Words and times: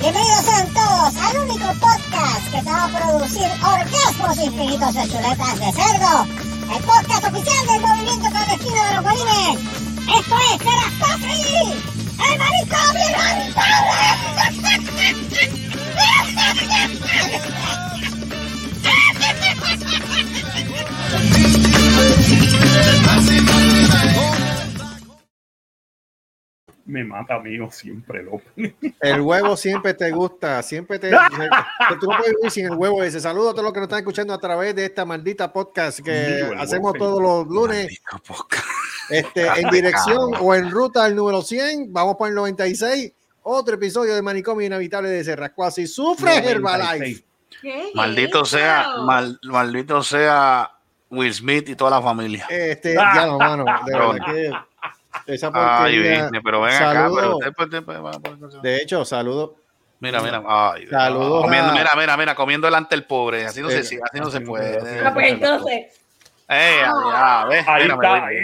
Bienvenidos 0.00 0.44
sean 0.44 0.72
todos 0.72 1.14
al 1.16 1.36
único 1.40 1.66
podcast 1.80 2.44
que 2.50 2.62
te 2.62 2.70
va 2.70 2.84
a 2.84 2.88
producir 2.88 3.46
orgasmos 3.62 4.38
infinitos 4.38 4.94
de 4.94 5.06
chuletas 5.06 5.60
de 5.60 5.72
cerdo. 5.72 6.26
El 6.74 6.82
podcast 6.82 7.24
oficial 7.26 7.66
del 7.66 7.80
movimiento 7.82 8.30
clandestino 8.30 8.84
de 8.84 8.94
los 8.94 9.04
bolines. 9.04 9.58
Esto 10.18 10.36
es 10.48 10.58
Serastofri, 10.62 11.74
el 12.26 12.38
marico 12.38 12.80
Me 26.86 27.04
mata, 27.04 27.36
amigo, 27.36 27.70
siempre, 27.70 28.22
López. 28.24 28.74
El 29.00 29.20
huevo 29.20 29.56
siempre 29.56 29.94
te 29.94 30.10
gusta, 30.10 30.60
siempre 30.62 30.98
te. 30.98 31.10
tú 32.00 32.06
no 32.10 32.16
puedes 32.18 32.34
vivir 32.34 32.50
sin 32.50 32.66
el 32.66 32.74
huevo 32.74 33.04
ese. 33.04 33.20
Saludos 33.20 33.50
a 33.50 33.52
todos 33.52 33.64
los 33.64 33.72
que 33.72 33.78
nos 33.78 33.86
están 33.86 34.00
escuchando 34.00 34.34
a 34.34 34.38
través 34.38 34.74
de 34.74 34.86
esta 34.86 35.04
maldita 35.04 35.52
podcast 35.52 36.00
que 36.00 36.50
hacemos 36.58 36.94
todos 36.94 37.22
los 37.22 37.46
lunes. 37.46 38.00
Este, 39.08 39.46
en 39.46 39.70
dirección 39.70 40.32
o 40.40 40.54
en 40.54 40.70
ruta 40.70 41.04
al 41.04 41.14
número 41.14 41.42
100, 41.42 41.92
vamos 41.92 42.16
por 42.16 42.28
el 42.28 42.34
96. 42.34 43.12
Otro 43.42 43.76
episodio 43.76 44.14
de 44.14 44.22
Manicomio 44.22 44.66
Inhabitable 44.66 45.10
de 45.10 45.22
Serrascuasi. 45.22 45.86
Sufre 45.86 46.38
Herbalife. 46.38 47.24
Maldito 47.94 48.44
sea, 48.44 48.96
mal- 49.04 49.38
maldito 49.44 50.02
sea 50.02 50.70
Will 51.10 51.34
Smith 51.34 51.68
y 51.68 51.74
toda 51.76 51.90
la 51.90 52.02
familia. 52.02 52.46
Este, 52.48 52.94
ya 52.94 53.26
no, 53.26 53.38
mano. 53.38 53.64
De 53.84 53.92
verdad 53.92 54.16
que 55.26 55.34
esa 55.34 55.48
Ay, 55.48 55.52
porquería. 55.52 56.22
Disney, 56.22 56.40
pero 56.42 56.60
ven 56.62 56.74
acá, 56.74 56.92
Saludos. 56.92 57.38
pero 57.40 57.64
usted, 57.66 57.82
pues, 57.84 58.62
De 58.62 58.76
hecho, 58.76 59.04
saludo. 59.04 59.56
Mira, 59.98 60.22
mira, 60.22 60.42
ay, 60.46 60.86
Saludos 60.86 61.42
comiendo, 61.42 61.70
a- 61.72 61.74
mira, 61.74 61.90
mira, 61.96 62.16
mira, 62.16 62.34
comiendo 62.34 62.66
delante 62.66 62.94
el 62.94 63.04
pobre, 63.04 63.44
así 63.44 63.60
no 63.60 63.68
Eh, 63.68 63.82
se, 63.82 63.98
así 64.02 64.18
no 64.18 64.30
se 64.30 64.40
puede. 64.40 64.78
Ah, 65.06 65.12
pues 65.12 65.32
entonces, 65.32 66.00
Eh, 66.52 66.78
ya, 66.80 67.42
Ahí 67.42 67.48
mira, 67.82 67.94
está, 67.94 68.14
mira, 68.14 68.26
ahí. 68.26 68.36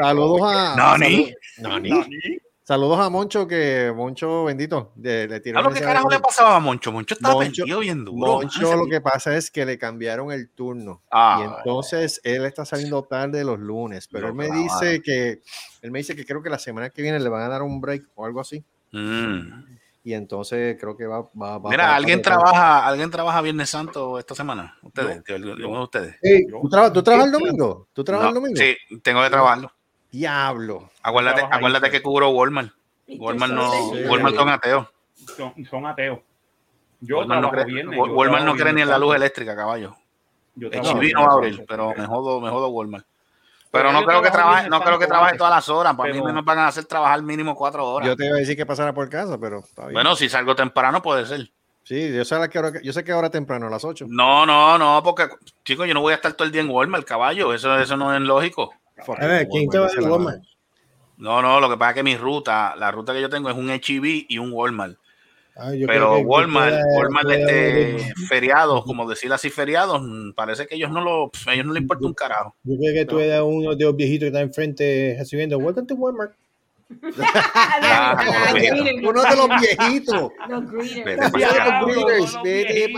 Saludos 0.00 0.40
a. 0.52 0.74
Nani. 0.76 1.34
Nani. 1.58 1.90
Nani. 1.90 2.38
Saludos 2.70 3.00
a 3.00 3.10
Moncho, 3.10 3.48
que 3.48 3.92
Moncho, 3.92 4.44
bendito, 4.44 4.92
le, 5.02 5.26
le 5.26 5.40
tiró 5.40 5.58
¿A 5.58 5.62
lo 5.62 5.72
que 5.72 5.80
carajo 5.80 6.08
le 6.08 6.20
pasaba 6.20 6.54
a 6.54 6.60
Moncho? 6.60 6.92
Moncho 6.92 7.14
estaba 7.14 7.34
Moncho- 7.34 7.62
perdido 7.62 7.80
bien 7.80 8.04
duro. 8.04 8.16
Moncho, 8.16 8.76
lo 8.76 8.86
que 8.86 9.00
pasa 9.00 9.34
es 9.36 9.50
que 9.50 9.66
le 9.66 9.76
cambiaron 9.76 10.30
el 10.30 10.50
turno. 10.50 11.02
Ah, 11.10 11.40
y 11.40 11.58
entonces 11.58 12.20
él 12.22 12.44
está 12.44 12.64
saliendo 12.64 13.02
tarde 13.02 13.42
los 13.42 13.58
lunes, 13.58 14.06
pero 14.06 14.28
él 14.28 14.34
me 14.34 14.48
dice 14.52 15.02
que 15.02 15.42
él 15.82 15.90
me 15.90 15.98
dice 15.98 16.14
que 16.14 16.24
creo 16.24 16.44
que 16.44 16.48
la 16.48 16.60
semana 16.60 16.90
que 16.90 17.02
viene 17.02 17.18
le 17.18 17.28
van 17.28 17.42
a 17.42 17.48
dar 17.48 17.62
un 17.62 17.80
break 17.80 18.04
o 18.14 18.24
algo 18.24 18.38
así. 18.40 18.62
Mm. 18.92 19.64
Y 20.04 20.12
entonces 20.14 20.76
creo 20.78 20.96
que 20.96 21.06
va, 21.08 21.22
va, 21.22 21.58
va 21.58 21.70
Mira, 21.70 21.86
va- 21.88 21.96
¿alguien 21.96 22.22
trabaja, 22.22 22.86
alguien 22.86 23.10
trabaja 23.10 23.42
Viernes 23.42 23.68
Santo 23.68 24.16
esta 24.16 24.36
semana? 24.36 24.78
Ustedes, 24.82 25.24
alguno 25.28 25.56
de 25.78 25.82
ustedes. 25.82 26.16
Ey, 26.22 26.46
¿Tú, 26.46 26.68
traba- 26.68 26.92
tú 26.92 27.02
trabajas 27.02 27.26
el 27.26 27.32
domingo? 27.32 27.88
¿Tú 27.92 28.04
trabajas 28.04 28.32
No, 28.32 28.38
el 28.38 28.42
domingo? 28.44 28.60
sí, 28.60 29.00
tengo 29.02 29.24
que 29.24 29.30
trabajarlo. 29.30 29.72
Diablo. 30.10 30.90
Acuérdate, 31.02 31.42
acuérdate 31.50 31.90
que 31.90 32.02
cubro 32.02 32.30
Walmart. 32.30 32.72
Walmart 33.08 33.52
no, 33.52 33.70
Sí. 33.72 34.02
Walmart 34.08 34.34
son 34.36 34.48
ateos. 34.48 34.86
Son, 35.36 35.52
son 35.68 35.86
ateos. 35.86 36.18
Yo 37.00 37.18
Walmart 37.18 37.42
no 37.42 37.50
cree, 37.50 37.64
viernes, 37.64 37.98
Wal- 37.98 38.08
yo 38.10 38.14
Walmart 38.14 38.44
no 38.44 38.54
cree 38.56 38.72
ni 38.72 38.82
en 38.82 38.88
la 38.88 38.98
luz 38.98 39.14
eléctrica, 39.16 39.56
caballo. 39.56 39.96
Yo 40.54 40.66
El 40.66 40.72
trabajo 40.72 40.92
Chibi 40.94 41.06
viernes 41.06 41.22
no 41.22 41.28
va 41.28 41.32
a 41.32 41.36
abrir, 41.36 41.64
pero 41.66 41.94
me 41.96 42.06
jodo, 42.06 42.40
me 42.40 42.50
jodo 42.50 42.68
Walmart. 42.68 43.06
Pero 43.72 43.88
Pero 43.88 43.92
no 44.00 44.04
creo 44.04 44.20
que 44.22 44.30
trabaje, 44.30 44.68
no 44.68 44.80
creo 44.82 44.98
que 44.98 45.06
trabaje 45.06 45.36
todas 45.38 45.52
las 45.54 45.68
horas. 45.68 45.94
Para 45.94 46.10
Pero- 46.12 46.24
mí 46.24 46.32
nos 46.32 46.44
van 46.44 46.58
a 46.58 46.66
hacer 46.66 46.84
trabajar 46.86 47.22
mínimo 47.22 47.54
cuatro 47.54 47.86
horas. 47.86 48.08
Yo 48.08 48.16
te 48.16 48.26
iba 48.26 48.34
a 48.36 48.38
decir 48.40 48.56
que 48.56 48.66
pasara 48.66 48.92
por 48.92 49.08
casa, 49.08 49.38
pero 49.38 49.60
está 49.60 49.82
bien. 49.82 49.92
Bueno, 49.94 50.16
si 50.16 50.28
salgo 50.28 50.54
temprano 50.56 51.00
puede 51.00 51.24
ser. 51.26 51.50
sí, 51.84 52.12
yo 52.12 52.24
sé, 52.24 52.34
a 52.34 52.38
la 52.40 52.48
que 52.48 52.58
hora, 52.58 52.72
yo 52.82 52.92
sé 52.92 53.02
que 53.04 53.12
ahora 53.12 53.30
temprano, 53.30 53.68
a 53.68 53.70
las 53.70 53.84
8. 53.84 54.06
No, 54.08 54.44
no, 54.44 54.76
no, 54.76 55.00
porque 55.04 55.28
chicos, 55.64 55.86
yo 55.88 55.94
no 55.94 56.00
voy 56.00 56.12
a 56.12 56.16
estar 56.16 56.32
todo 56.34 56.44
el 56.46 56.52
día 56.52 56.60
en 56.62 56.68
Walmart, 56.70 57.04
caballo. 57.06 57.54
Eso, 57.54 57.78
eso 57.78 57.96
no 57.96 58.12
es 58.14 58.20
lógico. 58.20 58.72
Fuck, 59.04 59.20
A 59.20 59.26
ver, 59.26 59.48
¿quién 59.48 59.68
te 59.68 59.78
va 59.78 59.86
a 59.86 59.88
esa 59.88 59.98
es 60.00 60.04
la 60.04 60.10
Walmart? 60.12 60.36
madre. 60.38 60.48
No, 61.16 61.42
no, 61.42 61.60
lo 61.60 61.68
que 61.68 61.76
pasa 61.76 61.90
es 61.90 61.94
que 61.96 62.02
mi 62.02 62.16
ruta, 62.16 62.74
la 62.76 62.90
ruta 62.90 63.12
que 63.12 63.20
yo 63.20 63.28
tengo 63.28 63.50
es 63.50 63.56
un 63.56 63.68
HEB 63.70 64.26
y 64.28 64.38
un 64.38 64.52
Walmart. 64.52 64.96
Ah, 65.56 65.74
yo 65.74 65.86
Pero 65.86 66.06
creo 66.06 66.14
que- 66.14 66.20
que 66.22 66.26
Walmart, 66.26 66.70
pueda- 66.70 66.84
Walmart 66.96 67.24
pueda 67.26 67.38
este, 67.38 67.92
haber- 67.92 68.14
feriados, 68.28 68.84
como 68.84 69.08
decir 69.10 69.30
así 69.32 69.50
feriados, 69.50 70.00
mm, 70.02 70.32
parece 70.34 70.66
que 70.66 70.76
ellos 70.76 70.90
no 70.90 71.02
lo, 71.02 71.30
ellos 71.52 71.66
no 71.66 71.72
les 71.74 71.82
importa 71.82 72.06
un 72.06 72.14
carajo. 72.14 72.54
Yo 72.62 72.76
creo 72.78 72.94
que 72.94 73.04
tú 73.04 73.18
eres 73.18 73.42
uno 73.44 73.74
de 73.74 73.84
los 73.84 73.94
viejitos 73.96 74.22
que 74.24 74.26
está 74.28 74.40
enfrente 74.40 75.16
recibiendo 75.18 75.58
Welcome 75.58 75.86
to 75.86 75.94
Walmart. 75.96 76.32
Ah, 77.22 78.16
Ah, 78.20 78.54
Uno 79.02 79.22
de 79.22 79.36
los 79.36 79.48
viejitos. 79.60 80.30
los 80.48 80.70
greeters. 80.70 81.32
Vete. 82.42 82.92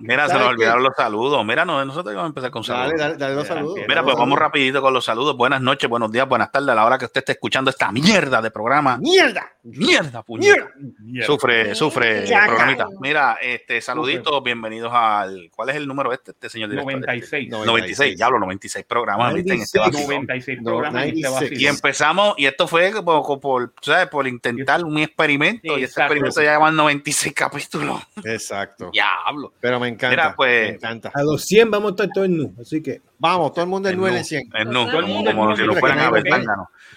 Mira, 0.00 0.26
se 0.26 0.32
¿Sabes 0.32 0.42
nos 0.46 0.48
olvidaron 0.54 0.82
los 0.82 0.94
saludos. 0.96 1.44
Mira, 1.44 1.64
no, 1.64 1.84
nosotros 1.84 2.14
vamos 2.14 2.26
a 2.26 2.28
empezar 2.28 2.50
con 2.50 2.64
saludos. 2.64 2.90
Dale, 2.92 3.02
dale, 3.02 3.16
dale 3.16 3.34
los 3.34 3.46
saludos. 3.46 3.74
Mira, 3.76 3.86
Dale 3.96 4.02
pues 4.04 4.14
vamos 4.16 4.26
saludos. 4.34 4.38
rapidito 4.38 4.82
con 4.82 4.92
los 4.94 5.04
saludos. 5.04 5.36
Buenas 5.36 5.60
noches, 5.60 5.88
buenos 5.88 6.10
días, 6.12 6.28
buenas 6.28 6.50
tardes 6.50 6.68
a 6.70 6.74
la 6.74 6.84
hora 6.84 6.98
que 6.98 7.04
usted 7.06 7.18
esté 7.20 7.32
escuchando 7.32 7.70
esta 7.70 7.90
mierda 7.92 8.42
de 8.42 8.50
programa. 8.50 8.98
¡Mierda! 8.98 9.50
Mierda, 9.62 10.22
puñeta. 10.22 10.70
Mierda. 11.00 11.26
Sufre, 11.26 11.74
sufre, 11.74 12.26
Ya, 12.26 12.46
programita. 12.46 12.84
cabrón. 12.84 12.98
Mira, 13.02 13.38
este, 13.42 13.80
saluditos, 13.80 14.42
bienvenidos 14.42 14.90
al. 14.94 15.50
¿Cuál 15.54 15.70
es 15.70 15.76
el 15.76 15.86
número 15.86 16.12
este, 16.12 16.30
este 16.30 16.48
señor 16.48 16.70
director? 16.70 16.92
96. 16.94 17.50
96, 17.50 18.16
diablo, 18.16 18.38
96 18.38 18.84
programas, 18.86 19.34
¿viste? 19.34 19.52
En 19.54 19.60
este 19.60 19.78
96. 19.78 19.98
vacío. 20.08 20.18
96 20.18 20.58
No, 20.58 20.64
programas 20.70 21.04
este 21.06 21.20
96. 21.20 21.50
vacío. 21.50 21.58
Y 21.60 21.66
empezamos, 21.66 22.34
y 22.38 22.46
esto 22.48 22.66
fue 22.68 22.92
por, 23.02 23.40
por, 23.40 23.72
¿sabes? 23.80 24.08
por 24.08 24.26
intentar 24.26 24.84
un 24.84 24.98
experimento, 24.98 25.78
y 25.78 25.84
Exacto. 25.84 26.14
experimento 26.14 26.42
ya 26.42 26.52
lleva 26.52 26.70
96 26.70 27.34
capítulos. 27.34 28.00
Exacto. 28.24 28.90
Diablo. 28.92 29.52
Pero 29.60 29.80
me 29.80 29.88
encanta. 29.88 30.10
Mira, 30.10 30.34
pues- 30.36 30.68
Me 30.70 30.74
encanta. 30.76 31.10
A 31.14 31.22
los 31.22 31.44
100 31.44 31.70
vamos 31.70 31.88
a 31.88 31.94
estar 31.94 32.08
todos 32.12 32.28
nu, 32.28 32.54
así 32.60 32.82
que 32.82 33.00
Vamos, 33.18 33.52
todo 33.52 33.64
el 33.64 33.70
mundo 33.70 33.88
en 33.88 33.94
El 33.94 34.00
9 34.00 34.12
nu, 34.12 34.18
en 34.18 34.24
100. 34.24 34.50
el 34.54 34.70
nu, 34.70 34.86
Todo 34.86 34.98
el 35.00 35.06
mundo 35.06 35.30
como 35.32 35.50
en 35.50 35.56
si 35.56 35.62
lo 35.62 35.68
mira, 35.68 35.80
fueran 35.80 35.98
a 36.00 36.10
ver. 36.10 36.24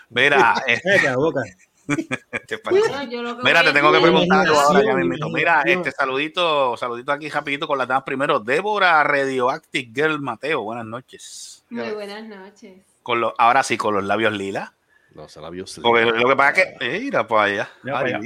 Mira, 0.09 0.55
este, 0.67 1.15
boca. 1.15 1.41
te 2.47 2.61
Mira, 2.71 3.61
voy 3.61 3.63
te 3.65 3.73
tengo 3.73 3.91
que 3.91 3.99
preguntar 3.99 4.47
ahora 4.47 4.81
ya. 4.83 5.27
Mira, 5.33 5.61
este 5.65 5.91
saludito, 5.91 6.77
saludito 6.77 7.11
aquí 7.11 7.29
rapidito 7.29 7.67
con 7.67 7.77
las 7.77 7.87
damas 7.87 8.03
primero. 8.03 8.39
Débora 8.39 9.03
Radioactive 9.03 9.91
Girl 9.93 10.19
Mateo, 10.21 10.61
buenas 10.61 10.85
noches. 10.85 11.63
Muy 11.69 11.91
buenas 11.91 12.23
noches. 12.27 12.81
Con 13.03 13.21
los, 13.21 13.33
ahora 13.37 13.63
sí, 13.63 13.77
con 13.77 13.95
los 13.95 14.03
labios 14.03 14.33
lila. 14.33 14.73
Los 15.13 15.35
labios. 15.35 15.79
Porque 15.81 16.05
lo 16.05 16.29
que 16.29 16.35
pasa 16.35 16.61
es 16.61 16.77
que, 16.79 16.95
eh, 16.95 16.99
mira 17.01 17.27
para 17.27 17.43
allá. 17.43 17.69
Para 17.83 18.17
allá. 18.17 18.19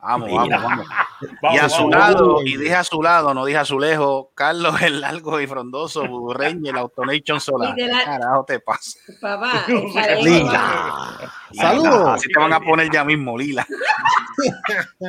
Vamos, 0.00 0.30
vamos, 0.32 0.62
vamos. 0.62 0.86
Vamos, 1.42 1.56
y 1.56 1.58
a 1.58 1.68
su 1.68 1.90
lado, 1.90 2.42
y 2.44 2.56
dije 2.56 2.76
a 2.76 2.84
su 2.84 3.02
lado, 3.02 3.34
no 3.34 3.44
dije 3.44 3.58
a 3.58 3.64
su 3.64 3.80
lejos, 3.80 4.26
Carlos 4.36 4.80
el 4.82 5.00
largo 5.00 5.40
y 5.40 5.48
frondoso, 5.48 6.06
Burreño, 6.06 6.70
el 6.70 6.78
Autonation 6.78 7.40
Solar. 7.40 7.76
Y 7.76 7.82
de 7.82 7.88
la- 7.88 7.98
¿Qué 7.98 8.04
carajo 8.04 8.44
te 8.44 8.60
pasa? 8.60 9.00
Papá. 9.20 9.64
Lila. 10.22 11.18
Saludos. 11.52 12.08
Así 12.10 12.28
te 12.28 12.38
van 12.38 12.52
a 12.52 12.60
poner 12.60 12.88
ya 12.92 13.02
mismo, 13.02 13.36
Lila. 13.36 13.66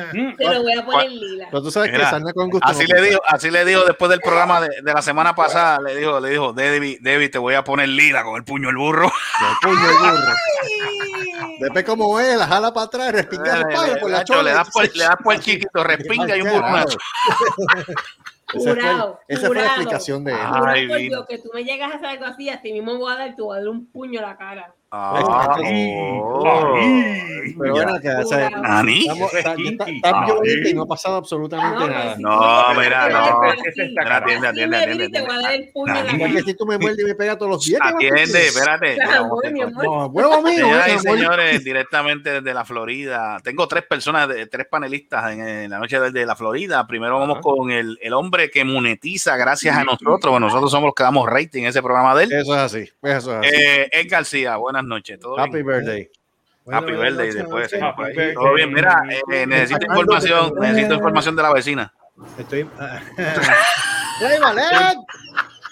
Te 0.02 0.44
lo 0.44 0.62
voy 0.62 0.72
a 0.72 0.84
poner 0.84 1.10
lila. 1.12 1.46
Pero 1.50 1.62
tú 1.62 1.70
sabes 1.70 1.92
que 1.92 1.98
sarna 1.98 2.32
con 2.32 2.50
gusto. 2.50 2.66
Así 2.66 2.84
no 2.88 2.96
le 2.96 3.08
dijo, 3.10 3.20
así 3.28 3.50
le 3.50 3.64
dijo 3.64 3.84
después 3.84 4.10
del 4.10 4.20
programa 4.20 4.60
de, 4.60 4.68
de 4.82 4.92
la 4.92 5.02
semana 5.02 5.34
pasada, 5.36 5.78
le 5.80 5.94
dijo, 5.94 6.18
le 6.18 6.30
dijo, 6.30 6.52
Debbie, 6.52 6.98
Debbie, 7.00 7.28
te 7.28 7.38
voy 7.38 7.54
a 7.54 7.62
poner 7.62 7.88
Lila 7.88 8.24
con 8.24 8.34
el 8.36 8.42
puño 8.44 8.68
el 8.70 8.76
burro. 8.76 9.06
El 9.06 9.68
puño 9.68 9.88
el 9.88 9.96
burro. 9.96 10.32
Después 11.60 11.84
como 11.84 12.18
es, 12.18 12.36
la 12.36 12.46
jala 12.46 12.72
para 12.72 12.86
atrás, 12.86 13.12
respinga 13.12 13.58
el 13.58 13.66
palo 13.74 14.00
por 14.00 14.10
la 14.10 14.18
Nacho, 14.18 14.34
chola. 14.34 14.42
le 14.42 14.50
das 14.50 14.70
por, 14.70 14.96
le 14.96 15.04
das 15.04 15.16
por 15.22 15.34
el 15.34 15.40
chiquito, 15.40 15.84
respinga 15.84 16.36
y 16.36 16.42
un 16.42 16.50
burronazo. 16.50 16.98
Esa 18.52 18.74
fue, 18.74 18.82
Jurado, 18.82 19.20
esa 19.28 19.46
fue 19.46 19.56
la 19.56 19.64
explicación 19.66 20.24
de 20.24 20.32
él. 20.32 20.38
Ay, 20.42 20.88
por 20.88 20.98
vino. 20.98 21.16
Dios 21.18 21.26
que 21.28 21.38
tú 21.38 21.50
me 21.54 21.62
llegas 21.62 21.92
a 21.92 21.94
hacer 21.94 22.06
algo 22.06 22.24
así, 22.24 22.48
a 22.48 22.60
ti 22.60 22.72
mismo 22.72 22.98
voy 22.98 23.12
a 23.12 23.16
dar, 23.16 23.36
tú 23.36 23.46
vas 23.46 23.58
a 23.58 23.60
dar 23.60 23.68
un 23.68 23.86
puño 23.86 24.18
a 24.18 24.22
la 24.22 24.36
cara. 24.36 24.74
Ah. 24.92 25.54
Pero 27.58 27.74
o 27.74 28.26
sea, 28.26 28.48
Jurado. 28.48 28.62
¿Nani? 28.62 29.00
estamos- 29.00 29.34
está- 29.34 29.54
está- 29.54 29.84
está 29.88 30.10
Ah, 30.10 30.26
y 30.68 30.74
no 30.74 30.82
ha 30.82 30.86
pasado 30.86 31.16
absolutamente 31.16 31.78
No, 31.78 31.86
nada. 31.88 32.16
No, 32.18 32.80
mira, 32.80 33.08
no. 33.08 33.40
Mira, 33.40 34.16
atiende, 34.16 34.48
atiende, 34.48 34.76
atiende. 34.76 35.24
Porque 36.18 36.42
si 36.42 36.54
tú 36.54 36.66
me 36.66 36.78
muerdes 36.78 37.04
y 37.04 37.04
me 37.04 37.14
pegas 37.14 37.38
todos 37.38 37.52
los 37.52 37.64
días. 37.64 37.80
¿qué 37.80 38.10
vas 38.10 38.20
a 38.20 38.22
Atiende, 38.22 38.46
espérate. 38.46 38.98
Ah, 39.02 39.22
huevo 40.10 40.42
mío. 40.42 40.66
Señores, 41.00 41.64
directamente 41.64 42.40
desde 42.40 42.52
la 42.54 42.64
Florida. 42.64 43.38
Tengo 43.44 43.68
tres 43.68 43.84
personas, 43.84 44.28
tres 44.50 44.66
panelistas 44.68 45.32
en, 45.32 45.70
la 45.70 45.78
noche 45.78 46.00
desde 46.00 46.26
la 46.26 46.34
Florida. 46.34 46.86
Primero 46.86 47.18
vamos 47.18 47.38
con 47.40 47.70
el, 47.70 47.98
el 48.02 48.12
hombre 48.12 48.50
que 48.50 48.64
monetiza 48.64 49.36
gracias 49.36 49.76
a 49.76 49.84
nosotros. 49.84 50.30
Bueno, 50.30 50.46
nosotros 50.46 50.70
somos 50.70 50.88
los 50.88 50.94
que 50.94 51.04
damos 51.04 51.28
rating 51.28 51.62
en 51.62 51.68
ese 51.68 51.80
programa 51.82 52.16
de 52.16 52.24
él. 52.24 52.32
Eso 52.32 52.54
es 52.54 52.60
así. 52.60 52.90
Eso 53.02 53.40
es 53.40 53.48
así. 53.48 53.54
Eh, 53.54 53.88
Ed 53.92 54.06
García, 54.10 54.56
buenas 54.56 54.79
noches. 54.84 55.18
¿Todo 55.20 55.38
Happy 55.38 55.52
bien? 55.52 55.66
birthday. 55.66 56.10
Happy 56.70 56.92
Bueno, 56.92 57.00
birthday 57.00 57.26
noche, 57.28 57.38
después. 57.38 57.72
noche. 57.72 57.84
Happy 57.84 58.02
birthday. 58.02 58.34
Todo 58.34 58.54
bien, 58.54 58.72
mira, 58.72 59.02
eh, 59.32 59.46
necesito 59.46 59.86
información, 59.86 60.52
necesito 60.60 60.94
información 60.94 61.36
de 61.36 61.42
la 61.42 61.52
vecina. 61.52 61.92
Estoy. 62.38 62.68
ah. 62.78 63.00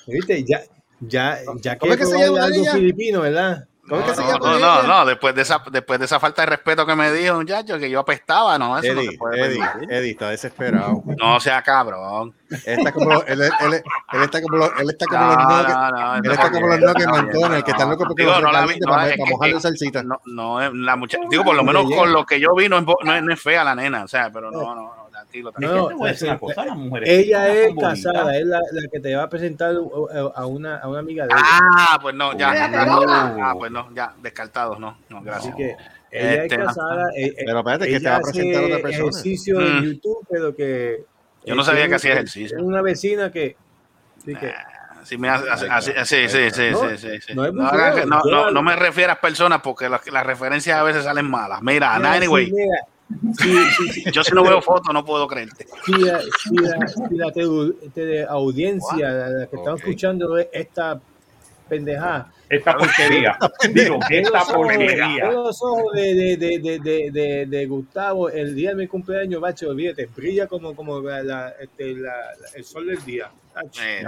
¿Viste? 0.06 0.44
Ya, 0.44 0.62
Ya, 1.00 1.38
ya 1.60 1.78
¿Cómo 1.78 1.94
que 1.94 2.02
es 2.02 2.08
que 2.10 2.16
se 2.16 2.24
llama 2.24 2.44
algo 2.44 2.60
ella? 2.60 2.72
filipino, 2.72 3.20
¿verdad? 3.20 3.66
¿Cómo 3.88 4.02
No, 4.02 4.38
no, 4.38 4.58
no, 4.58 4.58
no, 4.58 4.82
no, 4.82 5.06
después 5.06 5.34
de 5.34 5.42
esa, 5.42 5.62
después 5.70 5.98
de 5.98 6.04
esa 6.04 6.20
falta 6.20 6.42
de 6.42 6.46
respeto 6.46 6.84
que 6.84 6.94
me 6.94 7.10
dijo, 7.12 7.36
muchacho, 7.36 7.78
que 7.78 7.88
yo 7.88 8.00
apestaba, 8.00 8.58
no, 8.58 8.76
eso 8.78 8.92
no 8.94 9.00
Eddie, 9.00 9.10
se 9.12 9.18
puede 9.18 9.58
Eddie, 9.88 10.10
está 10.10 10.30
desesperado. 10.30 11.02
No 11.18 11.40
sea 11.40 11.62
cabrón. 11.62 12.34
Él 12.64 12.78
está 12.78 12.92
como, 12.92 13.12
él, 13.22 13.22
él, 13.26 13.42
él, 13.60 13.82
él 14.12 14.22
está 14.22 14.40
como, 14.42 14.56
los- 14.56 14.70
él 14.80 14.90
está 14.90 15.06
como 15.06 15.20
No, 15.20 15.36
los 15.36 15.68
no, 15.68 15.90
no, 15.90 16.14
Él 16.16 16.22
no, 16.22 16.32
está 16.32 16.50
como 16.50 16.66
los 16.66 16.80
no, 16.80 16.86
nuggets 16.86 17.06
no, 17.06 17.12
McDonald's, 17.12 17.64
que 17.64 17.70
están 17.70 17.88
no, 17.88 17.92
locos 17.92 18.06
porque 18.08 18.22
digo, 18.22 18.32
los 18.34 18.42
no 18.42 18.52
la 18.52 18.60
no, 18.62 18.66
para, 18.66 19.02
para 19.02 19.14
que- 19.16 19.24
mojarle 19.26 19.60
salsita. 19.60 20.02
No, 20.02 20.20
no 20.26 20.60
la 20.72 20.96
muchacha. 20.96 21.24
Digo, 21.30 21.44
por 21.44 21.54
lo 21.56 21.64
menos 21.64 21.84
con 21.94 22.12
lo 22.12 22.24
que 22.26 22.40
yo 22.40 22.54
vi, 22.54 22.68
no 22.68 22.80
no 22.80 23.14
es, 23.14 23.22
no 23.22 23.32
es 23.32 23.40
fea 23.42 23.64
la 23.64 23.74
nena, 23.74 24.04
o 24.04 24.08
sea, 24.08 24.30
pero 24.32 24.50
no, 24.50 24.74
no, 24.74 24.94
no, 25.42 25.52
tranquilo, 25.52 25.80
Es 25.80 25.86
tranquilo. 25.86 25.88
que 25.88 25.94
te 25.94 25.98
voy 25.98 26.08
a 26.08 26.12
decir 26.12 26.28
una 26.28 26.38
cosa, 26.38 26.64
las 26.66 26.76
mujeres. 26.76 27.08
Ella 27.08 27.48
es 27.54 27.68
bonitas. 27.74 28.02
casada, 28.04 28.36
es 28.36 28.46
la, 28.46 28.58
la 28.58 28.88
que 28.92 29.00
te 29.00 29.14
va 29.16 29.22
a 29.24 29.28
presentar 29.28 29.74
uh, 29.76 30.32
a 30.34 30.46
una, 30.46 30.76
a 30.78 30.88
una 30.88 30.98
amiga 31.00 31.26
de 31.26 31.32
ella. 31.32 31.42
Ah, 31.44 31.98
pues 32.00 32.14
no, 32.14 32.36
ya. 32.36 32.70
Ah, 32.74 33.54
pues 33.58 33.70
no, 33.70 33.94
ya, 33.94 34.14
descartados, 34.22 34.78
no, 34.78 34.98
no, 35.08 35.18
Así 35.18 35.24
gracias. 35.26 35.54
que 35.56 35.76
ella 36.10 36.42
Este, 36.44 36.54
es 36.54 36.64
casada. 36.64 37.10
eh, 37.16 37.26
eh, 37.26 37.34
Pero 37.44 37.58
espérate, 37.58 37.86
que 37.88 38.00
te 38.00 38.08
va 38.08 38.16
a 38.16 38.20
presentar 38.20 38.64
otra 38.64 38.78
persona. 38.78 39.08
ejercicio 39.08 39.60
Mm. 39.60 39.62
en 39.66 39.82
YouTube, 39.84 40.26
pero 40.30 40.54
que. 40.56 41.04
Yo 41.44 41.54
no 41.54 41.62
sabía 41.62 41.88
que 41.88 41.94
hacía 41.94 42.12
ejercicio. 42.12 42.56
tiene 42.56 42.62
Una 42.68 42.82
vecina 42.82 43.30
que. 43.30 43.56
sí 44.24 44.34
que 44.34 44.52
Sí, 45.04 45.16
me 45.16 45.28
hace- 45.30 45.48
así, 45.48 45.64
así, 45.70 45.90
así, 45.92 46.28
sí, 46.28 46.50
sí, 46.50 46.62
No, 46.72 46.80
sí, 46.90 46.98
sí, 46.98 47.08
sí. 47.26 47.34
no 47.34 47.46
es 47.46 47.54
No, 47.54 48.50
no, 48.50 48.62
me 48.62 48.76
refieras 48.76 49.16
personas 49.18 49.60
porque 49.62 49.88
las, 49.88 50.06
las 50.10 50.26
referencias 50.26 50.76
a 50.78 50.82
veces 50.82 51.04
salen 51.04 51.30
malas. 51.30 51.62
Mira, 51.62 51.96
Mira, 51.96 52.12
anyway, 52.12 52.46
sí, 52.46 52.52
mira, 52.52 52.80
sí, 53.38 53.56
sí, 53.76 53.88
sí, 53.92 54.04
yo 54.12 54.22
si 54.22 54.34
no 54.34 54.42
veo 54.42 54.60
fotos 54.62 54.92
no 54.92 55.04
puedo 55.04 55.26
creerte. 55.26 55.66
si 55.86 55.92
la, 55.92 56.20
si 56.20 56.54
la- 56.56 56.88
si 56.88 57.14
la 57.16 57.26
tele- 57.32 57.74
teleaudiencia, 57.94 59.08
la, 59.10 59.28
la 59.30 59.46
que 59.46 59.56
están 59.56 59.76
escuchando 59.76 60.36
esta 60.38 61.00
pendejada, 61.68 62.32
Esta 62.48 62.76
porquería. 62.78 63.36
Digo, 63.74 63.98
esta 64.08 64.08
Ve 64.08 64.22
los 64.22 64.32
ojos- 64.34 64.52
porquería. 64.54 65.30
los 65.30 65.62
ojos 65.62 65.92
de, 65.92 66.14
de, 66.14 66.36
de, 66.38 66.58
de, 66.58 66.78
de, 66.78 67.10
de, 67.10 67.46
de 67.46 67.66
Gustavo 67.66 68.30
el 68.30 68.54
día 68.54 68.70
de 68.70 68.76
mi 68.76 68.86
cumpleaños, 68.86 69.40
bacho, 69.40 69.68
olvídate, 69.68 70.06
brilla 70.06 70.46
como, 70.46 70.74
como 70.74 71.00
la, 71.00 71.22
la- 71.22 71.54
este, 71.60 71.94
la- 71.94 72.10
la- 72.10 72.48
el 72.54 72.64
sol 72.64 72.86
del 72.86 73.04
día. 73.04 73.30
Eh, 73.82 74.04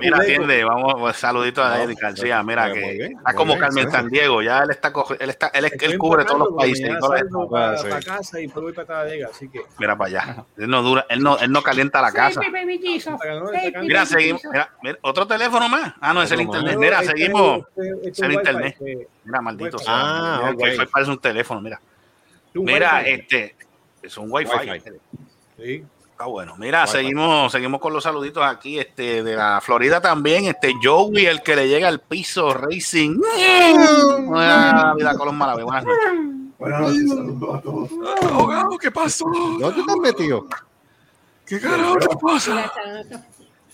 Mira, 0.00 0.16
atiende, 0.18 0.64
vamos, 0.64 0.94
pues, 0.98 1.16
saludito 1.16 1.62
a 1.62 1.82
Eddie 1.82 1.96
García. 2.00 2.42
Mira 2.42 2.72
que 2.72 2.80
bien, 2.80 3.12
está 3.18 3.34
como 3.34 3.52
bien, 3.54 3.60
Carmen. 3.60 3.90
San 3.90 4.08
Diego, 4.08 4.42
ya 4.42 4.60
él 4.62 4.70
está, 4.70 4.92
él 5.18 5.30
está, 5.30 5.46
él, 5.48 5.64
él 5.80 5.98
cubre 5.98 6.24
todos 6.24 6.38
los 6.40 6.48
países. 6.56 6.90
y 6.90 6.98
todas 6.98 7.22
las- 7.22 7.48
para, 7.50 7.70
Ah, 7.70 7.76
sí. 7.78 7.88
para 7.88 8.00
casa 8.02 8.38
y 8.40 8.42
después 8.44 8.62
voy 8.62 8.72
para 8.72 8.86
Talladega, 8.86 9.28
así 9.30 9.48
que 9.48 9.60
Mira 9.78 9.96
para 9.96 10.08
allá. 10.08 10.44
Él 10.56 10.68
no 10.68 10.82
dura, 10.82 11.06
él 11.08 11.20
no, 11.20 11.38
él 11.38 11.50
no 11.50 11.62
calienta 11.62 12.00
la 12.02 12.12
casa. 12.12 12.40
saquen- 12.40 13.80
Mira, 13.82 14.06
seguimos. 14.06 14.42
Mira, 14.50 14.70
mira, 14.82 14.98
otro 15.02 15.26
teléfono 15.26 15.68
más. 15.68 15.94
Ah, 16.00 16.12
no, 16.14 16.22
es 16.22 16.30
el 16.30 16.40
internet. 16.40 16.76
Mira, 16.78 17.00
este- 17.00 17.12
seguimos. 17.16 17.58
este- 17.76 17.90
este 17.90 18.08
Es 18.10 18.18
el 18.20 18.32
internet. 18.32 18.76
Mira, 19.24 19.40
maldito. 19.40 19.76
Ah, 19.86 20.52
parece 20.92 21.10
un 21.10 21.18
teléfono, 21.18 21.60
mira. 21.60 21.80
Mira, 22.54 23.02
este, 23.02 23.56
es 24.02 24.16
un 24.16 24.30
Wi-Fi. 24.30 24.70
Wi-Fi. 24.70 24.90
Sí. 25.56 25.84
Está 26.14 26.26
bueno. 26.26 26.54
Mira, 26.58 26.86
seguimos, 26.86 27.50
seguimos 27.50 27.80
con 27.80 27.92
los 27.92 28.04
saluditos 28.04 28.44
aquí, 28.44 28.78
este, 28.78 29.24
de 29.24 29.34
la 29.34 29.60
Florida 29.60 30.00
también, 30.00 30.44
este 30.44 30.72
Joey, 30.80 31.26
el 31.26 31.42
que 31.42 31.56
le 31.56 31.66
llega 31.66 31.88
al 31.88 31.98
piso 31.98 32.54
Racing. 32.54 33.18
Buena 34.24 34.94
vida 34.96 35.16
Colón 35.16 35.36
Malavé, 35.36 35.64
buenas 35.64 35.84
noches. 35.84 35.98
Buenas 36.56 36.80
noches, 36.82 37.08
saludos 37.08 37.58
a 37.58 37.60
todos. 37.60 37.90
Abogado, 38.30 38.78
¿qué 38.78 38.92
pasó? 38.92 39.24
¿Dónde 39.58 39.80
estás 39.80 39.96
metido? 39.96 40.46
¿Qué 41.44 41.58
carajo 41.60 41.96
te 41.96 42.06
pasa? 42.22 42.72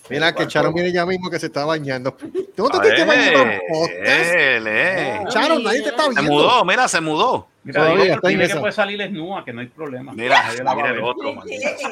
Mira 0.09 0.35
que 0.35 0.49
Charo 0.49 0.73
viene 0.73 0.93
ya 0.93 1.05
mismo 1.05 1.29
que 1.29 1.39
se 1.39 1.47
está 1.49 1.67
bañando. 1.67 2.17
¿Tú 2.57 2.63
no 2.73 2.81
te 2.81 3.05
para 3.05 3.43
un 3.43 3.49
Eh, 3.51 4.57
él, 4.57 4.67
eh. 4.67 5.25
Charo, 5.29 5.59
nadie 5.59 5.83
te 5.83 5.91
está 5.91 6.05
Se 6.05 6.09
viendo. 6.09 6.33
mudó, 6.33 6.65
mira, 6.65 6.89
se 6.89 7.03
mudó. 7.03 7.50
Mira, 7.63 7.81
Todavía 7.81 8.03
dile, 8.03 8.15
está 8.15 8.29
dile 8.29 8.49
que 8.49 8.57
puede 8.57 8.73
salir 8.73 8.99
desnuda, 8.99 9.45
que 9.45 9.53
no 9.53 9.61
hay 9.61 9.67
problema. 9.67 10.13
Mira, 10.15 10.43
mira 10.75 10.91
el 10.91 11.03
otro, 11.03 11.31
¿Qué 11.31 11.37
maldita 11.37 11.71
es 11.71 11.83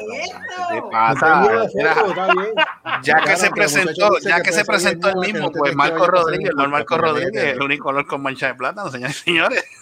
está 1.13 2.33
bien. 2.33 2.53
ya 3.03 3.21
que 3.21 3.37
se 3.37 3.51
presentó, 3.51 4.19
ya 4.19 4.41
que 4.41 4.51
se 4.51 4.65
presentó 4.65 5.09
el 5.09 5.15
mismo, 5.17 5.51
pues 5.51 5.75
Marco 5.75 6.07
Rodríguez, 6.07 6.51
no 6.55 6.67
Marco 6.69 6.97
Rodríguez, 6.97 7.53
el 7.53 7.61
único 7.61 7.85
color 7.85 8.07
con 8.07 8.21
mancha 8.21 8.47
de 8.47 8.55
plátano, 8.55 8.89
señores 8.89 9.21
y 9.21 9.23
señores. 9.25 9.63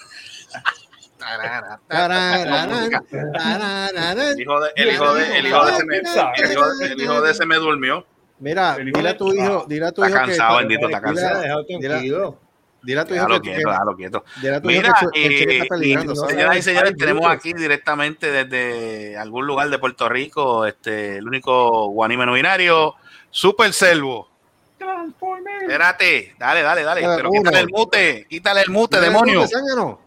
El 4.28 4.40
hijo 4.40 4.62
de, 4.62 4.69
el 4.75 4.94
hijo 4.94 5.13
de, 5.13 5.40
el 5.40 5.48
hijo 5.48 5.66
de 5.66 5.72
ese 5.74 5.86
me, 5.86 5.98
el 5.98 6.51
hijo, 6.51 6.66
el 6.81 7.01
hijo 7.01 7.22
de 7.22 7.31
ese 7.31 7.45
me 7.45 7.56
durmió. 7.56 8.06
Mira, 8.40 8.78
dile 8.78 9.10
a 9.10 9.18
tu 9.18 9.33
hijo, 9.33 9.66
dile 9.68 9.88
a 9.88 9.92
tu 9.92 10.04
Está 10.04 10.16
hijo 10.16 10.25
que 10.25 10.38
cansado, 10.38 10.57
bendito, 10.60 10.86
está 10.86 11.01
cansado. 11.01 11.66
tranquilo. 11.66 12.40
Dile 12.83 13.00
a 13.01 13.06
tu 13.06 13.13
hijo 13.15 13.24
Déjalo 13.25 13.41
que, 13.41 13.53
quieto, 13.53 13.69
déjalo 13.69 13.95
quieto. 13.95 14.24
dile 14.41 14.56
a 14.56 14.62
tu 14.62 14.69
hijo 14.69 14.81
Mira, 14.81 14.95
que, 15.13 15.21
que 15.21 15.44
el 15.44 15.50
eh, 15.51 15.57
está 15.59 15.75
peligrando, 15.75 16.13
y, 16.13 16.15
¿sabes? 16.15 16.31
señoras 16.35 16.57
y 16.57 16.62
señores, 16.62 16.91
Ay, 16.91 16.97
tenemos 16.97 17.27
aquí 17.27 17.53
directamente 17.53 18.31
desde 18.31 19.18
algún 19.18 19.45
lugar 19.47 19.69
de 19.69 19.79
Puerto 19.79 20.07
Rico, 20.09 20.65
este, 20.65 21.18
el 21.18 21.27
único 21.27 21.88
guanime 21.89 22.25
no 22.25 22.33
binario, 22.33 22.95
Super 23.29 23.74
Selvo. 23.74 24.29
Espérate, 25.62 26.35
dale, 26.38 26.62
dale, 26.62 26.83
dale. 26.83 27.06
Ver, 27.07 27.15
Pero 27.18 27.29
uno. 27.29 27.39
quítale 27.41 27.59
el 27.59 27.68
mute, 27.69 28.25
quítale 28.29 28.62
el 28.62 28.69
mute, 28.69 28.97
¿Tienes 28.97 29.09
demonio. 29.09 29.47
zángano? 29.47 30.01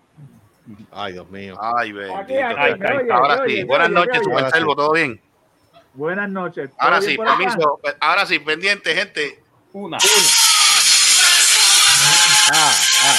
Ay, 0.93 1.13
Dios 1.15 1.29
mío. 1.31 1.57
Ay, 1.61 1.93
bendito. 1.93 3.15
Ahora 3.15 3.43
sí, 3.47 3.65
buenas 3.65 3.91
noches, 3.91 4.21
Super. 4.23 4.51
Selvo, 4.51 4.77
¿todo 4.77 4.93
bien? 4.93 5.21
Buenas 5.95 6.31
noches. 6.31 6.71
¿Todo 6.71 6.79
Ahora 6.81 7.03
sí, 7.03 7.17
permiso. 7.19 7.81
Ahora 8.01 8.27
sí, 8.27 8.39
pendiente, 8.39 8.95
gente. 8.95 9.43
Una. 9.73 9.99
Ah, 12.53 12.73
ah. 13.05 13.17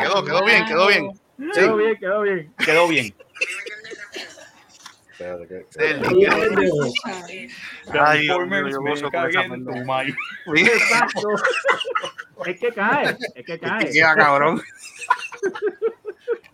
Quedó, 0.00 0.24
quedó 0.24 0.44
bien, 0.44 0.64
quedó 0.66 0.86
bien. 0.88 1.10
Quedó 1.52 1.76
bien, 1.76 1.96
quedó 1.98 2.22
bien. 2.22 2.54
Quedó 2.64 2.88
bien. 2.88 3.14
Ay, 8.00 8.28
es 12.46 12.60
que 12.60 12.72
cae, 12.72 13.16
es 13.34 13.46
que 13.46 13.58
cae. 13.58 13.92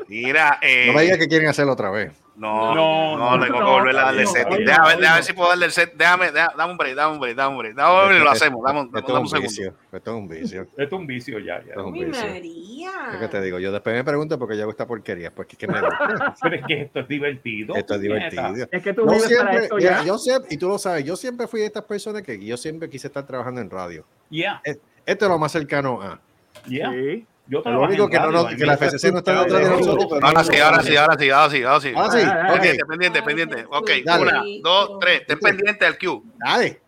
Mira, 0.08 0.58
eh, 0.60 0.86
No 0.88 0.92
me 0.92 1.02
digas 1.02 1.18
que 1.18 1.28
quieren 1.28 1.48
hacerlo 1.48 1.72
otra 1.72 1.90
vez. 1.90 2.12
No, 2.40 2.74
No, 2.74 3.16
no, 3.18 3.36
no, 3.36 3.44
tengo 3.44 3.58
que 3.58 3.64
no, 3.64 3.70
volver 3.72 3.96
a 3.98 4.04
darle 4.06 4.24
no, 4.24 4.30
set. 4.30 4.48
no, 4.48 4.56
Déjame, 4.56 4.64
ver- 4.66 4.66
no, 4.66 5.00
déjame 5.00 5.00
ver 5.02 5.16
no. 5.20 5.22
si 5.22 5.32
puedo 5.34 5.48
darle 5.50 5.66
el 5.66 5.72
set. 5.72 5.92
Déjame, 5.94 6.32
déjame, 6.32 6.54
dame 6.56 6.72
un 6.72 6.78
break, 6.78 6.94
dame 6.94 7.12
un 7.14 7.20
break, 7.20 7.36
dame 7.36 7.52
un 7.52 7.58
break. 7.58 7.74
Dame 7.74 7.92
un 8.00 8.06
break 8.08 8.20
y 8.20 8.24
lo 8.24 8.30
hacemos. 8.30 8.62
Dame, 8.64 8.80
un- 8.80 8.86
Esto 8.86 9.00
dame 9.12 9.12
un 9.12 9.16
es 9.18 9.20
un 9.20 9.28
segundo. 9.28 9.48
vicio. 9.50 9.74
Esto 9.92 10.10
es 10.10 10.16
un 10.16 10.28
vicio. 10.28 10.62
Esto 10.76 10.82
es 10.82 10.92
un 10.92 11.06
vicio 11.06 11.38
ya. 11.38 11.44
ya. 11.44 11.58
Esto 11.68 11.80
es 11.80 11.86
un 11.86 11.92
Mi 11.92 12.04
vicio. 12.06 12.26
María. 12.26 12.90
Es 13.12 13.18
que 13.18 13.28
te 13.28 13.40
digo, 13.42 13.58
yo 13.58 13.72
después 13.72 13.94
me 13.94 14.04
pregunto 14.04 14.38
por 14.38 14.48
qué 14.48 14.56
yo 14.56 14.62
hago 14.62 14.70
esta 14.70 14.86
porquería. 14.86 15.30
Pues 15.34 15.48
que, 15.48 15.56
que 15.58 15.66
me. 15.68 15.74
Pero 16.42 16.54
es 16.56 16.62
que 16.66 16.80
esto 16.80 17.00
es 17.00 17.08
divertido. 17.08 17.74
Esto 17.76 17.94
es 17.96 18.00
divertido. 18.00 18.68
Es 18.70 18.82
que 18.82 18.94
tú 18.94 19.06
vives 19.06 19.36
para 19.38 19.54
esto 19.62 19.78
ya. 19.78 20.02
yo 20.04 20.16
siempre, 20.16 20.54
y 20.54 20.56
tú 20.56 20.68
lo 20.68 20.78
sabes, 20.78 21.04
yo 21.04 21.16
siempre 21.16 21.46
fui 21.46 21.60
de 21.60 21.66
estas 21.66 21.84
personas 21.84 22.22
que 22.22 22.42
yo 22.42 22.56
siempre 22.56 22.88
quise 22.88 23.08
estar 23.08 23.26
trabajando 23.26 23.60
en 23.60 23.68
radio. 23.68 24.06
Yeah, 24.30 24.62
Esto 24.64 25.24
es 25.24 25.28
lo 25.30 25.38
más 25.38 25.52
cercano 25.52 26.00
a. 26.00 26.18
yeah. 26.66 26.90
Sí. 26.90 27.26
Yo 27.50 27.62
Lo 27.64 27.80
único 27.82 28.08
que, 28.08 28.16
no, 28.20 28.44
mí 28.44 28.56
que 28.56 28.64
la 28.64 28.76
gusta 28.76 28.86
FCC 28.96 29.10
no 29.10 29.18
está 29.18 29.42
detrás 29.42 29.62
de 29.64 29.70
nosotros. 29.70 30.22
Ahora 30.22 30.32
no- 30.32 30.44
sí, 30.44 30.60
ahora 30.60 30.82
sí, 30.84 30.96
ahora 30.96 31.16
sí, 31.18 31.30
ahora 31.30 31.50
sí, 31.50 31.62
ahora 31.64 31.80
sí. 31.80 31.92
Ahora 31.96 32.12
sí. 32.12 32.52
Pendiente, 32.52 32.84
pendiente, 32.86 33.22
pendiente. 33.24 33.66
Ok, 33.68 33.90
Dale. 34.04 34.22
una, 34.22 34.42
dos, 34.62 34.98
tres. 35.00 35.26
Ten 35.26 35.38
pendiente 35.40 35.84
al 35.84 35.98
Q. 35.98 36.22
Dale. 36.36 36.80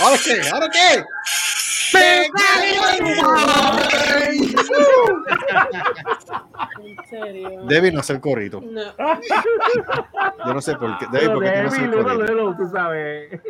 ¿Ahora 0.00 0.18
qué? 0.22 0.48
¿Ahora 0.52 0.68
qué? 0.70 1.04
En 6.78 6.96
serio. 7.08 7.64
Debbie 7.66 7.92
no 7.92 8.00
hace 8.00 8.12
el 8.14 8.20
corrito. 8.20 8.60
No. 8.60 8.82
Yo 10.46 10.54
no 10.54 10.60
sé 10.60 10.76
por 10.76 10.98
qué. 10.98 11.06
Debbie, 11.12 11.28
¿por 11.28 11.44
qué 11.44 11.62
no 11.62 11.68
haces 11.68 11.82
el 11.82 11.94
uno, 11.94 12.56
tú 12.56 12.68
sabes. 12.70 13.40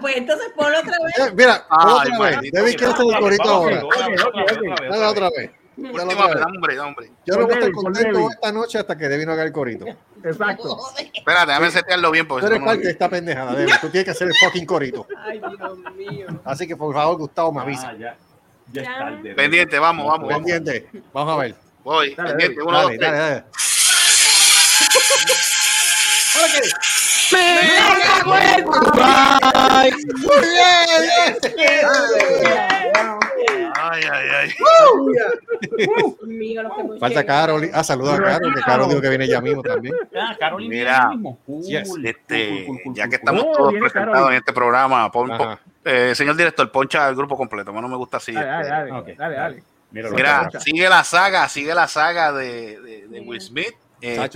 Pues 0.00 0.16
entonces 0.16 0.52
ponlo 0.56 0.78
otra 0.78 0.96
vez. 1.04 1.18
Eh, 1.18 1.32
mira, 1.34 1.66
ponlo 1.68 1.96
otra 1.96 2.18
vez. 2.18 2.52
Debbie 2.52 2.76
quiere 2.76 2.92
hacer 2.92 3.06
el 3.06 3.18
corito 3.18 3.44
Vamos, 3.44 3.54
ahora. 3.54 4.88
Dale 4.90 5.06
otra 5.06 5.30
vez. 5.36 5.50
Yo 5.76 5.82
no 5.92 6.04
voy 7.46 7.52
a 7.52 7.58
estar 7.58 7.70
contento 7.72 8.30
esta 8.30 8.50
noche 8.52 8.78
hasta 8.78 8.96
que 8.96 9.08
Debbie 9.08 9.26
no 9.26 9.32
haga 9.32 9.42
el 9.44 9.52
corito. 9.52 9.84
Exacto. 10.24 10.78
Espérate, 11.12 11.46
déjame 11.48 11.70
setearlo 11.70 12.10
bien 12.10 12.24
Tú 12.24 12.28
porque 12.30 12.46
eres 12.46 12.60
no- 12.60 12.66
parte 12.66 12.82
de 12.84 12.90
esta 12.90 13.08
pendejada, 13.10 13.54
Debbie. 13.54 13.74
Tú 13.80 13.88
tienes 13.90 14.04
que 14.06 14.10
hacer 14.12 14.28
el 14.28 14.34
fucking 14.34 14.64
corito. 14.64 15.06
Ay, 15.24 15.38
Dios 15.38 15.78
mío. 15.94 16.26
Así 16.44 16.66
que 16.66 16.76
por 16.76 16.94
favor, 16.94 17.18
Gustavo, 17.18 17.52
me 17.52 17.60
avisa. 17.60 17.88
Ah, 17.90 17.94
ya. 17.98 18.16
Ya 18.72 18.82
es 18.82 18.88
Ya. 18.88 18.98
tarde. 18.98 19.34
Pendiente, 19.34 19.78
vamos, 19.78 20.06
vamos. 20.06 20.28
Pendiente. 20.32 20.88
Vamos 21.12 21.34
a 21.34 21.42
ver. 21.42 21.54
Voy, 21.84 22.14
Dale, 22.14 22.28
pendiente, 22.30 22.56
dale. 22.56 22.68
uno, 22.68 22.82
dos, 22.82 22.90
Dale, 22.90 22.98
tres. 22.98 23.12
dale, 23.12 23.28
dale. 23.30 23.44
Muy 30.16 30.40
bien, 30.40 31.36
bien. 31.56 33.18
Ay, 33.74 34.02
ay, 34.10 34.28
ay. 34.40 34.50
Mío, 36.26 36.62
que 36.92 36.98
Falta. 36.98 37.24
Carol. 37.24 37.70
Ah, 37.72 37.84
saluda 37.84 38.14
a 38.14 38.18
Carol, 38.22 38.54
que 38.54 38.60
Carol 38.62 38.88
dijo 38.88 39.00
que 39.00 39.08
viene 39.08 39.26
ya 39.28 39.40
mismo 39.40 39.62
también. 39.62 39.94
Ah, 40.18 40.36
Carolina 40.38 40.70
Mira, 40.74 41.08
mismo. 41.10 41.38
Cool, 41.46 41.62
yes, 41.64 41.90
Este, 42.02 42.48
cool, 42.48 42.66
cool, 42.66 42.80
cool, 42.84 42.94
ya 42.94 43.08
que 43.08 43.16
estamos 43.16 43.44
Oh, 43.46 43.52
todos 43.56 43.72
presentados 43.74 44.14
Carol. 44.14 44.30
en 44.32 44.36
este 44.38 44.52
programa, 44.52 45.10
pon- 45.10 45.28
pon- 45.28 45.48
Ajá. 45.48 45.60
eh, 45.84 46.14
señor 46.14 46.36
director, 46.36 46.70
poncha 46.70 47.08
el 47.08 47.14
grupo 47.16 47.36
completo. 47.36 47.72
No 47.72 47.88
me 47.88 47.96
gusta 47.96 48.16
así. 48.18 48.32
Dale, 48.32 48.46
dale, 48.46 48.68
dale, 48.68 48.92
Ok, 48.92 49.08
dale, 49.16 49.36
dale. 49.36 49.62
Mira, 49.92 50.50
sigue 50.58 50.88
la 50.88 51.04
saga, 51.04 51.48
sigue 51.48 51.74
la 51.74 51.86
saga 51.88 52.32
de, 52.32 52.80
de, 52.80 53.08
de 53.08 53.20
Will 53.20 53.40
Smith. 53.40 53.74
Ah, 54.18 54.28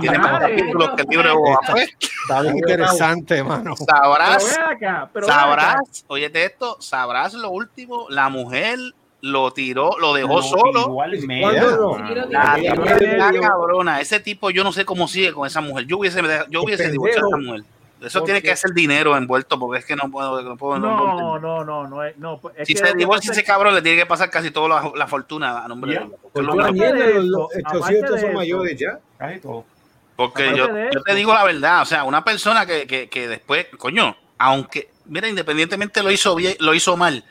tiene 0.00 0.18
más 0.18 0.40
capítulos 0.40 0.90
que 0.96 1.02
el 1.02 1.08
libro 1.08 1.28
de 1.28 1.34
Boba 1.34 1.60
Fett. 1.74 1.90
Está 2.00 2.42
bien 2.42 2.58
interesante, 2.58 3.42
mano. 3.42 3.74
Sabrás, 3.76 4.58
acá, 4.58 5.10
sabrás, 5.26 6.04
oye 6.08 6.30
esto, 6.34 6.76
sabrás 6.80 7.32
lo 7.34 7.50
último, 7.50 8.06
la 8.10 8.28
mujer 8.28 8.78
lo 9.20 9.50
tiró, 9.52 9.98
lo 9.98 10.14
dejó 10.14 10.36
Lo 10.36 10.42
solo. 10.42 10.80
Igualmente. 10.82 11.40
¿Cuándo 11.40 11.96
Ah, 11.96 12.06
no? 12.06 12.26
La 12.30 12.58
ya, 12.60 13.40
cabrona. 13.40 14.00
Ese 14.00 14.20
tipo, 14.20 14.50
yo 14.50 14.62
no 14.62 14.72
sé 14.72 14.84
cómo 14.84 15.08
sigue 15.08 15.32
con 15.32 15.46
esa 15.46 15.60
mujer. 15.60 15.86
Yo 15.86 15.98
hubiese, 15.98 16.22
yo 16.50 16.62
hubiese 16.62 16.90
divorciado 16.90 17.26
a 17.26 17.28
esa 17.30 17.36
mujer. 17.38 17.64
Eso 18.00 18.22
tiene 18.22 18.40
que 18.40 18.54
ser 18.56 18.72
dinero 18.72 19.16
envuelto 19.16 19.58
porque 19.58 19.80
es 19.80 19.84
que 19.84 19.96
no 19.96 20.10
puedo. 20.10 20.40
No, 20.42 20.56
puedo- 20.56 20.78
no 20.78 20.86
No, 20.88 21.10
entender. 21.36 21.42
no, 21.42 21.64
no, 21.64 21.86
no, 21.88 22.04
es- 22.04 22.16
no. 22.16 22.38
pues, 22.40 22.54
Es 22.58 22.66
si 22.68 22.74
que 22.74 22.78
se 22.80 22.86
lo 22.86 22.92
que 22.92 22.98
divorcia 22.98 23.32
ese 23.32 23.40
es 23.40 23.46
que- 23.46 23.52
cabrón, 23.52 23.74
le 23.74 23.82
tiene 23.82 23.98
que 23.98 24.06
pasar 24.06 24.30
casi 24.30 24.50
toda 24.50 24.68
la, 24.68 24.92
la 24.94 25.06
fortuna 25.08 25.64
a 25.64 25.68
nombre 25.68 25.94
Ya. 25.94 26.00
de 26.00 26.42
lo- 26.42 26.54
de 26.54 26.64
los, 26.64 26.66
eso, 26.66 27.20
los 27.22 27.54
estos 27.56 27.76
aparte 27.76 27.98
hijos 27.98 28.10
de 28.12 28.20
son 28.20 28.28
eso. 28.30 28.38
mayores 28.38 28.76
ya. 28.78 28.98
Casi 29.18 29.40
todo. 29.40 29.64
porque 30.16 30.52
yo, 30.56 30.66
de 30.68 30.90
yo 30.92 31.02
te 31.02 31.14
digo 31.14 31.32
la 31.32 31.44
verdad, 31.44 31.82
o 31.82 31.84
sea, 31.84 32.02
una 32.04 32.24
persona 32.24 32.66
que, 32.66 32.86
que, 32.86 33.08
que 33.08 33.28
después, 33.28 33.66
coño, 33.78 34.16
aunque, 34.38 34.90
mira, 35.06 35.28
independientemente 35.28 36.02
lo 36.02 36.10
hizo 36.10 36.34
bien, 36.34 36.56
lo 36.60 36.74
hizo 36.74 36.96
mal, 36.96 37.24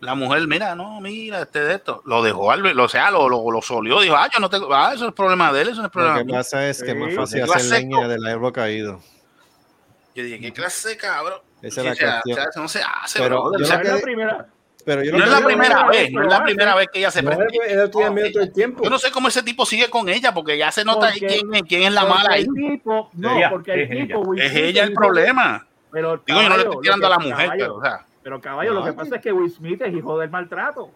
la 0.00 0.14
mujer, 0.14 0.46
mira, 0.48 0.74
no, 0.74 1.00
mira, 1.02 1.42
este 1.42 1.60
de 1.60 1.74
esto, 1.74 2.02
lo 2.06 2.22
dejó, 2.22 2.54
lo, 2.56 2.84
o 2.84 2.88
sea, 2.88 3.10
lo, 3.10 3.28
lo, 3.28 3.50
lo 3.50 3.60
solió, 3.60 4.00
dijo, 4.00 4.16
ah, 4.16 4.28
yo 4.32 4.38
no 4.40 4.48
tengo, 4.48 4.72
ah, 4.74 4.92
eso 4.94 5.08
es 5.08 5.12
problema 5.14 5.52
de 5.52 5.60
él, 5.62 5.68
eso 5.68 5.80
no 5.82 5.88
es 5.88 5.88
Lo 5.88 5.90
problema 5.92 6.18
que 6.18 6.24
mío. 6.24 6.34
pasa 6.36 6.66
es 6.68 6.82
que 6.82 6.90
es 6.92 6.96
más 6.96 7.14
fácil 7.14 7.40
Lo 7.40 7.44
hacer 7.52 7.56
hace 7.74 7.80
leña 7.82 8.08
del 8.08 8.24
árbol 8.26 8.52
caído. 8.52 9.00
Yo 10.18 10.24
dije, 10.24 10.40
¿qué 10.40 10.52
clase 10.52 10.88
de 10.88 10.96
cabrón? 10.96 11.40
Esa 11.62 11.80
es 11.80 11.86
la 11.86 11.92
O 11.92 11.94
sea, 11.94 12.10
cuestión. 12.22 12.32
o 12.32 12.40
sea, 12.40 12.50
eso 12.50 12.60
no 12.60 12.68
se 12.68 12.80
hace, 12.82 13.18
Pero 13.20 13.36
yo 13.36 13.42
O 13.42 13.64
sea, 13.64 13.76
lo 13.78 13.82
No 13.82 13.82
es 13.82 13.82
que- 13.82 13.88
la 13.96 14.02
primera. 14.02 14.46
Pero 14.84 15.04
yo 15.04 15.12
no 15.12 15.24
es 15.24 15.30
la 15.30 15.44
primera 15.44 15.86
vez, 15.88 16.10
no 16.12 16.22
es 16.22 16.28
la 16.28 16.42
primera 16.42 16.74
vez 16.74 16.88
que 16.92 16.98
ella 16.98 17.10
se 17.10 17.22
No, 17.22 17.30
prende. 17.30 17.46
el 18.40 18.52
tiempo. 18.52 18.82
Yo 18.82 18.90
no 18.90 18.98
sé 18.98 19.10
cómo 19.10 19.28
ese 19.28 19.42
tipo 19.42 19.66
sigue 19.66 19.90
con 19.90 20.08
ella, 20.08 20.32
porque 20.34 20.56
ya 20.58 20.72
se 20.72 20.84
nota 20.84 21.08
ahí 21.08 21.18
quién, 21.20 21.54
es- 21.54 21.62
quién 21.68 21.82
es 21.82 21.92
la 21.92 22.04
mala 22.06 22.30
ahí. 22.32 22.42
El 22.42 22.54
tipo, 22.54 23.10
no, 23.12 23.36
Ella, 23.36 23.50
porque 23.50 23.74
el 23.74 23.80
es 23.82 23.90
ella. 23.90 24.06
tipo. 24.06 24.20
Will 24.20 24.40
Es 24.40 24.50
Smith 24.50 24.64
ella 24.64 24.84
el 24.84 24.92
problema. 24.94 25.66
Pero, 25.92 26.22
Digo, 26.26 26.26
yo 26.26 26.34
no 26.34 26.40
le 26.40 26.48
caballo, 26.48 26.62
estoy 26.62 26.74
lo 26.74 26.80
tirando 26.80 27.06
a 27.06 27.10
que- 27.10 27.12
la 27.12 27.18
mujer, 27.30 27.46
caballo, 27.46 27.64
pero, 27.64 27.74
o 27.76 27.82
sea, 27.82 28.06
Pero 28.22 28.40
caballo, 28.40 28.72
lo 28.74 28.84
que 28.84 28.92
pasa 28.94 29.16
es 29.16 29.22
que 29.22 29.32
Will 29.32 29.50
Smith 29.50 29.82
es 29.82 29.94
hijo 29.94 30.18
del 30.18 30.30
maltrato. 30.30 30.90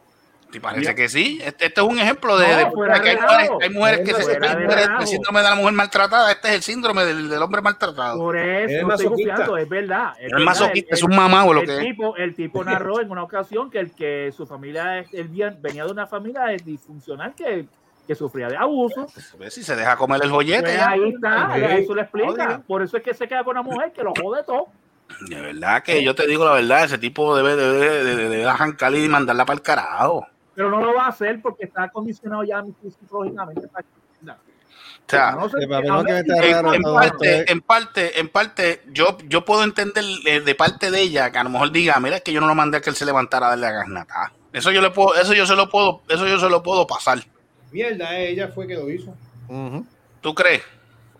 Te 0.52 0.60
parece 0.60 0.94
que 0.94 1.08
sí. 1.08 1.40
Este, 1.42 1.66
este 1.66 1.80
es 1.80 1.86
un 1.86 1.98
ejemplo 1.98 2.38
de, 2.38 2.46
No, 2.46 2.52
de- 2.84 3.00
que 3.00 3.08
hay 3.10 3.16
de 3.16 3.20
mujeres, 3.22 3.22
relajo. 3.22 3.58
hay 3.62 3.70
mujeres 3.70 4.00
que 4.00 4.14
se 4.22 4.30
de 4.30 4.38
relajo. 4.38 5.00
el 5.00 5.06
síndrome 5.08 5.40
de 5.40 5.48
la 5.48 5.54
mujer 5.56 5.72
maltratada. 5.74 6.30
Este 6.30 6.48
es 6.48 6.54
el 6.54 6.62
síndrome 6.62 7.04
del, 7.04 7.28
del 7.28 7.42
hombre 7.42 7.62
maltratado. 7.62 8.18
Por 8.18 8.36
Es 8.36 8.70
eso 8.70 8.86
no 8.86 8.92
estoy 8.94 9.06
confiando, 9.08 9.56
es 9.56 9.68
verdad. 9.68 10.12
Es, 10.18 10.26
Es 10.26 10.30
verdad, 10.32 10.44
masoquista, 10.44 10.88
el- 10.90 10.98
es 10.98 11.02
un 11.02 11.16
mamá 11.16 11.44
o 11.44 11.54
lo 11.54 11.60
el 11.62 11.66
que 11.66 11.74
es. 11.78 11.80
tipo, 11.80 12.16
el 12.16 12.34
tipo 12.34 12.64
narró 12.64 13.00
en 13.00 13.10
una 13.10 13.22
ocasión 13.22 13.70
que, 13.70 13.78
el, 13.80 13.90
que 13.92 14.30
su 14.36 14.46
familia 14.46 14.98
es- 15.00 15.12
él 15.14 15.28
venía 15.60 15.84
de 15.84 15.90
una 15.90 16.06
familia 16.06 16.42
disfuncional 16.64 17.34
que, 17.34 17.66
que 18.06 18.14
sufría 18.14 18.48
de 18.48 18.56
abuso. 18.56 19.06
Pues 19.38 19.54
si 19.54 19.62
se 19.64 19.74
deja 19.74 19.96
comer 19.96 20.20
el 20.22 20.30
joyete, 20.30 20.62
Pues 20.62 20.78
ahí 20.80 21.08
está, 21.14 21.48
Ok. 21.50 21.56
eso 21.78 21.94
lo 21.94 22.02
explica. 22.02 22.60
Por 22.66 22.82
eso 22.82 22.96
es 22.98 23.02
que 23.02 23.14
se 23.14 23.26
queda 23.26 23.42
con 23.42 23.56
una 23.56 23.62
mujer 23.62 23.92
que 23.92 24.02
lo 24.02 24.12
jode 24.20 24.42
todo. 24.44 24.66
De 25.28 25.38
verdad 25.40 25.82
que 25.82 26.02
yo 26.02 26.14
te 26.14 26.26
digo 26.26 26.44
la 26.44 26.52
verdad, 26.52 26.84
ese 26.84 26.96
tipo 26.96 27.36
debe, 27.36 27.54
debe, 27.54 28.02
debe, 28.02 28.28
debe 28.30 28.46
arrancarla 28.46 28.96
y 28.98 29.08
mandarla 29.08 29.44
para 29.44 29.56
el 29.56 29.62
carajo. 29.62 30.26
Pero 30.54 30.70
no 30.70 30.80
lo 30.80 30.94
va 30.94 31.06
a 31.06 31.08
hacer 31.08 31.40
porque 31.40 31.64
está 31.64 31.88
condicionado 31.90 32.44
ya 32.44 32.62
psicológicamente. 33.00 33.68
para 33.68 33.82
que- 33.82 33.88
O 35.04 35.10
sea, 35.14 35.32
No 35.32 35.48
sé, 35.48 35.66
lo 35.66 36.04
que 36.04 36.18
en, 36.74 36.82
parte, 36.82 37.52
en 37.52 37.60
parte, 37.60 38.20
en 38.20 38.28
parte, 38.28 38.82
yo, 38.92 39.18
yo 39.28 39.44
puedo 39.44 39.62
entender 39.64 40.04
eh, 40.24 40.40
de 40.40 40.54
parte 40.54 40.90
de 40.90 41.00
ella 41.00 41.30
que 41.30 41.38
a 41.38 41.44
lo 41.44 41.50
mejor 41.50 41.70
diga, 41.72 41.98
mira, 42.00 42.16
es 42.16 42.22
que 42.22 42.32
yo 42.32 42.40
no 42.40 42.46
lo 42.46 42.54
mandé 42.54 42.78
a 42.78 42.80
que 42.80 42.88
él 42.90 42.96
se 42.96 43.04
levantara 43.04 43.46
a 43.46 43.50
darle 43.50 43.66
a 43.66 43.72
garnata. 43.72 44.32
Eso 44.52 44.70
yo 44.70 44.80
le 44.80 44.90
puedo, 44.90 45.14
eso 45.20 45.34
yo 45.34 45.44
se 45.44 45.56
lo 45.56 45.68
puedo, 45.68 46.02
eso 46.08 46.26
yo 46.26 46.38
se 46.38 46.48
lo 46.48 46.62
puedo 46.62 46.86
pasar. 46.86 47.18
Mierda, 47.72 48.16
ella 48.16 48.48
fue 48.48 48.66
que 48.66 48.74
lo 48.74 48.88
hizo. 48.88 49.14
Ujú. 49.48 49.84
¿Tú 50.20 50.34
crees? 50.34 50.62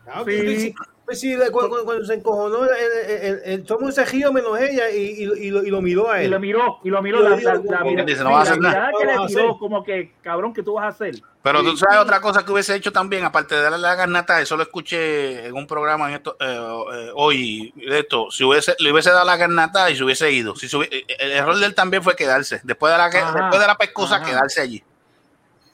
Claro, 0.05 0.25
Sí. 0.27 0.75
Pues 1.13 1.21
sí, 1.21 1.37
cuando, 1.37 1.69
cuando- 1.69 1.85
cuando 1.85 2.05
se 2.05 2.15
encojonó, 2.15 2.65
el, 2.65 2.71
el, 2.71 3.11
el, 3.23 3.43
el- 3.45 3.63
todo 3.65 3.79
el 3.79 3.83
mundo 3.85 3.95
se 3.95 4.05
rió 4.05 4.33
menos 4.33 4.59
ella 4.61 4.91
y, 4.91 4.97
y, 4.97 5.23
y 5.23 5.51
lo, 5.51 5.63
y 5.63 5.71
lo 5.71 5.81
miró 5.83 6.11
a 6.11 6.21
él. 6.21 6.27
y 6.27 6.31
lo 6.31 6.41
miró. 6.41 6.79
Y 6.83 6.89
lo 6.91 7.03
miró 7.03 7.21
la- 7.21 7.37
dice, 7.37 7.53
no 7.53 7.61
sí, 7.63 8.33
va 8.33 8.39
a 8.39 8.43
hacer 8.43 8.59
nada. 8.59 8.91
que 8.99 9.05
No 9.05 9.11
le 9.13 9.19
vas 9.19 9.27
tiró, 9.29 9.59
como 9.59 9.85
que, 9.85 10.13
cabrón, 10.23 10.53
¿qué 10.53 10.63
tú 10.63 10.75
vas 10.75 10.85
a 10.85 10.89
hacer? 10.89 11.15
Pero 11.43 11.61
Sí. 11.61 11.67
tú 11.67 11.77
sabes 11.77 11.99
otra 11.99 12.21
cosa 12.21 12.45
que 12.45 12.53
hubiese 12.53 12.75
hecho 12.75 12.93
también, 12.93 13.25
aparte 13.25 13.55
de 13.55 13.63
darle 13.63 13.79
la 13.79 13.95
garnata, 13.97 14.41
eso 14.41 14.57
lo 14.57 14.63
escuché 14.63 15.47
en 15.47 15.55
un 15.55 15.67
programa 15.67 16.09
en 16.09 16.15
esto, 16.15 16.37
eh, 16.41 16.85
eh, 16.95 17.11
hoy, 17.15 17.73
de 17.77 17.99
esto, 17.99 18.31
si 18.31 18.45
hubiese, 18.45 18.75
le 18.79 18.93
hubiese 18.93 19.11
dado 19.11 19.25
la 19.25 19.37
garnata 19.37 19.91
y 19.91 19.97
se 19.97 20.05
hubiese 20.05 20.31
ido. 20.31 20.55
Si 20.57 20.69
se 20.69 20.77
hubi- 20.77 20.89
eh, 20.91 21.05
el 21.19 21.33
error 21.33 21.57
de 21.59 21.67
él 21.67 21.75
también 21.75 22.03
fue 22.03 22.15
quedarse. 22.17 22.61
Después 22.63 22.93
de 22.93 22.99
la, 22.99 23.07
Ajá. 23.07 23.33
después 23.41 23.61
de 23.61 23.67
la 23.67 23.77
pescosa, 23.77 24.17
Ajá. 24.17 24.25
quedarse 24.27 24.61
allí. 24.61 24.83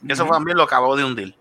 Eso 0.08 0.24
también 0.26 0.56
lo 0.56 0.62
acabó 0.62 0.96
de 0.96 1.04
hundir. 1.04 1.34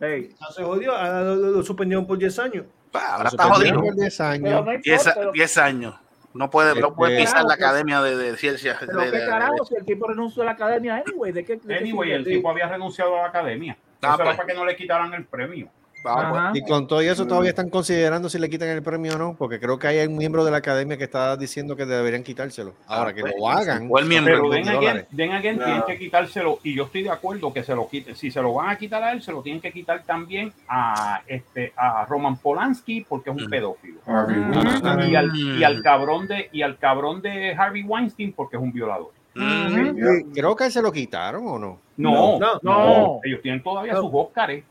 Ey, 0.00 0.34
Ah, 0.40 0.52
Se 0.52 0.62
jodió, 0.62 0.92
ahora 0.96 1.22
lo, 1.22 1.34
lo- 1.36 1.50
lo 1.52 1.62
suspendieron 1.62 2.06
por 2.06 2.18
10 2.18 2.38
años. 2.38 2.66
Ahora 2.92 3.28
está 3.28 3.44
jodido. 3.44 3.80
por 3.80 3.94
10 3.94 4.16
pero 4.18 4.28
años. 4.28 4.64
no 4.64 4.70
10 4.72 4.86
importa, 4.86 5.14
pero- 5.20 5.32
10 5.32 5.58
años. 5.58 5.94
No 6.34 6.50
puede, 6.50 6.80
no 6.80 6.94
puede 6.96 7.12
Este- 7.14 7.26
pisar 7.26 7.44
la 7.44 7.56
Carajo, 7.56 7.66
academia 7.68 8.02
de, 8.02 8.16
de 8.16 8.36
ciencias. 8.36 8.76
Pero 8.80 8.98
de- 9.00 9.10
qué 9.12 9.26
carajo, 9.26 9.54
de- 9.54 9.66
si 9.68 9.74
el 9.76 9.84
tipo 9.84 10.08
renunció 10.08 10.42
a 10.42 10.46
la 10.46 10.52
academia 10.52 10.96
anyway, 11.06 11.30
¿de 11.32 11.44
qué? 11.44 11.56
de 11.56 11.60
qué 11.60 11.74
Anyway, 11.76 12.08
sirve? 12.08 12.14
el 12.16 12.24
tipo 12.24 12.50
había 12.50 12.68
renunciado 12.68 13.14
a 13.16 13.22
la 13.22 13.26
academia. 13.28 13.76
Ah, 14.02 14.08
Eso 14.08 14.16
pues. 14.16 14.28
era 14.28 14.36
para 14.36 14.46
que 14.48 14.54
no 14.54 14.64
le 14.64 14.74
quitaran 14.76 15.14
el 15.14 15.24
premio. 15.26 15.68
Ah, 16.06 16.50
pues. 16.52 16.62
Y 16.62 16.68
con 16.68 16.86
todo 16.86 17.00
eso 17.00 17.26
todavía 17.26 17.50
están 17.50 17.70
considerando 17.70 18.28
si 18.28 18.38
le 18.38 18.50
quitan 18.50 18.68
el 18.68 18.82
premio 18.82 19.14
o 19.14 19.18
no, 19.18 19.34
porque 19.38 19.58
creo 19.58 19.78
que 19.78 19.86
hay 19.86 20.06
un 20.06 20.16
miembro 20.16 20.44
de 20.44 20.50
la 20.50 20.58
academia 20.58 20.96
que 20.96 21.04
está 21.04 21.36
diciendo 21.36 21.76
que 21.76 21.86
deberían 21.86 22.22
quitárselo. 22.22 22.74
Ahora 22.86 23.14
que 23.14 23.22
pues, 23.22 23.34
lo 23.38 23.48
hagan. 23.48 23.88
o 23.90 23.98
el 23.98 24.06
miembro. 24.06 24.34
Pero 24.34 24.50
den 24.50 24.64
20 24.64 24.70
again, 24.70 24.80
dólares. 24.82 25.06
den 25.10 25.32
again 25.32 25.56
No. 25.58 25.64
tienen 25.64 25.82
que 25.86 25.98
quitárselo 25.98 26.58
y 26.62 26.74
yo 26.74 26.84
estoy 26.84 27.02
de 27.04 27.10
acuerdo 27.10 27.52
que 27.52 27.62
se 27.62 27.74
lo 27.74 27.88
quiten. 27.88 28.14
Si 28.16 28.30
se 28.30 28.40
lo 28.42 28.52
van 28.54 28.70
a 28.70 28.76
quitar 28.76 29.02
a 29.02 29.12
él, 29.12 29.22
se 29.22 29.32
lo 29.32 29.42
tienen 29.42 29.60
que 29.62 29.72
quitar 29.72 30.02
también 30.04 30.52
a 30.68 31.22
este 31.26 31.72
a 31.76 32.04
Roman 32.06 32.36
Polanski 32.36 33.02
porque 33.08 33.30
es 33.30 33.36
un 33.36 33.44
Mm. 33.44 33.50
pedófilo. 33.50 34.00
Mm. 34.06 35.10
Y 35.10 35.16
al, 35.16 35.36
y 35.36 35.64
al 35.64 35.82
cabrón 35.82 36.26
de 36.28 36.48
y 36.52 36.62
al 36.62 36.78
cabrón 36.78 37.22
de 37.22 37.54
Harvey 37.54 37.82
Weinstein 37.82 38.32
porque 38.32 38.56
es 38.56 38.62
un 38.62 38.72
violador. 38.72 39.10
Mm. 39.34 39.68
Sí, 39.74 40.24
Creo 40.34 40.54
que 40.54 40.70
se 40.70 40.80
lo 40.80 40.92
quitaron 40.92 41.46
o 41.46 41.58
no. 41.58 41.78
No, 41.96 42.38
No, 42.38 42.60
no. 42.62 43.20
Ellos 43.24 43.40
tienen 43.42 43.62
todavía 43.62 43.94
No. 43.94 44.02
sus 44.02 44.10
Óscares. 44.12 44.64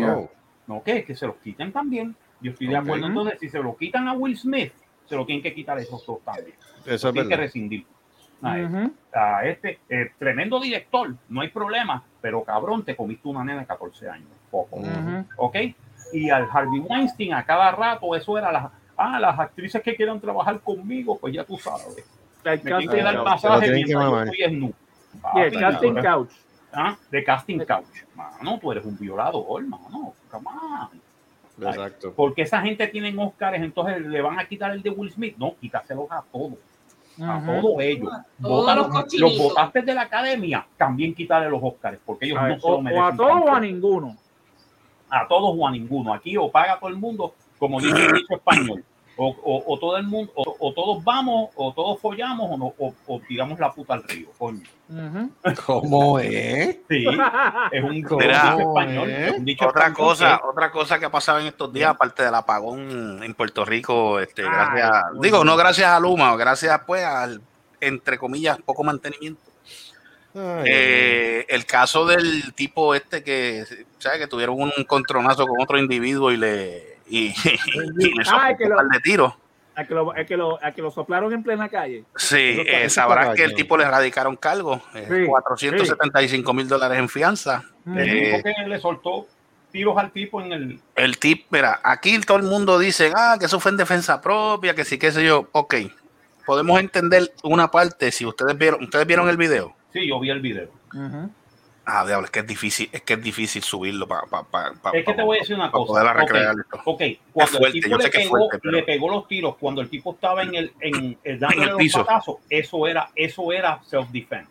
Oh. 0.00 0.28
No, 0.66 0.82
que, 0.82 1.04
que 1.04 1.14
se 1.14 1.26
los 1.26 1.36
quiten 1.36 1.72
también. 1.72 2.14
Yo 2.40 2.52
estoy 2.52 2.66
de 2.68 2.76
acuerdo. 2.76 3.06
Entonces, 3.06 3.38
si 3.40 3.48
se 3.48 3.60
lo 3.60 3.76
quitan 3.76 4.08
a 4.08 4.12
Will 4.12 4.36
Smith, 4.36 4.72
se 5.06 5.16
lo 5.16 5.24
tienen 5.24 5.42
que 5.42 5.54
quitar 5.54 5.78
a 5.78 5.80
esos 5.80 6.04
dos 6.04 6.20
también. 6.24 6.56
Eso 6.84 7.08
es 7.08 7.12
Tienen 7.12 7.28
que 7.28 7.36
rescindir. 7.36 7.86
A 8.42 8.58
este. 8.58 8.76
Ujú. 8.76 8.92
a 9.14 9.46
este 9.46 9.78
eh, 9.88 10.10
tremendo 10.18 10.60
director, 10.60 11.14
no 11.30 11.40
hay 11.40 11.48
problema, 11.48 12.02
pero 12.20 12.44
cabrón, 12.44 12.84
te 12.84 12.94
comiste 12.94 13.26
una 13.28 13.42
nena 13.42 13.60
de 13.60 13.66
14 13.66 14.10
años, 14.10 14.28
poco, 14.50 14.76
Ujú. 14.76 15.24
¿ok? 15.38 15.56
Y 16.12 16.28
al 16.28 16.46
Harvey 16.52 16.80
Weinstein 16.80 17.32
a 17.32 17.46
cada 17.46 17.72
rato, 17.72 18.14
eso 18.14 18.36
era 18.36 18.52
las, 18.52 18.70
ah, 18.98 19.18
las 19.18 19.38
actrices 19.38 19.80
que 19.82 19.96
quieran 19.96 20.20
trabajar 20.20 20.60
conmigo, 20.60 21.18
pues 21.18 21.32
ya 21.32 21.44
tú 21.44 21.56
sabes. 21.56 22.04
Me 22.44 22.58
tienen 22.58 22.90
que 22.90 23.02
dar 23.02 23.24
que 23.60 23.70
mientras 23.72 24.04
yo 24.04 24.22
estoy 24.22 24.54
snu. 24.54 24.74
Sí, 25.12 25.40
el 25.40 25.58
casting 25.58 25.94
couch. 25.94 26.30
Ah, 26.76 26.96
de 27.10 27.24
casting 27.24 27.58
couch. 27.60 28.04
Mano, 28.14 28.58
tú 28.60 28.70
eres 28.70 28.84
un 28.84 28.98
violador, 28.98 29.64
mano. 29.66 30.12
Come 30.30 30.46
on. 30.48 31.00
Exacto. 31.68 32.12
Porque 32.14 32.42
esa 32.42 32.60
gente 32.60 32.86
tiene 32.88 33.14
Oscars, 33.18 33.56
entonces 33.56 34.02
le 34.02 34.20
van 34.20 34.38
a 34.38 34.44
quitar 34.46 34.72
el 34.72 34.82
de 34.82 34.90
Will 34.90 35.10
Smith. 35.10 35.36
No, 35.38 35.56
quítaselos 35.58 36.06
a 36.10 36.22
todos. 36.30 36.58
A 37.18 37.40
todos 37.46 37.80
ellos. 37.80 38.10
Todos 38.42 38.66
Bótalos- 38.66 38.88
los 38.92 39.14
los 39.14 39.38
votantes 39.38 39.86
de 39.86 39.94
la 39.94 40.02
academia, 40.02 40.66
también 40.76 41.14
quitarle 41.14 41.48
los 41.48 41.60
Oscars, 41.62 41.98
porque 42.04 42.26
ellos 42.26 42.38
A 42.38 42.42
ver, 42.42 42.52
no 42.56 42.60
se 42.60 42.66
o, 42.66 42.70
lo 42.72 42.76
o 42.76 42.82
merecen. 42.82 43.04
a 43.04 43.16
todos 43.16 43.42
o 43.42 43.52
a 43.54 43.60
ninguno. 43.60 44.16
a 45.08 45.26
todos 45.28 45.54
o 45.58 45.66
a 45.66 45.70
ninguno. 45.70 46.12
Aquí 46.12 46.36
o 46.36 46.50
paga 46.50 46.78
todo 46.78 46.90
el 46.90 46.96
mundo, 46.96 47.34
como 47.58 47.80
dice 47.80 47.96
el 48.04 48.12
dicho 48.12 48.34
español. 48.34 48.84
O, 49.18 49.28
o- 49.28 49.64
o 49.74 49.78
todo 49.78 49.96
el 49.96 50.04
mundo, 50.04 50.30
o, 50.34 50.56
o 50.60 50.74
todos 50.74 51.02
vamos, 51.02 51.48
o 51.56 51.72
todos 51.72 51.98
follamos, 52.00 52.50
o, 52.50 52.56
no, 52.58 52.66
o, 52.78 52.94
o 53.06 53.20
tiramos 53.20 53.58
la 53.58 53.72
puta 53.72 53.94
al 53.94 54.02
río, 54.02 54.28
coño. 54.36 54.60
Ujú. 54.90 55.30
¿Cómo 55.64 56.18
es? 56.18 56.76
Sí, 56.86 57.06
es 57.72 57.82
un, 57.82 58.02
¿Cómo 58.02 58.20
dicho 58.20 58.58
español. 58.58 59.08
es? 59.10 59.32
es 59.32 59.38
un 59.38 59.44
dicho 59.46 59.68
Otra 59.68 59.86
español 59.86 60.06
cosa, 60.08 60.38
que- 60.42 60.48
otra 60.48 60.70
cosa 60.70 60.98
que 60.98 61.06
ha 61.06 61.10
pasado 61.10 61.38
en 61.40 61.46
estos 61.46 61.72
días, 61.72 61.90
aparte 61.92 62.24
del 62.24 62.34
apagón 62.34 63.22
en 63.22 63.34
Puerto 63.34 63.64
Rico, 63.64 64.20
este, 64.20 64.42
Ay, 64.42 64.48
gracias, 64.52 64.92
digo, 65.22 65.38
bien. 65.38 65.46
no 65.46 65.56
gracias 65.56 65.88
a 65.88 65.98
Luma, 65.98 66.36
gracias 66.36 66.78
pues 66.86 67.02
al, 67.02 67.40
entre 67.80 68.18
comillas, 68.18 68.58
poco 68.66 68.84
mantenimiento. 68.84 69.40
Ay, 70.34 70.64
Eh, 70.66 71.46
el 71.48 71.64
caso 71.64 72.04
del 72.04 72.52
tipo 72.54 72.94
este 72.94 73.22
que, 73.24 73.64
¿sabes? 73.98 74.18
Que 74.18 74.26
tuvieron 74.26 74.60
un 74.60 74.70
encontronazo 74.76 75.46
con 75.46 75.58
otro 75.62 75.78
individuo 75.78 76.30
y 76.32 76.36
le, 76.36 76.95
y, 77.08 77.26
y 77.98 78.14
le 78.14 78.24
soltó 78.24 78.56
que 78.58 78.64
un 78.64 78.70
lo- 78.70 78.76
par 78.76 78.86
de 78.88 79.00
tiros. 79.00 79.34
a 79.74 79.84
que 79.84 79.94
lo, 79.94 80.10
a 80.12 80.24
que 80.24 80.36
lo, 80.36 80.64
a 80.64 80.72
que 80.72 80.82
lo 80.82 80.90
soplaron 80.90 81.32
en 81.32 81.42
plena 81.42 81.68
calle. 81.68 82.04
Sí, 82.16 82.62
eh, 82.66 82.88
sabrás 82.88 83.34
que 83.36 83.44
el 83.44 83.54
tipo 83.54 83.76
le 83.76 83.84
radicaron 83.88 84.36
cargo, 84.36 84.80
eh, 84.94 85.06
Sí, 85.08 85.26
475 85.26 86.52
mil 86.54 86.66
dólares 86.68 86.98
en 86.98 87.08
fianza. 87.08 87.62
Mm. 87.84 87.98
El 87.98 88.08
Eh, 88.08 88.24
tipo 88.32 88.42
que 88.42 88.68
le 88.68 88.78
soltó 88.80 89.26
tiros 89.72 89.96
al 89.98 90.10
tipo 90.10 90.40
en 90.40 90.52
el. 90.52 90.80
el 90.94 91.18
tip, 91.18 91.46
mira, 91.50 91.80
aquí 91.84 92.18
todo 92.20 92.38
el 92.38 92.44
mundo 92.44 92.78
dice, 92.78 93.12
ah, 93.14 93.36
que 93.38 93.44
eso 93.46 93.60
fue 93.60 93.70
en 93.72 93.76
defensa 93.76 94.20
propia, 94.20 94.74
que 94.74 94.84
sí, 94.84 94.98
qué 94.98 95.12
sé 95.12 95.24
yo. 95.24 95.48
Ok, 95.52 95.74
podemos 96.46 96.80
entender 96.80 97.30
una 97.42 97.70
parte 97.70 98.10
si 98.12 98.24
ustedes 98.24 98.56
vieron, 98.56 98.84
ustedes 98.84 99.06
vieron 99.06 99.28
el 99.28 99.36
video. 99.36 99.74
Sí, 99.92 100.06
yo 100.08 100.18
vi 100.20 100.30
el 100.30 100.40
video. 100.40 100.68
Ujú. 100.94 101.30
Ah, 101.88 102.04
diablo, 102.04 102.24
es 102.24 102.32
que 102.32 102.40
es 102.40 102.46
difícil, 102.48 102.88
es 102.92 103.02
que 103.02 103.12
es 103.14 103.22
difícil 103.22 103.62
subirlo 103.62 104.08
para 104.08 104.22
pa, 104.26 104.42
pa, 104.42 104.72
pa- 104.82 104.90
Es 104.90 105.04
que 105.04 105.14
te 105.14 105.22
voy 105.22 105.36
a 105.38 105.40
decir 105.40 105.54
una 105.54 105.70
cosa. 105.70 105.86
poder 105.86 106.16
recrear 106.16 106.54
esto. 106.60 106.80
Ok, 106.84 107.02
cuando 107.32 107.58
fuerte, 107.58 107.78
el 107.78 107.84
tipo 107.84 107.96
le 107.98 108.04
es 108.04 108.10
pegó, 108.10 108.28
fuerte, 108.30 108.58
pero- 108.60 108.76
le 108.76 108.82
pegó 108.82 109.08
los 109.10 109.28
tiros, 109.28 109.56
cuando 109.56 109.80
el 109.82 109.88
tipo 109.88 110.12
estaba 110.14 110.42
en 110.42 110.54
el, 110.56 110.72
en, 110.80 111.16
el 111.22 111.38
dándole 111.38 111.62
En 111.62 111.68
el 111.68 111.68
los 111.74 111.78
piso. 111.78 112.04
patazos, 112.04 112.36
eso 112.50 112.86
era, 112.88 113.08
eso 113.14 113.52
era 113.52 113.80
self-defense. 113.84 114.50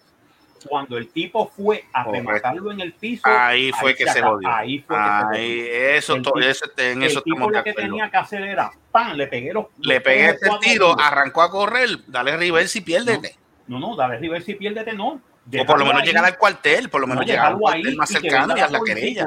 Cuando 0.67 0.97
el 0.97 1.09
tipo 1.09 1.45
fue 1.47 1.83
a 1.93 2.05
Correcto. 2.05 2.27
rematarlo 2.29 2.71
en 2.71 2.79
el 2.79 2.93
piso, 2.93 3.21
Ahí 3.25 3.71
fue 3.73 3.93
que 3.95 4.05
se 4.07 4.17
acabó. 4.19 4.35
jodió. 4.35 4.49
Ahí 4.49 4.79
fue 4.79 4.95
que 4.95 5.03
se 5.03 5.09
Ahí, 5.37 5.59
jodió. 5.59 5.73
eso, 5.97 6.15
El 6.15 6.43
ese- 6.43 6.65
en 6.91 7.03
eso 7.03 7.17
el 7.19 7.23
tipo 7.25 7.49
lo 7.51 7.63
que 7.63 7.73
tenía 7.73 8.09
que 8.09 8.17
hacer 8.17 8.41
era, 8.43 8.71
¡pam! 8.91 9.15
Le 9.17 9.27
pegué 9.27 9.53
los. 9.53 9.65
Le 9.81 9.95
los 9.95 10.03
pegué 10.03 10.25
este 10.29 10.49
tiro, 10.61 10.97
arrancó 10.99 11.41
a 11.43 11.51
correr, 11.51 11.89
dale 12.07 12.35
reverse 12.37 12.79
y 12.79 12.81
piérdete. 12.81 13.35
No, 13.67 13.77
no, 13.79 13.95
dale 13.95 14.17
reverse 14.19 14.53
y 14.53 14.55
piérdete, 14.55 14.93
no. 14.93 15.19
O 15.47 15.65
por 15.65 15.77
lo 15.79 15.85
menos 15.85 16.01
ahí. 16.01 16.07
llegar 16.07 16.25
al 16.25 16.37
cuartel, 16.37 16.89
por 16.89 17.01
lo 17.01 17.07
menos 17.07 17.21
No, 17.21 17.27
llegar 17.27 17.45
al 17.45 17.53
dejarlo 17.53 17.69
ahí 17.69 17.81
cuartel 17.81 17.97
más 17.97 18.09
y 18.09 18.13
cercano 18.13 18.45
y 18.45 18.47
venga 18.47 18.65
haz 18.65 18.71
la 18.71 18.79
y 18.79 18.83
querella. 18.83 19.25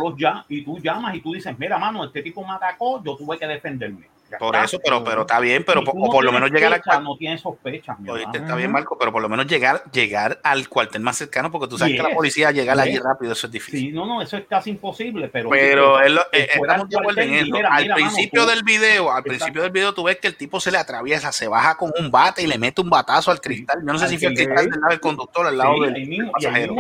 Y 0.49 0.63
tú 0.63 0.79
llamas 0.79 1.15
y 1.15 1.21
tú 1.21 1.33
dices, 1.33 1.57
mira, 1.59 1.79
mano, 1.79 2.05
este 2.05 2.23
tipo 2.23 2.45
me 2.45 2.53
atacó, 2.53 3.03
yo 3.05 3.17
tuve 3.17 3.39
que 3.39 3.47
defenderme. 3.47 4.09
Ya 4.31 4.37
Por 4.39 4.55
está. 4.55 4.65
eso, 4.67 4.79
pero, 4.85 5.03
pero 5.03 5.23
está 5.23 5.41
bien, 5.41 5.65
pero 5.65 5.81
no 5.81 5.91
por 5.93 6.23
lo 6.23 6.33
menos 6.33 6.51
llegar 6.51 6.73
al 6.73 6.79
fecha, 6.81 6.85
cuartel. 6.91 7.05
No 7.05 7.17
tienes 7.17 7.41
sospechas, 7.41 7.97
está 8.35 8.55
bien, 8.57 8.71
Marco, 8.71 8.99
pero 8.99 9.11
por 9.11 9.23
lo 9.23 9.29
menos 9.29 9.47
llegar, 9.47 9.83
llegar 9.91 10.39
al 10.43 10.69
cuartel 10.69 11.01
más 11.03 11.17
cercano, 11.17 11.51
porque 11.51 11.67
tú 11.69 11.79
sabes 11.79 11.97
que 11.97 12.03
la 12.03 12.11
policía 12.15 12.51
llegar 12.51 12.79
allí 12.79 12.93
yes. 12.93 13.03
rápido, 13.03 13.33
eso 13.33 13.47
es 13.47 13.53
difícil. 13.53 13.81
Sí, 13.81 13.93
no, 13.93 14.05
no, 14.07 14.21
eso 14.21 14.37
es 14.37 14.45
casi 14.47 14.71
imposible, 14.71 15.29
pero... 15.29 15.49
Pero 15.49 16.07
lo- 16.09 16.21
eh, 16.33 16.49
fuera 16.57 16.75
estamos 16.75 16.83
al 16.83 16.89
de 16.91 16.97
acuerdo 16.99 17.21
en 17.23 17.33
eso. 17.35 17.45
Al 17.47 17.53
mira, 17.53 17.71
mano, 17.71 17.95
principio 17.95 18.43
tú- 18.45 18.51
del 18.51 18.63
video, 18.65 19.13
al 19.13 19.23
principio 19.23 19.63
del 19.63 19.71
video, 19.71 19.95
tú 19.95 20.03
ves 20.05 20.19
que 20.19 20.29
el 20.29 20.37
tipo 20.37 20.61
se 20.61 20.71
le 20.71 20.79
atraviesa, 20.79 21.33
se 21.33 21.49
baja 21.49 21.77
con 21.77 21.91
un 21.99 22.11
bate 22.11 22.43
y 22.43 22.47
le 22.47 22.59
mete 22.59 22.81
un 22.83 22.91
batazo 22.91 23.31
al 23.31 23.41
cristal. 23.41 23.79
Yo 23.81 23.93
no 23.93 23.99
sé 23.99 24.05
Al 24.05 24.11
si 24.11 24.19
fue 24.19 24.29
el 24.29 24.35
cristal. 24.35 24.69
del 24.71 24.81
lado 24.81 24.91
del 24.91 25.01
conductor, 25.01 25.47
al 25.47 25.57
lado 25.57 25.75
Sí, 25.75 25.81
del 25.93 26.07
mismo, 26.07 26.33
pasajero. 26.33 26.75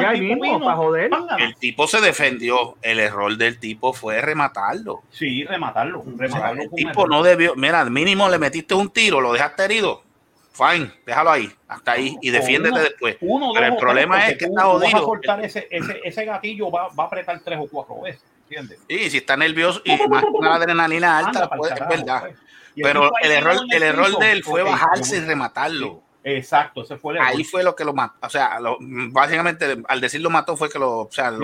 el 1.38 1.54
tipo 1.56 1.86
se 1.86 2.00
defendió. 2.00 2.76
El 2.82 3.00
error 3.00 3.36
del 3.36 3.58
tipo 3.58 3.92
fue 3.92 4.20
rematarlo. 4.20 5.02
Sí, 5.10 5.44
rematarlo, 5.44 6.04
el 6.58 6.70
tipo 6.74 7.06
no 7.06 7.22
debió. 7.38 7.54
Mira, 7.56 7.80
al 7.80 7.90
mínimo 7.90 8.28
le 8.28 8.38
metiste 8.38 8.74
un 8.74 8.90
tiro, 8.90 9.20
lo 9.20 9.32
dejaste 9.32 9.64
herido. 9.64 10.02
Fine, 10.52 10.92
déjalo 11.06 11.30
ahí, 11.30 11.48
hasta 11.68 11.92
ahí 11.92 12.16
y 12.20 12.30
defiéndete 12.30 12.72
uno- 12.74 12.82
después. 12.82 13.16
Uno, 13.20 13.52
Pero 13.54 13.66
el 13.66 13.76
problema 13.76 14.16
tres, 14.16 14.28
es 14.32 14.38
que 14.38 14.46
tú- 14.46 14.52
está 14.52 14.64
jodido. 14.64 15.14
ese, 15.44 15.68
ese, 15.70 16.00
ese 16.02 16.24
gatillo, 16.24 16.68
va, 16.70 16.88
va 16.88 17.04
a 17.04 17.06
apretar 17.06 17.40
tres 17.44 17.58
o 17.62 17.68
cuatro 17.70 18.00
veces, 18.00 18.24
¿entiendes? 18.42 18.80
Y 18.88 19.08
si 19.08 19.18
está 19.18 19.36
nervioso 19.36 19.80
y 19.84 19.96
más 20.08 20.24
la 20.40 20.54
adrenalina 20.56 21.18
alta, 21.18 21.48
es 21.62 21.88
verdad. 21.88 22.20
pues. 22.22 22.36
Pero 22.74 23.10
el 23.22 23.30
error, 23.32 23.56
el 23.70 23.82
error 23.82 24.18
de 24.18 24.32
él 24.32 24.42
fue 24.42 24.62
bajarse 24.64 25.18
y 25.18 25.20
rematarlo. 25.20 26.02
Exacto, 26.24 26.82
ese 26.82 26.96
fue 26.96 27.12
el 27.14 27.18
error. 27.18 27.28
Ahí 27.30 27.44
fue 27.44 27.62
lo 27.62 27.76
que 27.76 27.84
lo 27.84 27.92
mató. 27.94 28.14
O 28.26 28.28
sea, 28.30 28.58
lo- 28.58 28.78
básicamente 28.80 29.78
al 29.86 30.00
decir 30.00 30.20
lo 30.20 30.30
mató 30.30 30.56
fue 30.56 30.68
que 30.68 30.78
lo, 30.80 31.02
o 31.02 31.08
sea, 31.12 31.30
lo 31.30 31.38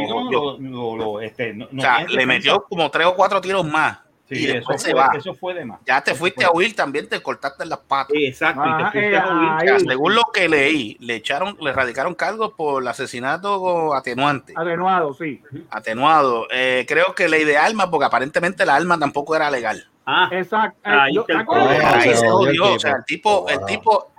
no, 0.59 1.21
este, 1.21 1.57
o 1.63 1.81
sea, 1.81 2.05
le 2.05 2.27
metió 2.27 2.65
como 2.65 2.91
tres 2.91 3.07
o 3.07 3.15
cuatro 3.15 3.41
tiros 3.41 3.65
más. 3.65 3.99
Sí, 4.35 4.43
y 4.43 4.45
eso 4.47 4.55
después 4.55 4.83
se 4.83 4.91
fue, 4.93 5.00
va. 5.00 5.11
eso 5.17 5.35
fue 5.35 5.55
de 5.55 5.64
más. 5.64 5.81
Ya 5.87 6.00
te 6.03 6.11
Eso 6.12 6.19
fuiste 6.21 6.45
fue- 6.45 6.50
a 6.50 6.53
huir 6.57 6.75
también, 6.76 7.09
te 7.09 7.23
cortaste 7.23 7.64
las 7.67 7.79
patas. 7.79 8.14
Exacto, 8.14 8.62
y 8.64 8.76
te 8.76 8.91
fuiste 8.91 9.11
eh, 9.12 9.17
a 9.19 9.59
huir. 9.61 9.71
Ahí. 9.73 9.81
según 9.81 10.14
lo 10.14 10.23
que 10.33 10.49
leí, 10.49 10.97
le 11.00 11.14
echaron, 11.17 11.57
le 11.61 11.73
radicaron 11.73 12.14
cargos 12.14 12.53
por 12.57 12.87
asesinato 12.88 13.95
atenuante, 13.95 14.55
Atenuado, 14.57 15.14
sí. 15.14 15.43
atenuado. 15.71 16.47
Eh, 16.50 16.85
creo 16.88 17.14
que 17.14 17.29
ley 17.29 17.45
de 17.45 17.57
armas, 17.59 17.87
porque 17.91 18.07
aparentemente 18.07 18.64
la 18.67 18.76
arma 18.76 18.99
tampoco 18.99 19.35
era 19.37 19.50
legal. 19.50 19.87
Ah, 20.07 20.29
Exacto. 20.33 20.78
Ahí 20.85 21.15
yo- 21.15 21.25
el 21.28 21.37
ahí 21.39 22.15
se 22.15 22.28
jodió 22.28 22.50
el 22.50 22.58
jodió. 22.58 22.65
O 22.65 22.69
tipo. 22.76 22.78
sea, 22.80 22.93
el 22.97 23.04
tipo, 23.04 23.49
el 23.49 23.56
Wow. 23.58 23.67
tipo, 23.67 24.13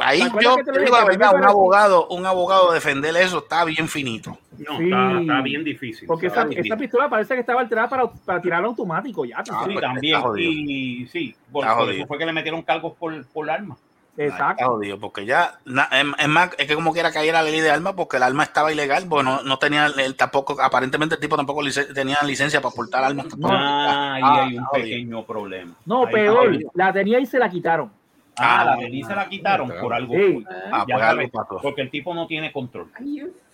ahí 0.00 0.18
¿Te 0.20 0.24
acuerdas 0.26 0.56
yo 0.66 0.72
te 0.72 0.80
digo 0.80 0.96
la 0.96 1.04
verdad, 1.04 1.34
un 1.34 1.44
abogado, 1.44 2.08
un 2.08 2.26
abogado 2.26 2.72
defender 2.72 3.16
eso 3.16 3.38
está 3.38 3.64
bien 3.64 3.88
finito. 3.88 4.38
no, 4.58 4.78
Sí. 4.78 4.84
está, 4.84 5.20
está 5.20 5.40
bien 5.42 5.64
difícil. 5.64 6.06
Porque 6.06 6.26
esa, 6.28 6.44
bien 6.44 6.64
esa 6.64 6.76
pistola 6.76 7.08
parece 7.08 7.34
que 7.34 7.40
estaba 7.40 7.60
alterada 7.60 7.88
para, 7.88 8.06
para 8.10 8.40
tirarlo 8.40 8.68
automático 8.68 9.24
ya. 9.24 9.38
Ah. 9.38 9.62
Sí, 9.66 9.72
pues, 9.72 9.80
también. 9.80 10.20
Y 10.38 11.06
sí, 11.06 11.34
por, 11.52 11.64
Está 11.64 11.74
por 11.76 11.84
jodido. 11.84 11.98
eso 12.00 12.06
fue 12.08 12.18
que 12.18 12.26
le 12.26 12.32
metieron 12.32 12.62
cargos 12.62 12.94
por, 12.98 13.26
por 13.26 13.48
arma. 13.50 13.76
Exacto. 14.18 14.64
jodido, 14.64 14.98
porque 14.98 15.26
ya, 15.26 15.58
na- 15.66 15.90
es, 15.92 16.06
es 16.20 16.28
más, 16.28 16.48
es 16.56 16.66
que 16.66 16.74
como 16.74 16.90
quiera 16.94 17.12
caer 17.12 17.34
la 17.34 17.42
ley 17.42 17.60
de 17.60 17.70
armas, 17.70 17.92
porque 17.94 18.16
el 18.16 18.22
arma 18.22 18.44
estaba 18.44 18.72
ilegal, 18.72 19.04
bueno, 19.04 19.42
no 19.42 19.58
tenía, 19.58 19.88
él 19.88 20.14
tampoco, 20.16 20.56
aparentemente 20.58 21.16
el 21.16 21.20
tipo 21.20 21.36
tampoco 21.36 21.60
lic- 21.60 21.92
tenía 21.92 22.16
licencia 22.22 22.62
para 22.62 22.74
portar 22.74 23.04
armas. 23.04 23.26
Ah, 23.44 24.14
ahí 24.14 24.22
Ah, 24.24 24.42
hay 24.44 24.56
un 24.58 24.64
jodido. 24.64 24.84
pequeño 24.84 25.26
problema. 25.26 25.74
No, 25.84 26.06
Ahí 26.06 26.14
peor, 26.14 26.46
jodido. 26.46 26.70
la 26.72 26.92
tenía 26.94 27.20
y 27.20 27.26
se 27.26 27.38
la 27.38 27.50
quitaron. 27.50 27.92
Ah, 28.38 28.60
Ah, 28.60 28.64
la 28.64 28.76
de 28.76 29.02
se 29.02 29.14
la 29.14 29.28
quitaron 29.28 29.72
por 29.80 29.94
algo. 29.94 30.14
Sí, 30.14 30.44
Ah, 30.70 30.84
Ya 30.88 30.94
pues 30.94 31.02
algo 31.02 31.22
sabes, 31.22 31.30
pasó. 31.30 31.58
porque 31.62 31.80
el 31.82 31.90
tipo 31.90 32.14
no 32.14 32.26
tiene 32.26 32.52
control. 32.52 32.90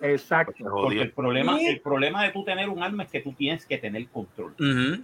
exacto. 0.00 0.52
Se 0.56 0.64
Porque 0.64 1.02
el 1.02 1.12
problema, 1.12 1.60
el 1.60 1.80
problema 1.80 2.24
de 2.24 2.30
tú 2.30 2.44
tener 2.44 2.68
un 2.68 2.82
arma 2.82 3.04
es 3.04 3.10
que 3.10 3.20
tú 3.20 3.32
tienes 3.32 3.64
que 3.64 3.78
tener 3.78 4.06
control. 4.08 4.54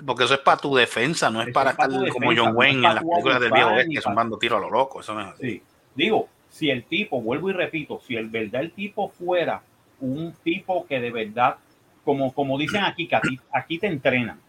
Porque 0.05 0.25
eso 0.25 0.35
es 0.35 0.41
para 0.41 0.57
tu 0.57 0.75
defensa, 0.75 1.31
no 1.31 1.43
es 1.43 1.53
para 1.53 1.71
es 1.71 1.77
para 1.77 1.95
estar 1.95 2.09
como 2.13 2.31
John 2.35 2.53
no 2.53 2.59
Wayne 2.59 2.71
es 2.73 2.77
en 2.89 2.95
las 2.95 3.05
películas 3.05 3.41
del 3.41 3.53
viejo 3.53 3.69
oeste, 3.71 3.89
ni 3.89 3.95
que 3.95 4.01
son 4.01 4.15
para- 4.15 4.25
dando 4.25 4.39
tiro 4.39 4.57
a 4.57 4.61
lo 4.61 4.71
loco. 4.71 5.01
Eso 5.01 5.15
no 5.15 5.21
es 5.21 5.27
así. 5.29 5.43
Sí. 5.51 5.63
Digo, 5.95 6.29
si 6.49 6.71
el 6.71 6.85
tipo, 6.85 7.21
vuelvo 7.21 7.51
y 7.51 7.53
repito, 7.53 8.01
si 8.01 8.17
el 8.17 8.29
verdad 8.29 8.63
el 8.63 8.73
tipo 8.73 9.09
fuera 9.11 9.63
un 10.01 10.33
tipo 10.43 10.87
que 10.87 11.01
de 11.01 11.11
verdad, 11.11 11.57
como, 12.05 12.33
como 12.33 12.59
dicen 12.59 12.83
aquí, 12.85 13.07
que 13.07 13.17
a 13.17 13.21
ti- 13.21 13.39
aquí 13.53 13.79
te 13.79 13.87
entrenan. 13.87 14.41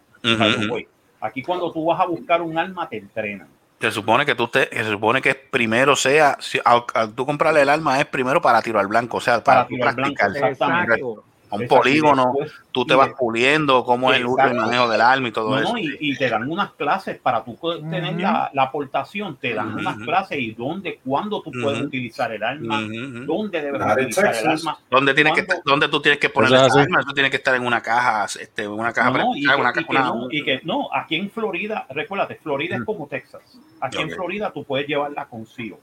Aquí 1.21 1.41
cuando 1.43 1.71
tú 1.71 1.85
vas 1.85 1.99
a 1.99 2.05
buscar 2.05 2.41
un 2.41 2.57
arma 2.57 2.87
te 2.87 2.97
entrenan. 2.97 3.47
Se 3.79 3.91
supone 3.91 4.25
que 4.25 4.35
tú 4.35 4.47
te, 4.49 4.67
se 4.71 4.89
supone 4.89 5.21
que 5.21 5.35
primero 5.35 5.95
sea, 5.95 6.37
si, 6.41 6.59
al, 6.65 6.83
al 6.93 7.13
tú 7.15 7.25
comprarle 7.25 7.61
el 7.61 7.69
arma 7.69 7.99
es 7.99 8.05
primero 8.07 8.41
para 8.41 8.61
tiro 8.61 8.79
al 8.79 8.87
blanco, 8.87 9.17
o 9.17 9.21
sea, 9.21 9.41
para, 9.43 9.67
Para 9.67 9.93
blanco, 9.93 9.95
practicar. 10.17 10.29
exactamente. 10.35 11.01
A 11.51 11.55
un 11.55 11.63
Exacto, 11.63 11.81
polígono, 11.83 12.33
después- 12.37 12.53
tú 12.71 12.85
te 12.85 12.93
vas 12.93 13.07
de- 13.09 13.15
puliendo 13.15 13.83
cómo 13.83 14.11
es 14.13 14.19
el 14.19 14.25
uso 14.27 14.37
y 14.37 14.41
Exacto. 14.41 14.61
manejo 14.61 14.87
del 14.89 15.01
arma 15.01 15.27
y 15.27 15.31
todo 15.31 15.49
No, 15.49 15.57
eso. 15.59 15.71
no, 15.73 15.79
y, 15.79 15.97
y 15.99 16.15
te 16.15 16.29
dan 16.29 16.49
unas 16.49 16.71
clases 16.73 17.17
para 17.17 17.43
tú 17.43 17.55
poder 17.55 17.81
tener 17.81 18.19
la, 18.21 18.51
la 18.53 18.63
aportación, 18.63 19.35
te 19.37 19.53
dan 19.55 19.73
unas 19.73 19.97
clases 19.97 20.37
y 20.39 20.51
dónde, 20.51 20.99
cuándo 21.03 21.41
tú 21.41 21.51
puedes 21.51 21.81
utilizar 21.81 22.31
el 22.31 22.43
arma, 22.43 22.81
dónde 23.25 23.61
debes 23.61 23.81
utilizar 23.81 24.35
el 24.35 24.47
arma. 24.47 24.77
¿Dónde, 24.91 25.13
tienes 25.15 25.33
que. 25.33 25.47
¿Dónde 25.65 25.87
tú 25.87 25.99
tienes 26.01 26.19
que 26.19 26.29
poner 26.29 26.53
así. 26.53 26.79
arma? 26.79 26.99
Eso 26.99 27.13
tiene 27.13 27.29
que 27.31 27.37
estar 27.37 27.55
en 27.55 27.65
una 27.65 27.81
caja, 27.81 28.25
este, 28.39 28.67
una 28.67 28.93
caja 28.93 29.09
No, 29.09 29.35
y, 29.35 29.41
que, 29.43 29.47
una 29.55 29.55
y 29.55 29.73
caja- 29.73 29.73
que 29.73 29.85
una- 29.89 30.01
no, 30.03 30.27
y 30.29 30.43
que 30.43 30.61
no, 30.63 30.89
aquí 30.93 31.15
en 31.15 31.31
Florida, 31.31 31.87
recuérdate, 31.89 32.35
Florida 32.35 32.75
es 32.75 32.83
como 32.83 33.07
Texas. 33.07 33.41
Aquí 33.81 33.97
en. 33.99 34.11
Florida 34.11 34.51
tú 34.53 34.63
puedes 34.63 34.87
llevarla 34.87 35.25
consigo. 35.25 35.79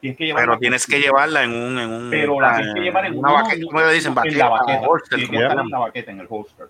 Tienes 0.00 0.16
que 0.18 0.26
llevarla 0.26 0.46
pero 0.52 0.58
tienes 0.60 0.86
que 0.86 1.00
llevarla 1.00 1.42
en 1.42 1.50
un, 1.50 1.78
en 1.78 1.90
un 1.90 2.10
Pero 2.10 2.40
la 2.40 2.56
tienes 2.56 2.74
que 2.74 2.80
llevar 2.80 3.06
en 3.06 3.18
una 3.18 3.32
baqueta, 3.32 3.66
¿cómo 3.66 3.80
le 3.80 3.92
dicen? 3.92 4.10
en 4.10 4.14
Baqueta, 4.14 4.36
la 4.38 4.48
baqueta. 4.50 4.80
holster, 4.88 5.18
Tiene 5.18 5.30
que 5.30 5.42
estar 5.42 5.58
en 5.58 5.70
la 5.70 5.78
baqueta, 5.78 6.10
en 6.12 6.20
el 6.20 6.26
holster. 6.30 6.68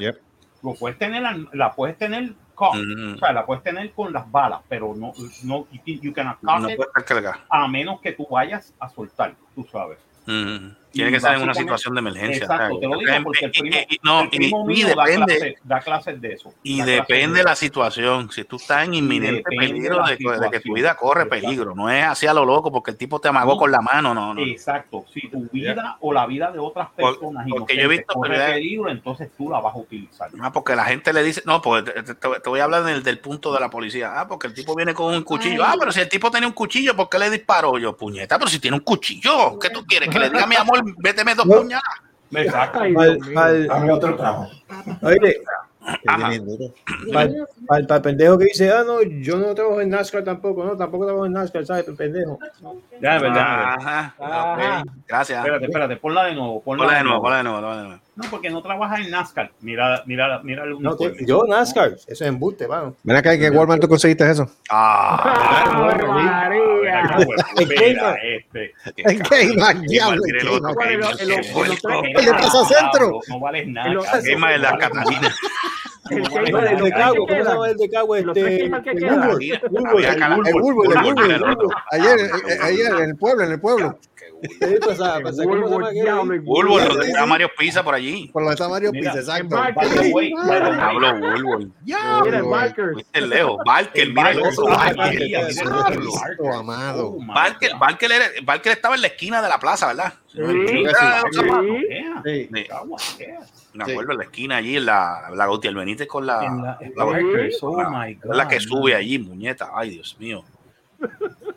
Yep. 0.00 0.18
Lo 0.62 0.74
puedes 0.74 0.98
tener, 0.98 1.22
la 1.52 1.72
puedes 1.72 1.96
tener 1.98 2.32
cocked, 2.54 2.80
Ujú. 2.80 3.14
o 3.14 3.18
sea, 3.18 3.32
la 3.32 3.46
puedes 3.46 3.62
tener 3.62 3.92
con 3.92 4.12
las 4.12 4.30
balas, 4.30 4.60
pero 4.68 4.92
no, 4.96 5.12
no, 5.44 5.66
you, 5.72 5.80
can- 5.84 6.00
you 6.00 6.12
cannot 6.12 6.36
cock 6.40 6.60
No 6.60 6.70
it 6.70 6.76
puede 6.76 6.88
estar 6.88 7.04
cargada. 7.04 7.44
a 7.48 7.68
menos 7.68 8.00
que 8.00 8.12
tú 8.12 8.26
vayas 8.30 8.74
a 8.80 8.88
soltar, 8.88 9.34
tú 9.54 9.64
sabes. 9.70 9.98
Ujú. 10.26 10.72
Tiene 10.98 11.10
que 11.12 11.16
estar 11.18 11.34
en 11.36 11.42
una 11.42 11.54
situación 11.54 11.94
de 11.94 12.00
emergencia. 12.00 12.42
Exacto, 12.42 12.64
o 12.76 12.80
sea, 12.80 12.80
te 12.80 12.86
lo 12.88 12.98
digo 12.98 13.24
porque 13.24 13.44
el 13.44 13.50
y- 13.54 13.60
primo, 13.60 13.76
y- 13.88 13.94
y- 13.94 13.98
no, 14.02 14.20
el 14.22 14.28
primo 14.30 14.58
y- 14.68 14.72
y 14.72 14.76
mío 14.76 14.88
da, 14.96 15.04
depende, 15.04 15.36
clases, 15.38 15.54
da 15.64 15.80
clases 15.80 16.20
de 16.20 16.32
eso. 16.32 16.54
y 16.62 16.82
depende 16.82 17.38
de 17.38 17.44
la 17.44 17.54
situación. 17.56 18.30
Si 18.32 18.44
tú 18.44 18.56
estás 18.56 18.84
en 18.86 18.94
inminente 18.94 19.42
de 19.48 19.56
peligro 19.56 20.04
de, 20.06 20.16
que- 20.18 20.30
de 20.30 20.50
que 20.50 20.60
tu 20.60 20.74
vida 20.74 20.94
corre 20.96 21.22
Exacto. 21.22 21.46
peligro, 21.46 21.74
no 21.74 21.90
es 21.90 22.04
así 22.04 22.26
a 22.26 22.34
lo 22.34 22.44
loco 22.44 22.70
porque 22.72 22.90
el 22.90 22.96
tipo 22.96 23.20
te 23.20 23.28
amagó 23.28 23.52
No. 23.54 23.58
con 23.58 23.70
la 23.70 23.80
mano, 23.80 24.12
no, 24.14 24.34
no. 24.34 24.40
Exacto, 24.42 25.04
si 25.12 25.28
tu 25.28 25.48
vida 25.52 25.96
o 26.00 26.12
la 26.12 26.26
vida 26.26 26.50
de 26.50 26.58
otras 26.58 26.88
Por- 26.96 27.12
personas 27.14 27.46
porque 27.48 27.76
yo 27.76 27.82
he 27.82 27.88
visto 27.88 28.14
corre 28.14 28.38
peligro, 28.38 28.90
entonces 28.90 29.30
tú 29.36 29.48
la 29.50 29.60
vas 29.60 29.74
a 29.74 29.78
utilizar. 29.78 30.30
Ah, 30.40 30.52
porque 30.52 30.74
la 30.74 30.84
gente 30.84 31.12
le 31.12 31.22
dice, 31.22 31.42
no, 31.46 31.62
pues 31.62 31.84
te, 31.84 31.92
te- 32.02 32.14
te 32.14 32.48
voy 32.48 32.60
a 32.60 32.64
hablar 32.64 32.82
del, 32.84 33.02
del 33.02 33.18
punto 33.20 33.52
de 33.52 33.60
la 33.60 33.70
policía. 33.70 34.20
Ah, 34.20 34.26
porque 34.28 34.46
el 34.48 34.54
tipo 34.54 34.74
viene 34.74 34.94
con 34.94 35.14
un 35.14 35.22
cuchillo. 35.22 35.62
Ah, 35.64 35.74
pero 35.78 35.92
si 35.92 36.00
el 36.00 36.08
tipo 36.08 36.30
tenía 36.30 36.46
un 36.48 36.54
cuchillo, 36.54 36.96
¿por 36.96 37.08
qué 37.08 37.18
le 37.18 37.30
disparó? 37.30 37.78
Yo, 37.78 37.96
puñeta, 37.96 38.38
pero 38.38 38.50
si 38.50 38.58
tiene 38.58 38.76
un 38.76 38.82
cuchillo, 38.82 39.58
¿qué 39.58 39.70
tú 39.70 39.84
quieres? 39.86 40.08
Que 40.08 40.18
le 40.18 40.28
diga 40.30 40.44
a 40.44 40.46
mi 40.46 40.56
amor, 40.56 40.82
véteme 40.98 41.34
dos 41.34 41.46
No. 41.46 41.56
puñalas. 41.58 41.82
Pa'l- 42.30 43.66
Dame 43.68 43.92
otro 43.92 44.16
trago. 44.16 44.46
oye, 45.02 45.40
pa'l- 47.12 47.86
pa'l 47.86 48.02
pendejo 48.02 48.38
que 48.38 48.44
dice, 48.46 48.70
ah, 48.70 48.84
no, 48.86 49.02
yo 49.02 49.36
no 49.38 49.54
trabajo 49.54 49.80
en 49.80 49.90
NASCAR 49.90 50.24
tampoco, 50.24 50.64
no, 50.64 50.76
tampoco 50.76 51.06
trabajo 51.06 51.26
en 51.26 51.32
NASCAR, 51.32 51.64
¿sabes? 51.66 51.84
Pendejo. 51.96 52.38
Ya, 53.00 53.16
es 53.16 53.22
verdad. 53.22 53.74
Ajá. 53.78 54.14
Ok, 54.18 54.90
Gracias. 55.06 55.38
Espérate, 55.38 55.64
espérate, 55.66 55.96
ponla 55.96 56.24
de 56.24 56.34
nuevo. 56.34 56.60
Ponla, 56.62 56.84
Ponla 56.84 56.98
de 56.98 57.04
nuevo, 57.04 57.22
ponla 57.22 57.36
de 57.38 57.42
nuevo, 57.44 57.60
ponla 57.60 57.76
de 57.76 57.82
nuevo. 57.88 58.02
No, 58.18 58.24
porque 58.30 58.50
no 58.50 58.60
trabaja 58.60 58.96
en 59.00 59.12
NASCAR. 59.12 59.52
Mira, 59.60 60.02
mira, 60.04 60.40
mira 60.42 60.64
el 60.64 60.80
No, 60.80 60.96
te- 60.96 61.24
yo 61.24 61.44
NASCAR, 61.46 61.92
eso 61.92 62.06
es 62.08 62.20
embuste, 62.22 62.66
vamos. 62.66 62.94
Ven 63.04 63.16
acá, 63.16 63.32
¿en 63.32 63.38
qué 63.40 63.48
Walmart 63.50 63.80
tú 63.80 63.88
conseguiste 63.88 64.28
eso? 64.28 64.50
Ah, 64.70 65.62
¡Ave 66.46 66.90
Ah, 66.90 67.16
pues, 67.24 67.40
En 67.60 67.68
mira, 67.68 68.00
Kmart. 68.00 68.18
este. 68.24 68.72
¿En 68.96 69.22
qué 69.22 69.46
Walmart? 69.50 69.78
Diablo, 69.82 70.22
Mira 70.24 70.40
¿en 70.40 72.18
el 72.18 72.24
de 72.24 72.34
Plaza 72.34 72.64
Centro. 72.64 73.20
No, 73.28 73.38
vales 73.38 73.68
nada. 73.68 74.18
De 74.20 74.58
la 74.58 74.78
Catalina. 74.78 75.34
El 76.10 76.22
de. 76.24 76.90
Cagua, 76.90 77.16
¿cómo 77.16 77.28
se 77.28 77.44
llama 77.44 77.68
el 77.68 77.76
de 77.76 77.90
Cagua? 77.90 78.18
Este, 78.18 78.40
el 78.40 78.62
El 78.64 78.70
Bulbo, 79.70 79.98
el 80.00 80.60
Bulbo. 80.60 80.82
Bulbo. 81.46 81.70
Ayer, 81.92 82.18
eh, 82.18 82.58
ayer, 82.62 82.92
en 82.94 83.10
el 83.10 83.16
pueblo, 83.16 83.44
en 83.44 83.52
el 83.52 83.60
pueblo. 83.60 83.98
Sí, 84.42 84.78
donde 86.88 87.04
sí, 87.04 87.10
está. 87.10 87.26
Mario 87.26 87.50
Pisa 87.56 87.82
por 87.82 87.94
allí. 87.94 88.28
Por 88.28 88.42
lo 88.42 88.48
que 88.48 88.54
está 88.54 88.68
Mario 88.68 88.92
Pizza, 88.92 89.18
exacto. 89.18 89.56
en 89.56 89.74
By 89.74 89.88
the 89.90 90.12
way, 90.12 90.32
by 90.32 90.60
the 90.60 90.70
way, 90.70 90.78
Hablo 90.80 91.18
Bulbo. 91.18 91.74
Ya, 91.84 92.20
Mira. 92.24 92.42
Barker. 92.42 92.94
Leo. 93.14 93.58
Barker, 93.64 94.08
mira 94.08 94.30
el 94.30 94.40
otro. 94.40 94.66
Ay, 94.78 94.94
Barker. 94.96 95.46
amado. 96.54 97.08
Oh, 97.08 97.18
Barker, 97.26 98.72
estaba 98.72 98.94
en 98.94 99.02
la 99.02 99.08
esquina 99.08 99.42
de 99.42 99.48
la 99.48 99.58
plaza, 99.58 99.88
¿verdad? 99.88 100.14
Sí. 100.28 100.40
Me 103.74 103.84
acuerdo 103.84 104.12
en 104.12 104.18
la 104.18 104.24
esquina 104.24 104.56
allí, 104.56 104.76
en 104.76 104.86
la, 104.86 105.30
la 105.34 105.46
Gautier 105.46 105.74
Benítez 105.74 106.08
con 106.08 106.26
la, 106.26 106.78
oh 106.96 107.10
my 107.90 108.14
God. 108.14 108.34
la 108.34 108.48
que 108.48 108.60
sube 108.60 108.94
allí, 108.94 109.18
muñeta. 109.18 109.70
Ay, 109.74 109.90
Dios 109.90 110.16
mío. 110.18 110.44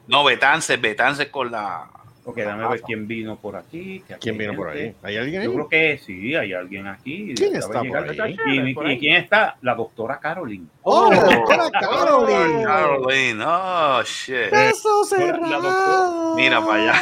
No, 0.07 0.23
Betances, 0.23 0.79
Betances 0.79 1.27
con 1.29 1.51
la. 1.51 1.89
Ok, 2.23 2.37
dame 2.37 2.67
ver 2.67 2.81
quién 2.81 3.07
vino 3.07 3.35
por 3.37 3.55
aquí. 3.55 4.03
que 4.07 4.13
aquí 4.13 4.21
¿Quién 4.21 4.37
vino 4.37 4.53
por 4.55 4.69
ahí? 4.69 4.79
gente. 4.79 4.97
¿Hay 5.01 5.17
alguien 5.17 5.41
Yo 5.41 5.49
ahí? 5.49 5.55
creo 5.55 5.67
que 5.69 5.97
sí, 5.97 6.35
hay 6.35 6.53
alguien 6.53 6.85
aquí. 6.87 7.33
¿Quién 7.35 7.55
está 7.55 7.81
por 7.83 7.97
ahí? 8.21 8.37
¿Y, 8.47 8.73
Por 8.75 8.85
y 8.87 8.91
ahí. 8.91 8.99
quién 8.99 9.15
está? 9.15 9.57
La 9.61 9.73
doctora 9.73 10.19
Caroline. 10.19 10.67
¡Oh, 10.83 11.11
la 11.11 11.19
doctora 11.19 11.69
Caroline! 11.71 12.63
Caroline, 12.63 13.43
oh, 13.43 14.03
shit. 14.03 14.51
¡Beso 14.51 15.01
La 15.01 15.17
cerrado! 15.17 16.35
Mira 16.35 16.61
para 16.63 16.91
allá. 16.91 17.01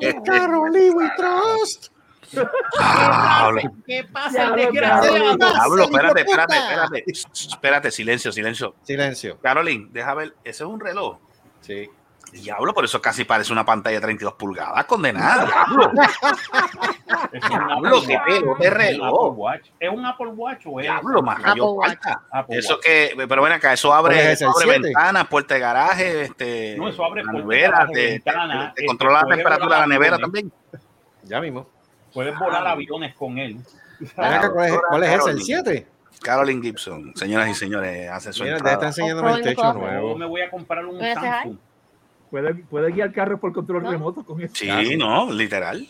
Caroline, 0.26 0.90
we 0.94 1.08
trust. 1.16 1.88
ah. 2.78 3.52
¿Qué 3.86 4.04
pasa? 4.12 4.54
Pablo, 4.54 5.84
espérate, 5.84 6.20
espérate, 6.20 6.56
espérate. 6.56 7.04
Espérate, 7.32 7.90
silencio, 7.90 8.32
silencio. 8.32 8.74
Silencio. 8.82 9.38
Caroline, 9.40 9.88
deja 9.92 10.14
ver, 10.14 10.34
ese 10.44 10.64
es 10.64 10.68
un 10.68 10.80
reloj. 10.80 11.18
Sí. 11.60 11.88
Diablo, 12.42 12.74
por 12.74 12.84
eso 12.84 13.00
casi 13.00 13.24
parece 13.24 13.52
una 13.52 13.64
pantalla 13.64 13.96
de 13.96 14.00
32 14.02 14.34
pulgadas, 14.34 14.84
condenada. 14.86 15.44
Diablo. 15.68 15.92
Es 17.32 17.42
un 17.42 17.48
Diablo, 17.48 17.96
Apple 17.98 18.06
qué 18.06 18.14
Watch. 18.16 18.24
pelo 18.26 18.54
de 18.56 18.64
Es 18.66 18.70
un 18.72 18.76
reloj. 18.78 19.06
Apple 19.06 19.30
Watch. 19.36 19.66
¿Es 19.80 19.90
un 19.90 20.06
Apple 20.06 20.26
Watch 20.28 20.62
o 20.66 20.80
es? 20.80 20.84
Diablo, 20.84 21.22
más 21.22 21.42
falta. 21.42 22.20
Eso 22.48 22.74
Watch. 22.74 22.84
que, 22.84 23.14
pero 23.28 23.42
ven 23.42 23.52
acá, 23.52 23.72
eso 23.72 23.92
abre, 23.94 24.14
¿Cuál 24.16 24.26
es 24.26 24.32
ese, 24.34 24.44
eso 24.44 24.52
abre 24.60 24.78
ventanas, 24.80 25.26
puerta 25.28 25.54
de 25.54 25.60
garaje, 25.60 26.22
este, 26.22 26.74
No, 26.76 26.88
eso 26.88 27.04
abre 27.04 27.24
la 27.24 27.32
nevera, 27.32 27.86
te, 27.92 28.06
ventana, 28.10 28.68
te- 28.68 28.74
te 28.74 28.80
este, 28.82 28.86
controla 28.86 29.22
la 29.22 29.28
temperatura 29.36 29.74
de 29.76 29.80
la 29.82 29.86
nevera 29.86 30.18
también. 30.18 30.52
Ya 31.22 31.40
mismo. 31.40 31.68
Puedes 32.12 32.38
volar 32.38 32.66
aviones 32.66 33.14
con 33.14 33.38
él. 33.38 33.58
¿Cuál 34.14 34.34
es, 34.34 34.78
cuál 34.88 35.02
es 35.04 35.08
ese? 35.10 35.14
¿El 35.14 35.20
Caroline. 35.20 35.44
7? 35.44 35.86
Caroline 36.22 36.62
Gibson, 36.62 37.12
señoras 37.16 37.48
y 37.48 37.54
señores, 37.54 38.08
hace 38.10 38.32
su 38.32 38.42
Mira, 38.44 38.54
ya 38.54 38.56
entrada. 38.58 38.74
está 38.76 38.86
enseñándome 38.88 39.32
el 39.34 39.42
techo 39.42 39.62
Yo 40.00 40.16
me 40.16 40.26
voy 40.26 40.40
a 40.40 40.50
comprar 40.50 40.84
un. 40.86 40.98
Samsung. 41.00 41.58
Puede, 42.34 42.52
puede 42.52 42.90
guiar 42.90 43.12
carros 43.12 43.38
por 43.38 43.52
control 43.52 43.84
¿No? 43.84 43.92
remoto 43.92 44.24
con 44.24 44.40
eso. 44.42 44.52
Sí, 44.56 44.96
no, 44.96 45.30
literal. 45.30 45.86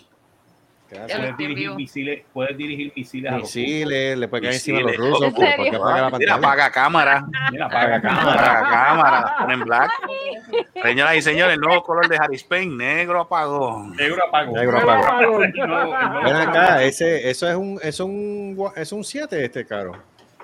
Puedes 0.91 1.37
dirigir 1.39 1.71
misiles, 1.71 2.23
puedes 2.35 2.55
dirigir 2.55 2.93
misiles 2.95 3.33
a 3.33 3.39
los 3.39 3.43
Misiles, 3.45 4.19
le 4.19 4.29
puede 4.29 4.43
caer 4.43 4.55
encima 4.55 4.79
a 4.79 4.83
los 4.83 4.91
Misiles. 4.91 5.11
rusos 5.11 5.33
apaga 5.33 5.57
la 5.57 5.63
Mira, 5.63 6.11
pantalla. 6.11 6.35
apaga 6.35 6.71
cámara, 6.71 7.27
Mira, 7.51 7.65
apaga 7.67 8.03
cámara. 8.03 8.33
apaga 8.33 8.71
cámara, 8.71 9.37
ponen 9.41 9.61
black. 9.61 9.91
Señoras 10.83 11.17
y 11.17 11.23
señores, 11.23 11.55
el 11.55 11.61
nuevo 11.63 11.83
color 11.83 12.09
de 12.09 12.19
Harris 12.19 12.45
Payne, 12.45 12.77
negro 12.77 13.23
apagón. 13.23 13.97
Negro 13.97 14.23
apago. 14.29 14.53
Negro 14.53 14.81
no, 15.67 16.23
Ven 16.25 16.37
acá, 16.37 16.83
ese, 16.83 17.31
eso 17.31 17.49
es 17.49 17.57
un, 17.57 17.81
es 17.83 18.01
un, 18.01 18.71
es 18.77 18.93
un 18.93 19.03
7 19.03 19.43
este 19.47 19.65
caro. 19.65 19.93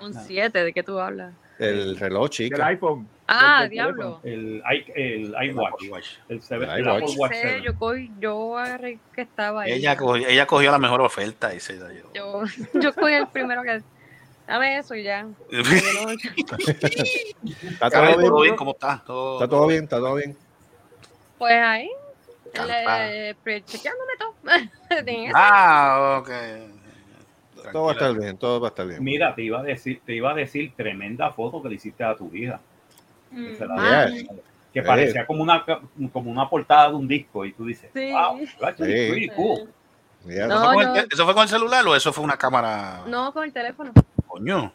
Un 0.00 0.14
7, 0.14 0.64
¿de 0.64 0.72
qué 0.72 0.82
tú 0.82 0.98
hablas? 0.98 1.34
El 1.58 1.98
reloj, 1.98 2.30
chica. 2.30 2.66
iPhone. 2.68 3.06
Ah, 3.32 3.60
del 3.62 3.70
diablo. 3.70 4.20
El, 4.24 4.62
i- 4.72 4.92
el 4.94 5.34
iWatch. 5.50 6.18
El, 6.28 6.42
se 6.42 6.58
ve- 6.58 6.64
El 6.66 6.80
el. 6.80 6.88
Apple 6.88 7.14
Watch 7.16 7.32
Sí, 7.32 7.38
7. 7.42 7.62
yo, 7.62 7.74
cogí, 7.78 8.10
yo 8.18 8.58
agarré 8.58 8.98
que 9.14 9.22
estaba 9.22 9.62
ahí. 9.62 9.72
Ella 9.72 9.96
cogió, 9.96 10.26
ella 10.26 10.46
cogió 10.46 10.70
la 10.72 10.78
mejor 10.78 11.00
oferta 11.00 11.54
y 11.54 11.60
se 11.60 11.74
la 11.76 11.88
llevó. 11.90 12.12
Yo, 12.12 12.42
yo 12.80 12.94
cogí 12.94 13.14
el 13.14 13.28
primero 13.28 13.62
que. 13.62 13.82
Dame 14.46 14.78
eso 14.78 14.96
y 14.96 15.04
ya. 15.04 15.28
¿Está 17.70 17.90
todo 17.90 18.02
bien? 18.06 18.20
¿Todo 18.20 18.40
bien? 18.42 18.56
¿Cómo 18.56 18.70
está? 18.72 19.02
¿Todo, 19.06 19.34
Está 19.36 19.48
todo 19.48 19.66
bien, 19.68 19.84
está 19.84 19.96
todo 19.98 20.14
bien. 20.16 20.36
Pues 21.38 21.54
ahí, 21.54 21.88
pre- 23.42 23.62
chequeándome 23.64 24.12
todo. 24.18 24.34
Eso. 25.06 25.32
Ah, 25.34 26.18
ok. 26.20 26.30
Todo 27.72 27.84
va 27.84 27.90
a 27.90 27.92
estar 27.92 28.08
Tranquila. 28.08 28.24
bien, 28.24 28.38
todo 28.38 28.60
va 28.60 28.68
a 28.68 28.70
estar 28.70 28.86
bien. 28.86 29.04
Mira, 29.04 29.34
te 29.34 29.42
iba 29.42 29.60
a 29.60 29.62
decir, 29.62 30.00
te 30.04 30.14
iba 30.14 30.32
a 30.32 30.34
decir 30.34 30.72
tremenda 30.76 31.30
foto 31.30 31.62
que 31.62 31.68
le 31.68 31.74
hiciste 31.76 32.02
a 32.02 32.16
tu 32.16 32.34
hija. 32.34 32.60
Mm. 33.30 33.46
La- 33.60 34.04
Ah, 34.04 34.06
Yes. 34.08 34.26
Que 34.72 34.82
Sí. 34.82 34.86
parecía 34.86 35.26
como 35.26 35.42
una 35.42 35.64
como 36.12 36.30
una 36.30 36.48
portada 36.48 36.90
de 36.90 36.94
un 36.94 37.08
disco 37.08 37.44
y 37.44 37.52
tú 37.52 37.64
dices, 37.66 37.90
Sí. 37.92 38.12
wow, 38.12 38.38
that's 38.38 38.62
actually 38.62 38.92
Sí. 39.06 39.10
pretty 39.10 39.28
cool. 39.30 39.68
No. 40.24 40.30
¿Eso, 40.32 40.58
fue 40.64 40.74
con 40.74 40.84
no. 40.84 40.96
el, 40.96 41.08
¿Eso 41.12 41.24
fue 41.24 41.34
con 41.34 41.42
el 41.44 41.48
celular 41.48 41.86
o 41.88 41.96
eso 41.96 42.12
fue 42.12 42.22
una 42.24 42.36
cámara? 42.36 43.02
No, 43.08 43.32
con 43.32 43.42
el 43.44 43.52
teléfono. 43.52 43.92
Coño, 44.28 44.72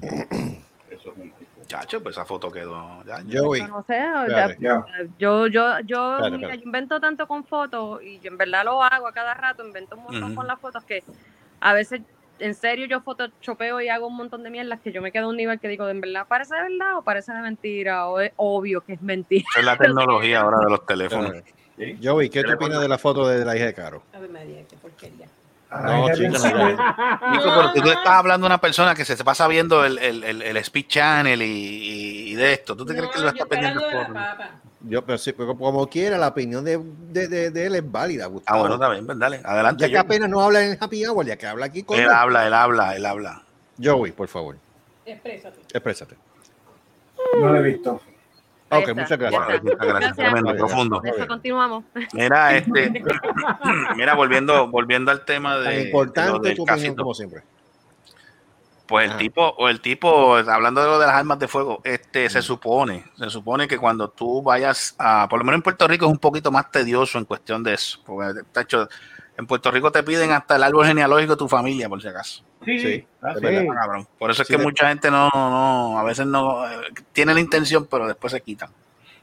Eso 0.00 1.10
es 1.10 1.16
un 1.16 1.32
chacho, 1.66 2.02
pues 2.02 2.16
esa 2.16 2.24
foto 2.24 2.50
quedó. 2.50 3.02
ya. 3.04 3.22
Joey, 3.30 3.60
Yo 3.60 3.68
no 3.68 3.82
sé, 3.86 4.00
o 4.00 4.22
Espérate. 4.22 4.58
sea, 4.58 4.84
yo, 5.18 5.46
yo, 5.46 5.80
yo, 5.80 6.12
Espérate, 6.14 6.30
mira, 6.30 6.48
espérate. 6.48 6.56
yo 6.58 6.64
invento 6.64 7.00
tanto 7.00 7.26
con 7.28 7.44
fotos 7.44 8.02
y 8.02 8.18
yo 8.20 8.30
en 8.30 8.38
verdad 8.38 8.64
lo 8.64 8.82
hago 8.82 9.06
a 9.06 9.12
cada 9.12 9.34
rato, 9.34 9.64
invento 9.66 9.96
un 9.96 10.04
montón 10.04 10.34
con 10.34 10.46
las 10.46 10.58
fotos 10.58 10.82
que 10.84 11.04
a 11.60 11.72
veces 11.74 12.00
en 12.40 12.54
serio 12.54 12.86
yo 12.86 13.00
photoshopeo 13.00 13.80
y 13.80 13.88
hago 13.88 14.06
un 14.06 14.16
montón 14.16 14.42
de 14.42 14.50
mierdas 14.50 14.80
que 14.80 14.92
yo 14.92 15.02
me 15.02 15.12
quedo 15.12 15.26
a 15.26 15.28
un 15.28 15.36
nivel 15.36 15.60
que 15.60 15.68
digo, 15.68 15.88
¿en 15.88 16.00
verdad 16.00 16.26
parece 16.28 16.54
de 16.54 16.62
verdad 16.62 16.98
o 16.98 17.02
parece 17.02 17.32
de 17.32 17.40
mentira? 17.40 18.08
O 18.08 18.20
es 18.20 18.32
obvio 18.36 18.80
que 18.80 18.94
es 18.94 19.02
mentira. 19.02 19.44
Es 19.56 19.64
la 19.64 19.76
tecnología 19.76 20.40
ahora 20.40 20.58
de 20.58 20.70
los 20.70 20.86
teléfonos. 20.86 21.32
¿sí? 21.78 21.98
Joey, 22.02 22.28
¿qué 22.30 22.42
tú 22.42 22.52
opinas 22.52 22.80
de 22.80 22.88
la 22.88 22.98
foto 22.98 23.26
de 23.28 23.44
la 23.44 23.56
hija 23.56 23.66
de 23.66 23.74
Caro? 23.74 24.02
A 24.12 24.18
ver, 24.18 24.30
María, 24.30 24.62
qué 24.68 24.76
porquería. 24.76 25.26
No, 25.70 26.06
Ay, 26.06 26.14
chica, 26.14 26.50
no. 26.50 27.30
Nico, 27.30 27.54
porque 27.54 27.80
tú 27.80 27.88
estás 27.88 28.08
hablando 28.08 28.44
de 28.44 28.48
una 28.48 28.60
persona 28.60 28.94
que 28.94 29.04
se 29.04 29.22
pasa 29.22 29.46
viendo 29.46 29.84
el, 29.84 29.98
el, 29.98 30.24
el, 30.24 30.42
el 30.42 30.56
Speed 30.56 30.86
Channel 30.88 31.40
y, 31.42 32.34
de 32.34 32.52
esto. 32.54 32.76
¿Tú 32.76 32.84
te 32.84 32.94
crees 32.94 33.10
que 33.10 33.20
lo 33.20 33.28
está 33.28 33.46
pendiente? 33.46 33.80
Yo, 34.82 35.04
pero 35.04 35.18
sí, 35.18 35.32
pero 35.32 35.56
como 35.56 35.86
quiera, 35.88 36.16
la 36.16 36.28
opinión 36.28 36.64
de, 36.64 36.80
de, 37.10 37.28
de, 37.28 37.50
de 37.50 37.66
él 37.66 37.74
es 37.76 37.90
válida, 37.92 38.24
Ah, 38.24 38.28
Gustavo. 38.28 38.60
bueno, 38.60 38.74
está 38.76 38.88
bien, 38.90 39.04
pues 39.06 39.18
dale, 39.18 39.40
adelante. 39.44 39.82
ya 39.84 39.88
que 39.90 39.98
apenas 39.98 40.30
no 40.30 40.40
habla 40.40 40.64
en 40.64 40.78
Happy 40.80 41.04
Hour, 41.04 41.26
ya 41.26 41.36
que 41.36 41.46
habla 41.46 41.66
aquí 41.66 41.82
con 41.82 41.98
Él 42.00 42.08
habla, 42.08 42.46
él 42.46 42.54
habla, 42.54 42.96
él 42.96 43.04
habla. 43.04 43.42
Joey, 43.82 44.12
por 44.12 44.28
favor, 44.28 44.56
Exprésate. 45.04 45.58
exprésate. 45.72 46.16
No 47.38 47.48
lo 47.52 47.56
he 47.58 47.62
visto. 47.62 48.00
Ok, 48.72 48.88
muchas 48.94 49.18
gracias. 49.18 49.42
está. 49.42 49.58
Gracias, 49.60 49.78
Gracias. 49.80 50.16
tremendo, 50.16 50.54
profundo. 50.54 51.02
Eso 51.04 51.26
continuamos. 51.26 51.84
Mira, 52.12 52.56
este, 52.56 53.02
mira, 53.96 54.14
volviendo, 54.14 54.68
volviendo 54.70 55.10
al 55.10 55.24
tema 55.24 55.58
de, 55.58 55.64
Tan 55.64 55.80
importante 55.80 56.54
tu 56.54 56.62
opinión 56.62 56.66
casito. 56.66 57.02
como 57.02 57.14
siempre. 57.14 57.42
Pues 58.90 59.06
el 59.06 59.12
Ah. 59.12 59.16
tipo, 59.18 59.42
o 59.56 59.68
el 59.68 59.80
tipo, 59.80 60.34
hablando 60.34 60.82
de 60.82 60.88
lo 60.88 60.98
de 60.98 61.06
las 61.06 61.14
armas 61.14 61.38
de 61.38 61.46
fuego, 61.48 61.80
este 61.84 62.28
se 62.28 62.42
supone, 62.42 63.04
se 63.16 63.30
supone 63.30 63.66
que 63.68 63.78
cuando 63.78 64.10
tú 64.10 64.42
vayas 64.42 64.94
a, 64.98 65.28
por 65.30 65.38
lo 65.38 65.44
menos 65.44 65.58
en 65.58 65.62
Puerto 65.62 65.86
Rico 65.88 66.04
es 66.06 66.10
un 66.10 66.18
poquito 66.18 66.50
más 66.50 66.70
tedioso 66.72 67.16
en 67.16 67.24
cuestión 67.24 67.62
de 67.62 67.74
eso, 67.74 68.00
porque 68.04 68.40
tacho, 68.52 68.88
en 69.38 69.46
Puerto 69.46 69.70
Rico 69.70 69.90
te 69.92 70.02
piden 70.02 70.32
hasta 70.32 70.56
el 70.56 70.64
árbol 70.64 70.84
genealógico 70.86 71.34
de 71.34 71.38
tu 71.38 71.48
familia, 71.48 71.88
por 71.88 72.02
si 72.02 72.08
acaso. 72.08 72.42
Sí, 72.64 72.78
Sí, 72.80 73.06
ah, 73.22 73.30
es 73.30 73.36
sí. 73.38 73.42
verdad. 73.44 73.74
Cabrón. 73.74 74.08
Por 74.18 74.30
eso 74.32 74.42
es 74.42 74.48
Sí, 74.48 74.52
que 74.54 74.58
de- 74.58 74.64
mucha 74.64 74.88
gente 74.88 75.10
no, 75.10 75.30
no, 75.32 75.98
a 75.98 76.02
veces 76.02 76.26
no, 76.26 76.68
eh, 76.68 76.76
tiene 77.12 77.32
la 77.32 77.40
intención, 77.40 77.86
pero 77.90 78.06
después 78.06 78.32
se 78.32 78.40
quitan. 78.42 78.70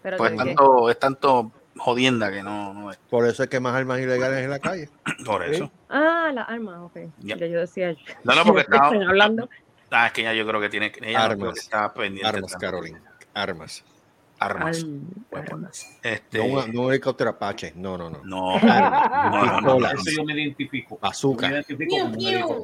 Pero 0.01 0.15
Pues 0.17 0.35
tanto, 0.35 0.89
es 0.89 0.97
tanto 0.97 1.51
jodienda 1.77 2.31
que 2.31 2.43
no, 2.43 2.73
no 2.73 2.91
es. 2.91 2.97
Por 3.09 3.25
eso 3.27 3.43
es 3.43 3.49
que 3.49 3.59
más 3.59 3.75
armas 3.75 3.99
ilegales 3.99 4.43
en 4.43 4.49
la 4.49 4.59
calle. 4.59 4.89
Por 5.25 5.43
eso. 5.43 5.71
Ah, 5.89 6.31
las 6.33 6.47
armas, 6.49 6.79
ok. 6.81 6.97
Ya. 7.19 7.37
Ya 7.37 7.47
yo 7.47 7.59
decía. 7.59 7.95
No, 8.23 8.35
no, 8.35 8.43
porque 8.45 8.61
¿de 8.63 8.67
qué 8.67 8.75
estaba- 8.75 9.09
hablando. 9.09 9.49
Ah, 9.91 10.07
es 10.07 10.13
que 10.13 10.21
ella 10.21 10.33
yo 10.33 10.45
creo 10.47 10.59
que 10.59 10.69
tiene, 10.69 10.87
ella 11.01 11.29
no 11.29 11.35
creo 11.35 11.41
Armas. 11.49 11.53
que 11.53 11.59
está 11.61 11.93
pendiente. 11.93 12.27
Armas. 12.27 12.55
Carolina. 12.57 13.01
Armas. 13.33 13.83
Armas. 14.39 14.83
Arm- 14.83 15.01
armas. 15.33 15.97
Este, 16.03 16.37
No, 16.39 16.45
un- 16.61 16.73
no 16.73 16.81
un 16.83 16.91
helicóptero 16.91 17.29
Apache. 17.31 17.73
No, 17.75 17.97
no, 17.97 18.09
no. 18.09 18.21
no, 18.23 18.55
Armas. 18.57 19.31
no, 19.61 19.61
no, 19.61 19.79
no. 19.79 19.87
Eso 19.87 20.11
yo 20.17 20.23
me 20.25 20.33
identifico. 20.33 20.99
Bazooka. 21.01 21.47
Me 21.47 21.53
identifico 21.55 21.97
como 22.07 22.63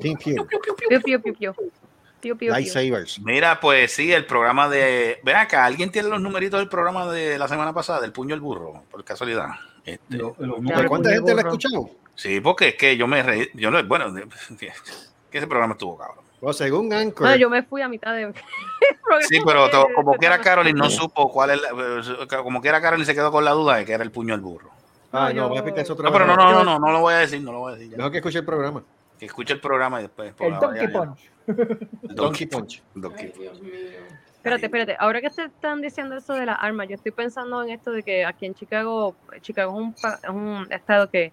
Piu, 2.23 2.37
piu, 2.37 2.47
piu. 2.47 2.51
Lightsabers. 2.53 3.19
Mira, 3.19 3.59
pues 3.59 3.91
sí, 3.93 4.13
el 4.13 4.25
programa 4.25 4.69
de. 4.69 5.19
Ven 5.23 5.35
acá, 5.35 5.65
¿alguien 5.65 5.91
tiene 5.91 6.07
los 6.07 6.21
numeritos 6.21 6.57
del 6.57 6.69
programa 6.69 7.11
de 7.11 7.37
la 7.37 7.49
semana 7.49 7.73
pasada, 7.73 7.99
del 7.99 8.13
puño 8.13 8.33
al 8.33 8.39
burro? 8.39 8.83
Por 8.89 9.03
casualidad. 9.03 9.49
Este, 9.83 10.15
Lo- 10.15 10.27
los 10.29 10.37
Ya, 10.39 10.45
¿De 10.45 10.51
números- 10.61 10.85
cuánta 10.87 11.09
gente 11.11 11.33
lo 11.33 11.37
ha 11.39 11.41
escuchado? 11.41 11.89
Sí, 12.15 12.39
porque 12.39 12.69
es 12.69 12.75
que 12.75 12.95
yo 12.95 13.07
me 13.07 13.21
reí. 13.21 13.49
Yo 13.53 13.69
no, 13.71 13.83
bueno, 13.83 14.05
que 15.29 15.37
ese 15.37 15.47
programa 15.47 15.73
estuvo 15.73 15.97
cabrón. 15.97 16.23
O 16.39 16.51
según 16.53 16.91
Anchor, 16.93 17.27
No, 17.27 17.35
yo 17.35 17.49
me 17.49 17.63
fui 17.63 17.81
a 17.81 17.87
mitad 17.89 18.13
de. 18.15 18.33
Sí, 19.27 19.39
pero 19.45 19.69
como 19.95 20.13
quiera 20.13 20.39
Carolyn 20.39 20.75
no 20.77 20.89
supo 20.89 21.29
cuál 21.31 21.51
es, 21.51 21.61
la- 21.61 22.37
como 22.41 22.61
quiera 22.61 22.81
Carolyn 22.81 23.05
se 23.05 23.13
quedó 23.13 23.31
con 23.31 23.43
la 23.45 23.51
duda 23.51 23.75
de 23.77 23.85
que 23.85 23.91
era 23.93 24.03
el 24.03 24.11
puño 24.11 24.33
al 24.33 24.39
burro. 24.41 24.69
Ah, 25.11 25.27
no, 25.29 25.35
yo- 25.35 25.47
voy 25.49 25.57
a 25.57 25.59
explicar 25.59 25.83
eso 25.83 25.93
otra 25.93 26.05
No, 26.05 26.11
vez. 26.11 26.21
pero 26.21 26.35
no, 26.37 26.51
no, 26.51 26.63
no, 26.63 26.63
no, 26.63 26.79
no 26.79 26.91
lo 26.93 26.99
voy 27.01 27.13
a 27.13 27.17
decir, 27.17 27.41
no 27.41 27.51
lo 27.51 27.59
voy 27.59 27.73
a 27.73 27.75
decir. 27.75 27.91
ya. 27.91 27.97
Mejor 27.97 28.11
que 28.13 28.17
escuche 28.19 28.39
el 28.39 28.45
programa. 28.45 28.83
Que 29.19 29.25
escuche 29.27 29.53
el 29.53 29.59
programa 29.59 29.99
y 29.99 30.03
después. 30.03 30.33
por 30.33 30.47
El 30.47 30.59
Donkey. 30.59 30.87
Punch. 30.87 31.19
Donkey 32.15 32.47
Punch. 32.47 32.81
Donkey 32.95 33.27
Punch. 33.29 33.61
Espérate, 34.35 34.65
espérate. 34.65 34.95
Ahora 34.99 35.21
que 35.21 35.29
te 35.29 35.43
están 35.45 35.81
diciendo 35.81 36.17
eso 36.17 36.33
de 36.33 36.45
las 36.45 36.57
armas, 36.59 36.87
yo 36.89 36.95
estoy 36.95 37.11
pensando 37.13 37.63
en 37.63 37.69
esto 37.69 37.91
de 37.91 38.03
que 38.03 38.25
aquí 38.25 38.45
en 38.45 38.53
Chicago, 38.53 39.15
Chicago 39.41 39.71
es 39.71 39.77
un, 39.85 39.93
pa- 39.93 40.19
es 40.21 40.29
un 40.29 40.67
estado 40.69 41.09
que, 41.09 41.31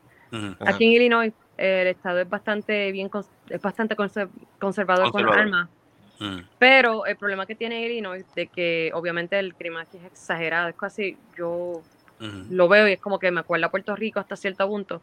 aquí 0.60 0.84
en 0.86 0.92
Illinois, 0.92 1.32
el 1.56 1.88
estado 1.88 2.20
es 2.20 2.28
bastante 2.30 2.92
bien, 2.92 3.10
es 3.48 3.60
bastante 3.60 3.96
conser- 3.96 4.30
conservador, 4.60 5.10
con 5.10 5.26
las 5.26 5.36
armas. 5.36 5.68
Pero 6.58 7.06
el 7.06 7.16
problema 7.16 7.46
que 7.46 7.54
tiene 7.56 7.84
Illinois 7.84 8.24
de 8.34 8.46
que 8.46 8.90
obviamente 8.94 9.38
el 9.38 9.54
crimen 9.54 9.80
aquí 9.80 9.96
es 9.96 10.04
exagerado, 10.04 10.68
es 10.68 10.76
casi 10.76 11.16
yo 11.36 11.82
Lo 12.50 12.68
veo 12.68 12.86
y 12.86 12.92
es 12.92 13.00
como 13.00 13.18
que 13.18 13.30
me 13.30 13.40
acuerda 13.40 13.66
a 13.66 13.70
Puerto 13.70 13.96
Rico 13.96 14.20
hasta 14.20 14.36
cierto 14.36 14.66
punto. 14.68 15.00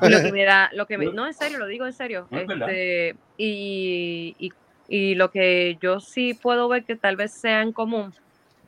Y 0.00 0.08
lo 0.08 0.22
que 0.22 0.32
me 0.32 0.44
da, 0.44 0.70
lo 0.72 0.86
que 0.86 0.96
me, 0.96 1.06
no 1.12 1.26
en 1.26 1.34
serio, 1.34 1.58
lo 1.58 1.66
digo 1.66 1.84
en 1.84 1.92
serio. 1.92 2.26
No, 2.30 2.38
es 2.38 2.46
verdad. 2.46 2.70
este, 2.70 3.16
y, 3.36 4.34
y, 4.38 4.52
y 4.88 5.14
lo 5.14 5.30
que 5.30 5.76
yo 5.80 6.00
sí 6.00 6.32
puedo 6.32 6.66
ver 6.68 6.84
que 6.84 6.96
tal 6.96 7.16
vez 7.16 7.32
sea 7.32 7.60
en 7.62 7.72
común 7.72 8.14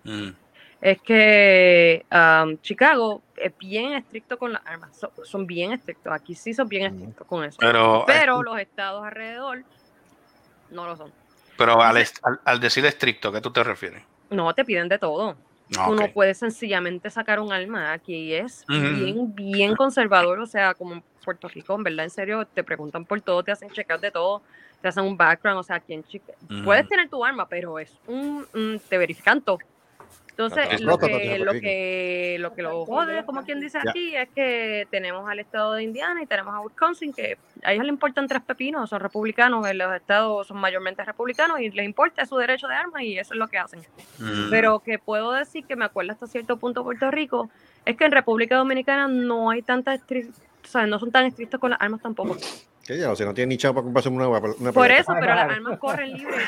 Mm. 0.05 0.29
es 0.83 1.03
que 1.03 2.05
um, 2.13 2.59
Chicago 2.59 3.23
es 3.37 3.53
bien 3.59 3.95
estricto 3.95 4.39
con 4.39 4.53
las 4.53 4.65
armas, 4.67 4.97
son, 4.97 5.11
son 5.25 5.47
bien 5.47 5.73
estrictos, 5.73 6.13
aquí 6.13 6.35
sí 6.35 6.55
son 6.55 6.69
bien 6.69 6.93
estrictos 6.95 7.27
con 7.27 7.43
eso. 7.45 7.57
Pero, 7.59 8.05
Pero 8.07 8.43
los 8.43 8.59
estados 8.61 9.05
alrededor 9.05 9.65
no 10.71 10.87
lo 10.87 10.97
son. 10.97 11.11
pero 11.57 11.81
al, 11.83 11.97
al, 11.97 12.41
al 12.45 12.61
decir 12.61 12.85
estricto, 12.87 13.29
¿a 13.31 13.33
qué 13.33 13.41
tú 13.41 13.51
te 13.51 13.65
refieres? 13.65 14.03
No, 14.31 14.55
te 14.55 14.65
piden 14.65 14.89
de 14.89 14.99
todo. 14.99 15.37
Ah, 15.75 15.87
Tú 15.87 15.95
no 15.95 16.05
ok. 16.05 16.13
puedes 16.13 16.39
sencillamente 16.39 17.11
sacar 17.11 17.41
un 17.41 17.53
arma. 17.53 17.93
Aquí 17.93 18.33
es 18.35 18.69
bien, 18.75 19.35
bien 19.35 19.75
conservador. 19.75 20.39
O 20.41 20.47
sea, 20.47 20.75
como 20.75 20.95
en 20.95 21.05
Puerto 21.25 21.49
Rico, 21.49 21.75
en 21.75 21.83
verdad, 21.85 22.05
en 22.05 22.11
serio, 22.11 22.47
te 22.47 22.65
preguntan 22.65 23.07
por 23.07 23.21
todo, 23.23 23.43
te 23.45 23.53
hacen 23.53 23.71
chequeos 23.73 24.01
de 24.01 24.11
todo, 24.13 24.43
te 24.81 24.89
hacen 24.89 25.05
un 25.05 25.17
background. 25.17 25.59
O 25.61 25.63
sea, 25.65 25.77
aquí 25.77 25.93
en 25.95 26.05
Chicago 26.05 26.39
Ujú. 26.51 26.63
puedes 26.63 26.87
tener 26.89 27.09
tu 27.11 27.25
arma, 27.25 27.49
pero 27.49 27.79
es 27.79 28.01
un, 28.07 28.47
un- 28.53 28.81
te 28.89 28.99
verifican 28.99 29.43
todo. 29.43 29.65
Entonces, 30.39 30.67
Es 30.71 30.81
lo 30.83 30.93
roto, 30.93 31.07
que, 31.07 31.39
lo 31.39 31.53
que 31.53 32.37
lo 32.39 32.53
que 32.55 32.61
lo 32.61 32.85
jode, 32.85 33.25
como 33.25 33.43
quien 33.43 33.59
dice 33.59 33.79
Ya. 33.83 33.91
aquí, 33.91 34.15
es 34.15 34.29
que 34.35 34.87
tenemos 34.91 35.27
al 35.31 35.39
estado 35.39 35.73
de 35.73 35.83
Indiana 35.83 36.23
y 36.23 36.27
tenemos 36.27 36.55
a 36.55 36.61
Wisconsin, 36.61 37.15
que 37.15 37.39
a 37.65 37.73
ellos 37.73 37.85
les 37.87 37.93
importan 37.95 38.29
tres 38.29 38.43
pepinos, 38.43 38.91
son 38.91 39.01
republicanos, 39.01 39.67
en 39.67 39.79
los 39.79 39.95
estados 39.95 40.47
son 40.47 40.59
mayormente 40.59 41.03
republicanos 41.05 41.59
y 41.61 41.71
les 41.71 41.87
importa 41.87 42.27
su 42.27 42.37
derecho 42.37 42.69
de 42.69 42.75
armas 42.75 43.03
y 43.03 43.19
eso 43.19 43.33
es 43.33 43.39
lo 43.39 43.49
que 43.49 43.57
hacen. 43.57 43.81
Mm. 44.19 44.51
Pero 44.51 44.81
que 44.81 44.99
puedo 44.99 45.33
decir 45.33 45.65
que 45.65 45.75
me 45.75 45.87
acuerdo 45.87 46.13
hasta 46.13 46.27
cierto 46.27 46.59
punto 46.59 46.85
Puerto 46.85 47.11
Rico, 47.11 47.49
es 47.87 47.97
que 47.97 48.05
en 48.05 48.13
República 48.13 48.57
Dominicana 48.57 49.09
no 49.09 49.49
hay 49.49 49.63
tanta 49.63 49.95
estri- 49.95 50.29
o 50.29 50.69
sea, 50.69 50.85
no 50.87 50.99
son 50.99 51.11
tan 51.13 51.25
estrictos 51.25 51.59
con 51.59 51.71
las 51.71 51.81
armas 51.81 52.03
tampoco. 52.03 52.37
Que 52.87 52.99
ya, 52.99 53.11
o 53.11 53.17
sea, 53.17 53.25
no 53.25 53.33
tiene 53.33 53.49
ni 53.55 53.57
chavo 53.57 53.75
para 53.77 53.85
comprarse 53.85 54.11
una, 54.11 54.29
una 54.29 54.73
Por 54.73 54.91
eso, 54.91 55.15
pero 55.19 55.35
las 55.35 55.51
armas 55.51 55.79
corren 55.79 56.13
libres. 56.13 56.47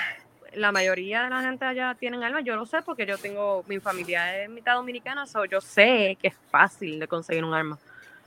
La 0.59 0.73
mayoría 0.73 1.25
de 1.25 1.31
la 1.31 1.40
gente 1.42 1.64
allá 1.64 1.94
tienen 1.94 2.23
armas, 2.23 2.42
yo 2.44 2.57
lo 2.57 2.66
sé 2.66 2.83
porque 2.83 3.07
yo 3.07 3.16
tengo, 3.18 3.64
mi 3.68 3.79
familia 3.81 4.42
es 4.42 4.51
mitad 4.51 4.75
dominicana, 4.75 5.27
so 5.27 5.44
yo 5.44 5.61
sé 5.61 6.16
que 6.21 6.29
es 6.29 6.35
fácil 6.51 6.99
de 6.99 7.09
conseguir 7.09 7.44
un 7.44 7.55
arma 7.55 7.79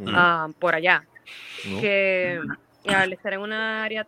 Mm. 0.02 0.16
ah, 0.16 0.50
por 0.60 0.76
allá. 0.76 1.04
No. 1.70 1.80
Que 1.80 2.40
al 2.88 3.14
estar 3.14 3.34
en 3.34 3.42
una 3.42 3.84
área 3.84 4.08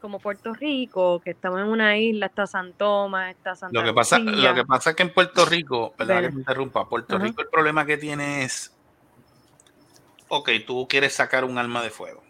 como 0.00 0.18
Puerto 0.18 0.52
Rico, 0.54 1.20
que 1.20 1.30
estamos 1.30 1.60
en 1.60 1.66
una 1.66 1.96
isla, 1.98 2.26
está 2.26 2.46
San 2.46 2.72
Tomás, 2.72 3.30
está 3.30 3.54
Santa 3.54 3.78
Lo 3.78 3.84
que, 3.84 3.92
pasa, 3.92 4.18
Lucía. 4.18 4.50
lo 4.50 4.54
que 4.54 4.64
pasa 4.64 4.90
es 4.90 4.96
que 4.96 5.02
en 5.02 5.12
Puerto 5.12 5.44
Rico, 5.44 5.94
perdón 5.96 6.22
que 6.22 6.30
me 6.30 6.40
interrumpa, 6.40 6.88
Puerto. 6.88 7.18
Rico 7.18 7.42
el 7.42 7.48
problema 7.48 7.86
que 7.86 7.96
tiene 7.96 8.44
es, 8.44 8.76
ok, 10.28 10.50
tú 10.66 10.86
quieres 10.88 11.12
sacar 11.12 11.44
un 11.44 11.58
arma 11.58 11.82
de 11.82 11.90
fuego. 11.90 12.22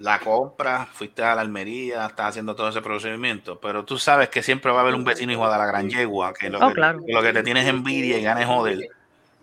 La 0.00 0.18
compras, 0.18 0.88
fuiste 0.92 1.22
a 1.22 1.34
la 1.36 1.40
almería, 1.42 2.06
estás 2.06 2.30
haciendo 2.30 2.56
todo 2.56 2.68
ese 2.68 2.82
procedimiento, 2.82 3.60
pero 3.60 3.84
tú 3.84 3.96
sabes 3.96 4.28
que 4.28 4.42
siempre 4.42 4.72
va 4.72 4.78
a 4.78 4.82
haber 4.82 4.94
un 4.96 5.04
vecino 5.04 5.32
hijo 5.32 5.44
de 5.50 5.56
la 5.56 5.66
gran 5.66 5.88
yegua, 5.88 6.34
que 6.34 6.50
lo, 6.50 6.58
Oh, 6.58 6.68
que, 6.68 6.74
claro. 6.74 7.00
que 7.06 7.12
lo 7.12 7.22
que 7.22 7.32
te 7.32 7.42
tienes 7.44 7.68
envidia 7.68 8.18
y 8.18 8.22
ganes 8.22 8.46
joder. 8.46 8.88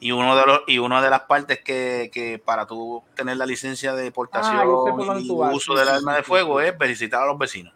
Y 0.01 0.11
uno 0.11 0.35
de 0.35 0.45
los 0.45 0.61
y 0.67 0.79
una 0.79 1.01
de 1.01 1.09
las 1.09 1.21
partes 1.21 1.59
que, 1.63 2.09
que 2.13 2.37
para 2.43 2.65
tú 2.65 3.01
tener 3.15 3.37
la 3.37 3.45
licencia 3.45 3.93
de 3.93 4.11
portación 4.11 4.59
Ah, 4.59 5.19
y 5.19 5.29
uso 5.31 5.73
del 5.75 5.87
arma 5.87 6.15
de 6.15 6.23
fuego 6.23 6.59
es 6.59 6.77
visitar 6.77 7.21
a 7.23 7.27
los 7.27 7.37
vecinos. 7.37 7.73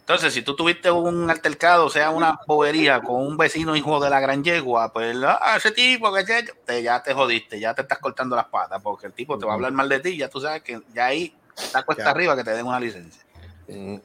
Entonces, 0.00 0.32
si 0.34 0.42
tú 0.42 0.56
tuviste 0.56 0.90
un 0.90 1.30
altercado, 1.30 1.86
o 1.86 1.90
sea 1.90 2.10
una 2.10 2.38
bobería 2.46 3.00
con 3.00 3.16
un 3.16 3.36
vecino 3.36 3.76
hijo 3.76 4.00
de 4.00 4.10
la 4.10 4.18
gran 4.18 4.42
yegua, 4.42 4.92
pues 4.92 5.16
ah, 5.24 5.54
ese 5.56 5.70
tipo 5.72 6.12
que 6.12 6.24
te, 6.24 6.42
te- 6.64 6.82
ya 6.82 7.00
te 7.02 7.12
jodiste, 7.14 7.60
ya 7.60 7.74
te 7.74 7.82
estás 7.82 7.98
cortando 7.98 8.34
las 8.34 8.46
patas, 8.46 8.80
porque 8.82 9.06
el 9.06 9.12
tipo 9.12 9.38
te 9.38 9.46
va 9.46 9.52
a 9.52 9.54
hablar 9.56 9.72
mal 9.72 9.88
de 9.88 10.00
ti, 10.00 10.16
ya 10.16 10.28
tú 10.28 10.40
sabes 10.40 10.62
que 10.62 10.80
ya 10.94 11.06
ahí 11.06 11.32
está 11.62 11.82
cuesta 11.82 12.04
Ya. 12.04 12.10
arriba 12.10 12.36
que 12.36 12.44
te 12.44 12.50
den 12.50 12.66
una 12.66 12.80
licencia. 12.80 13.22
Mm. 13.68 13.96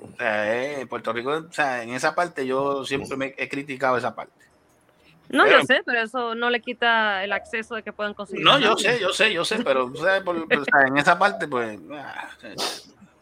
O 0.00 0.16
sea, 0.16 0.54
eh, 0.80 0.86
Puerto 0.86 1.12
Rico, 1.12 1.30
o 1.48 1.52
sea, 1.52 1.82
en 1.82 1.90
esa 1.90 2.14
parte 2.14 2.46
yo 2.46 2.84
siempre 2.84 3.16
me 3.16 3.34
he 3.36 3.48
criticado 3.48 3.96
esa 3.96 4.14
parte. 4.14 4.32
No, 5.28 5.44
Pero- 5.44 5.58
yo 5.60 5.66
sé, 5.66 5.82
pero 5.84 6.00
eso 6.00 6.34
no 6.34 6.48
le 6.48 6.60
quita 6.60 7.22
el 7.24 7.32
acceso 7.32 7.74
de 7.74 7.82
que 7.82 7.92
puedan 7.92 8.14
conseguir. 8.14 8.44
No, 8.44 8.58
yo 8.58 8.76
sé, 8.78 8.98
yo 9.00 9.12
sé, 9.12 9.32
yo 9.32 9.44
sé, 9.44 9.58
pero 9.62 9.94
sabes, 9.96 10.22
por- 10.22 10.36
o 10.38 10.46
sea, 10.64 10.86
en 10.86 10.96
esa 10.96 11.18
parte, 11.18 11.46
pues, 11.48 11.78
ah, 11.92 12.30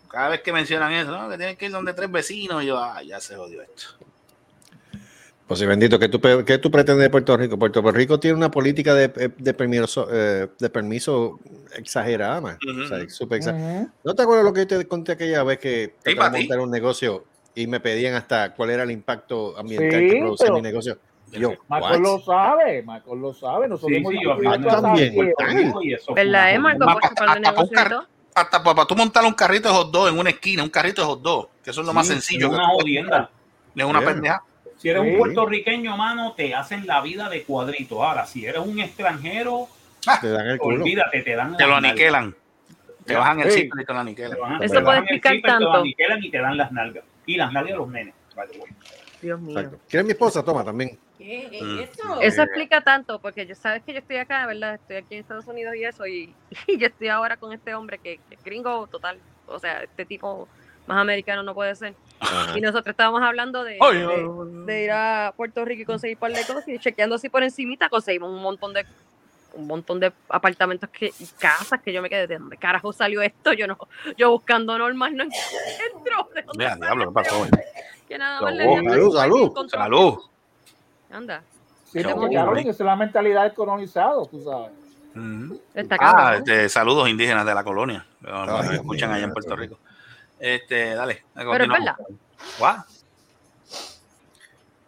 cada 0.09 0.29
vez 0.29 0.41
que 0.43 0.53
mencionan 0.53 0.93
eso, 0.93 1.11
¿no? 1.11 1.29
que 1.29 1.37
tienen 1.37 1.57
que 1.57 1.65
ir 1.67 1.73
donde 1.73 1.95
tres 1.95 2.11
vecinos, 2.13 2.63
yo, 2.65 2.79
ah, 2.79 3.03
ya 3.03 3.19
se 3.21 3.35
jodió 3.37 3.61
esto. 3.63 3.87
Pues 5.47 5.61
sí, 5.61 5.67
bendito, 5.67 5.97
¿qué 5.99 6.09
tú, 6.09 6.21
qué 6.45 6.59
tú 6.59 6.71
pretendes 6.73 7.05
de 7.05 7.11
Puerto 7.11 7.37
Rico? 7.37 7.57
Puerto 7.57 7.81
Rico 7.93 8.19
tiene 8.19 8.37
una 8.37 8.51
política 8.51 8.95
de, 8.95 9.09
de 9.37 9.55
permiso, 9.55 10.09
eh, 10.11 10.49
de 10.59 10.71
permiso 10.71 11.39
exagerada, 11.77 12.41
man. 12.41 12.59
Ujú. 12.69 12.83
O 12.83 12.87
sea, 12.89 13.09
súper 13.09 13.41
exa- 13.41 13.55
Ujú. 13.55 13.91
¿No 14.03 14.15
te 14.15 14.23
acuerdas 14.23 14.45
lo 14.45 14.53
que 14.53 14.61
yo 14.67 14.67
te 14.79 14.89
conté 14.89 15.13
aquella 15.13 15.45
vez 15.45 15.59
que 15.61 15.95
Sí, 16.05 16.15
de 16.15 16.21
ti. 16.21 16.39
montar 16.39 16.59
un 16.59 16.71
negocio 16.71 17.27
y 17.55 17.69
me 17.69 17.79
pedían 17.79 18.15
hasta 18.15 18.55
cuál 18.55 18.71
era 18.71 18.83
el 18.83 18.91
impacto 18.91 19.57
ambiental 19.57 20.01
Sí, 20.01 20.09
que 20.09 20.17
producía 20.19 20.51
mi 20.53 20.63
negocio? 20.63 20.99
Yo, 21.31 21.53
Marcos 21.69 22.01
lo 22.01 22.19
sabe, 22.21 22.83
Marcos 22.83 23.19
lo 23.19 23.33
sabe. 23.33 23.69
Nosotros 23.69 23.93
Sí, 23.93 23.97
hemos 23.99 24.13
sí, 24.13 24.19
yo 24.23 24.33
afirmo 24.33 24.55
esto 24.55 24.69
también, 24.83 25.15
¿Verdad, 26.15 26.55
eh, 26.55 26.59
Marco? 26.59 26.99
jodida. 26.99 27.07
Para 27.17 27.35
el 27.35 28.07
hasta 28.35 28.63
para, 28.63 28.85
tú 28.85 28.95
montar 28.95 29.25
un 29.25 29.33
carrito 29.33 29.69
de 29.69 29.75
hot 29.75 29.91
dog 29.91 30.09
en 30.09 30.19
una 30.19 30.31
esquina, 30.31 30.63
un 30.63 30.69
carrito 30.69 31.01
de 31.03 31.07
hot 31.09 31.23
dog, 31.23 31.49
que 31.65 31.71
eso 31.71 31.81
es 31.81 31.87
lo 31.87 31.95
más 31.95 32.07
Sí, 32.07 32.13
sencillo. 32.13 32.49
es 32.49 32.53
una 32.53 32.69
jodienda. 32.69 33.31
Es 33.75 33.85
una 33.85 34.01
Yeah. 34.01 34.09
pendeja. 34.13 34.43
Si 34.79 34.89
eres 34.91 35.03
Sí. 35.03 35.09
un 35.11 35.19
puertorriqueño, 35.19 35.97
mano, 35.97 36.33
te 36.35 36.55
hacen 36.55 36.87
la 36.87 37.01
vida 37.01 37.29
de 37.29 37.43
cuadrito. 37.45 38.03
Ahora, 38.05 38.27
si 38.27 38.45
eres 38.47 38.61
un 38.61 38.79
extranjero, 38.79 39.69
Te 40.21 40.29
dan 40.31 40.47
el 40.47 40.59
culo. 40.59 40.83
olvídate, 40.85 41.23
te 41.23 41.35
dan 41.35 41.57
Te 41.57 41.67
lo 41.67 41.77
aniquilan. 41.77 42.35
Te 43.05 43.15
bajan 43.15 43.41
el 43.41 43.51
Sí. 43.51 43.61
ciclo 43.63 43.83
y 43.83 43.85
te 43.85 43.93
lo 43.93 43.99
aniquilan. 44.01 44.63
Eso 44.63 44.75
te 44.75 44.81
puede 44.83 44.99
explicar 44.99 45.33
zipper, 45.35 45.53
Te 45.53 45.61
lo 45.61 45.67
tanto. 45.67 45.81
aniquilan 45.81 46.25
y 46.25 46.31
te 46.31 46.39
dan 46.39 46.57
las 46.57 46.73
nalgas. 46.73 47.05
Y 47.25 47.37
las 47.37 47.53
nalgas 47.53 47.73
de 47.73 47.79
los 47.79 47.89
nenes. 47.89 48.15
Dios 49.23 49.41
mío. 49.41 49.59
Exacto. 49.59 49.81
¿Quieres 49.89 50.05
mi 50.07 50.13
esposa? 50.13 50.45
Toma 50.45 50.63
también. 50.65 50.99
¿Qué 51.17 51.47
es 51.51 51.63
Mm. 51.63 51.79
eso? 51.79 52.21
Eso 52.21 52.43
explica 52.43 52.83
tanto, 52.83 53.19
porque 53.21 53.47
yo 53.47 53.55
sabes 53.55 53.83
que 53.83 53.93
yo 53.95 54.01
estoy 54.01 54.17
acá, 54.19 54.47
¿verdad? 54.47 54.75
Estoy 54.75 54.97
aquí 54.97 55.15
en 55.15 55.21
Estados 55.21 55.47
Unidos 55.47 55.75
y 55.75 55.85
eso, 55.85 56.07
y, 56.07 56.35
y 56.67 56.79
yo 56.79 56.87
estoy 56.89 57.09
ahora 57.09 57.37
con 57.39 57.53
este 57.55 57.75
hombre 57.75 57.99
que, 57.99 58.21
que 58.29 58.35
es 58.35 58.45
gringo 58.45 58.87
total. 58.89 59.19
O 59.47 59.59
sea, 59.59 59.83
este 59.83 60.05
tipo 60.05 60.47
más 60.87 60.99
americano 60.99 61.43
no 61.43 61.55
puede 61.55 61.75
ser. 61.75 61.95
Ajá. 62.21 62.57
Y 62.59 62.61
nosotros 62.61 62.89
estábamos 62.89 63.23
hablando 63.23 63.63
de, 63.65 63.75
de, 63.75 64.63
de 64.67 64.85
ir 64.85 64.91
a 64.91 65.33
Puerto 65.37 65.65
Rico 65.65 65.83
y 65.83 65.85
conseguir 65.85 66.17
un 66.17 66.21
par 66.21 66.33
de 66.33 66.41
cosas 66.45 66.67
y 66.69 66.79
chequeando 66.79 67.17
así 67.17 67.29
por 67.29 67.43
encimita 67.43 67.89
conseguimos 67.89 68.31
un 68.31 68.43
montón 68.43 68.73
de 68.73 68.87
un 69.55 69.67
montón 69.67 70.01
de 70.01 70.13
apartamentos 70.29 70.89
que, 70.91 71.13
y 71.19 71.27
casas 71.39 71.81
que 71.81 71.93
yo 71.93 72.03
me 72.03 72.11
quedé 72.11 72.27
de 72.27 72.39
dónde 72.39 72.57
carajo 72.59 72.93
salió 72.93 73.23
esto 73.23 73.53
yo 73.55 73.67
no 73.67 73.79
yo 74.17 74.31
buscando 74.31 74.77
normal 74.77 75.17
no 75.17 75.25
encuentro 75.25 76.29
¿De 76.35 76.43
dónde 76.43 76.59
Vea, 76.59 76.71
sale 76.71 76.81
diablo, 76.87 77.07
¿qué 77.09 77.13
pasó? 77.15 77.47
que 78.09 78.19
nada 78.19 78.41
más 78.43 78.55
le 78.55 78.65
Salud, 78.65 78.95
dio 78.95 79.11
salud, 79.13 79.69
salud. 79.69 80.19
anda 81.11 81.43
Sí, 81.85 82.01
esa 82.01 82.71
es 82.71 82.81
la 82.81 82.97
mentalidad 82.97 83.45
del 83.45 83.55
colonizado, 83.55 84.27
tú 84.27 84.43
sabes. 84.43 84.71
Ah, 86.01 86.35
este, 86.37 86.69
saludos 86.69 87.09
indígenas 87.09 87.47
de 87.47 87.55
la 87.55 87.65
colonia. 87.65 88.05
que 88.23 88.31
Ay, 88.31 88.75
escuchan 88.75 89.13
allá 89.13 89.25
en 89.25 89.33
Puerto. 89.33 89.57
Rico. 89.57 89.79
Este, 90.39 90.95
dale. 90.95 91.25
pero 91.35 91.65
es 91.65 91.69
verdad 91.71 91.97
What? 92.59 92.81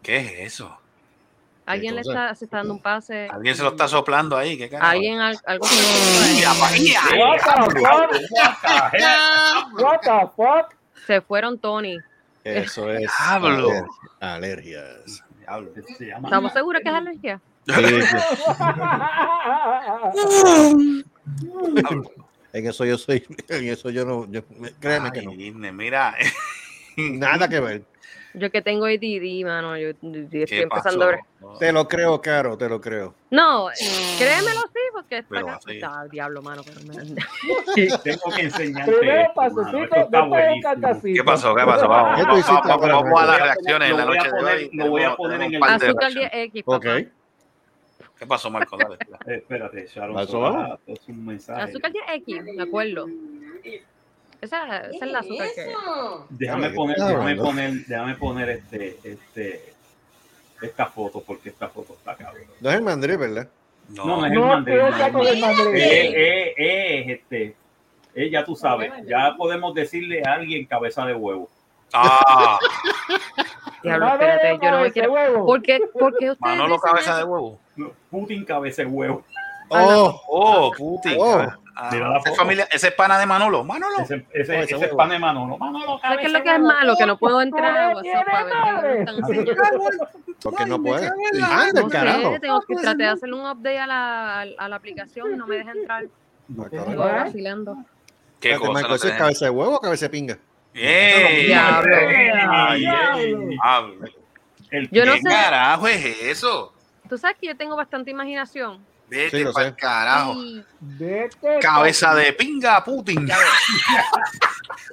¿Qué 0.02 0.18
es 0.44 0.54
eso? 0.54 0.78
alguien 1.66 1.94
le 1.96 2.00
está 2.00 2.34
se 2.34 2.46
está 2.46 2.58
dando 2.58 2.72
un 2.74 2.80
pase 2.80 3.28
Alguien 3.30 3.54
se 3.54 3.62
lo 3.62 3.68
está 3.70 3.88
soplando 3.88 4.36
ahí. 4.38 4.56
¿Qué 4.56 4.70
carajo? 4.70 4.90
alguien 4.90 5.20
al- 5.20 5.38
algo 5.44 5.66
se 5.66 6.34
mira, 6.34 6.52
What 9.72 10.00
the 10.02 10.28
fuck? 10.36 10.74
Se 11.06 11.20
fueron 11.20 11.58
Tony 11.58 11.98
Eso 12.44 12.90
es 12.92 13.10
Diablo. 13.18 13.70
aler- 13.70 13.86
alergias. 14.20 15.22
Diablo. 15.98 16.24
Estamos 16.24 16.52
seguros 16.52 16.80
que 16.82 16.88
es 16.88 16.94
alergia 16.94 17.40
Sí. 17.66 17.74
En 22.52 22.66
eso 22.66 22.84
yo 22.84 22.96
soy, 22.98 23.24
en 23.48 23.68
eso 23.68 23.90
yo 23.90 24.04
no, 24.04 24.26
yo- 24.30 24.42
créeme 24.80 25.10
que 25.12 25.20
Ay, 25.20 25.26
no. 25.26 25.32
Disney, 25.32 25.72
mira, 25.72 26.14
Nada 26.96 27.48
que 27.48 27.60
ver. 27.60 27.82
Yo 28.34 28.50
que 28.52 28.60
tengo 28.60 28.84
ADD, 28.84 29.44
mano, 29.44 29.76
yo, 29.78 29.90
yo 30.02 30.10
estoy 30.20 30.44
¿qué 30.46 30.62
empezando 30.62 31.06
a? 31.08 31.58
Te 31.58 31.72
lo 31.72 31.88
creo, 31.88 32.20
Caro, 32.20 32.58
te 32.58 32.68
lo 32.68 32.80
creo. 32.80 33.14
No, 33.30 33.68
créemelo 34.18 34.60
sí, 34.72 34.80
porque 34.92 35.18
está 35.18 35.28
Pero 35.30 35.48
acá. 35.48 35.60
así. 35.66 35.80
Ah, 35.82 36.04
diablo, 36.10 36.42
mano, 36.42 36.62
pero 36.62 36.80
me- 36.82 37.98
Tengo 37.98 38.30
que 38.36 38.42
enseñarte. 38.42 38.92
Primero 38.92 39.20
esto, 39.22 39.42
está 39.94 40.74
después. 40.74 41.14
¿Qué 41.14 41.24
pasó? 41.24 41.54
¿Qué 41.54 41.64
pasó? 41.64 41.88
Vamos, 41.88 42.16
¿Qué 42.18 42.22
tú 42.24 42.28
vamos, 42.28 42.62
vamos, 42.66 42.88
vamos 43.04 43.22
a 43.22 43.26
las 43.26 43.40
reacciones 43.40 43.90
en 43.90 43.96
la 43.96 44.04
noche 44.04 44.28
de 44.30 44.30
lo 44.30 44.36
voy 44.36 44.52
a 44.52 44.52
hoy. 44.52 44.68
poner- 44.68 44.70
lo 44.72 44.90
voy 44.90 45.02
a 45.02 45.16
poner 45.16 45.42
en 45.42 45.54
el- 45.54 45.62
Azúcar 45.62 46.12
reacciones. 46.12 46.32
10X, 46.32 46.64
papá. 46.64 46.76
Ok. 46.76 47.08
¿Qué 48.18 48.26
pasó, 48.26 48.50
Marco? 48.50 48.76
Dale. 48.76 48.96
Eh, 49.26 49.36
espérate, 49.36 49.86
Sharon. 49.86 50.18
Es 50.86 51.08
un 51.08 51.26
mensaje. 51.26 51.62
Azúcar 51.62 51.92
10X, 51.92 52.54
me 52.54 52.62
acuerdo. 52.62 53.06
Esa, 54.40 54.78
esa 54.86 55.04
es 55.04 55.12
la 55.12 55.18
azúcar 55.20 55.48
que. 55.54 55.74
Déjame 56.30 56.70
poner, 56.70 56.96
¿qué 56.96 57.02
estás 57.02 57.08
déjame 57.08 57.36
poner, 57.36 57.72
déjame 57.86 58.14
poner 58.14 58.48
este, 58.50 58.98
este, 59.04 59.74
esta 60.62 60.86
foto, 60.86 61.22
porque 61.26 61.48
esta 61.50 61.68
foto 61.68 61.94
está 61.94 62.16
cabrón. 62.16 62.44
No 62.60 62.70
es 62.70 62.76
el 62.76 62.82
mandré, 62.82 63.16
¿verdad? 63.16 63.48
No, 63.88 64.04
no 64.04 64.26
es 64.26 64.32
el 64.32 64.38
No 64.38 65.12
con 65.12 65.26
el 65.26 65.40
Madrid. 65.40 65.74
Eh, 65.74 66.12
eh, 66.14 66.54
eh, 66.56 67.12
este, 67.12 67.56
eh, 68.14 68.30
ya 68.30 68.44
tú 68.44 68.54
sabes, 68.54 68.92
ya 69.06 69.34
podemos 69.36 69.74
decirle 69.74 70.22
a 70.24 70.34
alguien 70.34 70.66
cabeza 70.66 71.06
de 71.06 71.14
huevo. 71.14 71.48
Ah, 71.92 72.58
Diablo, 73.82 74.08
espérate, 74.08 74.58
yo 74.62 74.70
no 74.70 74.80
me 74.82 74.92
quiero. 74.92 75.12
huevo. 75.12 75.46
¿Por 75.46 75.62
qué, 75.62 75.80
por 75.92 76.16
qué 76.16 76.30
ustedes 76.32 76.40
Manolo 76.40 76.74
dicen 76.74 76.90
cabeza 76.90 77.10
eso? 77.10 77.18
de 77.18 77.24
huevo. 77.24 77.60
No, 77.78 77.92
Putin 78.10 78.44
cabeza 78.44 78.82
de 78.82 78.88
huevo. 78.88 79.24
Oh, 79.70 80.18
Oh, 80.28 80.72
Putin. 80.76 81.16
Oh. 81.20 81.42
Ah, 81.76 81.90
Mira 81.92 82.08
la 82.08 82.16
esa 82.18 82.30
es 82.30 82.34
foto. 82.34 82.36
familia, 82.42 82.66
ese 82.72 82.88
es 82.88 82.94
pana 82.94 83.18
de 83.18 83.26
Manolo. 83.26 83.62
Manolo. 83.64 83.98
Ese, 84.00 84.26
ese, 84.32 84.52
Oh, 84.56 84.62
ese 84.62 84.62
ese 84.62 84.74
es 84.76 84.80
huevo. 84.80 84.96
pan 84.96 85.10
de 85.10 85.18
Manolo. 85.18 85.58
Manolo, 85.58 85.98
¿Sabes 86.00 86.18
qué 86.20 86.26
es 86.26 86.32
lo 86.32 86.42
que 86.42 86.54
es 86.54 86.58
malo? 86.60 86.94
Que 86.96 87.04
no 87.06 87.18
puedo 87.18 87.42
entrar 87.42 87.76
a 87.76 87.90
¡No 87.90 87.96
WhatsApp 87.98 88.26
para 88.26 88.80
ver 88.80 89.06
porque 90.42 90.64
no 90.66 90.82
puede. 90.82 91.06
Anda, 91.06 91.82
No 91.82 91.88
carajo. 91.90 92.32
sé, 92.32 92.40
tengo 92.40 92.60
que 92.62 92.74
tratar 92.76 92.96
de 92.96 93.06
hacerle 93.08 93.34
un 93.36 93.42
update 93.46 93.78
a 93.78 93.86
la, 93.86 94.40
a 94.40 94.68
la 94.70 94.76
aplicación 94.76 95.34
y 95.34 95.36
no 95.36 95.46
me 95.46 95.56
deja 95.58 95.72
entrar. 95.72 96.04
Ah, 96.58 96.64
carajo. 96.70 96.96
vacilando. 96.96 97.76
¿Qué 98.40 98.56
cosa? 98.56 98.72
Marco, 98.72 98.88
no 98.88 98.94
¿eso 98.94 99.08
es 99.08 99.14
cabeza 99.14 99.44
de 99.44 99.50
huevo 99.50 99.76
o 99.76 99.80
cabeza 99.80 100.06
de 100.06 100.10
pinga? 100.10 100.38
¡Ey! 100.72 101.46
Diablo. 101.46 101.96
Yo 104.90 105.04
no 105.06 105.12
¿Qué 105.14 105.20
sé. 105.22 105.28
carajo 105.28 105.88
es 105.88 106.04
eso? 106.22 106.72
Tú 107.08 107.18
sabes 107.18 107.36
que 107.40 107.46
yo 107.48 107.56
tengo 107.56 107.76
bastante 107.76 108.10
imaginación. 108.10 108.84
Vete 109.08 109.38
Sí, 109.38 109.44
lo 109.44 109.52
pa'l 109.54 109.68
sé. 109.70 109.74
carajo. 109.74 110.34
Y 110.34 110.62
Vete, 110.80 111.58
Cabeza 111.60 112.14
de 112.14 112.32
pinga, 112.34 112.84
Putin. 112.84 113.26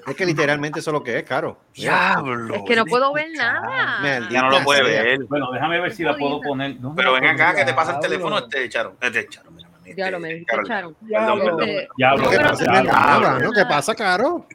Es 0.08 0.16
que 0.16 0.26
literalmente 0.26 0.80
eso 0.80 0.92
es 0.92 0.94
lo 0.94 1.04
que 1.04 1.18
es, 1.18 1.24
Caro. 1.24 1.58
Diablo. 1.74 2.54
es 2.56 2.62
que 2.68 2.76
no 2.76 2.86
puedo 2.86 3.12
ver 3.12 3.28
nada. 3.36 4.00
Ya 4.30 4.42
no 4.44 4.52
lo 4.52 4.64
puede 4.64 4.84
ver. 4.84 5.20
Bueno, 5.28 5.52
déjame 5.52 5.80
ver 5.80 5.92
si 5.94 6.04
la 6.04 6.16
puedo 6.16 6.40
poner. 6.42 6.80
¿Dónde 6.80 6.96
Pero 7.02 7.14
ven 7.14 7.26
acá 7.26 7.56
que 7.56 7.66
te 7.66 7.74
pasa 7.74 7.94
el 7.96 8.00
teléfono 8.02 8.38
este 8.38 8.70
Charo. 8.70 8.96
Este 9.02 9.28
Charo, 9.28 9.50
mira, 9.52 9.68
este, 9.80 9.96
Diablo, 9.96 10.20
me 10.20 10.28
dijiste 10.30 10.52
Carol. 10.52 10.68
Charon. 10.68 10.96
Perdón, 10.96 11.08
Diablo. 11.08 11.44
perdón. 11.46 11.70
Este, 11.70 11.88
Ya, 11.98 12.14
lo 12.14 12.32
ya, 12.32 12.84
nada. 12.84 13.40
¿no? 13.40 13.52
¿Qué 13.52 13.66
pasa, 13.66 13.96
Caro? 13.96 14.48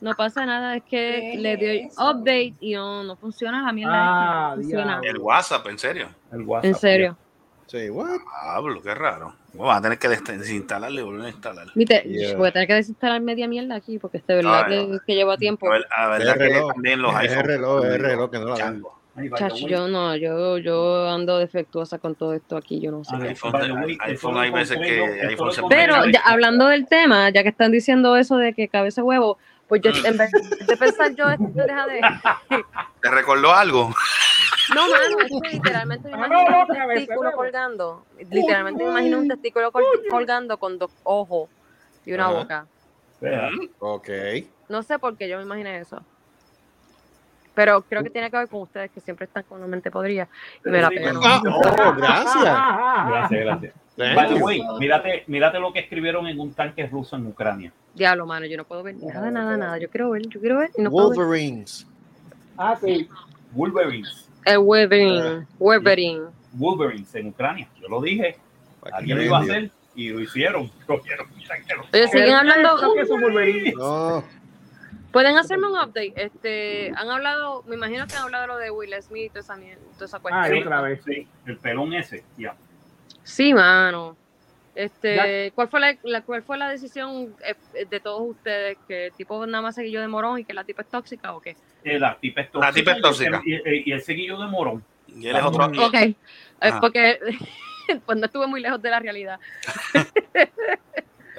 No 0.00 0.14
pasa 0.14 0.44
nada, 0.44 0.76
es 0.76 0.82
que 0.82 1.34
le 1.38 1.56
doy 1.56 1.88
update 1.96 2.54
y 2.60 2.74
no, 2.74 3.04
no 3.04 3.16
funciona 3.16 3.62
la 3.64 3.72
mierda. 3.72 3.92
Ah, 3.94 4.48
no 4.56 4.62
funciona. 4.62 5.00
El 5.02 5.18
WhatsApp, 5.18 5.66
en 5.68 5.78
serio. 5.78 6.08
el 6.32 6.42
WhatsApp. 6.42 6.64
En 6.66 6.74
serio. 6.74 7.16
Sí, 7.66 7.88
what? 7.88 8.06
Diablo, 8.42 8.82
qué 8.82 8.94
raro. 8.94 9.34
Vamos 9.54 9.74
a 9.76 9.80
tener 9.80 9.98
que 9.98 10.08
des- 10.08 10.22
desinstalarle 10.24 11.00
y 11.00 11.04
volver 11.04 11.26
a 11.26 11.28
instalar. 11.30 11.66
Viste, 11.74 12.02
Yeah. 12.04 12.36
voy 12.36 12.48
a 12.48 12.52
tener 12.52 12.68
que 12.68 12.74
desinstalar 12.74 13.20
media 13.22 13.48
mierda 13.48 13.76
aquí 13.76 13.98
porque 13.98 14.18
es 14.18 14.26
de 14.26 14.34
verdad 14.34 14.64
Ay, 14.66 14.70
que, 14.86 14.86
no. 14.92 14.98
que 15.06 15.14
lleva 15.14 15.36
tiempo. 15.38 15.66
A 15.68 15.70
ver, 15.70 15.86
a 15.96 16.08
ver, 16.08 16.20
Es 16.20 16.26
la 16.26 16.32
que 16.34 16.38
reloj. 16.40 16.72
también 16.74 17.00
los 17.02 17.12
Es 17.14 17.20
iPhones. 17.20 17.46
reloj, 17.46 17.84
es 17.86 18.00
reloj, 18.00 18.30
que 18.30 18.38
no 18.38 18.54
by 19.16 19.30
the 19.30 19.36
Chacho, 19.36 19.68
yo 19.68 19.86
no, 19.88 20.16
yo, 20.16 20.58
yo 20.58 21.08
ando 21.08 21.38
defectuosa 21.38 21.98
con 21.98 22.16
todo 22.16 22.34
esto 22.34 22.56
aquí, 22.56 22.80
yo 22.80 22.90
no 22.90 23.04
sé. 23.04 23.16
ver, 23.16 23.28
iPhone- 23.30 23.84
way, 23.84 23.96
iPhone 24.00 24.34
lo 24.34 24.40
hay 24.40 24.50
veces 24.50 24.76
que 24.76 25.26
iPhone 25.28 25.46
lo 25.46 25.52
se 25.52 25.62
Pero 25.68 26.04
ya, 26.10 26.20
hablando 26.24 26.66
del 26.66 26.86
tema, 26.88 27.30
ya 27.30 27.44
que 27.44 27.48
están 27.50 27.70
diciendo 27.70 28.16
eso 28.16 28.36
de 28.36 28.52
que 28.54 28.66
cabeza 28.68 29.04
huevo, 29.04 29.38
pues 29.68 29.80
yo 29.82 29.90
Mm. 29.90 30.06
en 30.06 30.18
vez 30.18 30.30
de 30.66 30.76
pensar 30.76 31.14
yo 31.14 31.30
esto, 31.30 31.46
deja 31.54 31.86
de... 31.86 32.00
¿Te 33.02 33.10
recordó 33.10 33.52
algo? 33.52 33.90
No, 34.74 34.88
mano, 34.88 35.18
es 35.20 35.28
que 35.42 35.48
literalmente 35.50 36.08
me 36.08 36.14
Ah, 36.14 36.26
imagino 36.26 36.50
no, 36.50 36.60
un 36.62 36.88
testículo 36.94 37.32
colgando. 37.32 38.06
Literalmente 38.30 38.82
me 38.82 38.90
imagino 38.90 39.18
un 39.18 39.28
testículo 39.28 39.72
col- 39.72 39.84
colgando 40.08 40.58
con 40.58 40.78
dos 40.78 40.90
ojos 41.02 41.50
y 42.04 42.12
una 42.14 42.30
boca. 42.30 42.66
Ok. 43.78 44.08
No 44.68 44.82
sé 44.82 44.98
por 44.98 45.16
qué 45.18 45.28
yo 45.28 45.36
me 45.36 45.42
imaginé 45.42 45.78
eso. 45.80 46.02
Pero 47.54 47.82
creo 47.82 48.02
que 48.02 48.10
tiene 48.10 48.30
que 48.30 48.36
ver 48.36 48.48
con 48.48 48.62
ustedes 48.62 48.90
que 48.90 49.00
siempre 49.00 49.26
están 49.26 49.44
con 49.44 49.60
la 49.60 49.66
mente 49.66 49.90
podrida 49.90 50.28
y 50.64 50.68
me 50.68 50.80
la 50.80 50.88
pegan. 50.88 51.16
Ah, 51.22 51.40
oh, 51.44 51.94
gracias. 51.96 52.42
Gracias, 52.42 53.40
gracias. 53.40 53.74
Thank 53.96 54.16
By 54.16 54.28
the 54.28 54.38
you. 54.38 54.44
way, 54.44 54.60
mírate, 54.80 55.22
mírate 55.28 55.60
lo 55.60 55.72
que 55.72 55.78
escribieron 55.78 56.26
en 56.26 56.40
un 56.40 56.52
tanque 56.52 56.84
ruso 56.86 57.14
en 57.14 57.26
Ucrania. 57.28 57.72
Diablo, 57.94 58.26
mano, 58.26 58.44
yo 58.46 58.56
no 58.56 58.64
puedo 58.64 58.82
ver 58.82 58.96
nada, 58.96 59.30
nada, 59.30 59.56
nada. 59.56 59.78
Yo 59.78 59.88
quiero 59.88 60.10
ver, 60.10 60.22
yo 60.26 60.40
quiero 60.40 60.58
ver 60.58 60.70
y 60.76 60.82
no 60.82 60.90
puedo 60.90 61.10
ver. 61.10 61.18
Wolverines. 61.18 61.86
Ah, 62.58 62.76
sí. 62.80 63.08
Wolverines. 63.52 64.28
El 64.44 64.58
Wolverine, 64.58 65.46
Wolverine. 65.58 66.26
Wolverines 66.52 67.14
en 67.14 67.28
Ucrania. 67.28 67.68
Yo 67.80 67.88
lo 67.88 68.02
dije. 68.02 68.36
Aquí 68.82 68.92
Alguien 68.92 69.16
lo 69.16 69.22
me 69.22 69.26
iba 69.26 69.38
a 69.38 69.42
hacer 69.42 69.70
y 69.94 70.08
lo 70.10 70.20
hicieron. 70.20 70.70
Cogieron. 70.86 71.26
Oye, 71.92 72.08
siguen 72.08 72.34
hablando. 72.34 72.76
No, 73.76 74.24
Pueden 75.14 75.38
hacerme 75.38 75.68
un 75.68 75.74
update. 75.74 76.12
Este, 76.16 76.92
han 76.96 77.08
hablado, 77.08 77.62
me 77.68 77.76
imagino 77.76 78.04
que 78.08 78.16
han 78.16 78.24
hablado 78.24 78.48
lo 78.48 78.56
de 78.58 78.70
Will 78.72 78.92
Smith, 79.00 79.28
toda 79.32 79.40
esa, 79.40 79.54
toda 79.94 80.04
esa 80.06 80.18
cuestión. 80.18 80.44
Ay, 80.44 80.60
otra 80.60 80.80
vez. 80.82 81.00
Sí, 81.04 81.26
el 81.46 81.56
pelón 81.56 81.92
ese. 81.94 82.24
Ya. 82.36 82.56
Sí, 83.22 83.54
mano. 83.54 84.16
Este, 84.74 85.52
¿cuál 85.54 85.68
fue 85.68 85.78
la, 85.78 85.96
la- 86.02 86.22
cuál 86.22 86.42
fue 86.42 86.58
la 86.58 86.68
decisión 86.68 87.32
eh, 87.46 87.86
de 87.86 88.00
todos 88.00 88.22
ustedes 88.28 88.76
que 88.88 89.06
el 89.06 89.12
tipo 89.12 89.46
nada 89.46 89.62
más 89.62 89.76
seguido 89.76 90.02
de 90.02 90.08
morón 90.08 90.40
y 90.40 90.44
que 90.44 90.52
la 90.52 90.64
tipa 90.64 90.82
es 90.82 90.88
tóxica 90.88 91.32
o 91.32 91.40
qué? 91.40 91.56
Eh, 91.84 91.96
La 92.00 92.18
tipa 92.18 92.40
es 92.40 92.48
La 92.54 92.72
tipa 92.72 92.90
es 92.92 93.00
tóxica. 93.00 93.40
Y, 93.46 93.54
y- 93.54 93.82
y 93.86 93.92
el 93.92 94.02
seguillo 94.02 94.36
de 94.40 94.48
morón. 94.48 94.84
Y 95.06 95.28
él 95.28 95.36
es 95.36 95.42
otro. 95.44 95.70
y- 95.72 95.78
Ok, 95.78 95.94
eh, 95.94 96.16
porque 96.80 97.20
pues 98.04 98.18
no 98.18 98.26
estuve 98.26 98.48
muy 98.48 98.60
lejos 98.60 98.82
de 98.82 98.90
la 98.90 98.98
realidad. 98.98 99.38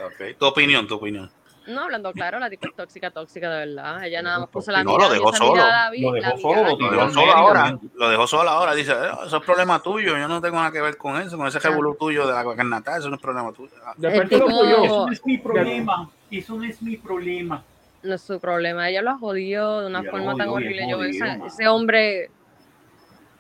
ok, 0.05 0.37
Tu 0.39 0.45
opinión, 0.45 0.87
tu 0.87 0.95
opinión. 0.95 1.29
No, 1.67 1.81
hablando 1.81 2.11
claro, 2.13 2.37
la 2.39 2.49
tipa 2.49 2.67
es 2.67 2.75
tóxica, 2.75 3.09
tóxica 3.11 3.49
de 3.49 3.65
verdad. 3.65 4.03
Ella 4.03 4.21
nada 4.21 4.39
más 4.39 4.49
puso 4.49 4.71
No, 4.71 4.77
la 4.77 4.83
lo 4.83 4.91
mirada. 4.91 5.09
y 5.15 5.17
dejó 5.17 5.29
esa 5.29 5.37
solo. 5.37 5.51
mirada 5.53 5.89
vi- 5.89 6.01
Lo 6.01 6.11
dejó 6.11 6.37
solo, 6.37 6.77
lo 6.77 6.91
dejó 6.91 7.09
solo 7.09 7.31
ahora. 7.33 7.71
¿no? 7.71 7.81
Lo 7.95 8.09
dejó 8.09 8.27
solo 8.27 8.49
ahora. 8.51 8.75
Dice, 8.75 8.91
"Eh, 8.91 9.09
eso 9.25 9.37
es 9.37 9.43
problema 9.43 9.81
tuyo. 9.81 10.17
Yo 10.17 10.27
no 10.27 10.41
tengo 10.41 10.57
nada 10.57 10.71
que 10.71 10.81
ver 10.81 10.95
con 10.97 11.19
eso. 11.21 11.37
Con 11.37 11.47
ese 11.47 11.59
revolú 11.59 11.95
tuyo 11.99 12.27
de 12.27 12.33
la 12.33 12.55
carnata. 12.55 12.97
Eso 12.97 13.09
no 13.09 13.15
es 13.15 13.21
problema 13.21 13.51
tuyo. 13.51 13.71
Ah, 13.85 13.93
El 13.99 14.29
tipo-. 14.29 14.45
Eso 14.47 15.05
no 15.07 15.11
es 15.11 15.25
mi 15.25 15.37
problema. 15.39 16.09
Eso 16.29 16.55
no 16.55 16.63
es 16.63 16.81
mi 16.81 16.97
problema. 16.97 17.63
no 18.03 18.13
es 18.13 18.21
su 18.21 18.39
problema. 18.39 18.87
Ella 18.87 19.01
lo 19.01 19.09
ha 19.09 19.17
jodido 19.17 19.81
de 19.81 19.87
una 19.87 20.01
Ella 20.01 20.11
forma 20.11 20.35
tan 20.35 20.47
jodió, 20.49 20.67
horrible. 20.67 20.87
Yo, 20.87 20.97
mano. 21.25 21.45
ese 21.47 21.67
hombre, 21.67 22.29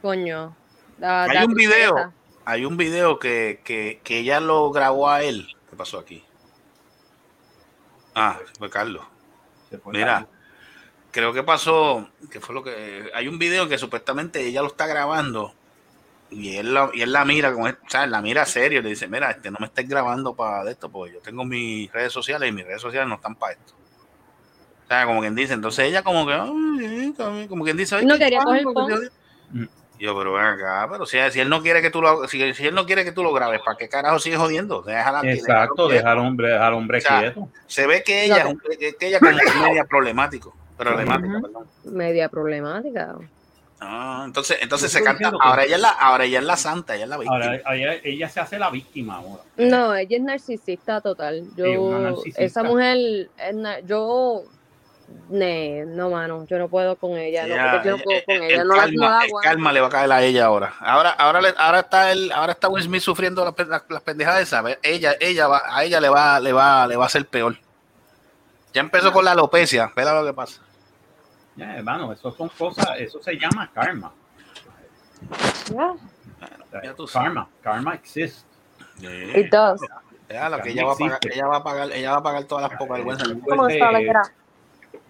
coño. 0.01 0.55
da- 0.97 1.25
Hay 1.25 1.37
da 1.37 1.45
un 1.45 1.53
video. 1.53 2.13
Hay 2.45 2.65
un 2.65 2.75
video 2.75 3.19
que, 3.19 3.59
que, 3.63 3.99
que 4.03 4.19
ella 4.19 4.39
lo 4.39 4.71
grabó 4.71 5.07
a 5.09 5.21
él. 5.21 5.47
¿Qué 5.69 5.75
pasó 5.75 5.99
aquí? 5.99 6.23
Ah, 8.15 8.39
fue 8.57 8.69
Carlos. 8.69 9.03
Se 9.69 9.77
fue 9.77 9.93
Mira, 9.93 10.13
Carlos. 10.13 10.29
creo 11.11 11.33
que 11.33 11.43
pasó, 11.43 12.09
que 12.31 12.39
fue 12.39 12.55
lo 12.55 12.63
que 12.63 13.11
hay 13.13 13.27
un 13.27 13.37
video 13.37 13.67
que 13.67 13.77
supuestamente 13.77 14.41
ella 14.45 14.61
lo 14.61 14.67
está 14.67 14.87
grabando 14.87 15.53
y 16.31 16.55
él 16.57 16.73
la, 16.73 16.89
y 16.93 17.01
él 17.01 17.11
la 17.11 17.23
mira 17.25 17.53
como, 17.53 17.65
o 17.67 17.73
sea, 17.87 18.07
la 18.07 18.21
mira 18.21 18.45
serio 18.45 18.79
y 18.79 18.83
le 18.83 18.89
dice, 18.89 19.07
mira, 19.07 19.29
este 19.31 19.51
no 19.51 19.57
me 19.59 19.67
estés 19.67 19.87
grabando 19.87 20.33
para 20.35 20.69
esto, 20.71 20.89
porque 20.89 21.13
yo 21.13 21.19
tengo 21.21 21.45
mis 21.45 21.91
redes 21.91 22.11
sociales 22.11 22.49
y 22.49 22.51
mis 22.51 22.65
redes 22.65 22.81
sociales 22.81 23.07
no 23.07 23.15
están 23.15 23.35
para 23.35 23.53
esto. 23.53 23.73
O 24.85 24.87
sea, 24.87 25.05
como 25.05 25.21
quien 25.21 25.35
dice, 25.35 25.53
entonces 25.53 25.85
ella 25.85 26.03
como 26.03 26.25
que, 26.27 27.13
como 27.47 27.63
quien 27.63 27.77
dice, 27.77 27.95
"Ay, 27.95 28.05
No 28.05 28.17
quería 28.17 28.43
coger 28.43 28.63
yo-". 29.99 30.17
Pero 30.17 30.33
ven 30.33 30.45
acá, 30.45 30.87
pero 30.91 31.05
si, 31.05 31.17
si 31.31 31.39
él 31.39 31.49
no 31.49 31.61
quiere 31.61 31.81
que 31.81 31.89
tú 31.89 32.01
lo, 32.01 32.27
si, 32.27 32.53
si 32.53 32.67
él 32.67 32.75
no 32.75 32.85
quiere 32.85 33.03
que 33.03 33.11
tú 33.11 33.23
lo 33.23 33.33
grabes, 33.33 33.61
¿para 33.63 33.77
qué 33.77 33.89
carajo 33.89 34.19
sigues 34.19 34.39
jodiendo? 34.39 34.81
Déjala, 34.81 35.21
Exacto, 35.23 35.87
déjalo 35.87 35.89
dejar 35.89 36.17
hombre, 36.17 36.49
dejar 36.49 36.73
hombre 36.73 36.97
O 36.97 37.01
sea, 37.01 37.19
quieto. 37.19 37.47
Se 37.67 37.87
ve 37.87 38.03
que 38.03 38.25
ella, 38.25 38.45
que, 38.79 38.95
que 38.95 39.07
ella 39.07 39.19
como 39.19 39.31
es 39.31 39.55
media 39.55 39.85
problemático, 39.85 40.53
problemática, 40.77 41.27
Ujú. 41.37 41.41
perdón. 41.41 41.67
Media 41.85 42.29
problemática. 42.29 43.15
Ah, 43.79 44.23
entonces, 44.25 44.57
entonces 44.61 44.89
se 44.91 45.03
canta. 45.03 45.31
Ahora 45.41 45.65
ella 45.65 45.75
es 45.75 45.81
la, 45.81 45.89
ahora 45.89 46.23
ella 46.23 46.39
es 46.39 46.45
la 46.45 46.55
santa, 46.55 46.95
ella 46.95 47.03
es 47.03 47.09
la 47.09 47.17
víctima. 47.17 47.35
Ahora 47.35 47.75
ella, 47.75 47.93
ella 48.03 48.29
se 48.29 48.39
hace 48.39 48.57
la 48.57 48.69
víctima 48.69 49.17
ahora. 49.17 49.43
No, 49.57 49.93
ella 49.93 50.17
es 50.17 50.23
narcisista 50.23 51.01
total. 51.01 51.43
Sí, 51.55 51.61
Yo, 51.61 51.99
narcisista. 51.99 52.41
esa 52.41 52.63
mujer, 52.63 53.29
es 53.37 53.55
na- 53.55 53.79
yo 53.81 54.43
Ne, 55.29 55.85
no, 55.85 56.09
mano, 56.11 56.45
yo 56.45 56.57
no 56.59 56.67
puedo 56.67 56.95
con 56.97 57.17
ella, 57.17 57.45
no, 57.47 57.53
Ella- 57.55 57.71
porque 57.71 57.87
yo 57.89 57.97
no 57.97 58.03
puedo 58.03 58.23
con 58.25 58.35
el- 58.35 58.43
ella, 58.43 58.61
el 58.61 58.67
no 58.67 58.75
la, 58.75 58.81
no 58.81 58.87
calma, 58.87 59.09
la 59.09 59.17
el 59.17 59.25
aguanto. 59.29 59.49
calma 59.49 59.71
le 59.73 59.81
va 59.81 59.87
a 59.87 59.89
caer 59.89 60.11
a 60.11 60.21
ella 60.23 60.45
ahora. 60.45 60.73
Ahora, 60.79 61.09
ahora, 61.11 61.41
le- 61.41 61.53
ahora 61.57 61.79
está 61.79 62.11
el, 62.11 62.31
ahora 62.31 62.51
está 62.53 62.69
Will 62.69 62.83
Smith 62.83 63.01
sufriendo 63.01 63.43
las, 63.43 63.67
las, 63.67 63.83
las 63.89 64.01
pendejadas 64.01 64.41
esas. 64.41 64.77
Ella, 64.83 65.15
ella 65.19 65.47
va, 65.47 65.61
a 65.65 65.83
ella 65.83 65.99
le 65.99 66.09
va, 66.09 66.39
le 66.39 66.53
va, 66.53 66.85
le 66.87 66.95
va 66.95 67.03
a 67.03 67.07
hacer 67.07 67.25
peor. 67.27 67.57
Ya 68.73 68.81
empezó 68.81 69.11
con 69.13 69.23
la 69.25 69.31
alopecia. 69.31 69.85
Espera 69.85 70.13
lo 70.19 70.25
que 70.25 70.33
pasa. 70.33 70.61
Ya, 71.55 71.75
hermano, 71.77 72.11
eso 72.11 72.31
son 72.31 72.49
cosas, 72.49 72.87
eso 72.97 73.21
se 73.23 73.33
llama 73.37 73.71
karma. 73.73 74.11
Yeah, 75.71 75.93
Ya 76.83 76.93
tú 76.93 77.07
sabes. 77.07 77.27
Karma, 77.29 77.49
karma 77.63 77.93
exists. 77.95 78.45
it 79.01 79.49
does. 79.51 79.81
Lo 80.29 80.61
que 80.61 80.69
ella 80.71 80.85
va 80.85 80.93
a 80.93 80.95
pagar, 80.97 81.17
existe. 81.17 81.35
ella 81.35 81.47
va 81.47 81.57
a 81.57 81.63
pagar, 81.63 81.91
ella 81.91 82.11
va 82.11 82.17
a 82.17 82.23
pagar 82.23 82.43
todas 82.45 82.69
las 82.69 82.77
pocas 82.77 82.97
vergüenzas. 82.97 83.27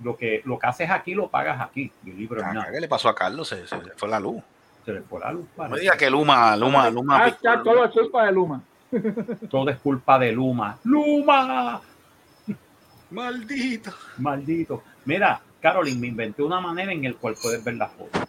Lo 0.03 0.15
que, 0.15 0.41
lo 0.45 0.59
que 0.59 0.67
haces 0.67 0.89
aquí 0.89 1.13
lo 1.13 1.27
pagas 1.29 1.61
aquí. 1.61 1.91
It 2.05 2.31
or 2.31 2.53
not. 2.53 2.65
¿Qué 2.71 2.79
le 2.79 2.87
pasó 2.87 3.09
a 3.09 3.15
Carlos? 3.15 3.47
Se, 3.47 3.67
se 3.67 3.81
le 3.81 3.91
fue 3.91 4.09
la 4.09 4.19
luz. 4.19 4.41
Se 4.85 4.93
le 4.93 5.01
fue 5.01 5.19
la 5.19 5.31
luz. 5.31 5.45
No 5.57 5.75
diga 5.75 5.97
que 5.97 6.09
Luma, 6.09 6.55
Luma, 6.55 6.89
Luma. 6.89 7.23
Ah, 7.23 7.27
está 7.27 7.63
todo 7.63 7.85
es 7.85 7.91
culpa 7.91 8.25
de 8.25 8.31
Luma. 8.31 8.61
Todo 9.49 9.69
es 9.69 9.77
culpa 9.79 10.19
de 10.19 10.31
Luma. 10.31 10.77
¡Luma! 10.83 11.81
Maldito. 13.11 13.91
Maldito. 14.19 14.83
Mira, 15.05 15.41
Carolyn, 15.59 15.99
me 15.99 16.07
inventé 16.07 16.43
una 16.43 16.61
manera 16.61 16.93
en 16.93 17.03
el 17.03 17.15
cual 17.17 17.35
puedes 17.41 17.63
ver 17.63 17.73
las 17.75 17.91
fotos. 17.91 18.21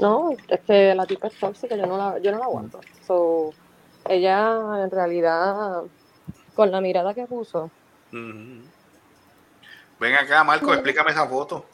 No, 0.00 0.32
es 0.48 0.60
que 0.66 0.94
la 0.94 1.06
tipa 1.06 1.28
es 1.28 1.38
tóxica, 1.38 1.76
yo 1.76 1.86
no 1.86 1.96
la, 1.96 2.18
yo 2.18 2.32
no 2.32 2.38
la 2.38 2.44
aguanto. 2.46 2.80
So, 3.06 3.54
ella 4.08 4.82
en 4.82 4.90
realidad, 4.90 5.82
con 6.54 6.70
la 6.70 6.80
mirada 6.80 7.14
que 7.14 7.26
puso. 7.26 7.70
Ven 10.02 10.14
acá, 10.14 10.42
Marco, 10.44 10.72
explícame 10.74 11.12
esa 11.12 11.26
foto. 11.26 11.64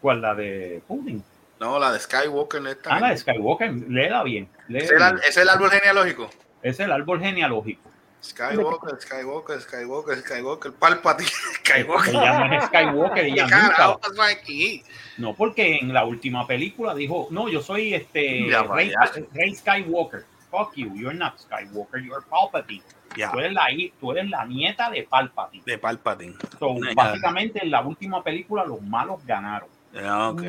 ¿Cuál? 0.00 0.20
La 0.20 0.34
de 0.34 0.82
Pudding. 0.86 1.22
No, 1.60 1.78
la 1.78 1.92
de 1.92 2.00
Skywalker. 2.00 2.66
Esta 2.66 2.94
Ah, 2.96 3.00
la 3.00 3.10
de 3.10 3.18
Skywalker. 3.18 3.70
Léela 3.88 4.22
bien. 4.24 4.48
léela 4.68 4.84
¿Es 4.84 4.90
el, 4.90 4.98
bien. 4.98 5.20
es 5.28 5.36
el 5.36 5.48
árbol 5.48 5.70
genealógico? 5.70 6.30
Es 6.62 6.80
el 6.80 6.90
árbol 6.92 7.20
genealógico. 7.20 7.88
Skywalker, 8.22 9.00
Skywalker, 9.00 9.60
Skywalker, 9.62 10.18
Skywalker, 10.18 10.72
Palpatine, 10.72 11.28
Skywalker. 11.64 12.10
Ella 12.14 12.38
no 12.48 12.58
es 12.58 12.64
Skywalker, 12.64 13.24
¿Qué 13.24 13.28
ella 13.30 13.46
carajo 13.46 13.92
nunca. 13.94 14.08
pasó 14.08 14.22
aquí? 14.22 14.82
No, 15.16 15.34
porque 15.34 15.76
en 15.78 15.92
la 15.94 16.04
última 16.04 16.46
película 16.46 16.94
dijo, 16.94 17.28
no, 17.30 17.48
yo 17.48 17.62
soy 17.62 17.94
este 17.94 18.46
Rey. 18.74 18.92
Rey 19.32 19.54
Skywalker. 19.54 20.24
Fuck 20.50 20.74
you, 20.76 20.92
you're 20.94 21.14
not 21.16 21.38
Skywalker, 21.38 22.04
you're 22.04 22.22
Palpatine. 22.28 22.82
Tú 23.14 23.38
eres 23.38 23.52
la, 23.52 23.66
tú 24.00 24.12
eres 24.12 24.28
la 24.30 24.44
nieta 24.44 24.90
de 24.90 25.02
Palpatine. 25.02 25.62
de 25.66 25.78
Palpatine. 25.78 26.34
So, 26.58 26.76
básicamente 26.94 27.60
en 27.62 27.70
la 27.70 27.80
última 27.82 28.22
película 28.22 28.64
los 28.64 28.80
malos 28.82 29.24
ganaron. 29.26 29.68
Ya, 29.92 30.28
ok. 30.30 30.42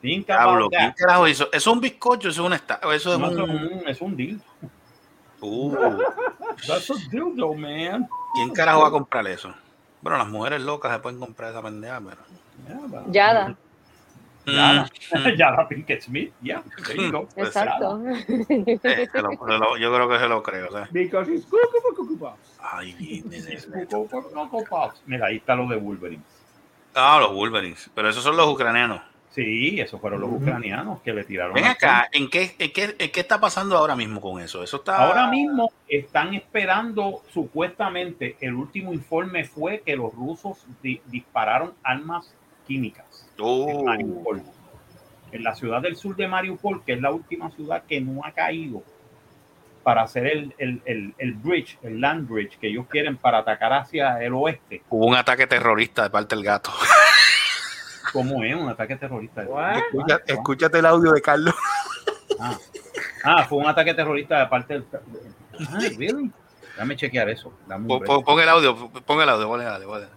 Think 0.00 0.26
Diablo, 0.26 0.52
about 0.66 0.72
¿quién 0.72 0.92
carajo 0.96 1.28
hizo? 1.28 1.44
¿Eso 1.44 1.56
es 1.56 1.66
un 1.66 1.80
bizcocho? 1.80 2.28
¿Eso 2.30 2.42
es 2.42 2.46
un 2.46 2.52
esta- 2.54 2.80
o 2.82 2.92
¿Eso 2.92 3.12
es 3.12 3.18
No, 3.20 3.26
eso 3.30 3.44
es 3.44 3.50
un...? 3.50 3.56
un, 3.78 3.88
es 3.88 4.00
un 4.00 4.16
deal. 4.16 4.40
Uh, 5.40 5.74
That's 6.66 6.90
a 6.90 6.94
dildo, 7.10 7.54
man. 7.54 8.08
¿Quién 8.34 8.50
carajo 8.50 8.82
va 8.82 8.88
a 8.88 8.90
comprar 8.90 9.26
eso? 9.28 9.54
Bueno, 10.00 10.18
las 10.18 10.28
mujeres 10.28 10.60
locas 10.62 10.92
se 10.92 10.98
pueden 10.98 11.20
comprar 11.20 11.50
esa 11.50 11.62
pendeja, 11.62 12.00
pero... 12.00 12.22
Yeah, 12.66 12.86
but- 12.88 13.12
Yada, 13.14 13.56
Yada. 14.46 14.88
Mm, 15.12 15.28
Yada 15.38 15.68
Pinkett 15.68 16.02
Smith. 16.02 16.32
Yeah, 16.42 16.62
go. 17.10 17.28
Pues, 17.34 17.48
exacto. 17.48 18.02
eh, 18.08 19.08
lo- 19.14 19.58
lo- 19.58 19.76
yo 19.76 19.94
creo 19.94 20.08
que 20.08 20.18
se 20.18 20.28
lo 20.28 20.42
creo. 20.42 20.70
¿sabes? 20.70 20.92
Because 20.92 21.32
it's 21.32 21.46
cuckoo. 21.46 22.32
Ay, 22.60 23.22
Mira, 25.06 25.26
ahí 25.26 25.36
está 25.36 25.54
lo 25.54 25.66
de 25.68 25.76
Wolverine. 25.76 26.22
Ah, 26.94 27.18
los 27.20 27.32
Wolverines. 27.32 27.90
Pero 27.94 28.08
esos 28.08 28.22
son 28.22 28.36
los 28.36 28.46
ucranianos. 28.48 29.00
Sí, 29.30 29.80
esos 29.80 29.98
fueron 29.98 30.20
los 30.20 30.30
ucranianos 30.30 31.00
que 31.00 31.12
le 31.14 31.24
tiraron. 31.24 31.54
Ven 31.54 31.64
acá, 31.64 32.06
¿en 32.12 32.28
qué, 32.28 32.54
en, 32.58 32.70
qué, 32.70 32.94
¿en 32.98 33.10
qué 33.10 33.20
está 33.20 33.40
pasando 33.40 33.78
ahora 33.78 33.96
mismo 33.96 34.20
con 34.20 34.38
eso? 34.42 34.62
Eso 34.62 34.76
está... 34.76 34.96
Ahora 35.08 35.26
mismo 35.28 35.72
están 35.88 36.34
esperando, 36.34 37.22
supuestamente, 37.32 38.36
el 38.42 38.52
último 38.52 38.92
informe 38.92 39.44
fue 39.44 39.80
que 39.80 39.96
los 39.96 40.12
rusos 40.14 40.58
di- 40.82 41.00
dispararon 41.06 41.72
armas 41.82 42.34
químicas 42.66 43.06
Oh, 43.42 43.84
Mariupol. 43.84 44.42
En 45.32 45.42
la 45.44 45.54
ciudad 45.54 45.80
del 45.80 45.96
sur 45.96 46.14
de 46.16 46.28
Mariupol, 46.28 46.84
que 46.84 46.92
es 46.94 47.00
la 47.00 47.10
última 47.10 47.50
ciudad 47.50 47.82
que 47.88 48.00
no 48.00 48.24
ha 48.24 48.32
caído 48.32 48.82
para 49.82 50.02
hacer 50.02 50.26
el, 50.26 50.54
el, 50.58 50.80
el, 50.84 51.14
el 51.18 51.32
bridge, 51.32 51.78
el 51.82 52.00
land 52.00 52.28
bridge 52.28 52.56
que 52.58 52.68
ellos 52.68 52.86
quieren 52.88 53.16
para 53.16 53.38
atacar 53.38 53.72
hacia 53.72 54.22
el 54.22 54.32
oeste. 54.34 54.82
hubo 54.90 55.06
un 55.06 55.16
ataque 55.16 55.46
terrorista 55.46 56.04
de 56.04 56.10
parte 56.10 56.36
del 56.36 56.44
gato. 56.44 56.70
¿Cómo 58.12 58.44
es 58.44 58.54
un 58.54 58.68
ataque 58.68 58.94
terrorista? 58.96 59.42
Escucha- 59.42 60.20
escúchate 60.26 60.78
el 60.78 60.86
audio 60.86 61.12
de 61.12 61.22
Carlos. 61.22 61.54
Ah. 62.38 62.56
Ah, 63.24 63.44
fue 63.44 63.58
un 63.58 63.66
ataque 63.66 63.94
terrorista 63.94 64.38
de 64.40 64.46
parte 64.46 64.74
del. 64.74 64.84
Ah, 65.68 65.78
really? 65.96 66.30
Dame 66.76 66.96
chequear 66.96 67.28
eso. 67.30 67.52
Dame 67.66 67.82
un 67.84 67.88
Pon, 67.88 67.98
break. 68.00 68.06
pon- 68.12 68.24
pon 68.24 68.40
el 68.40 68.48
audio, 68.48 68.90
pon 68.90 69.20
el 69.20 69.28
audio, 69.28 69.48
pon 69.48 69.60
el 69.60 69.66
audio. 69.68 70.08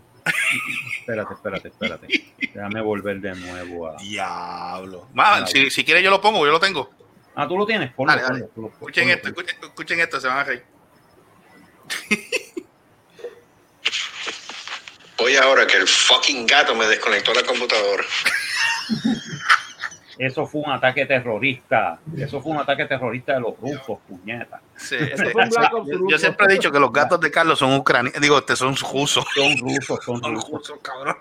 Espérate, 0.99 1.33
espérate, 1.33 1.67
espérate. 1.67 2.07
Déjame 2.53 2.81
volver 2.81 3.19
de 3.19 3.35
nuevo 3.35 3.87
a. 3.87 3.95
Diablo. 3.97 5.07
Ma, 5.13 5.45
si, 5.45 5.69
si 5.69 5.83
quieres 5.83 6.03
yo 6.03 6.09
lo 6.09 6.19
pongo, 6.21 6.45
yo 6.45 6.51
lo 6.51 6.59
tengo. 6.59 6.89
Ah, 7.35 7.47
tú 7.47 7.57
lo 7.57 7.65
tienes. 7.65 7.93
Ponlo, 7.93 8.11
Dale, 8.13 8.23
dale. 8.23 8.39
ponlo, 8.45 8.69
ponlo, 8.69 8.69
Escuchen 8.69 9.19
ponlo, 9.21 9.41
esto, 9.41 9.65
escuchen 9.67 9.99
esto, 9.99 10.19
se 10.19 10.27
van 10.27 10.37
a 10.39 10.43
reír. 10.43 10.63
Voy 15.17 15.35
ahora 15.37 15.65
que 15.65 15.77
el 15.77 15.87
fucking 15.87 16.45
gato 16.45 16.75
me 16.75 16.85
desconectó 16.87 17.33
la 17.33 17.43
computadora. 17.43 18.03
Eso 20.17 20.45
fue 20.45 20.61
un 20.61 20.71
ataque 20.71 21.05
terrorista. 21.05 21.99
Eso 22.17 22.41
fue 22.41 22.53
un 22.53 22.59
ataque 22.59 22.85
terrorista 22.85 23.33
de 23.33 23.41
los 23.41 23.59
rusos, 23.59 23.99
puñeta. 24.07 24.61
Sí, 24.77 24.97
sí. 24.97 25.23
fue 25.31 25.43
Yo, 26.09 26.17
siempre 26.17 26.47
he 26.49 26.53
dicho 26.53 26.71
que 26.71 26.79
los 26.79 26.91
gatos 26.91 27.19
de 27.19 27.31
Carlos 27.31 27.59
son 27.59 27.73
ucranianos, 27.75 28.21
digo, 28.21 28.37
este, 28.37 28.55
son 28.55 28.75
rusos. 28.75 29.25
Son 29.35 29.57
rusos, 29.57 30.03
son 30.03 30.21
Son 30.21 30.35
rusos. 30.35 30.51
rusos, 30.51 30.79
cabrón. 30.81 31.17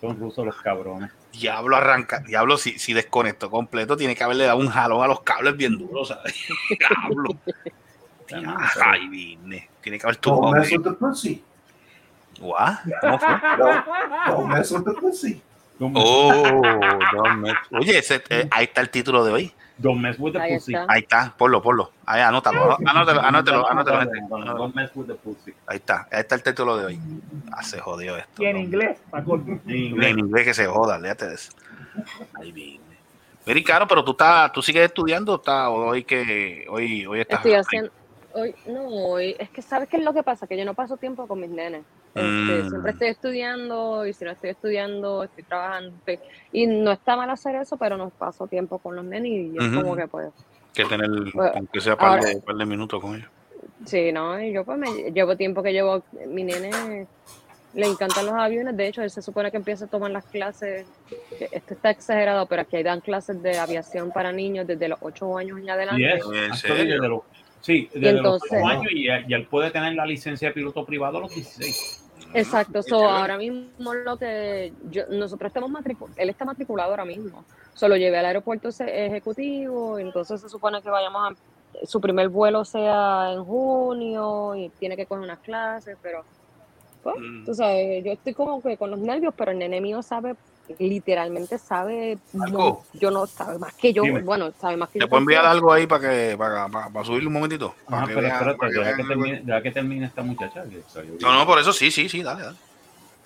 Son 0.00 0.18
rusos 0.18 0.46
los 0.46 0.56
cabrones. 0.56 1.10
Diablo 1.32 1.76
arranca, 1.76 2.20
diablo 2.20 2.56
si, 2.56 2.78
si 2.78 2.92
desconectó 2.92 3.50
completo, 3.50 3.96
tiene 3.96 4.16
que 4.16 4.24
haberle 4.24 4.46
dado 4.46 4.58
un 4.58 4.68
jalón 4.68 5.04
a 5.04 5.06
los 5.06 5.20
cables 5.20 5.56
bien 5.56 5.78
duros, 5.78 6.08
¿sabes? 6.08 6.34
Diablo. 6.78 7.36
Ay, 8.82 9.08
vine. 9.08 9.68
Tiene 9.80 9.98
que 9.98 10.06
haber 10.06 10.16
the 10.16 10.90
pussy. 10.98 11.44
¿What? 12.40 12.78
¿Cómo 13.00 13.18
fue? 13.18 15.40
Don't, 15.80 15.96
Oh, 15.98 17.34
mess- 17.36 17.56
Oye, 17.72 17.98
ese, 17.98 18.22
eh, 18.28 18.46
ahí 18.50 18.64
está 18.64 18.82
el 18.82 18.90
título 18.90 19.24
de 19.24 19.32
hoy. 19.32 19.52
don't 19.78 19.98
mess 19.98 20.16
with 20.18 20.32
the 20.34 20.38
Ahí 20.38 20.54
pussy. 20.56 20.74
está. 20.74 20.92
Ahí 20.92 21.00
está, 21.00 21.34
ponlo, 21.38 21.62
ponlo. 21.62 21.90
Ahí, 22.04 22.20
anótalo, 22.20 22.76
anótalo, 22.86 23.20
anótalo, 23.22 23.66
anótalo, 23.70 24.00
gente. 24.00 24.18
Don't 24.28 24.74
mess 24.74 24.90
with 24.94 25.06
the 25.06 25.14
pussy. 25.14 25.54
Ahí 25.66 25.78
está, 25.78 26.06
ahí 26.12 26.20
está 26.20 26.34
el 26.34 26.42
título 26.42 26.76
de 26.76 26.84
hoy. 26.84 27.00
Ah, 27.50 27.62
se 27.62 27.80
jodió 27.80 28.14
esto. 28.18 28.42
Y 28.42 28.46
en 28.46 28.56
¿no? 28.56 28.62
inglés, 28.62 28.98
colmo. 29.24 29.58
En 29.66 30.02
En 30.02 30.18
inglés. 30.18 30.44
que 30.44 30.52
se 30.54 30.66
joda, 30.66 30.98
léate 30.98 31.28
de 31.28 31.34
eso. 31.34 31.52
Ahí 32.38 32.52
viene. 32.52 32.80
Mira, 33.46 33.60
Caro, 33.64 33.88
pero 33.88 34.04
tú 34.04 34.10
estás, 34.10 34.52
tú 34.52 34.60
sigues 34.60 34.84
estudiando, 34.84 35.32
o 35.32 35.36
está, 35.36 35.70
o 35.70 35.86
hoy 35.88 36.04
que 36.04 36.66
hoy, 36.68 37.06
hoy 37.06 37.20
estás. 37.22 37.38
Estoy 37.38 37.54
haciendo. 37.54 37.90
Hoy, 38.34 38.54
no, 38.66 38.82
hoy, 38.86 39.34
es 39.38 39.48
que 39.48 39.62
sabes 39.62 39.88
qué 39.88 39.96
es 39.96 40.04
lo 40.04 40.12
que 40.12 40.22
pasa, 40.22 40.46
que 40.46 40.58
yo 40.58 40.64
no 40.66 40.74
paso 40.74 40.98
tiempo 40.98 41.26
con 41.26 41.40
mis 41.40 41.48
nenes. 41.50 41.84
Este, 42.14 42.62
Mm. 42.64 42.68
Siempre 42.70 42.90
estoy 42.92 43.08
estudiando 43.08 44.04
y 44.06 44.12
si 44.12 44.24
no 44.24 44.32
estoy 44.32 44.50
estudiando, 44.50 45.22
estoy 45.22 45.44
trabajando. 45.44 45.92
estoy- 45.98 46.18
y 46.52 46.66
no 46.66 46.90
está 46.92 47.16
mal 47.16 47.30
hacer 47.30 47.54
eso, 47.56 47.76
pero 47.76 47.96
no 47.96 48.10
paso 48.10 48.46
tiempo 48.48 48.78
con 48.78 48.96
los 48.96 49.04
nenes 49.04 49.30
y 49.30 49.56
es 49.56 49.64
Ujú. 49.68 49.82
como 49.82 49.96
que 49.96 50.08
pues, 50.08 50.32
que 50.74 50.84
tener, 50.84 51.08
Bueno, 51.32 51.52
aunque 51.54 51.80
sea 51.80 51.96
par 51.96 52.20
de, 52.20 52.30
ahora- 52.32 52.44
par 52.44 52.56
de 52.56 52.66
minutos 52.66 53.00
con 53.00 53.14
ellos. 53.16 53.28
sí, 53.86 54.10
no, 54.12 54.40
y 54.40 54.52
yo 54.52 54.64
pues 54.64 54.76
me 54.78 55.10
llevo 55.12 55.36
tiempo 55.36 55.62
que 55.62 55.72
llevo, 55.72 56.02
mi 56.26 56.42
nene 56.44 57.06
le 57.74 57.86
encantan 57.86 58.26
los 58.26 58.34
aviones, 58.34 58.76
de 58.76 58.88
hecho 58.88 59.02
él 59.02 59.10
se 59.10 59.22
supone 59.22 59.50
que 59.52 59.56
empieza 59.56 59.84
a 59.84 59.88
tomar 59.88 60.10
las 60.10 60.24
clases, 60.24 60.86
esto 61.52 61.74
está 61.74 61.90
exagerado, 61.90 62.46
pero 62.46 62.62
aquí 62.62 62.82
dan 62.82 63.00
clases 63.00 63.40
de 63.40 63.56
aviación 63.58 64.10
para 64.10 64.32
niños 64.32 64.66
desde 64.66 64.88
los 64.88 64.98
8 65.00 65.38
años 65.38 65.58
en 65.60 65.70
adelante. 65.70 66.02
Yes, 66.02 66.24
¿En 66.26 66.50
actually, 66.50 66.58
serio? 66.78 66.94
desde 66.94 67.08
los- 67.08 67.22
sí, 67.60 67.88
desde 67.94 68.10
entonces- 68.18 68.50
los 68.52 68.60
8 68.60 68.66
años 68.68 68.92
y, 68.92 69.06
y 69.06 69.34
él 69.34 69.46
puede 69.46 69.70
tener 69.70 69.94
la 69.94 70.04
licencia 70.04 70.48
de 70.48 70.54
piloto 70.54 70.84
privado 70.84 71.18
a 71.18 71.20
los 71.20 71.32
16. 71.34 71.99
Exacto, 72.34 72.82
so, 72.82 73.08
ahora 73.08 73.36
mismo 73.36 73.94
lo 73.94 74.16
que 74.16 74.72
yo, 74.90 75.04
nosotros 75.10 75.48
estamos 75.48 75.70
matriculados, 75.70 76.18
él 76.18 76.30
está 76.30 76.44
matriculado 76.44 76.90
ahora 76.90 77.04
mismo, 77.04 77.44
solo 77.74 77.96
llevé 77.96 78.18
al 78.18 78.26
aeropuerto 78.26 78.68
ejecutivo, 78.68 79.98
entonces 79.98 80.40
se 80.40 80.48
supone 80.48 80.80
que 80.82 80.90
vayamos 80.90 81.32
a, 81.32 81.86
su 81.86 82.00
primer 82.00 82.28
vuelo 82.28 82.64
sea 82.64 83.32
en 83.32 83.44
junio 83.44 84.54
y 84.54 84.68
tiene 84.78 84.96
que 84.96 85.06
coger 85.06 85.24
unas 85.24 85.38
clases, 85.40 85.96
pero 86.02 86.24
pues, 87.02 87.16
Mm. 87.18 87.44
tú 87.44 87.54
sabes, 87.54 88.04
yo 88.04 88.12
estoy 88.12 88.34
como 88.34 88.62
que 88.62 88.76
con 88.76 88.90
los 88.90 89.00
nervios, 89.00 89.34
pero 89.36 89.52
el 89.52 89.58
nene 89.58 89.80
mío 89.80 90.02
sabe, 90.02 90.34
literalmente 90.78 91.58
sabe, 91.58 92.18
Marco. 92.32 92.84
yo 92.94 93.10
no 93.10 93.26
sabe 93.26 93.58
más 93.58 93.74
que 93.74 93.92
yo, 93.92 94.02
Dime. 94.02 94.20
bueno, 94.22 94.52
sabe 94.60 94.76
más 94.76 94.88
que 94.90 94.98
¿Te 94.98 95.04
yo. 95.04 95.08
puedo 95.08 95.20
enviar 95.20 95.44
algo 95.44 95.72
ahí 95.72 95.86
para 95.86 96.08
que 96.10 96.36
para, 96.36 96.68
para, 96.68 96.88
para 96.90 97.04
subirle 97.04 97.26
un 97.28 97.34
momentito? 97.34 97.74
Para 97.86 97.98
Ajá, 97.98 98.06
que 98.06 98.14
pero 98.14 98.20
vean- 98.26 98.32
espérate, 98.36 98.58
para 98.58 98.70
que 98.70 98.78
deja 98.78 98.84
vean 98.84 98.96
que, 98.96 99.02
algo. 99.02 99.14
termine, 99.24 99.40
deja 99.44 99.62
que 99.62 99.70
termine 99.72 100.06
esta 100.06 100.22
muchacha. 100.22 100.62
que 100.64 100.82
salió 100.88 101.10
bien. 101.16 101.22
No, 101.22 101.32
no, 101.34 101.46
por 101.46 101.58
eso 101.58 101.72
sí, 101.72 101.90
sí, 101.90 102.08
sí, 102.08 102.22
dale, 102.22 102.42
dale. 102.44 102.56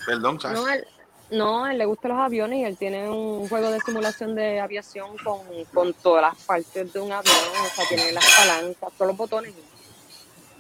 Perdón, 0.07 0.41
¿sabes? 0.41 0.59
No, 0.61 0.69
él, 0.69 0.87
no, 1.31 1.67
él 1.67 1.79
le 1.79 1.87
gustan 1.87 2.11
los 2.13 2.21
aviones 2.21 2.59
y 2.61 2.65
él 2.65 2.77
tiene 2.77 3.09
un 3.09 3.49
juego 3.49 3.71
de 3.71 3.81
simulación 3.81 4.35
de 4.35 4.61
aviación 4.61 5.17
con, 5.25 5.41
con 5.73 5.93
todas 5.95 6.23
las 6.23 6.45
partes 6.45 6.93
de 6.93 7.01
un 7.01 7.11
avión, 7.13 7.35
o 7.65 7.75
sea, 7.75 7.85
tiene 7.89 8.13
las 8.13 8.25
palancas, 8.37 8.93
todos 8.97 9.09
los 9.09 9.17
botones. 9.17 9.55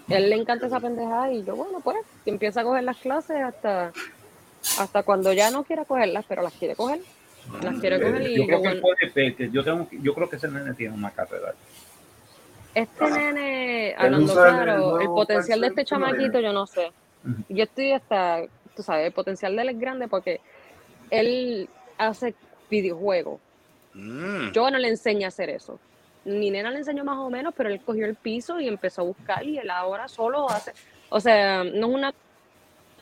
Él 0.09 0.28
le 0.28 0.37
encanta 0.37 0.66
esa 0.66 0.80
pendejada 0.80 1.32
y 1.32 1.45
yo, 1.45 1.57
bueno, 1.57 1.80
pues, 1.80 1.97
empieza 2.26 2.61
a 2.61 2.64
coger 2.64 2.85
las 2.85 2.99
clases 2.99 3.43
hasta, 3.43 3.91
hasta 4.79 5.03
cuando 5.03 5.33
ya 5.33 5.51
no 5.51 5.65
quiera 5.65 5.85
cogerlas, 5.85 6.25
pero 6.29 6.43
las 6.43 6.53
quiere 6.55 6.75
coger. 6.75 7.01
Las 7.62 7.79
quiere 7.79 8.01
coger 8.01 8.23
y 8.23 8.37
Yo 8.37 8.43
yo, 8.43 8.47
creo 8.47 8.62
que 8.62 8.69
él 8.69 8.81
bueno, 8.81 8.97
puede, 9.12 9.35
que 9.35 9.51
yo 9.51 9.62
tengo, 9.62 9.87
yo 9.91 10.15
creo 10.15 10.31
que 10.31 10.37
ese 10.37 10.49
nene 10.49 10.73
tiene 10.75 10.95
una 10.95 11.11
carrera. 11.11 11.55
Este 12.75 13.11
nene, 13.11 13.91
Él 13.91 13.97
hablando 13.99 14.33
el 14.33 14.55
claro, 14.55 15.01
el 15.01 15.07
potencial 15.07 15.61
de 15.61 15.67
este 15.69 15.85
chamaquito, 15.85 16.41
yo 16.41 16.53
no 16.53 16.67
sé. 16.67 16.91
Yo 17.49 17.65
estoy 17.65 17.93
hasta, 17.93 18.43
tú 18.75 18.83
sabes, 18.83 19.07
el 19.07 19.12
potencial 19.12 19.55
de 19.55 19.62
él 19.62 19.69
es 19.71 19.79
grande 19.79 20.09
porque 20.09 20.41
él 21.11 21.69
hace 21.97 22.35
videojuegos. 22.69 23.41
Mm. 23.95 24.51
Yo 24.53 24.71
no 24.71 24.79
le 24.79 24.89
enseñé 24.89 25.25
a 25.25 25.29
hacer 25.29 25.51
eso. 25.51 25.79
Mi 26.25 26.51
nena 26.51 26.71
le 26.71 26.79
enseñó 26.79 27.05
más 27.05 27.19
o 27.19 27.31
menos, 27.31 27.55
pero 27.57 27.69
él 27.69 27.81
cogió 27.85 28.07
el 28.07 28.17
piso 28.17 28.59
y 28.61 28.67
empezó 28.67 29.03
a 29.03 29.05
buscar 29.05 29.45
y 29.45 29.59
él 29.59 29.71
ahora 29.71 30.09
solo 30.09 30.51
hace. 30.51 30.73
O 31.11 31.21
sea, 31.21 31.62
no 31.62 31.89
es 31.89 31.95
una 31.95 32.15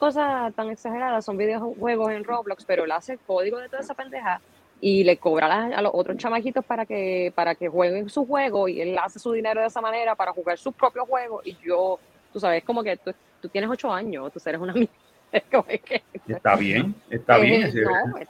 cosa 0.07 0.51
tan 0.57 0.69
exagerada, 0.69 1.23
son 1.23 1.37
videojuegos 1.37 2.11
en 2.11 2.25
Roblox, 2.25 2.65
pero 2.65 2.83
él 2.83 2.91
hace 2.91 3.13
el 3.13 3.19
código 3.21 3.59
de 3.59 3.69
toda 3.69 3.83
esa 3.83 3.95
pendeja 3.95 4.41
y 4.81 5.05
le 5.05 5.17
cobra 5.17 5.67
a, 5.67 5.81
los 5.81 5.93
otros 5.95 6.17
chamaquitos 6.17 6.65
para 6.65 6.85
que, 6.85 7.33
para 7.37 7.55
que 7.55 7.69
jueguen 7.69 8.09
su 8.11 8.27
juego 8.27 8.67
y 8.67 8.81
él 8.81 8.99
hace 8.99 9.21
su 9.21 9.31
dinero 9.31 9.61
de 9.61 9.69
esa 9.69 9.81
manera 9.81 10.17
para 10.17 10.33
jugar 10.33 10.59
sus 10.59 10.75
propios 10.75 11.09
juegos 11.09 11.47
y 11.47 11.57
yo, 11.65 12.01
tú 12.33 12.41
sabes, 12.41 12.65
como 12.65 12.83
que 12.83 12.97
tú, 12.97 13.13
tú 13.41 13.49
tienes 13.49 13.71
ocho 13.71 13.93
años, 13.93 14.33
tú 14.33 14.41
eres 14.45 14.61
una. 14.61 14.75
Es 15.33 15.81
que- 15.83 16.03
Está 16.27 16.57
bien, 16.57 16.95
está 17.09 17.39
eh, 17.39 17.43
bien. 17.43 17.73
no, 17.85 18.19
eh, 18.19 18.27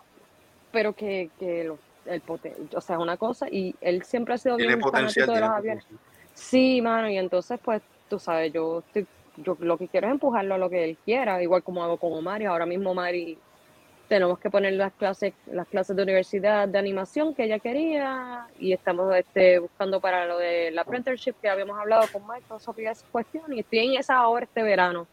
pero 0.70 0.93
que, 0.93 1.31
que 1.39 1.64
lo- 1.64 1.79
el 2.05 2.23
poten- 2.23 2.68
o 2.77 2.81
sea, 2.83 2.99
una 2.99 3.16
cosa, 3.16 3.49
y 3.51 3.75
él 3.81 4.03
siempre 4.05 4.35
ha 4.35 4.39
sido 4.39 4.57
bien 4.59 4.79
potencial. 4.79 5.27
fanático 5.27 5.33
de 5.35 5.41
los 5.41 5.49
tiene 5.49 5.57
aviones. 5.57 5.85
potencial. 5.85 6.33
Sí, 6.35 6.83
mano, 6.83 7.09
y 7.09 7.16
entonces, 7.16 7.59
pues, 7.64 7.81
tú 8.11 8.18
sabes, 8.18 8.53
yo, 8.53 8.81
estoy- 8.87 9.07
yo 9.37 9.57
lo 9.61 9.78
que 9.78 9.89
quiero 9.89 10.07
es 10.09 10.12
empujarlo 10.12 10.55
a 10.55 10.59
lo 10.59 10.70
que 10.70 10.85
él 10.85 10.99
quiera, 11.05 11.43
igual 11.43 11.62
como 11.62 11.83
hago 11.83 11.97
con 11.97 12.12
Omar, 12.12 12.43
y 12.43 12.47
ahora 12.47 12.66
mismo 12.66 12.95
Mari 12.95 13.39
tenemos 14.09 14.39
que 14.39 14.51
poner 14.51 14.74
las 14.74 14.93
clases, 14.93 15.33
las 15.47 15.66
clases 15.68 15.97
de 15.97 16.03
universidad 16.03 16.68
de 16.68 16.78
animación 16.78 17.35
que 17.35 17.45
ella 17.45 17.59
quería, 17.59 18.47
y 18.59 18.72
estamos 18.72 19.14
este, 19.16 19.59
buscando 19.59 20.01
para 20.01 20.26
lo 20.26 20.39
de 20.39 20.70
la 20.70 20.83
apprenticeship 20.83 21.35
que 21.41 21.49
habíamos 21.49 21.78
hablado 21.78 22.07
con 22.12 22.22
Microsoft 22.26 22.78
y 22.78 22.87
esa 22.87 23.07
cuestión, 23.11 23.53
y 23.53 23.61
estoy 23.61 23.78
en 23.78 23.95
esa 23.95 24.16
ahora 24.16 24.45
este 24.45 24.62
verano. 24.62 25.07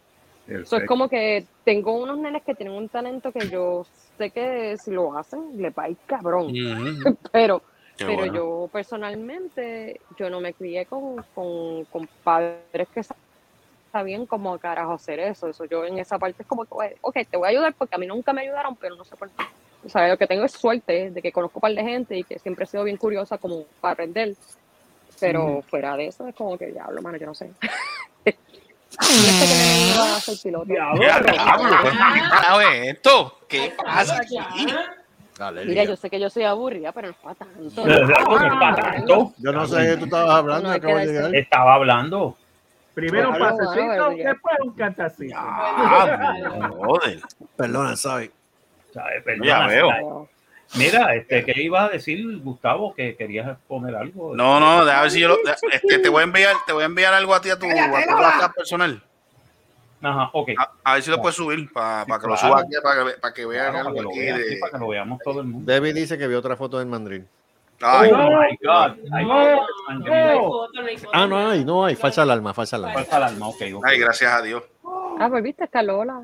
Eso 0.48 0.78
es 0.78 0.86
como 0.88 1.08
que 1.08 1.46
tengo 1.64 1.94
unos 1.94 2.18
nenes 2.18 2.42
que 2.44 2.56
tienen 2.56 2.76
un 2.76 2.90
talento 2.90 3.32
que 3.32 3.48
yo 3.50 3.86
sé 4.18 4.32
que 4.32 4.76
si 4.78 4.90
lo 4.90 5.16
hacen, 5.16 5.62
le 5.62 5.70
va 5.70 5.84
a 5.84 5.90
ir 5.90 5.98
cabrón. 6.08 6.52
Pero, 7.32 7.62
Qué 7.96 8.06
pero 8.06 8.18
bueno. 8.18 8.34
yo 8.34 8.70
personalmente, 8.72 10.00
yo 10.18 10.30
no 10.30 10.40
me 10.40 10.54
crié 10.54 10.86
con, 10.86 11.24
con, 11.36 11.86
con 11.86 12.08
padres 12.24 12.88
que 12.94 13.04
sa- 13.92 14.00
sabían 14.00 14.26
cómo 14.26 14.58
carajo 14.58 14.94
hacer 14.94 15.20
eso. 15.20 15.48
Eso 15.50 15.66
yo 15.66 15.86
en 15.86 16.00
esa 16.00 16.18
parte 16.20 16.44
es 16.44 16.48
como 16.48 16.64
que, 16.66 16.70
"Oye, 16.74 16.96
ok, 17.02 17.18
te 17.30 17.38
voy 17.38 17.48
a 17.48 17.50
ayudar 17.52 17.74
porque 17.78 17.96
a 17.96 17.98
mí 17.98 18.06
nunca 18.08 18.34
me 18.34 18.42
ayudaron, 18.42 18.76
pero 18.76 18.96
no 18.96 19.04
sé 19.06 19.16
por 19.16 19.30
qué. 19.30 19.44
O 19.86 19.90
sea, 19.90 20.08
lo 20.10 20.18
que 20.18 20.28
tengo 20.28 20.44
es 20.44 20.52
suerte 20.52 21.10
de 21.12 21.22
que 21.22 21.32
conozco 21.32 21.58
un 21.60 21.62
par 21.62 21.72
de 21.74 21.84
gente 21.84 22.18
y 22.18 22.24
que 22.24 22.38
siempre 22.40 22.66
he 22.66 22.68
sido 22.68 22.84
bien 22.84 22.98
curiosa 22.98 23.38
como 23.38 23.64
para 23.82 23.94
aprender. 23.94 24.36
Pero 25.20 25.62
fuera 25.70 25.96
de 25.98 26.08
eso 26.08 26.28
es 26.28 26.36
como 26.36 26.58
que 26.58 26.68
diablo, 26.68 27.02
mano, 27.02 27.18
yo 27.18 27.26
no 27.28 27.34
sé. 27.36 27.50
Yo 29.02 29.06
sé 29.06 29.46
que 29.48 29.54
me 29.56 29.94
iba 29.94 30.16
a 30.16 30.20
ser 30.20 30.36
piloto. 30.44 30.66
Diablo, 30.66 31.02
Ya, 31.08 31.20
pero- 31.22 31.32
diablo, 31.34 31.70
¿qué 32.14 32.20
carajo 32.30 32.62
es 32.62 32.88
esto? 32.88 33.38
¿Qué 33.48 33.74
pasa 33.78 34.18
aquí? 34.18 34.38
Dale, 35.38 35.64
Mira, 35.66 35.84
yo 35.86 35.96
sé 35.96 36.10
que 36.10 36.20
yo 36.20 36.30
soy 36.30 36.44
aburrida, 36.44 36.92
pero 36.92 37.08
no 37.08 37.12
es 37.14 37.18
para 37.20 37.36
tanto. 37.36 37.82
¿Cómo 38.26 38.38
es 38.38 38.54
para 38.60 38.76
tanto? 38.76 39.34
Yo 39.38 39.52
no 39.54 39.66
sé 39.68 39.76
de 39.82 39.88
qué 39.92 39.98
tú 39.98 40.06
estabas 40.06 40.36
hablando, 40.36 40.68
No 40.70 40.74
acabo 40.76 40.98
de 40.98 41.06
llegar. 41.06 41.36
Estaba 41.36 41.74
hablando. 41.76 42.38
Primero 43.00 43.30
un 43.30 43.40
pasecito, 43.40 44.10
después 44.10 44.56
un 44.64 44.74
cantacito. 44.74 45.36
Joder. 46.70 47.20
Perdona, 47.56 47.96
¿sabes? 47.96 48.32
Ya 49.42 49.68
veo. 49.68 50.28
Mira, 50.76 51.16
este, 51.16 51.44
¿qué 51.46 51.62
ibas 51.62 51.90
a 51.90 51.94
decir, 51.94 52.38
Gustavo? 52.40 52.94
Que 52.94 53.16
querías 53.16 53.58
poner 53.68 53.96
algo. 53.96 54.36
No, 54.36 54.60
no, 54.60 54.86
déjame 54.86 55.02
ver 55.02 55.12
si 55.12 55.20
yo 55.20 55.28
lo, 55.30 55.38
este, 55.72 55.98
te 55.98 56.10
voy 56.10 56.22
a 56.22 56.24
enviar, 56.26 56.56
te 56.68 56.74
voy 56.74 56.84
a 56.84 56.86
enviar 56.86 57.14
algo 57.14 57.34
a 57.34 57.42
ti 57.42 57.50
a 57.50 57.58
tu, 57.58 57.66
a 57.66 57.70
tu 58.08 58.14
WhatsApp 58.22 58.56
personal. 58.56 59.02
Ajá, 60.02 60.30
ok. 60.32 60.50
A, 60.58 60.72
a 60.84 60.94
ver 60.94 61.04
si 61.04 61.10
lo 61.10 61.20
puedes 61.22 61.36
subir 61.36 61.72
para 61.74 62.06
que 62.06 62.12
lo 62.12 62.20
claro. 62.20 62.38
suba 62.38 62.60
aquí 62.62 62.70
para 62.82 63.04
que, 63.04 63.12
para 63.20 63.34
que 63.34 63.46
vean 63.46 63.72
Claro, 63.72 63.84
para, 63.86 63.94
que 63.94 64.00
algo 64.00 64.12
aquí 64.12 64.20
vean, 64.20 64.38
de- 64.38 64.48
sí, 64.48 64.56
para 64.58 64.72
que 64.72 64.78
lo 64.78 64.88
veamos 64.88 65.20
todo 65.24 65.42
el 65.42 65.48
mundo. 65.48 65.72
Debbie 65.74 65.94
dice 65.94 66.18
que 66.18 66.28
vio 66.28 66.40
otra 66.40 66.56
foto 66.56 66.78
del 66.80 66.88
mandril. 66.88 67.28
Ay, 67.82 68.12
oh 68.14 68.18
my 68.18 68.58
God. 68.62 68.92
Ay, 69.14 69.26
No, 69.26 69.56
no. 70.00 70.68
Ah, 71.14 71.28
no 71.28 71.50
hay, 71.50 71.64
no 71.66 71.86
hay. 71.86 71.96
Falsa 71.96 72.24
alarma, 72.24 72.54
falsa 72.54 72.76
alarma. 72.76 73.00
Falta 73.00 73.18
el 73.18 73.24
alma, 73.24 73.48
ok, 73.48 73.62
ok. 73.76 73.86
ay, 73.86 74.00
gracias 74.00 74.34
a 74.34 74.42
Dios. 74.42 74.64
Ah, 75.20 75.28
pues 75.30 75.44
viste, 75.44 75.64
está 75.64 75.82
Lola. 75.82 76.22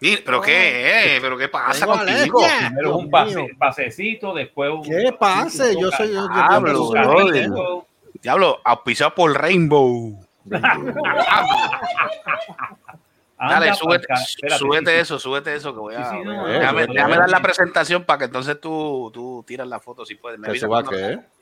Mira, 0.00 0.20
pero 0.24 0.40
qué, 0.40 1.16
eh, 1.16 1.18
pero 1.20 1.36
qué 1.36 1.48
pasa 1.48 1.80
Tengo 1.84 1.98
contigo. 1.98 2.38
alergia. 2.40 2.68
Primero 2.68 2.96
un 2.96 3.10
pase, 3.10 3.48
pasecito, 3.58 4.32
después 4.34 4.70
un. 4.70 4.82
¿Qué 4.82 5.12
pase? 5.18 5.74
Yo 5.80 5.90
soy- 5.90 6.08
yo- 6.12 6.14
yo- 6.14 6.28
Diablo, 6.28 6.88
brother. 6.90 7.50
Diablo, 8.22 8.60
auspiciado 8.64 9.14
por 9.14 9.32
Rainbow. 9.40 10.18
Anda, 10.50 11.80
Dale, 13.38 13.74
súbete, 13.74 14.06
pa'l 14.08 14.16
ca- 14.18 14.22
espérate, 14.24 14.58
súbete 14.58 14.90
sí, 14.90 14.96
eso, 14.96 15.18
súbete 15.18 15.54
eso 15.54 15.72
que 15.72 15.78
voy 15.78 15.94
a. 15.94 16.04
Sí, 16.10 16.16
sí, 16.16 16.24
no, 16.24 16.46
déjame, 16.46 16.86
no, 16.86 16.92
déjame 16.92 17.14
no. 17.14 17.20
dar 17.20 17.30
la 17.30 17.40
presentación 17.40 18.04
para 18.04 18.18
que 18.18 18.24
entonces 18.24 18.60
tú, 18.60 19.10
tú 19.14 19.44
tiras 19.46 19.68
la 19.68 19.78
foto 19.78 20.04
si 20.04 20.16
puedes. 20.16 20.40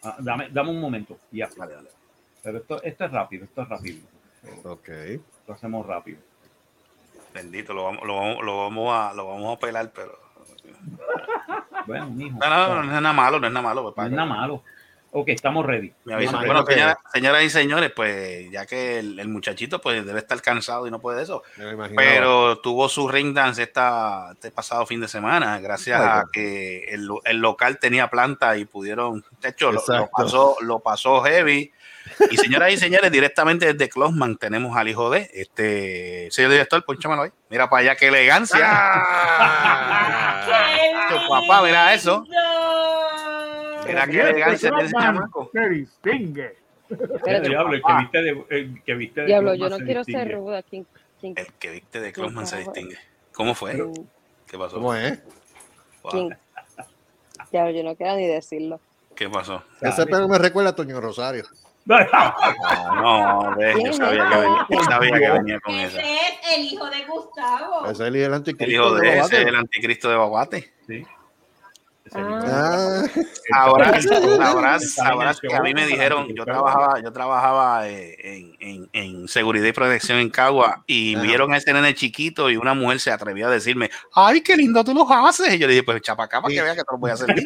Ah, 0.02 0.16
dame, 0.18 0.48
dame 0.50 0.70
un 0.70 0.80
momento. 0.80 1.16
Ya. 1.30 1.48
Dale, 1.56 1.74
dale. 1.74 1.88
Pero 2.42 2.58
esto, 2.58 2.82
esto 2.82 3.04
es 3.06 3.10
rápido, 3.10 3.44
esto 3.44 3.62
es 3.62 3.68
rápido. 3.68 3.98
Ok. 4.64 4.88
Lo 5.48 5.54
hacemos 5.54 5.86
rápido. 5.86 6.18
Bendito, 7.32 7.72
lo 7.74 7.84
vamos, 7.84 8.06
lo 8.06 8.16
vamos, 8.16 8.44
lo 8.44 8.56
vamos 8.58 8.94
a, 8.94 9.14
lo 9.14 9.26
vamos 9.28 9.56
a 9.56 9.60
pelar, 9.60 9.90
pero. 9.94 10.18
Bueno, 11.86 12.10
mijo. 12.10 12.36
No, 12.38 12.48
no, 12.50 12.68
no, 12.74 12.82
no 12.82 12.96
es 12.96 13.00
nada 13.02 13.12
malo, 13.12 13.38
no 13.38 13.46
es 13.46 13.52
nada 13.52 13.62
malo. 13.66 13.82
pues, 13.84 13.96
No 13.96 14.04
es 14.06 14.10
nada 14.10 14.26
malo. 14.26 14.62
Ok, 15.12 15.28
estamos 15.28 15.64
ready. 15.64 15.92
Me 16.04 16.14
Bueno, 16.26 16.66
señora- 16.66 16.98
señoras 17.12 17.42
y 17.44 17.50
señores, 17.50 17.92
pues 17.96 18.50
ya 18.50 18.66
que 18.66 18.98
el, 18.98 19.18
el 19.18 19.28
muchachito 19.28 19.80
pues 19.80 20.04
debe 20.04 20.18
estar 20.18 20.42
cansado 20.42 20.86
y 20.86 20.90
no 20.90 20.98
puede 21.00 21.22
eso, 21.22 21.42
pero 21.96 22.58
tuvo 22.58 22.86
su 22.88 23.08
ring 23.08 23.32
dance 23.34 23.62
esta, 23.62 24.32
este 24.32 24.50
pasado 24.50 24.84
fin 24.84 25.00
de 25.00 25.08
semana, 25.08 25.58
gracias 25.60 25.98
Ay, 26.00 26.06
a 26.06 26.24
que 26.30 26.84
el, 26.92 27.08
el 27.24 27.38
local 27.38 27.78
tenía 27.78 28.10
planta 28.10 28.58
y 28.58 28.66
pudieron, 28.66 29.24
de 29.40 29.48
hecho, 29.48 29.72
lo, 29.72 29.82
lo 29.88 30.10
pasó, 30.10 30.56
lo 30.60 30.80
pasó 30.80 31.22
heavy. 31.22 31.72
Y 32.30 32.36
señoras 32.36 32.72
y 32.72 32.76
señores, 32.76 33.10
directamente 33.10 33.72
desde 33.72 33.88
Closman 33.88 34.36
tenemos 34.36 34.76
al 34.76 34.86
hijo 34.88 35.10
de 35.10 35.28
este 35.34 36.28
señor 36.30 36.52
director, 36.52 36.84
ponchámelo 36.84 37.22
ahí. 37.22 37.30
Mira 37.50 37.68
para 37.70 37.80
allá 37.80 37.96
qué 37.96 38.08
elegancia. 38.08 38.58
Tu 41.08 41.28
papá, 41.28 41.62
mira 41.62 41.94
eso. 41.94 42.24
Mira 43.86 44.06
qué 44.06 44.20
elegancia 44.20 44.68
tiene 44.70 44.84
ese 44.84 44.92
chamaco. 44.98 45.50
Se 45.52 45.68
distingue. 45.68 46.56
Espérate, 46.88 47.48
Diablo, 47.48 47.74
el 47.74 47.82
que 47.82 47.92
viste 47.98 48.22
de. 48.22 48.44
El 48.50 48.82
que 48.84 48.94
viste 48.94 49.20
de 49.22 49.26
Diablo, 49.26 49.54
yo 49.54 49.68
no 49.68 49.76
se 49.78 49.84
quiero 49.84 50.04
ser 50.04 50.14
distingue. 50.14 50.34
ruda. 50.36 50.62
¿Quién, 50.62 50.86
quién, 51.20 51.34
El 51.36 51.52
que 51.54 51.70
viste 51.70 52.00
de 52.00 52.12
Closman 52.12 52.46
se 52.46 52.58
distingue. 52.58 52.98
¿Cómo 53.32 53.54
fue? 53.54 53.72
quién- 53.72 54.08
¿Qué 54.46 54.56
pasó? 54.58 54.76
¿Cómo 54.76 54.94
es? 54.94 55.20
Wow. 56.02 56.12
quién? 56.12 56.38
Diablo, 57.50 57.70
yo 57.72 57.82
no 57.82 57.96
quiero 57.96 58.16
ni 58.16 58.26
decirlo. 58.26 58.80
¿Qué 59.14 59.28
pasó? 59.28 59.62
Ese 59.80 60.06
pelo 60.06 60.28
me 60.28 60.38
recuerda 60.38 60.70
a 60.70 60.74
Toño 60.76 61.00
Rosario. 61.00 61.44
No, 61.86 63.54
ve, 63.56 63.74
yo 63.84 63.92
sabía 63.92 64.28
que 64.28 64.36
venía, 64.36 64.66
yo 64.70 64.82
sabía 64.84 65.18
que 65.20 65.30
venía 65.30 65.60
con 65.60 65.74
esa. 65.76 66.00
Ese 66.00 66.14
es 66.16 66.56
el 66.58 66.64
hijo 66.64 66.90
de 66.90 67.04
Gustavo. 67.04 67.84
Ese 67.84 67.92
es 67.92 68.00
el, 68.08 68.16
el 68.16 68.34
anticristo. 68.34 68.64
El 68.64 68.72
hijo 68.72 68.94
de 68.94 69.16
los 69.16 69.26
ese, 69.26 69.36
vatos. 69.36 69.48
el 69.50 69.56
anticristo 69.56 70.08
de 70.10 70.16
Baguate. 70.16 70.72
Sí. 70.86 71.06
Ah. 72.12 73.02
Ah, 73.52 73.66
sabrás, 73.66 74.04
bien, 74.06 74.80
sabrás 74.80 75.40
que 75.40 75.54
a 75.54 75.60
mí 75.60 75.74
me 75.74 75.86
dijeron, 75.86 76.28
yo 76.34 76.44
trabajaba, 76.44 77.00
yo 77.02 77.12
trabajaba 77.12 77.88
eh, 77.88 78.16
en, 78.22 78.56
en, 78.60 78.88
en 78.92 79.28
seguridad 79.28 79.66
y 79.66 79.72
protección 79.72 80.18
en 80.18 80.30
Cagua 80.30 80.82
y 80.86 81.14
Ajá. 81.14 81.22
vieron 81.24 81.52
a 81.52 81.56
ese 81.58 81.72
nene 81.72 81.94
chiquito 81.94 82.50
y 82.50 82.56
una 82.56 82.74
mujer 82.74 83.00
se 83.00 83.10
atrevió 83.10 83.48
a 83.48 83.50
decirme, 83.50 83.90
ay, 84.14 84.40
qué 84.40 84.56
lindo 84.56 84.82
tú 84.84 84.94
los 84.94 85.06
haces. 85.10 85.54
Y 85.54 85.58
yo 85.58 85.66
le 85.66 85.74
dije, 85.74 85.82
pues 85.84 86.00
chapa 86.02 86.24
acá 86.24 86.40
para 86.40 86.54
que 86.54 86.62
vea 86.62 86.74
que 86.74 86.82
te 86.82 86.92
lo 86.92 86.98
voy 86.98 87.10
a 87.10 87.14
hacer. 87.14 87.34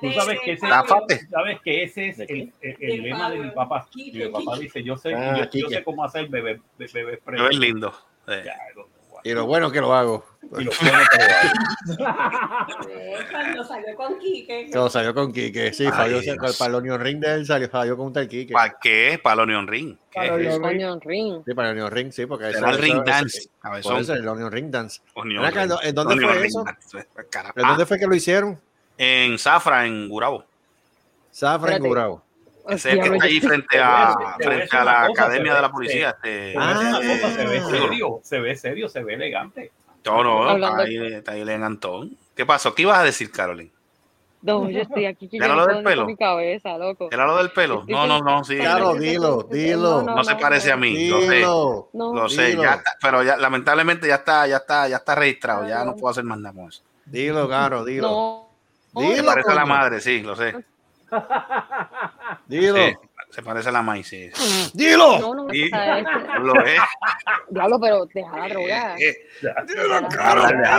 Tú 0.00 0.12
sabes 0.12 0.38
que 0.44 0.52
ese, 0.52 0.66
sabes 0.68 1.60
que 1.62 1.82
ese 1.84 2.08
es 2.08 2.18
el, 2.20 2.52
el- 2.60 2.76
el 2.80 3.02
lema 3.02 3.30
de 3.30 3.38
mi 3.38 3.50
papá. 3.50 3.86
Mi 3.94 4.28
papá 4.28 4.58
dice, 4.58 4.82
yo 4.82 4.96
sé, 4.96 5.14
Ah, 5.14 5.48
yo, 5.52 5.68
sé 5.68 5.82
cómo 5.84 6.04
hacer 6.04 6.28
bebé, 6.28 6.60
bebé 6.78 7.20
es 7.50 7.58
lindo. 7.58 7.94
Eh, 8.26 8.42
Ya, 8.44 8.54
Y 9.24 9.32
lo 9.32 9.46
bueno 9.46 9.72
que 9.72 9.80
lo 9.80 9.94
hago. 9.94 10.24
Y 10.58 10.64
lo 10.64 10.70
bueno 10.80 10.98
que 11.10 11.18
lo 11.96 12.04
hago. 12.04 12.88
Eh, 12.88 13.16
Cuando 13.30 13.64
salió 13.64 13.96
con 13.96 14.18
Quique. 14.18 14.66
Que 14.70 14.76
lo 14.78 14.90
salió 14.90 15.14
con 15.14 15.32
Quique. 15.32 15.72
Sí, 15.72 15.86
falló 15.90 16.20
para 16.58 16.68
el 16.68 16.74
Onion 16.74 17.00
Ring 17.00 17.20
de 17.20 17.34
él, 17.34 17.46
salió, 17.46 17.68
falló 17.70 17.96
con 17.96 18.06
un 18.08 18.12
tal 18.12 18.28
Quique. 18.28 18.52
¿Para 18.52 18.76
qué? 18.80 19.18
Para 19.22 19.34
el 19.34 19.40
Onion 19.40 19.66
Ring. 19.66 19.96
¿Qué 20.10 20.20
Para 20.20 20.36
es 20.40 20.54
el? 20.54 20.62
Onion 20.62 21.00
ring. 21.00 21.42
Sí, 21.44 21.54
para 21.54 21.70
el 21.70 21.74
Onion 21.76 21.90
Ring, 21.90 22.12
sí, 22.12 22.26
porque 22.26 22.52
Será 22.52 22.68
el 22.68 22.74
eso- 22.74 22.82
Ring 22.82 23.04
Dance. 23.04 23.48
A 23.62 23.78
eso, 23.78 24.14
el 24.14 24.28
Onion 24.28 24.52
Ring 24.52 24.70
Dance. 24.70 25.00
¿en 25.16 25.94
dónde 25.94 26.16
fue 26.24 26.46
eso? 26.46 26.64
Carajo. 27.30 27.58
¿En 27.58 27.66
dónde 27.66 27.86
fue 27.86 27.98
que 27.98 28.06
lo 28.06 28.14
hicieron? 28.14 28.60
En 28.98 29.38
Zafra, 29.38 29.86
en 29.86 30.08
Gurabo. 30.08 30.44
Zafra 31.32 31.76
en. 31.76 31.82
Gurabo. 31.82 32.22
Ese 32.68 32.74
es 32.76 32.84
el 32.86 32.90
que 32.92 32.94
Diablo, 33.02 33.14
está 33.14 33.26
ahí 33.26 33.40
frente 33.40 33.78
a, 33.78 34.14
frente 34.38 34.76
a 34.76 34.84
la 34.84 35.04
academia 35.04 35.52
se 35.52 35.56
de 35.56 35.62
la 35.62 35.68
ve- 35.68 35.72
policía. 35.72 36.10
Este, 36.10 36.52
Se 36.52 36.58
ve 36.58 37.18
se 37.30 37.44
ve 37.46 37.58
Ah. 37.58 37.68
serio, 37.70 38.20
se 38.22 38.40
ve 38.40 38.56
serio, 38.56 38.88
se 38.88 39.02
ve 39.04 39.14
elegante. 39.14 39.72
no, 40.04 40.22
no, 40.24 40.76
ahí, 40.78 40.96
está 41.14 41.32
ahí 41.32 41.44
Len 41.44 41.62
Antón. 41.62 42.16
¿Qué 42.34 42.44
pasó? 42.46 42.74
¿Qué 42.74 42.82
ibas 42.82 42.98
a 42.98 43.04
decir, 43.04 43.30
Carolyn? 43.30 43.70
No, 44.42 44.68
yo 44.68 44.82
estoy 44.82 45.06
aquí 45.06 45.26
que 45.26 45.38
¿Era 45.38 45.46
yo 45.48 45.54
lo 45.54 45.66
no 45.66 45.74
del 45.74 45.82
pelo? 45.84 46.04
mi 46.04 46.16
cabeza, 46.16 46.76
loco. 46.76 47.08
¿Era 47.10 47.26
lo 47.26 47.38
del 47.38 47.50
pelo? 47.52 47.82
No, 47.88 48.06
no, 48.06 48.20
no, 48.20 48.44
sí. 48.44 48.58
Claro, 48.58 48.92
dilo, 48.94 49.42
dilo. 49.44 50.02
No, 50.02 50.22
se 50.22 50.36
parece 50.36 50.70
a 50.70 50.76
mí, 50.76 51.08
lo 51.08 51.20
sé. 51.22 51.40
Lo 51.40 52.28
sé, 52.28 52.46
Dilo. 52.48 52.62
ya 52.62 52.74
está, 52.74 52.92
pero 53.00 53.22
ya 53.22 53.38
lamentablemente 53.38 54.06
ya 54.06 54.16
está, 54.16 54.46
ya 54.46 54.56
está, 54.58 54.86
ya 54.88 54.96
está 54.96 55.14
registrado, 55.14 55.66
ya 55.66 55.82
no 55.84 55.96
puedo 55.96 56.10
hacer 56.10 56.24
más 56.24 56.38
nada 56.38 56.54
con 56.54 56.68
eso. 56.68 56.82
Dilo, 57.06 57.48
Caro, 57.48 57.84
dilo. 57.86 58.08
no. 58.94 59.00
Se 59.00 59.14
Dilo, 59.14 59.24
parece 59.24 59.50
a 59.50 59.54
la 59.54 59.64
madre, 59.66 60.00
sí, 60.00 60.20
lo 60.20 60.36
sé. 60.36 60.54
Dilo. 62.46 62.76
Sí, 62.76 62.94
se 63.30 63.42
parece 63.42 63.68
a 63.68 63.72
la 63.72 63.82
maíz, 63.82 64.06
sí. 64.06 64.30
Dilo. 64.74 65.18
No, 65.18 65.34
no, 65.34 65.48
Lo 65.48 66.64
es. 66.64 66.80
Diablo, 67.50 67.80
pero 67.80 68.06
deja 68.06 68.38
la 68.38 68.48
droga. 68.48 68.94
Deja 68.96 69.42
la- 69.42 69.62
Déjala 69.64 69.96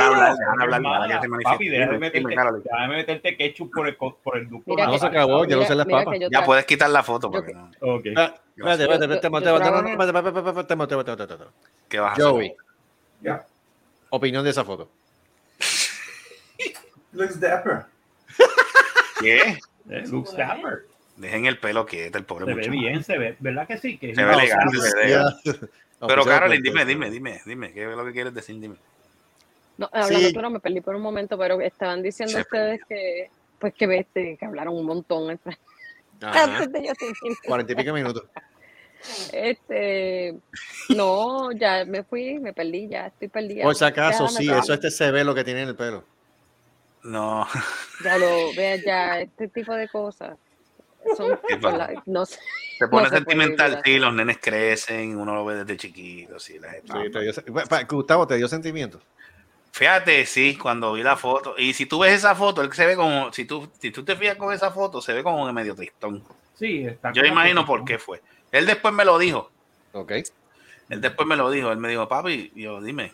hablar, 0.05 0.35
déjala 0.37 0.61
hablar, 0.61 0.79
se. 0.81 1.43
Papi, 1.43 1.69
déjame 1.69 1.97
meterte, 1.99 2.33
déjame 2.63 2.95
meterte 2.95 3.37
ketchup 3.37 3.71
por 3.73 3.87
el, 3.87 3.97
co- 3.97 4.17
por 4.23 4.37
el 4.37 4.47
ducto. 4.49 4.71
Mira 4.71 4.87
No 4.87 4.97
se 4.97 5.05
acabó, 5.07 5.45
ya 5.45 5.55
no 5.57 5.65
se 5.65 5.75
las 5.75 5.85
papas. 5.87 6.17
Ya 6.31 6.45
puedes 6.45 6.65
quitar 6.65 6.89
la 6.89 7.03
foto 7.03 7.27
Yo- 7.27 7.31
porque 7.31 7.53
no. 7.53 7.71
Ok. 7.81 8.05
Espérate, 8.05 8.83
espérate, 8.83 9.05
espérate, 9.05 9.15
espérate, 9.15 10.63
Temo, 10.67 10.87
Temo. 10.87 11.45
¿Qué 11.89 11.99
vas 11.99 12.09
a 12.09 12.13
hacer? 12.13 12.23
Joey, 12.23 12.55
opinión 14.11 14.43
de 14.45 14.49
esa 14.51 14.63
foto. 14.63 14.87
Looks 17.11 17.39
dapper. 17.39 17.85
¿Qué? 19.19 19.37
Eh, 19.89 20.03
looks 20.07 20.35
dapper. 20.35 20.85
Dejen 21.17 21.45
el 21.45 21.57
pelo 21.59 21.85
quieto, 21.85 22.17
el 22.17 22.25
pobre 22.25 22.45
Se 22.45 22.51
ve 22.51 22.55
muchacho. 22.55 22.71
bien, 22.71 23.03
se 23.03 23.17
ve, 23.17 23.35
¿verdad 23.39 23.67
que 23.67 23.77
sí? 23.77 23.97
Que 23.97 24.13
Se 24.13 24.23
ve 24.23 24.33
elegante, 24.33 24.77
se 24.77 24.97
ve. 24.97 25.69
Pero 26.07 26.25
Carolyn, 26.25 26.61
dime, 26.61 26.85
dime, 26.85 27.09
dime, 27.09 27.41
dime, 27.45 27.71
¿qué 27.71 27.89
es 27.89 27.95
lo 27.95 28.05
que 28.05 28.11
quieres 28.11 28.33
decir? 28.33 28.59
Dime. 28.59 28.75
No, 29.77 29.89
hablando 29.91 30.29
Sí. 30.29 30.37
me 30.51 30.59
perdí 30.59 30.81
por 30.81 30.95
un 30.95 31.01
momento, 31.01 31.37
pero 31.37 31.59
estaban 31.61 32.01
diciendo 32.01 32.33
Se 32.33 32.41
ustedes 32.41 32.81
que, 32.87 33.29
pues 33.59 33.73
que, 33.73 33.97
este, 33.97 34.37
que 34.37 34.45
hablaron 34.45 34.75
un 34.75 34.85
montón 34.85 35.29
antes 36.21 36.71
de 36.71 36.85
yo. 36.87 36.93
Cuarenta 37.45 37.73
y 37.73 37.75
pico 37.75 37.93
minutos. 37.93 38.23
Este, 39.31 40.35
no, 40.89 41.51
ya 41.51 41.85
me 41.85 42.03
fui, 42.03 42.39
me 42.39 42.53
perdí, 42.53 42.87
ya 42.87 43.07
estoy 43.07 43.27
perdida. 43.27 43.63
Por 43.63 43.75
si 43.75 43.83
acaso, 43.85 44.27
sí, 44.27 44.49
eso 44.49 44.73
este 44.73 44.91
se 44.91 45.11
ve 45.11 45.23
lo 45.23 45.35
que 45.35 45.43
tiene 45.43 45.63
en 45.63 45.69
el 45.69 45.75
pelo. 45.75 46.03
No, 47.03 47.47
Ya 48.03 48.17
lo 48.17 48.53
vea, 48.55 48.77
ya, 48.77 49.19
este 49.19 49.47
tipo 49.47 49.73
de 49.75 49.87
cosas. 49.87 50.37
Son, 51.15 51.39
¿Qué 51.47 51.57
pasa? 51.57 51.89
no 52.05 52.25
sé. 52.25 52.39
se 52.77 52.87
pone 52.89 53.03
No 53.03 53.09
sentimental, 53.09 53.81
sí, 53.83 53.97
los 53.99 54.13
nenes 54.13 54.37
crecen, 54.41 55.17
uno 55.17 55.33
lo 55.35 55.45
ve 55.45 55.55
desde 55.55 55.77
chiquito, 55.77 56.39
sí. 56.39 56.59
la- 56.59 56.73
Sí, 56.73 57.11
te 57.11 57.21
dio 57.21 57.33
se- 57.33 57.41
Pa- 57.43 57.65
pa- 57.65 57.83
Gustavo, 57.83 58.27
¿te 58.27 58.37
dio 58.37 58.47
sentimiento? 58.47 59.01
Fíjate, 59.71 60.25
sí, 60.25 60.57
cuando 60.57 60.93
vi 60.93 61.03
la 61.03 61.17
foto, 61.17 61.55
y 61.57 61.73
si 61.73 61.85
tú 61.85 61.99
ves 61.99 62.13
esa 62.13 62.33
foto, 62.33 62.61
él 62.61 62.71
se 62.71 62.85
ve 62.85 62.95
como, 62.95 63.33
si 63.33 63.43
tú, 63.43 63.69
si 63.79 63.91
tú 63.91 64.05
te 64.05 64.15
fijas 64.15 64.37
con 64.37 64.53
esa 64.53 64.71
foto, 64.71 65.01
se 65.01 65.11
ve 65.11 65.21
como 65.21 65.51
medio 65.51 65.75
tristón. 65.75 66.23
Sí, 66.57 66.85
está 66.85 67.11
Yo 67.11 67.25
imagino 67.25 67.65
por 67.65 67.83
qué 67.83 67.99
fue. 67.99 68.21
Él 68.53 68.65
después 68.65 68.93
me 68.93 69.03
lo 69.03 69.17
dijo, 69.17 69.51
Ok. 69.91 70.11
él 70.89 71.01
después 71.01 71.27
me 71.27 71.35
lo 71.35 71.51
dijo, 71.51 71.73
él 71.73 71.77
me 71.77 71.89
dijo, 71.89 72.07
papi, 72.07 72.53
yo, 72.55 72.81
dime, 72.81 73.11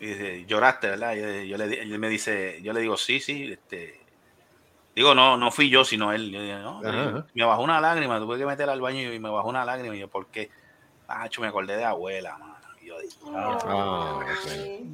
y 0.00 0.06
dice, 0.06 0.44
lloraste, 0.46 0.88
¿verdad? 0.88 1.14
Yo, 1.14 1.42
yo 1.42 1.58
le, 1.58 1.82
él 1.82 1.98
me 1.98 2.08
dice, 2.08 2.58
yo 2.62 2.72
le 2.72 2.80
digo, 2.80 2.96
sí, 2.96 3.20
sí, 3.20 3.52
este, 3.52 4.00
digo, 4.94 5.14
no, 5.14 5.36
no 5.36 5.50
fui 5.50 5.68
yo, 5.70 5.84
sino 5.84 6.12
él. 6.12 6.30
Yo 6.30 6.40
dije, 6.42 6.58
no, 6.58 6.80
Ajá, 6.84 7.08
ajá. 7.08 7.26
me 7.34 7.44
bajó 7.44 7.62
una 7.62 7.80
lágrima, 7.80 8.18
tuve 8.18 8.38
que 8.38 8.46
meter 8.46 8.68
al 8.68 8.80
baño 8.80 9.12
y 9.12 9.18
me 9.18 9.28
bajó 9.30 9.48
una 9.48 9.64
lágrima, 9.64 9.94
y 9.96 10.00
yo, 10.00 10.08
¿por 10.08 10.26
qué? 10.26 10.50
Ah, 11.08 11.28
me 11.40 11.46
acordé 11.46 11.76
de 11.76 11.84
abuela, 11.84 12.36
mano. 12.38 12.54
Y 12.80 12.86
yo 12.86 12.98
dije. 13.00 13.18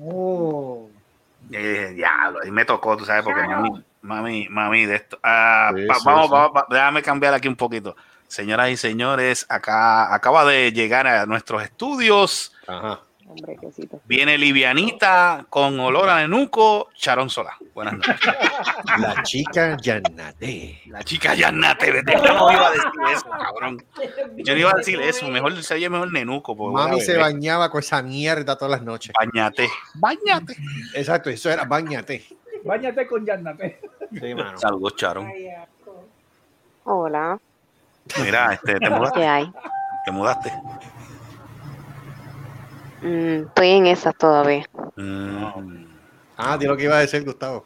Oh. 0.01 0.88
y 1.51 1.57
dije, 1.57 1.90
diablo, 1.94 2.40
y 2.44 2.51
me 2.51 2.64
tocó, 2.64 2.96
tú 2.96 3.05
sabes, 3.05 3.22
porque 3.24 3.42
mami, 3.46 3.84
mami, 4.03 4.49
mami, 4.49 4.86
de 4.86 4.96
esto. 4.96 5.18
Ah, 5.22 5.70
Sí, 5.74 5.86
va- 5.86 5.94
sí, 5.94 6.03
vamos, 6.05 6.26
sí. 6.26 6.32
vamos, 6.32 6.51
va- 6.57 6.66
déjame 6.68 7.03
cambiar 7.03 7.34
aquí 7.34 7.49
un 7.49 7.57
poquito. 7.57 7.96
Señoras 8.26 8.68
y 8.70 8.76
señores, 8.76 9.46
acá 9.49 10.12
acaba 10.14 10.44
de 10.44 10.70
llegar 10.72 11.07
a 11.07 11.24
nuestros 11.26 11.62
estudios. 11.62 12.55
Ajá. 12.66 13.01
Hombre, 13.29 13.57
quesito. 13.61 14.01
Viene 14.07 14.39
livianita 14.39 15.45
con 15.51 15.79
olor 15.79 16.09
a 16.09 16.20
nenuco, 16.20 16.89
Charón 16.95 17.29
Sola. 17.29 17.57
Buenas 17.74 17.95
noches. 17.99 18.16
La 18.99 19.22
chica 19.22 19.76
Yanate. 19.81 20.81
La 20.87 21.03
chica 21.03 21.35
Yanate, 21.35 21.93
vete, 21.93 22.12
yo 22.14 22.33
no 22.35 22.51
iba 22.51 22.68
a 22.68 22.70
decir 22.70 22.91
eso, 23.12 23.29
cabrón. 23.29 23.85
Yo 24.37 24.55
no 24.55 24.59
iba 24.59 24.70
a 24.70 24.74
decir 24.74 25.01
eso, 25.03 25.29
mejor 25.29 25.62
se 25.62 25.74
oye 25.74 25.91
mejor 25.91 26.11
nenuco. 26.12 26.57
porque 26.57 26.74
Mami 26.74 27.01
se 27.03 27.16
bañaba 27.18 27.70
con 27.70 27.81
esa 27.81 28.03
mierda 28.03 28.57
todas 28.57 28.70
las 28.72 28.83
noches. 28.83 29.12
Bañate. 29.18 29.68
Bañate. 29.95 30.57
Exacto, 30.95 31.29
eso 31.29 31.51
era 31.51 31.64
bañate. 31.64 32.24
Báñate 32.64 33.07
con 33.07 33.24
Yarnate. 33.24 33.81
Sí, 34.12 34.35
mano. 34.35 34.59
Saludos, 34.59 34.97
Charón. 34.97 35.31
Hola, 36.85 37.39
Mira, 38.22 38.55
este, 38.55 38.79
te 38.79 38.91
mudaste. 38.91 39.20
¿qué 39.20 39.26
hay? 39.26 39.53
Te 40.05 40.11
mudaste. 40.11 40.53
Mm, 43.03 43.46
estoy 43.49 43.70
en 43.70 43.86
esas 43.86 44.14
todavía. 44.16 44.64
Mm. 44.96 45.86
Ah, 46.36 46.57
di 46.57 46.66
lo 46.66 46.76
que 46.76 46.84
iba 46.84 46.96
a 46.96 47.01
decir 47.01 47.24
Gustavo. 47.24 47.64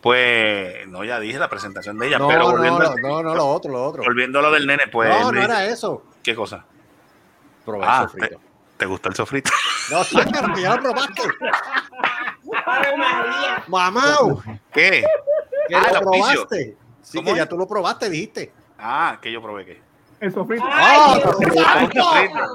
Pues, 0.00 0.86
no, 0.88 1.04
ya 1.04 1.20
dije 1.20 1.38
la 1.38 1.48
presentación 1.48 1.96
de 1.98 2.08
ella, 2.08 2.18
No, 2.18 2.26
pero 2.28 2.50
volviendo, 2.50 2.80
no, 2.80 2.90
al- 2.90 3.00
no, 3.00 3.22
no, 3.22 3.34
lo 3.36 3.46
otro, 3.46 3.70
lo 3.70 3.84
otro. 3.84 4.02
volviendo 4.02 4.40
a 4.40 4.42
lo 4.42 4.50
del 4.50 4.66
nene, 4.66 4.88
pues. 4.90 5.08
No, 5.10 5.30
no 5.30 5.40
era 5.42 5.64
eso. 5.66 6.02
¿Qué 6.24 6.34
cosa? 6.34 6.64
Probar 7.64 7.88
Ah, 7.88 8.02
sofrito. 8.02 8.40
¿Te 8.76 8.86
gustó 8.86 9.08
el 9.10 9.14
sofrito? 9.14 9.50
No, 9.90 10.02
que 10.54 10.60
ya 10.62 10.76
lo 10.76 10.82
probaste. 10.82 11.22
Mamá, 13.68 14.16
¿Qué? 14.72 15.04
que 15.68 15.74
Ah, 15.76 15.88
lo 15.92 15.98
el 15.98 16.00
probaste. 16.04 16.76
Sí, 17.02 17.18
¿Cómo 17.18 17.32
que 17.32 17.36
ya 17.38 17.46
tú 17.48 17.56
lo 17.58 17.66
probaste, 17.66 18.08
dijiste. 18.10 18.52
Ah, 18.78 19.18
que 19.20 19.30
yo 19.32 19.42
probé 19.42 19.64
qué. 19.64 19.80
El 20.22 20.32
sofrito. 20.32 20.64
Ah. 20.66 21.20
Ah. 21.66 21.88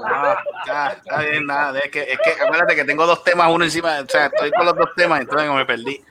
Ah, 0.06 0.36
ya, 0.66 0.86
está 0.88 1.20
bien, 1.20 1.44
nada. 1.46 1.78
Es 1.80 1.90
que, 1.90 2.00
es 2.00 2.18
que 2.24 2.30
acuérdate 2.42 2.74
que 2.74 2.84
tengo 2.84 3.06
dos 3.06 3.22
temas, 3.22 3.48
uno 3.52 3.62
encima. 3.64 4.00
O 4.00 4.08
sea, 4.08 4.26
estoy 4.26 4.50
con 4.52 4.64
los 4.64 4.74
dos 4.74 4.88
temas, 4.96 5.20
entonces 5.20 5.50
me 5.52 5.66
perdí. 5.66 6.02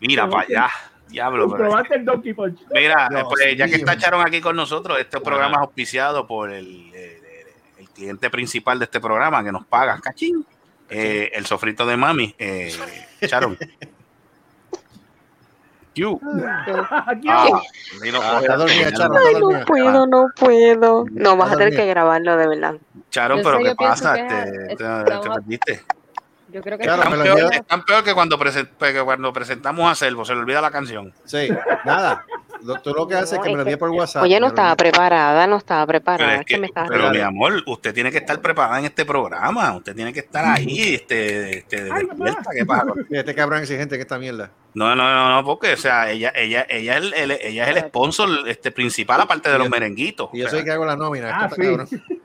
Mira 0.00 0.28
para 0.28 0.42
allá. 0.44 0.70
Diablo, 1.08 1.46
pero- 1.50 1.64
Probaste 1.64 1.94
el 1.96 2.04
Donkey 2.06 2.32
Punch. 2.32 2.58
Mira, 2.72 3.06
pues 3.28 3.56
ya 3.56 3.66
que 3.66 3.74
está 3.76 3.98
Charon 3.98 4.26
aquí 4.26 4.40
con 4.40 4.56
nosotros, 4.56 4.98
este 4.98 5.20
programa 5.20 5.56
es 5.56 5.60
auspiciado 5.60 6.26
por 6.26 6.50
el, 6.50 6.92
el- 6.94 7.22
el 7.78 7.88
cliente 7.90 8.30
principal 8.30 8.78
de 8.78 8.86
este 8.86 8.98
programa 8.98 9.44
que 9.44 9.52
nos 9.52 9.66
paga, 9.66 10.00
cachín, 10.00 10.46
eh, 10.88 11.30
el 11.34 11.44
sofrito 11.44 11.84
de 11.84 11.98
mami, 11.98 12.34
eh, 12.38 12.74
Charon. 13.26 13.58
Q. 15.94 16.20
Ah, 16.22 16.64
no 17.22 18.20
Ah, 18.22 18.56
dormida. 18.56 18.92
Charo. 18.92 19.14
Ay, 19.16 19.34
no 19.40 19.64
puedo, 19.66 20.06
no 20.06 20.26
puedo. 20.36 21.04
No, 21.10 21.36
vas 21.36 21.52
a 21.52 21.56
tener 21.56 21.74
que 21.76 21.86
grabarlo 21.86 22.36
de 22.36 22.48
verdad. 22.48 22.74
Charon, 23.10 23.38
Yo 23.38 23.44
pero 23.44 23.58
¿qué 23.64 23.74
pasa? 23.74 24.14
que 24.14 24.20
es- 24.70 24.76
te, 24.76 24.76
te 24.76 25.28
perdiste. 25.30 25.82
Yo 26.48 26.60
creo 26.62 26.76
que 26.76 26.84
Claro, 26.84 27.02
Están 27.02 27.22
peor, 27.22 27.38
envió- 27.38 27.50
están 27.50 27.84
peor 27.84 28.04
que 28.04 28.14
cuando, 28.14 28.38
presen- 28.38 28.68
que 28.78 29.02
cuando 29.02 29.32
presentamos 29.32 29.90
a 29.90 29.94
Selvo, 29.94 30.24
se 30.24 30.34
le 30.34 30.40
olvida 30.40 30.60
la 30.60 30.70
canción. 30.70 31.12
Sí, 31.24 31.48
nada. 31.84 32.24
Lo- 32.64 32.80
Tú 32.80 32.92
lo 32.94 33.06
que 33.08 33.14
haces 33.16 33.32
es 33.34 33.38
que 33.40 33.48
me 33.50 33.54
lo 33.56 33.60
envíes 33.62 33.78
por 33.78 33.90
WhatsApp. 33.90 34.22
Oye, 34.22 34.34
no 34.36 34.40
lo 34.42 34.46
estaba 34.48 34.76
preparada, 34.76 35.46
no 35.46 35.56
estaba 35.56 35.86
preparada. 35.86 36.34
es 36.34 36.40
es 36.40 36.46
que 36.46 36.54
que- 36.54 36.60
me 36.60 36.66
estás 36.68 36.88
pero 36.88 37.10
mi 37.10 37.18
amor, 37.20 37.62
usted 37.66 37.92
tiene 37.94 38.10
que 38.10 38.18
estar 38.18 38.40
preparada 38.40 38.78
en 38.78 38.84
este 38.86 39.04
programa. 39.04 39.76
Usted 39.76 39.94
tiene 39.94 40.12
que 40.12 40.20
estar 40.20 40.44
ahí, 40.44 40.94
este, 40.94 41.58
este, 41.58 41.84
despierta. 41.84 42.50
¿Qué 42.56 42.64
pasa? 42.66 42.86
Este 43.10 43.34
cabrón 43.34 43.60
exigente 43.60 43.96
que 43.96 44.02
esta 44.02 44.18
mierda. 44.18 44.50
No, 44.74 44.94
no, 44.96 45.04
no, 45.12 45.30
no, 45.34 45.44
porque, 45.44 45.74
o 45.74 45.76
sea, 45.76 46.10
ella, 46.10 46.32
ella, 46.34 46.66
ella, 46.68 46.96
es 46.98 47.02
el, 47.04 47.14
el- 47.14 47.30
ella 47.42 47.68
es 47.70 47.76
el 47.76 47.82
sponsor 47.88 48.28
este, 48.48 48.70
principal, 48.70 49.20
aparte 49.20 49.50
de 49.50 49.58
los 49.58 49.68
merenguitos. 49.68 50.30
Y 50.32 50.38
yo 50.38 50.46
O 50.46 50.50
soy 50.50 50.60
el 50.60 50.64
que 50.64 50.70
hago 50.72 50.84
la 50.86 50.96
nómina. 50.96 51.28
Ah, 51.28 51.44
esto 51.48 51.54
está 51.54 51.56
sí. 51.56 51.68
cabrón. 51.98 52.18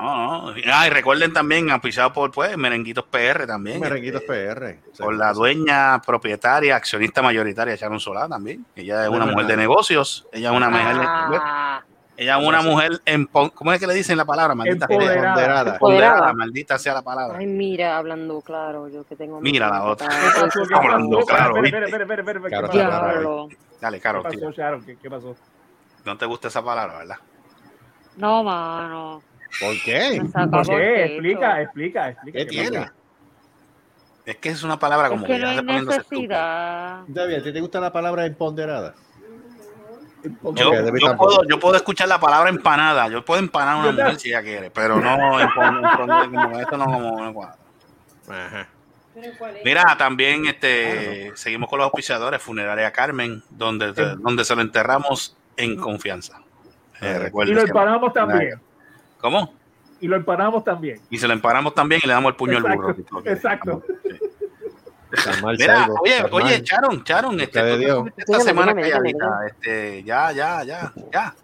no, 0.00 0.52
no. 0.52 0.54
Ah, 0.72 0.86
y 0.86 0.90
recuerden 0.90 1.32
también, 1.32 1.70
auspiciado 1.70 2.12
por 2.12 2.30
pues, 2.30 2.56
Merenguitos 2.56 3.04
PR 3.04 3.46
también. 3.46 3.80
Merenguitos 3.80 4.22
este, 4.22 4.54
PR. 4.54 4.78
Por 4.98 5.14
la 5.16 5.32
dueña, 5.32 6.00
propietaria, 6.02 6.76
accionista 6.76 7.22
mayoritaria, 7.22 7.74
Sharon 7.76 8.00
Solá 8.00 8.28
también. 8.28 8.64
Ella 8.74 9.04
es 9.04 9.08
una 9.10 9.26
mujer 9.26 9.46
de 9.46 9.56
negocios. 9.56 10.26
Ella 10.32 10.50
es 10.50 10.56
una 10.56 10.70
mujer. 10.70 10.96
Ah, 11.00 11.82
Ella 12.16 12.38
es 12.38 12.46
una 12.48 12.62
mujer, 12.62 12.92
empo- 13.04 13.52
¿cómo 13.52 13.72
es 13.72 13.78
que 13.80 13.86
le 13.86 13.92
dicen 13.94 14.16
la 14.16 14.24
palabra? 14.24 14.54
Maldita 14.54 14.86
sea. 14.86 14.96
Empoderada. 14.96 15.34
Ponderada. 15.34 15.72
Empoderada, 15.74 16.32
maldita 16.32 16.78
sea 16.78 16.94
la 16.94 17.02
palabra. 17.02 17.38
Ay, 17.38 17.46
mira, 17.46 17.98
hablando 17.98 18.40
claro, 18.40 18.88
yo 18.88 19.04
que 19.04 19.16
tengo. 19.16 19.40
Mira 19.40 19.68
la 19.68 19.84
otra. 19.84 20.08
¿Qué 20.08 20.40
pasó? 20.40 20.60
¿Qué 20.66 20.74
Hablando 20.74 21.16
pasó? 21.18 21.26
claro, 21.26 21.62
Espera, 21.64 21.86
Claro, 21.88 22.06
¿qué 22.48 22.50
pasó? 22.50 22.72
Diablo. 22.72 23.48
Dale, 23.80 23.96
¿Qué 23.98 24.02
Caro, 24.02 24.22
pasó, 24.22 24.34
tira. 24.38 24.50
Sharon? 24.50 24.84
¿Qué, 24.86 24.96
qué 24.96 25.10
pasó? 25.10 25.36
No 26.06 26.16
te 26.16 26.24
gusta 26.24 26.48
esa 26.48 26.64
palabra, 26.64 26.98
¿verdad? 26.98 27.16
No, 28.16 28.42
mano. 28.42 29.22
¿Por 29.60 29.82
qué? 29.84 30.22
¿Por 30.50 30.66
qué? 30.66 31.04
Explica, 31.04 31.62
explica, 31.62 32.08
explica. 32.10 32.38
¿Qué 32.38 32.46
tiene? 32.46 32.78
pasa? 32.78 32.92
Es 34.26 34.36
que 34.38 34.48
es 34.48 34.62
una 34.64 34.78
palabra 34.78 35.06
Es 35.06 35.12
como 35.12 35.24
que 35.24 35.34
que 35.34 35.38
no 35.38 35.52
ya 35.52 35.58
hay 35.58 35.82
necesidad. 35.84 37.04
David, 37.06 37.34
¿a 37.36 37.42
ti 37.44 37.52
te 37.52 37.60
gusta 37.60 37.80
la 37.80 37.92
palabra 37.92 38.26
empoderada? 38.26 38.94
Yo, 40.54 40.72
puedo, 41.16 41.44
yo 41.48 41.60
puedo 41.60 41.76
escuchar 41.76 42.08
la 42.08 42.18
palabra 42.18 42.50
empanada. 42.50 43.08
Yo 43.08 43.24
puedo 43.24 43.38
empanar 43.38 43.76
a 43.76 43.78
una 43.78 43.92
mujer 43.92 44.18
si 44.18 44.30
ella 44.30 44.42
quiere, 44.42 44.70
pero 44.70 45.00
no 45.00 45.16
como 46.68 47.34
cuadra. 47.34 47.56
Ajá. 48.28 48.68
Mira, 49.64 49.96
también 49.96 50.46
este 50.46 51.32
seguimos 51.36 51.70
con 51.70 51.78
los 51.78 51.86
auspiciadores 51.86 52.42
Funeraria 52.42 52.90
Carmen, 52.90 53.42
donde, 53.50 53.92
donde 53.92 54.44
se 54.44 54.54
lo 54.54 54.62
enterramos 54.62 55.36
en 55.56 55.76
confianza. 55.76 56.40
Eh, 57.00 57.30
Y 57.46 57.54
lo 57.54 57.62
empanamos 57.62 58.12
también. 58.12 58.60
¿Cómo? 59.18 59.52
Y 60.00 60.08
lo 60.08 60.16
empanamos 60.16 60.64
también. 60.64 61.00
Y 61.10 61.18
se 61.18 61.26
lo 61.26 61.32
emparamos 61.32 61.74
también 61.74 62.00
y 62.04 62.06
le 62.06 62.12
damos 62.12 62.30
el 62.30 62.36
puño 62.36 62.58
al 62.58 62.62
burro. 62.62 62.94
Exacto. 63.24 63.82
Mal, 65.42 65.56
Mira, 65.58 65.88
oye, 66.02 66.24
oye, 66.30 66.44
mal. 66.44 66.62
Charon, 66.64 67.04
Charon, 67.04 67.40
este, 67.40 67.88
esta 68.16 68.40
semana 68.40 68.74
calladita, 68.74 69.46
este, 69.46 70.02
ya, 70.02 70.32
ya, 70.32 70.64
ya, 70.64 70.92
ya, 71.12 71.34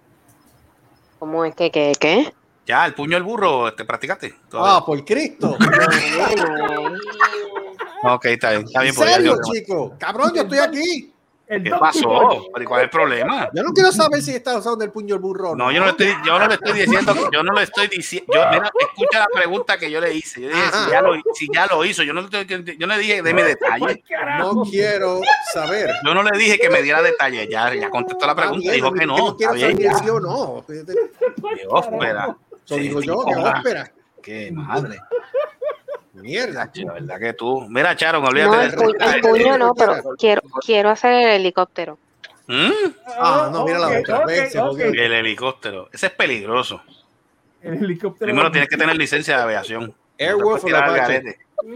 ¿Cómo 1.18 1.44
es 1.44 1.54
que 1.54 1.70
qué? 1.70 1.92
¿Qué? 1.98 2.34
ya, 2.66 2.84
el 2.84 2.94
puño 2.94 3.16
al 3.16 3.22
burro, 3.22 3.68
este, 3.68 3.84
practicaste. 3.84 4.34
Todavía. 4.50 4.76
Ah, 4.76 4.84
por 4.84 5.04
Cristo. 5.04 5.56
Ok, 8.04 8.24
está 8.24 8.50
bien, 8.50 8.62
está 8.62 8.80
bien. 8.82 8.94
¿En 8.98 9.00
serio, 9.00 9.36
chico? 9.44 9.94
Cabrón, 9.96 10.32
yo 10.34 10.42
estoy 10.42 10.58
aquí. 10.58 11.11
El 11.46 11.64
¿Qué 11.64 11.70
pasó? 11.70 12.08
Kong. 12.08 12.42
¿Pero 12.54 12.68
cuál 12.68 12.80
es 12.80 12.84
el 12.84 12.90
problema? 12.90 13.50
Yo 13.52 13.62
no 13.62 13.72
quiero 13.72 13.92
saber 13.92 14.22
si 14.22 14.32
está 14.34 14.56
usando 14.56 14.84
el 14.84 14.90
puño 14.90 15.16
el 15.16 15.20
burro. 15.20 15.54
No, 15.54 15.70
yo 15.70 15.80
no 15.80 15.86
le 15.86 15.90
estoy, 15.90 16.14
yo 16.24 16.38
no 16.38 16.46
le 16.48 16.54
estoy 16.54 16.72
diciendo, 16.72 17.14
yo 17.30 17.42
no 17.42 17.52
le 17.52 17.62
estoy 17.62 17.88
diciendo, 17.88 18.32
mira, 18.32 18.72
escucha 18.78 19.18
la 19.18 19.26
pregunta 19.26 19.76
que 19.76 19.90
yo 19.90 20.00
le 20.00 20.14
hice. 20.14 20.40
Yo 20.40 20.48
dije, 20.48 20.62
si 20.72 20.90
ya, 20.90 21.02
lo, 21.02 21.14
si 21.34 21.48
ya 21.52 21.66
lo 21.66 21.84
hizo, 21.84 22.02
yo 22.02 22.14
no, 22.14 22.28
yo 22.28 22.86
no 22.86 22.94
le 22.94 22.98
dije, 22.98 23.22
deme 23.22 23.44
detalles. 23.44 23.98
No 24.38 24.62
quiero 24.62 25.20
saber. 25.52 25.90
Yo 26.04 26.14
no 26.14 26.22
le 26.22 26.38
dije 26.38 26.58
que 26.58 26.70
me 26.70 26.82
diera 26.82 27.02
detalles. 27.02 27.48
Ya, 27.50 27.74
ya 27.74 27.90
contestó 27.90 28.26
la 28.26 28.34
pregunta, 28.34 28.60
bien, 28.62 28.74
dijo 28.74 28.92
que 28.92 29.06
no. 29.06 29.16
No 29.18 29.36
quiero 29.36 29.52
saber 29.58 29.76
si 29.76 30.08
o 30.08 30.20
no. 30.20 30.64
Qué 30.66 31.66
ópera. 31.68 32.36
Eso 32.64 32.76
digo 32.76 33.00
yo, 33.00 33.24
que 33.24 33.34
hola. 33.34 33.56
ópera. 33.58 33.92
Qué 34.22 34.52
madre. 34.52 34.98
Mierda. 36.14 36.70
La 36.74 36.92
verdad 36.92 37.18
que 37.18 37.32
tú. 37.32 37.66
Mira, 37.68 37.96
Charon, 37.96 38.24
olvídate 38.24 38.50
No, 38.54 38.58
de 38.60 38.66
el, 38.66 38.72
pu- 38.74 39.14
el 39.14 39.20
puño 39.22 39.58
no, 39.58 39.74
pero 39.74 39.94
quiero, 40.18 40.42
quiero 40.64 40.90
hacer 40.90 41.12
el 41.12 41.40
helicóptero. 41.40 41.98
¿Mm? 42.46 42.70
Ah, 43.18 43.48
no, 43.50 43.64
mira 43.64 43.78
la 43.78 44.00
otra. 44.00 44.18
ok, 44.20 44.26
Ve, 44.26 44.50
se 44.50 44.58
ok. 44.58 44.66
jodió. 44.68 44.86
El 44.86 45.12
helicóptero. 45.12 45.88
Ese 45.92 46.06
es 46.06 46.12
peligroso. 46.12 46.82
El 47.62 47.74
helicóptero. 47.84 48.26
Primero 48.26 48.50
tienes 48.50 48.68
que 48.68 48.76
tener 48.76 48.96
licencia 48.96 49.36
de 49.36 49.42
aviación. 49.42 49.94
Airwolf 50.18 50.64
no. 50.64 50.76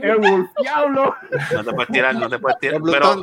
Airwolf, 0.03 0.51
diablo. 0.61 1.15
No 1.53 1.65
te 1.65 1.73
puedes 1.73 1.93
tirar, 1.93 2.15
no 2.17 2.29
te 2.29 2.39
puedes 2.39 2.59
tirar. 2.59 2.81
Pero, 2.83 3.21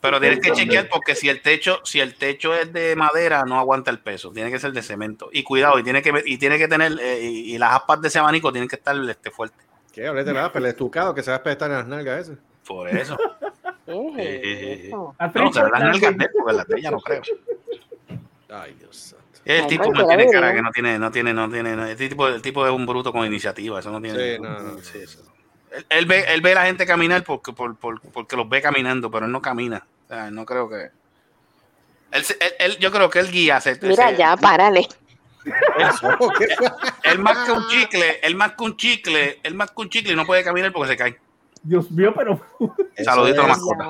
pero 0.00 0.20
tienes 0.20 0.40
que 0.40 0.52
chequear 0.52 0.88
porque 0.88 1.14
si 1.14 1.28
el 1.28 1.42
techo, 1.42 1.80
si 1.84 2.00
el 2.00 2.14
techo 2.14 2.54
es 2.54 2.72
de 2.72 2.96
madera, 2.96 3.44
no 3.44 3.58
aguanta 3.58 3.90
el 3.90 3.98
peso. 3.98 4.30
Tiene 4.32 4.50
que 4.50 4.58
ser 4.58 4.72
de 4.72 4.82
cemento. 4.82 5.28
Y 5.32 5.42
cuidado, 5.42 5.78
y 5.78 5.82
tiene 5.82 6.00
que, 6.00 6.22
y 6.24 6.38
tiene 6.38 6.56
que 6.56 6.68
tener, 6.68 6.92
eh, 7.00 7.20
y, 7.20 7.54
y 7.54 7.58
las 7.58 7.72
aspas 7.74 8.00
de 8.00 8.08
ese 8.08 8.18
abanico 8.20 8.50
tienen 8.52 8.68
que 8.68 8.76
estar 8.76 8.96
este, 9.10 9.30
fuertes. 9.30 9.66
¿Qué? 9.92 10.06
Hablé 10.06 10.24
la 10.24 10.50
el 10.54 10.66
estucado 10.66 11.14
que 11.14 11.22
se 11.22 11.30
va 11.30 11.36
a 11.36 11.38
espetar 11.38 11.70
en 11.70 11.76
las 11.78 11.86
nalgas 11.86 12.28
ese. 12.28 12.38
Por 12.66 12.88
eso. 12.88 13.16
¿Qué 13.86 14.88
Eh? 14.88 14.92
Al 15.18 15.32
No, 15.34 15.52
será 15.52 15.68
las 15.68 15.80
nalgas 15.80 16.16
de 16.16 16.24
él, 16.24 16.30
porque 16.36 16.52
las 16.56 16.66
de 16.68 16.78
ella 16.78 16.90
no 16.90 17.00
creo. 17.00 17.22
Ay, 18.48 18.74
Dios 18.78 18.96
santo. 18.96 19.24
El 19.44 19.62
Ay, 19.62 19.66
tipo 19.68 19.92
no 19.92 20.06
tiene 20.06 20.30
cara 20.30 20.52
que 20.54 20.62
no 20.62 20.70
tiene, 20.70 20.98
no 20.98 21.10
tiene, 21.10 21.32
no 21.34 21.50
tiene. 21.50 21.74
no- 21.76 21.86
Este 21.86 22.08
tipo, 22.08 22.28
el 22.28 22.42
tipo 22.42 22.66
es 22.66 22.72
un 22.72 22.86
bruto 22.86 23.12
con 23.12 23.24
iniciativa. 23.26 23.80
Eso 23.80 23.90
no 23.90 24.00
tiene. 24.00 24.36
Sí, 24.36 24.40
no, 24.42 24.60
no. 24.60 24.78
sí, 24.80 24.98
eso. 24.98 25.22
Él, 25.72 25.86
él 25.88 26.06
ve, 26.06 26.24
él 26.28 26.40
ve 26.40 26.52
a 26.52 26.56
la 26.56 26.66
gente 26.66 26.84
caminar 26.86 27.24
porque, 27.24 27.52
por, 27.52 27.76
por- 27.76 28.00
porque 28.00 28.36
los 28.36 28.48
ve 28.48 28.60
caminando, 28.60 29.10
pero 29.10 29.26
él 29.26 29.32
no 29.32 29.40
camina. 29.40 29.86
O 30.04 30.08
sea, 30.08 30.30
no 30.30 30.44
creo 30.44 30.68
que. 30.68 30.90
Él- 32.12 32.24
él- 32.58 32.78
yo 32.78 32.90
creo 32.90 33.08
que 33.08 33.20
él 33.20 33.30
guía. 33.30 33.60
se- 33.60 33.78
Mira, 33.82 34.10
se- 34.10 34.16
ya, 34.16 34.36
párale. 34.36 34.86
Él 37.04 37.18
más 37.18 37.38
que 37.46 37.52
un 37.52 37.66
chicle, 37.68 38.20
él 38.22 38.34
más 38.36 38.52
que 38.52 38.62
un 38.62 38.76
chicle, 38.76 39.40
él 39.42 39.54
más 39.54 39.70
que 39.70 39.80
un 39.80 39.88
chicle 39.88 40.12
y 40.12 40.16
no 40.16 40.26
puede 40.26 40.44
caminar 40.44 40.72
porque 40.72 40.90
se 40.90 40.96
cae. 40.96 41.18
Dios 41.62 41.90
mío, 41.90 42.12
pero. 42.16 42.40
Saludito 43.04 43.42
a 43.42 43.46
la 43.46 43.48
mascota. 43.48 43.84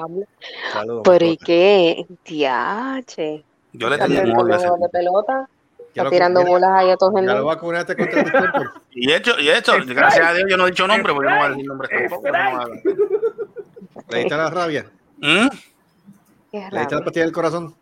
Saludos, 0.72 1.03
Pero 1.05 1.26
¿y 1.26 1.36
qué? 1.36 2.07
Diache. 2.24 3.44
Yo 3.72 3.88
le 3.88 3.94
Está 3.94 4.07
tengo 4.07 4.42
un 4.42 4.48
de 4.48 4.88
pelota. 4.90 5.48
Está 5.94 6.09
tirando 6.09 6.44
bolas 6.44 6.70
ahí 6.72 6.90
a 6.90 6.96
todos 6.96 7.16
en 7.18 7.26
Ya 7.26 7.34
lo 7.34 7.46
vacunaste 7.46 7.96
contra 7.96 8.20
el. 8.20 8.70
Y 8.92 9.07
de 9.07 9.16
hecho, 9.16 9.38
y 9.38 9.46
de 9.46 9.59
hecho, 9.59 9.72
gracias 9.86 10.26
a 10.26 10.32
Dios 10.34 10.48
yo 10.48 10.57
no 10.57 10.66
he 10.66 10.70
dicho 10.70 10.86
nombre 10.86 11.12
porque 11.12 11.28
yo 11.28 11.34
no 11.34 11.36
voy 11.36 11.46
a 11.46 11.51
decir 11.51 11.66
nombres 11.66 11.90
tampoco. 11.90 12.28
No. 12.28 12.66
Le 14.09 14.18
diste 14.18 14.36
la 14.36 14.51
rabia. 14.51 14.86
¿Mm? 15.18 15.48
Le 16.53 16.78
diste 16.78 16.94
la 16.94 17.05
pastilla 17.05 17.24
del 17.24 17.32
corazón. 17.32 17.74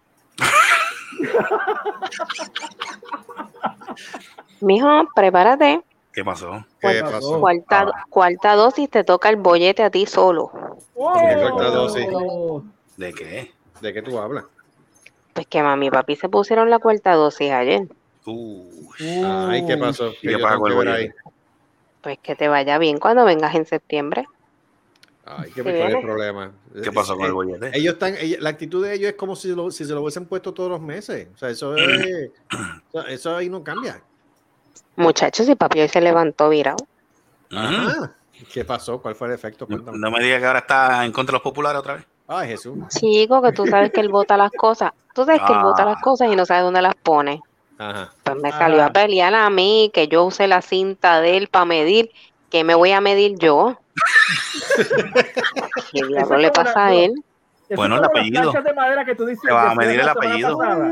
Mijo, 4.61 5.09
prepárate. 5.15 5.83
¿Qué 6.13 6.25
pasó? 6.25 6.65
¿Qué 6.81 7.01
pasó? 7.01 7.13
pasó? 7.13 7.41
Cuarta, 7.41 7.81
Ah. 7.95 8.05
cuarta 8.11 8.55
dosis 8.55 8.91
te 8.91 9.05
toca 9.05 9.29
el 9.29 9.37
bollete 9.37 9.83
a 9.85 9.91
ti 9.91 10.07
solo. 10.07 10.51
cuarta 10.95 11.71
dosis. 11.71 12.09
Oh. 12.13 12.63
¿De 12.97 13.13
qué? 13.13 13.53
¿De 13.81 13.93
qué 13.93 14.03
tú 14.03 14.19
hablas? 14.19 14.45
Pues 15.33 15.47
que 15.47 15.63
mami 15.63 15.87
y 15.87 15.91
papi 15.91 16.17
se 16.17 16.29
pusieron 16.29 16.71
la 16.71 16.81
cuarta 16.81 17.15
dosis 17.15 17.53
ayer. 17.53 17.87
Uh, 18.27 18.89
Ay, 19.25 19.65
¿qué 19.67 19.77
pasó? 19.77 20.13
Pues 22.03 22.19
que 22.19 22.35
te 22.35 22.49
vaya 22.49 22.79
bien 22.79 22.99
cuando 22.99 23.25
vengas 23.25 23.55
en 23.55 23.65
septiembre. 23.67 24.27
Ay, 25.31 25.51
¿qué 25.51 25.63
¿Qué 25.63 25.63
cuál 25.63 25.77
es 25.91 25.95
el 25.95 26.01
problema? 26.01 26.53
¿Qué 26.83 26.91
pasó 26.93 27.15
con 27.17 27.25
el 27.27 27.31
Eh, 27.31 27.35
bollete? 27.35 27.71
Ellos 27.79 27.95
están, 27.95 28.15
la 28.41 28.49
actitud 28.51 28.83
de 28.85 28.95
ellos 28.95 29.11
es 29.11 29.17
como 29.17 29.37
si, 29.37 29.49
lo- 29.55 29.71
si 29.71 29.85
se 29.85 29.93
lo 29.93 30.01
hubiesen 30.01 30.25
puesto 30.27 30.55
todos 30.55 30.71
los 30.71 30.81
meses. 30.81 31.29
O 31.35 31.37
sea, 31.39 31.51
eso 31.51 31.77
es, 31.77 32.31
eso, 33.09 33.37
ahí 33.37 33.49
no 33.51 33.63
cambia. 33.63 34.01
Muchachos, 34.97 35.49
y 35.49 35.55
papi 35.55 35.81
hoy 35.81 35.89
se 35.89 36.01
levantó 36.01 36.49
virado. 36.49 36.79
Ajá. 37.53 38.13
¿Qué 38.53 38.65
pasó? 38.65 39.01
¿Cuál 39.03 39.15
fue 39.15 39.29
el 39.29 39.35
efecto? 39.35 39.67
No, 39.69 39.77
Cuéntame. 39.77 39.99
no 39.99 40.11
me 40.11 40.23
digas 40.23 40.41
que 40.41 40.47
ahora 40.47 40.59
está 40.61 41.05
en 41.05 41.13
contra 41.13 41.33
de 41.33 41.37
los 41.37 41.43
populares 41.43 41.79
otra 41.81 41.95
vez. 41.97 42.07
Ay, 42.27 42.49
Jesús. 42.49 42.77
Chico, 42.89 43.43
que 43.43 43.53
tú 43.53 43.67
sabes 43.67 43.91
que 43.93 44.01
él 44.01 44.09
bota 44.11 44.37
las 44.37 44.51
cosas. 44.53 44.93
Tú 45.15 45.25
sabes 45.25 45.41
que 45.47 45.53
él 45.53 45.59
bota 45.61 45.83
Ah. 45.83 45.87
las 45.87 46.03
cosas 46.03 46.31
y 46.33 46.37
no 46.37 46.47
sabe 46.47 46.63
dónde 46.63 46.83
las 46.83 46.95
pone. 46.95 47.41
Ajá. 47.79 48.13
Pues 48.23 48.37
me 48.43 48.51
salió 48.53 48.83
Ah. 48.83 48.87
a 48.87 48.93
pelear 48.93 49.35
a 49.35 49.51
mí, 49.51 49.91
que 49.93 50.09
yo 50.09 50.25
usé 50.25 50.47
la 50.47 50.63
cinta 50.63 51.21
de 51.21 51.37
él 51.37 51.49
para 51.49 51.65
medir. 51.65 52.11
¿Qué 52.51 52.65
me 52.65 52.75
voy 52.75 52.93
a 52.93 53.01
medir 53.01 53.39
yo? 53.39 53.79
¿Qué 55.93 56.03
diablo 56.07 56.37
le 56.39 56.51
pasa 56.51 56.87
a 56.87 56.95
él? 56.95 57.13
Bueno, 57.75 57.97
el 57.99 58.05
apellido. 58.05 58.51
de 58.53 58.73
madera 58.73 59.05
que 59.05 59.15
tú 59.15 59.27
dices 59.27 59.43
Te 59.45 59.53
vas 59.53 59.73
a 59.73 59.75
medir 59.75 60.01
el 60.01 60.09
apellido. 60.09 60.57
pasada. 60.57 60.91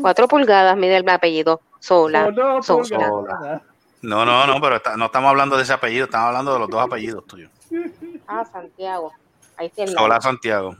Cuatro 0.00 0.26
pulgadas 0.28 0.76
mide 0.76 0.96
el 0.96 1.08
apellido. 1.08 1.60
Sola. 1.78 2.32
Sola. 2.62 3.08
pulgadas. 3.08 3.62
No, 4.02 4.24
no, 4.24 4.46
no, 4.46 4.60
pero 4.60 4.76
está- 4.76 4.96
no 4.96 5.06
estamos 5.06 5.30
hablando 5.30 5.56
de 5.56 5.62
ese 5.62 5.72
apellido, 5.72 6.06
estamos 6.06 6.28
hablando 6.28 6.52
de 6.54 6.58
los 6.58 6.68
dos 6.70 6.82
apellidos 6.82 7.26
tuyos. 7.26 7.50
Ah, 8.26 8.44
Santiago. 8.50 9.12
Ahí 9.56 9.70
sí 9.74 9.82
el 9.82 9.96
Hola, 9.98 10.20
Santiago. 10.20 10.74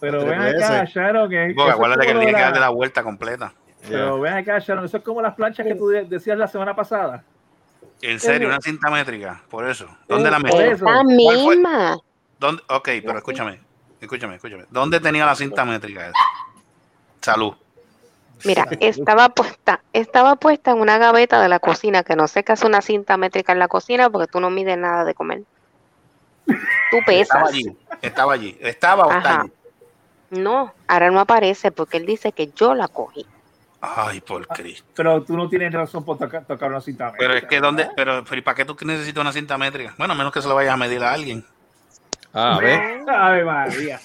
Pero 0.00 0.24
ven 0.24 0.40
acá. 0.40 0.84
Sharon, 0.84 1.28
que, 1.30 1.48
que 1.48 1.54
Porque 1.54 1.70
acuérdate 1.72 2.06
que 2.06 2.12
él 2.12 2.18
tiene 2.18 2.32
que 2.32 2.38
de 2.38 2.42
darle 2.44 2.60
la- 2.60 2.68
vuelta 2.70 3.02
completa. 3.04 3.52
Pero 3.88 4.18
ven 4.20 4.32
acá, 4.34 4.58
Sharon, 4.58 4.84
eso 4.86 4.96
es 4.96 5.02
como 5.04 5.20
las 5.22 5.34
planchas 5.34 5.66
que 5.66 5.74
tú 5.74 5.88
de- 5.88 6.04
decías 6.06 6.36
la 6.38 6.48
semana 6.48 6.74
pasada. 6.74 7.22
En 8.02 8.18
serio, 8.18 8.48
una 8.48 8.60
cinta 8.60 8.90
métrica, 8.90 9.42
por 9.48 9.68
eso. 9.68 9.86
¿Dónde 10.08 10.30
la. 10.30 10.38
Esa 10.38 10.76
fue? 10.78 11.04
misma. 11.04 11.96
¿Dónde? 12.38 12.62
Ok, 12.68 12.88
pero 13.04 13.18
escúchame, 13.18 13.60
escúchame, 14.00 14.34
escúchame. 14.34 14.64
¿Dónde 14.70 14.98
tenía 14.98 15.24
la 15.24 15.36
cinta 15.36 15.64
métrica 15.64 16.08
esa? 16.08 16.18
Salud. 17.20 17.54
Mira, 18.44 18.66
estaba 18.80 19.28
puesta, 19.28 19.84
estaba 19.92 20.34
puesta 20.34 20.72
en 20.72 20.80
una 20.80 20.98
gaveta 20.98 21.40
de 21.40 21.48
la 21.48 21.60
cocina, 21.60 22.02
que 22.02 22.16
no 22.16 22.26
sé 22.26 22.42
qué 22.42 22.52
hace 22.52 22.66
una 22.66 22.82
cinta 22.82 23.16
métrica 23.16 23.52
en 23.52 23.60
la 23.60 23.68
cocina 23.68 24.10
porque 24.10 24.26
tú 24.26 24.40
no 24.40 24.50
mides 24.50 24.76
nada 24.76 25.04
de 25.04 25.14
comer. 25.14 25.42
Tú 26.44 26.98
Estaba 27.06 27.06
pesas. 27.06 27.48
allí, 27.48 27.76
estaba 28.02 28.32
allí, 28.32 28.58
estaba 28.60 29.06
o 29.06 29.12
está 29.12 29.40
allí. 29.42 29.52
No, 30.30 30.72
ahora 30.88 31.10
no 31.12 31.20
aparece 31.20 31.70
porque 31.70 31.98
él 31.98 32.06
dice 32.06 32.32
que 32.32 32.48
yo 32.48 32.74
la 32.74 32.88
cogí. 32.88 33.24
Ay, 33.84 34.20
por 34.20 34.46
Cristo. 34.46 34.88
Pero 34.94 35.24
tú 35.24 35.36
no 35.36 35.48
tienes 35.48 35.72
razón 35.72 36.04
por 36.04 36.16
tocar, 36.16 36.44
tocar 36.44 36.70
una 36.70 36.80
cinta 36.80 37.12
Pero 37.18 37.34
es 37.34 37.42
métrica, 37.42 37.48
que 37.48 37.60
¿dónde? 37.60 37.90
Pero, 37.96 38.22
pero 38.22 38.38
¿y 38.38 38.42
para 38.42 38.54
qué 38.54 38.64
tú 38.64 38.76
necesitas 38.84 39.20
una 39.20 39.32
cinta 39.32 39.58
métrica? 39.58 39.92
Bueno, 39.98 40.14
a 40.14 40.16
menos 40.16 40.32
que 40.32 40.40
se 40.40 40.46
lo 40.48 40.54
vayas 40.54 40.74
a 40.74 40.76
medir 40.76 41.02
a 41.02 41.12
alguien. 41.12 41.44
Ah, 42.32 42.54
a 42.54 42.58
ver. 42.60 43.02
Ave 43.10 43.44
María. 43.44 44.00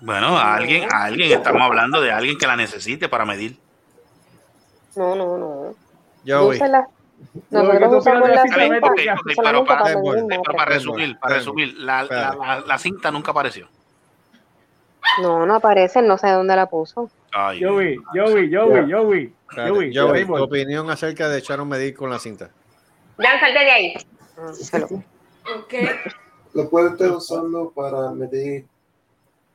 Bueno, 0.00 0.38
a 0.38 0.54
alguien, 0.54 0.86
a 0.92 1.04
alguien, 1.04 1.32
estamos 1.32 1.62
hablando 1.62 2.00
de 2.00 2.12
alguien 2.12 2.38
que 2.38 2.46
la 2.46 2.56
necesite 2.56 3.08
para 3.08 3.24
medir. 3.24 3.58
No, 4.94 5.16
no, 5.16 5.38
no. 5.38 5.74
Joey. 6.24 6.56
Úsela. 6.56 6.86
¿qué 7.32 7.40
Nosotros 7.50 7.94
usamos 7.94 8.28
opinas 8.28 8.48
la 8.48 8.62
cinta 8.62 8.86
ok, 8.86 9.00
ok, 9.18 9.32
pero 9.42 9.64
para, 9.64 9.64
para 9.64 9.88
Deadpool, 9.88 10.14
medir 10.14 10.28
pero 10.28 10.38
metros. 10.38 10.56
para 10.56 10.70
resumir, 10.72 11.18
para 11.18 11.34
resumir, 11.34 11.74
la, 11.78 12.02
la, 12.04 12.34
la, 12.34 12.60
la 12.64 12.78
cinta 12.78 13.10
nunca 13.10 13.32
apareció. 13.32 13.68
No, 15.20 15.46
no 15.46 15.56
aparece, 15.56 16.00
no 16.00 16.16
sé 16.16 16.30
dónde 16.30 16.54
la 16.54 16.66
puso. 16.66 17.10
Ay, 17.36 17.60
Joey, 17.62 17.96
Joey, 18.14 18.48
Joey, 18.54 18.90
Joey. 18.92 19.34
Joey, 19.56 19.92
Joey, 19.94 20.24
tu 20.24 20.36
opinión 20.42 20.88
acerca 20.88 21.28
de 21.28 21.40
Sharon 21.40 21.68
medir 21.68 21.94
con 21.94 22.08
la 22.10 22.18
cinta. 22.20 22.50
Ya, 23.18 23.40
salte 23.40 23.58
de 23.58 23.70
ahí. 23.70 23.94
Ok. 25.56 25.74
Lo 26.54 26.70
puede 26.70 26.90
estar 26.90 27.10
usando 27.10 27.70
para 27.74 28.10
medir 28.12 28.64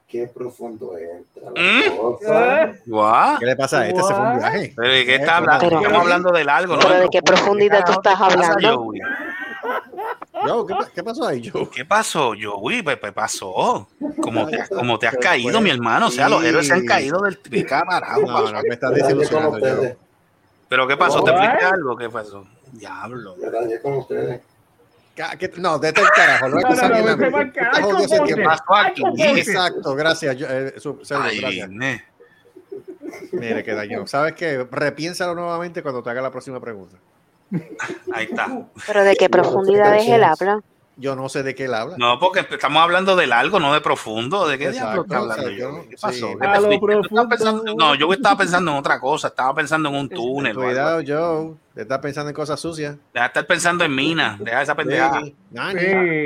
qué 0.08 0.28
profundo 0.28 0.98
entra 0.98 1.52
la 1.52 1.62
¿Mm? 1.62 3.38
¿Qué 3.40 3.46
le 3.46 3.56
pasa 3.56 3.80
a 3.82 3.88
este? 3.88 4.02
Se 4.04 4.14
fue 4.14 4.20
un 4.26 4.38
viaje. 4.40 4.74
¿Pero 4.76 4.90
de 4.90 5.06
qué 5.06 5.16
está 5.16 5.38
hablando? 5.38 5.66
Pero- 5.66 5.78
Estamos 5.82 6.02
hablando 6.02 6.32
del 6.32 6.50
algo, 6.50 6.76
¿no? 6.76 6.82
Pero 6.82 7.00
de 7.00 7.08
qué 7.10 7.22
profundidad 7.22 7.84
tú 7.86 7.92
estás 7.94 8.16
¿Qué 8.16 8.36
pasa, 8.36 8.52
hablando. 8.54 8.92
¿Qué, 10.68 10.74
pa- 10.74 10.90
qué 10.96 11.04
pasó 11.04 11.28
ahí, 11.28 11.50
Joe? 11.50 11.70
¿Qué 11.70 11.86
pasó, 11.86 12.34
Joey? 12.40 12.82
Pues, 12.84 12.98
pues 12.98 13.12
pasó. 13.14 13.88
Como 14.22 14.48
te, 14.48 14.68
como 14.70 14.98
te 15.00 15.08
has 15.08 15.16
caído, 15.18 15.60
mi 15.62 15.70
hermano. 15.70 16.08
O 16.08 16.12
sea, 16.12 16.30
los 16.30 16.44
héroes 16.44 16.68
se 16.68 16.74
han 16.74 16.86
caído 16.86 17.22
del 17.22 17.40
de. 17.50 17.64
No, 18.26 18.52
no, 18.52 18.62
me 18.62 18.70
estás 18.74 18.94
desilusionando, 18.94 19.60
Joe. 19.60 19.98
¿Pero 20.68 20.88
qué 20.88 20.98
pasó? 20.98 21.24
¿Te 21.24 21.32
fuiste 21.36 21.66
algo? 21.66 21.98
¿Qué 21.98 22.10
pasó? 22.10 22.46
Diablo. 22.72 23.36
Me 23.42 23.50
dañé 23.50 23.80
con 23.82 23.94
ustedes. 23.98 24.42
Que- 25.38 25.52
No, 25.58 25.78
vete 25.80 26.00
el 26.00 26.10
carajo. 26.12 26.48
No, 26.48 26.60
No, 26.62 26.70
no, 26.70 26.76
no, 26.76 28.00
ese 28.00 28.18
Ponte. 28.18 28.34
tiempo. 28.34 28.50
pasó 28.50 28.76
aquí? 28.76 29.04
Exacto, 29.18 29.96
gracias. 29.96 30.38
yo- 30.38 30.48
eh, 30.50 30.76
su- 30.80 31.02
Ay, 31.20 31.40
gracias. 31.42 31.70
ne. 31.70 32.06
Mire, 33.34 33.64
que 33.64 33.74
dañó. 33.74 34.06
¿Sabes 34.08 34.34
qué? 34.34 34.66
Repiénsalo 34.72 35.36
nuevamente 35.36 35.82
cuando 35.82 36.02
te 36.04 36.10
haga 36.10 36.22
la 36.22 36.32
próxima 36.32 36.60
pregunta. 36.62 36.98
Ahí 38.14 38.26
está. 38.26 38.48
Pero 38.88 39.04
de 39.04 39.16
qué 39.16 39.30
profundidad 39.30 39.96
es 39.98 40.08
el 40.08 40.24
habla. 40.24 40.62
Yo 41.02 41.16
no 41.16 41.30
sé 41.30 41.44
de 41.44 41.56
qué 41.56 41.64
él 41.64 41.74
habla. 41.74 41.96
No, 41.98 42.20
porque 42.20 42.42
estamos 42.42 42.84
hablando 42.84 43.16
del 43.16 43.32
algo, 43.32 43.58
no 43.62 43.74
de 43.74 43.80
profundo. 43.80 44.50
¿De 44.50 44.58
qué 44.58 44.66
Exacto, 44.66 44.86
diablo 44.86 45.02
está 45.04 45.18
hablando? 45.20 45.44
o 45.44 45.48
sea, 45.48 45.58
yo 45.58 45.90
¿Qué 45.90 45.96
pasó? 45.96 46.14
sí. 46.14 46.36
¿Qué 46.42 46.46
A 46.48 46.54
te 46.54 46.60
lo 46.60 46.68
fuiste? 46.68 46.80
¿Tú 46.80 46.92
estabas 46.92 47.08
profundo. 47.08 47.30
pensando- 47.30 47.76
No, 47.78 47.96
yo 47.96 48.12
estaba 48.14 48.38
pensando 48.38 48.72
en 48.72 48.78
otra 48.78 49.00
cosa. 49.00 49.28
Estaba 49.30 49.56
pensando 49.56 49.88
en 49.88 49.96
un 49.96 50.10
túnel. 50.10 50.56
Cuidado. 50.58 51.02
Joe. 51.08 51.54
Te 51.74 51.84
estás 51.84 52.00
pensando 52.00 52.30
en 52.32 52.36
cosas 52.36 52.60
sucias. 52.60 52.98
Deja 53.14 53.24
de 53.24 53.28
estar 53.28 53.48
pensando 53.48 53.86
en 53.86 53.96
minas. 53.96 54.40
Deja 54.40 54.62
esa 54.62 54.76
pendejada. 54.76 55.22
Sí. 55.24 55.34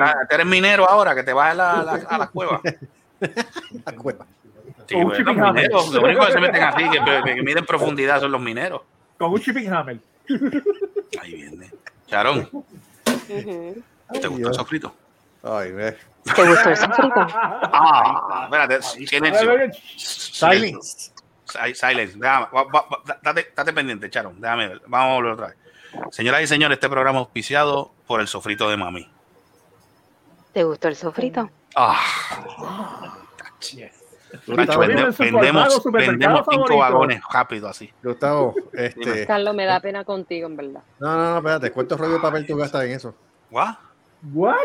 Ah, 0.01 0.15
tú 0.27 0.33
eres 0.35 0.47
minero 0.47 0.89
ahora, 0.89 1.13
que 1.13 1.21
te 1.21 1.33
vas 1.33 1.51
a 1.51 1.53
la, 1.53 1.83
la, 1.83 1.91
a 2.09 2.17
la 2.17 2.27
cueva. 2.27 2.59
La 3.85 3.93
cueva. 3.95 4.25
Sí, 4.87 4.95
los 4.99 5.19
hammer. 5.19 5.53
mineros, 5.53 5.93
lo 5.93 6.01
único 6.01 6.25
que 6.25 6.31
se 6.33 6.39
meten 6.41 6.63
así, 6.63 6.83
que, 6.89 6.99
que, 7.23 7.35
que 7.35 7.41
miden 7.43 7.63
profundidad 7.65 8.19
son 8.19 8.31
los 8.31 8.41
mineros. 8.41 8.81
Con 9.19 9.31
un 9.31 9.39
shipping 9.39 9.71
hammer. 9.71 9.99
Ahí 11.21 11.33
viene. 11.35 11.71
Charón, 12.07 12.49
Ujú. 12.51 13.83
¿te 14.19 14.27
gustó 14.27 14.47
el 14.49 14.53
sofrito? 14.53 14.95
Ay, 15.43 15.71
ve. 15.71 15.97
¿Te 16.23 16.47
gustó 16.47 16.69
el 16.69 16.77
sofrito? 16.77 17.13
Ah, 17.15 18.41
espérate, 18.45 18.81
silencio. 18.81 19.51
Silence. 19.97 21.11
Si- 21.45 21.75
Silence. 21.75 22.17
Déjame, 22.17 22.47
va- 22.53 22.63
va- 22.63 22.87
va- 22.91 23.19
date, 23.21 23.51
date 23.55 23.73
pendiente, 23.73 24.09
Charón. 24.09 24.39
Déjame 24.41 24.67
ver. 24.69 24.81
Vamos 24.87 25.11
a 25.11 25.13
volver 25.15 25.31
otra 25.33 25.47
vez. 25.47 25.57
Señoras 26.11 26.41
y 26.41 26.47
señores, 26.47 26.77
este 26.77 26.89
programa 26.89 27.19
es 27.19 27.25
auspiciado 27.25 27.91
por 28.07 28.19
el 28.21 28.27
sofrito 28.27 28.69
de 28.69 28.77
mami. 28.77 29.07
¿Te 30.53 30.63
gustó 30.63 30.87
el 30.87 30.95
sofrito? 30.95 31.49
Ah, 31.75 31.99
Nacho, 33.43 33.77
Vende- 34.47 34.77
vendemos, 35.17 35.73
supermercado 35.75 36.37
cinco 36.37 36.51
favorito. 36.67 36.77
vagones 36.77 37.21
rápido 37.31 37.67
así. 37.67 37.91
Gustavo, 38.03 38.55
este. 38.73 39.25
Carlos, 39.27 39.53
me 39.55 39.65
da 39.65 39.79
pena 39.79 40.03
contigo, 40.03 40.47
en 40.47 40.55
verdad. 40.57 40.81
No, 40.99 41.15
no, 41.15 41.29
no, 41.31 41.37
espérate. 41.37 41.71
¿Cuántos 41.71 41.99
rollos 41.99 42.15
de 42.15 42.19
papel 42.21 42.45
tú 42.45 42.55
gastas 42.57 42.83
en 42.85 42.91
eso? 42.91 43.15
¿What? 43.51 43.75
What? 44.33 44.55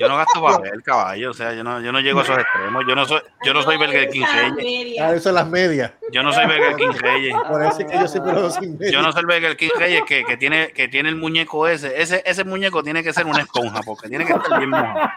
Yo 0.00 0.08
no 0.08 0.16
gasto 0.16 0.40
papel, 0.42 0.82
caballo. 0.82 1.30
O 1.30 1.34
sea, 1.34 1.52
yo 1.52 1.62
no, 1.62 1.78
yo 1.82 1.92
no 1.92 2.00
llego 2.00 2.20
a 2.20 2.22
esos 2.22 2.38
extremos. 2.38 2.84
Yo 2.88 2.94
no 2.94 3.04
soy, 3.04 3.20
yo 3.44 3.52
no 3.52 3.62
soy 3.62 3.76
Burger 3.76 4.08
King 4.08 4.24
Reyes. 4.56 4.98
Ah, 4.98 5.12
eso 5.14 5.28
es 5.28 5.34
las 5.34 5.46
medias. 5.46 5.92
Yo 6.10 6.22
no 6.22 6.32
soy 6.32 6.46
Burger 6.46 6.76
King 6.76 6.98
Reyes. 6.98 7.36
Por 7.48 7.62
eso 7.62 7.80
es 7.80 7.84
que 7.84 7.98
yo 7.98 8.08
siempre 8.08 8.32
lo 8.32 8.50
sin 8.50 8.78
medias. 8.78 8.92
Yo 8.92 9.02
no 9.02 9.12
soy 9.12 9.20
el 9.20 9.26
Burger 9.26 9.56
King 9.58 9.68
Reyes 9.78 10.02
que, 10.06 10.24
que, 10.24 10.38
tiene, 10.38 10.72
que 10.72 10.88
tiene 10.88 11.10
el 11.10 11.16
muñeco 11.16 11.68
ese. 11.68 12.00
ese. 12.00 12.22
Ese 12.24 12.44
muñeco 12.44 12.82
tiene 12.82 13.02
que 13.02 13.12
ser 13.12 13.26
una 13.26 13.40
esponja 13.40 13.82
porque 13.82 14.08
tiene 14.08 14.24
que 14.24 14.32
estar 14.32 14.56
bien 14.58 14.70
mojado. 14.70 15.10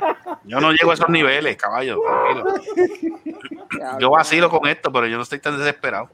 Yo 0.44 0.60
no 0.60 0.74
llego 0.74 0.92
a 0.92 0.96
esos 0.96 1.08
niveles, 1.08 1.56
caballo. 1.56 2.02
Tranquilo. 2.02 4.00
Yo 4.00 4.10
vacilo 4.10 4.50
con 4.50 4.68
esto, 4.68 4.92
pero 4.92 5.08
yo 5.08 5.16
no 5.16 5.24
estoy 5.24 5.40
tan 5.40 5.58
desesperado. 5.58 6.10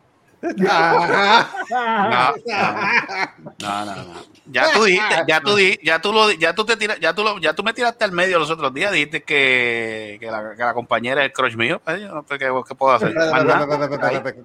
No, 3.59 3.85
no, 3.85 3.95
no. 3.95 4.13
Ya 4.51 4.71
tú 4.73 4.83
dijiste, 4.85 5.15
ya 5.27 5.41
tú 5.41 5.55
di- 5.55 5.79
ya 5.83 6.01
tú 6.01 6.11
lo, 6.13 6.31
ya 6.31 6.55
tú 6.55 6.65
te 6.65 6.75
tiras, 6.77 6.99
ya 6.99 7.13
tú 7.13 7.23
lo, 7.23 7.37
ya 7.39 7.53
tú 7.53 7.63
me 7.63 7.73
tiraste 7.73 8.03
al 8.05 8.11
medio 8.11 8.39
los 8.39 8.49
otros 8.49 8.73
días, 8.73 8.91
dijiste 8.91 9.21
que, 9.23 10.17
que, 10.19 10.25
la, 10.31 10.55
que 10.55 10.63
la 10.63 10.73
compañera 10.73 11.21
es 11.21 11.27
el 11.27 11.33
crush 11.33 11.55
mío. 11.55 11.81
Yo 11.85 12.07
no 12.15 12.25
sé 12.27 12.39
¿Qué, 12.39 12.51
qué 12.67 12.75
puedo 12.75 12.93
hacer? 12.93 13.13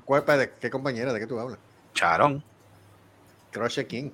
¿Cuál- 0.04 0.20
espérate, 0.20 0.52
¿Qué 0.60 0.70
compañera? 0.70 1.12
¿De 1.12 1.20
qué 1.20 1.26
tú 1.26 1.38
hablas? 1.38 1.58
Charón. 1.94 2.42
Crush 3.52 3.80
King. 3.86 4.10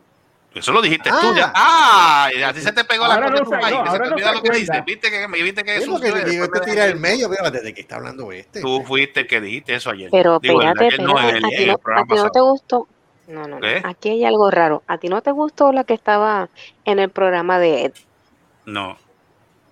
Eso 0.54 0.72
lo 0.72 0.82
dijiste 0.82 1.10
Ah. 1.12 1.18
tú 1.20 1.34
ya. 1.36 1.52
Ah, 1.54 2.28
y 2.36 2.42
a 2.42 2.52
ti 2.52 2.60
se 2.60 2.72
te 2.72 2.82
pegó 2.84 3.06
la 3.06 3.20
cosa 3.20 3.30
no 3.44 3.50
país, 3.50 3.76
no, 3.76 3.84
que 3.84 3.90
se 3.90 3.98
te 3.98 4.04
no 4.08 4.14
olvida 4.14 4.32
lo 4.32 4.42
que 4.42 4.50
dices. 4.50 4.84
Viste 4.84 5.10
que, 5.10 5.28
me 5.28 5.42
viste 5.42 5.62
que 5.62 5.76
Es 5.76 5.82
eso 5.84 5.92
lo 5.92 6.00
que 6.00 6.08
sucede, 6.10 6.28
digo, 6.30 6.44
este 6.44 6.60
tira 6.60 6.74
dejas- 6.84 6.90
el 6.94 6.98
medio. 7.00 7.30
Espérate, 7.32 7.60
¿de 7.62 7.72
qué 7.74 7.80
está 7.82 7.96
hablando 7.96 8.32
este? 8.32 8.60
Tú 8.60 8.82
fuiste 8.84 9.20
el 9.20 9.26
que 9.28 9.40
dijiste 9.40 9.74
eso 9.76 9.90
ayer. 9.90 10.08
Pero 10.10 10.40
Digo, 10.40 10.60
espérate, 10.60 10.86
ayer 10.86 11.00
no, 11.02 11.18
el- 11.20 11.44
a 11.44 11.48
ti 11.48 11.66
no, 11.66 11.72
a 11.94 12.04
ti 12.04 12.14
no 12.14 12.30
te 12.30 12.40
gustó. 12.40 12.88
No, 13.28 13.46
no. 13.46 13.60
¿Qué? 13.60 13.80
Aquí 13.84 14.08
hay 14.10 14.24
algo 14.24 14.50
raro. 14.50 14.82
¿A 14.88 14.98
ti 14.98 15.08
no 15.08 15.22
te 15.22 15.30
gustó 15.30 15.70
la 15.70 15.84
que 15.84 15.94
estaba 15.94 16.48
en 16.84 16.98
el 16.98 17.10
programa 17.10 17.60
de 17.60 17.84
Ed? 17.84 17.92
No. 18.66 18.98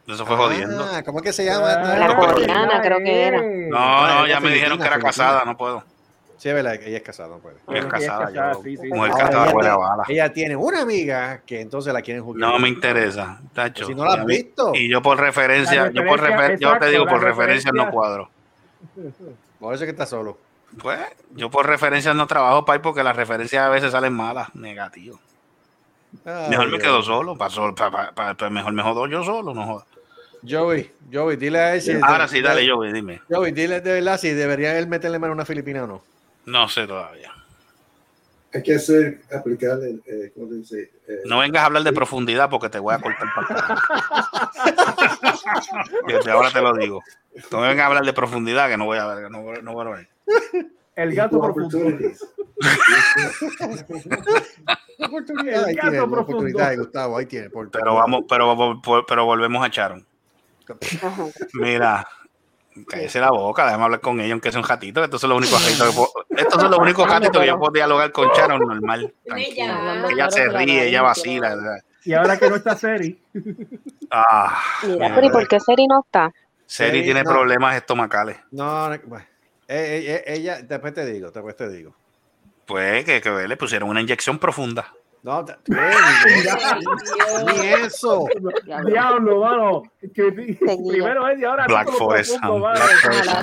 Eso 0.06 0.24
fue 0.24 0.36
jodiendo. 0.36 0.88
Ah, 0.90 1.02
¿cómo 1.02 1.18
es 1.18 1.24
que 1.24 1.32
se 1.32 1.44
llama? 1.44 1.66
La 1.74 2.06
pero- 2.16 2.32
coreana, 2.34 2.80
creo 2.80 2.98
que 2.98 3.20
era. 3.24 3.42
No, 3.42 3.76
Ah, 3.78 4.14
no, 4.20 4.24
ella 4.26 4.34
ya 4.36 4.40
me 4.40 4.50
dijeron 4.50 4.78
que 4.78 4.86
era 4.86 4.98
casada, 5.00 5.44
no 5.44 5.56
puedo. 5.56 5.82
Sí, 6.38 6.48
es 6.48 6.54
verdad, 6.54 6.74
ella 6.74 6.96
es 6.98 7.02
casada, 7.02 7.28
no 7.30 7.38
puede. 7.38 7.56
Ella 7.68 7.78
es 7.80 7.84
Ella 7.84 7.86
es 7.86 7.92
casada, 8.06 8.24
casada, 8.26 8.52
yo. 8.54 8.62
sí, 8.62 8.76
sí. 8.76 8.88
Mujer 8.88 9.10
casada 9.12 9.44
ella, 9.44 9.52
tiene- 9.60 9.76
bala. 9.76 10.04
ella 10.08 10.32
tiene 10.32 10.56
una 10.56 10.80
amiga 10.82 11.42
que 11.44 11.60
entonces 11.60 11.92
la 11.92 12.00
quieren 12.00 12.22
jugar. 12.22 12.40
No 12.40 12.58
me 12.60 12.68
interesa, 12.68 13.40
tacho. 13.52 13.86
Si 13.86 13.94
no 13.94 14.04
la 14.04 14.12
has 14.14 14.24
visto. 14.24 14.72
Y 14.74 14.88
yo 14.88 15.02
por 15.02 15.18
referencia, 15.18 15.90
yo 15.90 16.04
por 16.06 16.20
referencia, 16.20 16.68
refer- 16.68 16.74
yo 16.74 16.78
te 16.78 16.90
digo 16.90 17.06
por 17.06 17.20
referencia 17.22 17.70
no 17.72 17.84
referencia. 17.86 17.90
cuadro. 17.90 18.30
Por 19.58 19.74
eso 19.74 19.82
es 19.82 19.86
que 19.88 19.90
está 19.90 20.06
solo. 20.06 20.38
Pues 20.80 21.00
yo 21.34 21.50
por 21.50 21.66
referencias 21.66 22.14
no 22.14 22.28
trabajo, 22.28 22.64
Pai, 22.64 22.78
porque 22.80 23.02
las 23.02 23.16
referencias 23.16 23.64
a 23.64 23.68
veces 23.68 23.90
salen 23.90 24.12
malas, 24.12 24.54
negativo. 24.54 25.18
Ay, 26.24 26.50
Mejor 26.50 26.70
me 26.70 26.78
quedo 26.78 27.02
solo, 27.02 27.36
pa, 27.36 27.50
sol- 27.50 27.74
pa- 27.74 27.90
pa- 27.90 28.12
pa- 28.12 28.34
pa- 28.34 28.50
mejor 28.50 28.72
me 28.72 28.82
jodo 28.84 29.08
yo 29.08 29.24
solo, 29.24 29.52
no 29.52 29.64
joda. 29.66 29.84
Joey, 30.48 30.92
Joey, 31.12 31.36
dile 31.36 31.58
a 31.58 31.74
él 31.74 31.82
si. 31.82 31.92
Ahora 32.00 32.28
sí, 32.28 32.40
dale, 32.40 32.68
Joey, 32.70 32.92
dime. 32.92 33.20
Joey, 33.28 33.50
dile 33.50 33.80
de 33.80 33.92
verdad 33.94 34.20
si 34.20 34.30
debería 34.30 34.78
él 34.78 34.86
meterle 34.86 35.18
mano 35.18 35.32
a 35.32 35.34
una 35.34 35.44
filipina 35.44 35.82
o 35.82 35.86
no. 35.88 36.02
No 36.48 36.66
sé 36.68 36.86
todavía. 36.86 37.30
Hay 38.54 38.62
que 38.62 38.76
hacer, 38.76 39.20
aplicarle, 39.30 39.98
eh, 40.06 40.32
¿cómo 40.34 40.48
se 40.48 40.54
dice? 40.54 40.90
Eh, 41.06 41.20
No 41.26 41.40
vengas 41.40 41.62
a 41.62 41.66
hablar 41.66 41.82
de 41.82 41.92
profundidad 41.92 42.48
porque 42.48 42.70
te 42.70 42.78
voy 42.78 42.94
a 42.94 42.98
cortar 42.98 43.28
para 43.34 43.76
Desde 46.06 46.30
ahora 46.32 46.50
te 46.50 46.62
lo 46.62 46.72
digo. 46.74 47.02
No 47.52 47.60
vengas 47.60 47.80
a 47.80 47.86
hablar 47.86 48.04
de 48.06 48.12
profundidad 48.14 48.70
que 48.70 48.78
no 48.78 48.86
voy 48.86 48.96
a 48.96 49.04
ver, 49.06 49.30
no, 49.30 49.42
voy- 49.42 49.62
no 49.62 49.74
voy 49.74 49.86
a 49.86 49.90
ver. 49.90 50.08
El 50.96 51.14
gato 51.14 51.38
profundo. 51.40 51.78
ahí 55.66 55.76
tiene, 55.76 56.00
oportunidad, 56.00 56.76
Gustavo, 56.76 57.18
ahí 57.18 57.26
tiene. 57.26 57.50
por- 57.50 57.70
Pero 57.70 57.94
vamos, 57.94 58.24
pero, 58.28 58.80
pero, 58.82 59.04
pero 59.06 59.24
volvemos 59.26 59.62
a 59.64 59.70
Charon. 59.70 60.06
Mira, 61.52 62.06
cállese 62.84 63.20
la 63.20 63.30
boca, 63.30 63.64
déjame 63.64 63.84
hablar 63.84 64.00
con 64.00 64.20
ella, 64.20 64.32
aunque 64.32 64.50
sea 64.52 64.60
un 64.60 64.66
gatito. 64.66 65.02
Estos 65.04 65.20
son 65.20 65.30
los 65.30 65.38
únicos 65.38 65.62
gatitos 65.62 65.88
que 65.88 65.94
puedo, 65.94 66.10
estos 66.30 66.60
son 66.60 66.70
los 66.70 66.80
únicos 66.80 67.06
gatitos 67.08 67.40
que 67.40 67.46
yo 67.46 67.58
puedo 67.58 67.72
dialogar 67.72 68.12
con 68.12 68.30
Charon 68.32 68.60
normal. 68.60 69.12
tranquilo. 69.24 69.64
Ella. 69.64 70.04
Ella 70.10 70.30
se 70.30 70.48
ríe, 70.48 70.88
ella 70.88 71.02
vacila. 71.02 71.48
¿verdad? 71.54 71.78
Y 72.04 72.12
ahora 72.14 72.38
que 72.38 72.48
no 72.48 72.56
está 72.56 72.76
Seri, 72.76 73.18
Ah, 74.10 74.62
Mira, 74.84 75.14
pero 75.14 75.26
¿y 75.26 75.30
por 75.30 75.46
qué 75.48 75.60
Seri 75.60 75.86
no 75.86 76.00
está? 76.04 76.32
Seri 76.66 77.02
tiene 77.02 77.22
no. 77.22 77.30
problemas 77.30 77.76
estomacales. 77.76 78.38
No, 78.50 78.88
no, 78.88 78.98
bueno. 79.04 79.24
Eh, 79.66 80.02
eh, 80.06 80.14
eh, 80.26 80.34
ella, 80.34 80.62
después 80.62 80.94
te 80.94 81.04
digo, 81.04 81.30
después 81.30 81.56
te 81.56 81.68
digo. 81.68 81.94
Pues 82.64 83.04
que, 83.04 83.20
que 83.20 83.30
le 83.48 83.56
pusieron 83.56 83.88
una 83.90 84.00
inyección 84.00 84.38
profunda. 84.38 84.92
No, 85.22 85.44
te- 85.44 85.56
ni, 85.68 87.66
eso. 87.84 88.26
diablo, 88.86 89.40
mano. 89.40 89.82
Que, 90.14 90.32
primero 90.32 91.28
es 91.28 91.38
y 91.40 91.44
ahora 91.44 91.66
Black 91.66 91.90
Forest, 91.90 92.36
Ojalá 92.44 92.80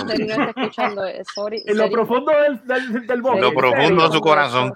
no 0.04 0.12
esté 0.12 0.44
escuchando. 0.50 1.06
En 1.06 1.78
lo 1.78 1.90
profundo 1.90 2.32
del, 2.32 2.66
del, 2.66 3.08
del 3.08 3.22
bosque. 3.22 3.42
Lo 3.42 3.54
profundo 3.54 4.08
de 4.08 4.12
su 4.14 4.22
corazón. 4.22 4.74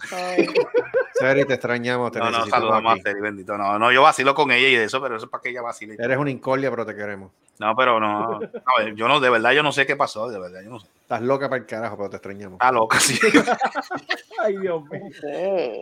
Seri, 1.19 1.45
te 1.45 1.53
extrañamos. 1.53 2.11
Te 2.11 2.19
No, 2.19 2.25
no, 2.25 2.31
necesitamos 2.31 2.69
saludamos 2.69 2.99
a. 2.99 3.01
Seri, 3.01 3.21
bendito. 3.21 3.57
No, 3.57 3.77
no, 3.77 3.91
yo 3.91 4.01
vacilo 4.01 4.33
con 4.33 4.51
ella 4.51 4.67
y 4.67 4.75
de 4.75 4.85
eso, 4.85 5.01
pero 5.01 5.17
eso 5.17 5.25
es 5.25 5.31
para 5.31 5.41
que 5.41 5.49
ella 5.49 5.61
vacile. 5.61 5.95
Eres 5.99 6.17
una 6.17 6.31
incordia, 6.31 6.69
pero 6.69 6.85
te 6.85 6.95
queremos. 6.95 7.31
No, 7.59 7.75
pero 7.75 7.99
no. 7.99 8.35
a 8.35 8.81
ver, 8.83 8.95
yo 8.95 9.07
no, 9.07 9.19
de 9.19 9.29
verdad, 9.29 9.51
yo 9.51 9.61
no 9.61 9.73
sé 9.73 9.85
qué 9.85 9.97
pasó, 9.97 10.29
de 10.29 10.39
verdad, 10.39 10.61
yo 10.63 10.69
no 10.69 10.79
sé. 10.79 10.87
Estás 11.01 11.21
loca 11.21 11.49
para 11.49 11.61
el 11.61 11.67
carajo, 11.67 11.97
pero 11.97 12.09
te 12.09 12.15
extrañamos. 12.15 12.53
Está 12.53 12.71
loca, 12.71 12.99
sí. 12.99 13.19
Ay, 14.39 14.57
Dios 14.57 14.83
mío. 14.85 15.01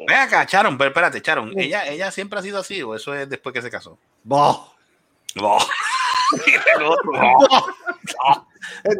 Ven 0.07 0.17
acá, 0.17 0.45
Charon, 0.47 0.77
pero 0.77 0.89
espérate, 0.89 1.21
Charon. 1.21 1.51
¿Ella, 1.55 1.85
¿Ella 1.85 2.09
siempre 2.11 2.39
ha 2.39 2.41
sido 2.41 2.59
así 2.59 2.81
o 2.81 2.95
eso 2.95 3.13
es 3.13 3.29
después 3.29 3.53
que 3.53 3.61
se 3.61 3.69
casó? 3.69 3.97
Boh. 4.23 4.73
No. 5.35 5.57
El 6.75 6.83
otro, 6.83 7.11
no. 7.11 8.47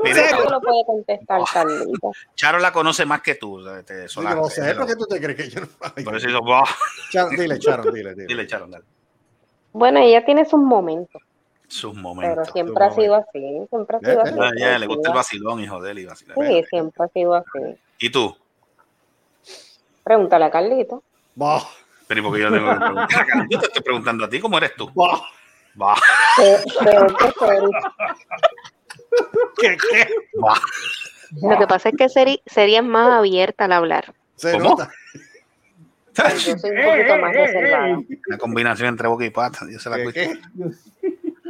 Mira, 0.03 0.25
Eso 0.25 0.49
lo 0.49 0.61
puede 0.61 0.85
contestar 0.85 1.41
Carlita. 1.53 2.07
Charo 2.35 2.59
la 2.59 2.71
conoce 2.71 3.05
más 3.05 3.21
que 3.21 3.35
tú. 3.35 3.59
Sí, 3.59 3.93
Solarte, 4.07 4.35
yo 4.37 4.41
no 4.43 4.49
sé, 4.49 4.61
pero- 4.61 4.77
¿por 4.79 4.87
qué 4.87 4.95
tú 4.95 5.05
te 5.07 5.21
crees 5.21 5.37
que 5.37 5.49
yo 5.49 5.61
no? 5.61 5.67
Ay, 5.95 6.03
por 6.03 6.15
eso. 6.15 6.27
Charon, 7.11 7.35
dile, 7.35 7.59
Charon, 7.59 7.93
dile, 7.93 8.11
dile. 8.13 8.25
Dile, 8.27 8.47
Charon, 8.47 8.71
dale. 8.71 8.85
Bueno, 9.73 9.99
ella 9.99 10.25
tiene 10.25 10.43
sus 10.45 10.59
momentos, 10.59 11.21
Sus 11.67 11.91
pero 11.91 12.01
momentos. 12.01 12.49
siempre 12.51 12.83
ha 12.83 12.89
sido 12.91 13.15
así. 13.15 13.67
Siempre 13.69 13.97
ha 13.97 13.99
sido 13.99 14.21
así. 14.21 14.33
Ya, 14.59 14.77
le 14.79 14.87
gusta 14.87 15.09
el 15.09 15.15
vacilón, 15.15 15.59
hijo 15.59 15.81
de 15.81 15.91
él. 15.91 15.99
y. 15.99 16.07
Sí, 16.09 16.63
siempre 16.69 17.03
ha 17.05 17.07
sido 17.09 17.35
así. 17.35 17.77
¿Y 17.99 18.09
tú? 18.09 18.35
Pregúntale 20.03 20.45
a. 21.35 21.71
Pero 22.07 22.21
¿y 22.21 22.23
por 22.23 22.33
qué 22.35 22.41
yo 22.41 22.51
tengo 22.51 22.69
que 22.71 22.75
preguntar? 22.79 23.25
Yo 23.49 23.59
te 23.59 23.65
estoy 23.67 23.83
preguntando 23.83 24.25
a 24.25 24.29
ti, 24.29 24.39
¿cómo 24.39 24.57
eres 24.57 24.73
tú? 24.75 24.89
Peor 26.83 27.15
que. 27.17 27.69
¿Qué, 29.59 29.77
qué? 29.91 30.07
Va. 30.39 30.59
Lo 31.41 31.57
que 31.57 31.67
pasa 31.67 31.89
es 31.89 31.95
que 31.97 32.09
Seri, 32.09 32.41
Seri 32.45 32.75
es 32.77 32.83
más 32.83 33.11
abierta 33.11 33.65
al 33.65 33.71
hablar. 33.73 34.13
Se 34.35 34.51
¿Cómo? 34.53 34.69
nota. 34.69 34.89
Yo 36.15 36.57
soy 36.57 36.71
un 36.71 36.83
poquito 36.83 37.17
más 37.17 37.33
reservada. 37.35 37.99
Una 38.27 38.37
combinación 38.39 38.89
entre 38.89 39.07
boca 39.07 39.25
y 39.25 39.29
pata. 39.29 39.59
Yo 39.69 39.79
se 39.79 39.89
la 39.89 39.97
¿Qué, 39.97 40.03
cuento. 40.03 40.19
qué? 40.19 40.39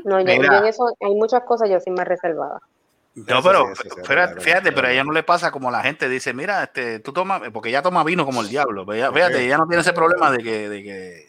No, 0.04 0.20
yo, 0.22 0.28
yo 0.28 0.54
en 0.54 0.66
eso, 0.66 0.86
hay 1.00 1.16
muchas 1.16 1.44
cosas 1.44 1.70
yo 1.70 1.80
soy 1.80 1.94
más 1.94 2.08
reservada. 2.08 2.60
No, 3.16 3.42
pero 3.42 3.66
sí, 3.76 3.88
eso 3.88 3.96
sí, 3.96 4.42
fíjate, 4.42 4.72
pero 4.72 4.88
a 4.88 4.92
ella 4.92 5.04
no 5.04 5.12
le 5.12 5.24
pasa 5.24 5.52
como 5.52 5.72
la 5.72 5.82
gente 5.82 6.08
dice, 6.08 6.34
mira, 6.34 6.64
este, 6.64 7.00
tú 7.00 7.12
tomas, 7.14 7.42
porque 7.52 7.70
ella 7.70 7.82
toma 7.82 8.04
vino 8.04 8.26
como 8.26 8.42
el 8.42 8.48
diablo. 8.50 8.86
pero 8.86 8.96
ella- 8.98 9.12
Fíjate, 9.12 9.44
ella 9.46 9.58
no 9.58 9.68
tiene 9.68 9.82
ese 9.82 9.92
problema 9.94 10.30
de 10.32 10.38
que, 10.44 10.70
de 10.70 10.84
que, 10.84 11.28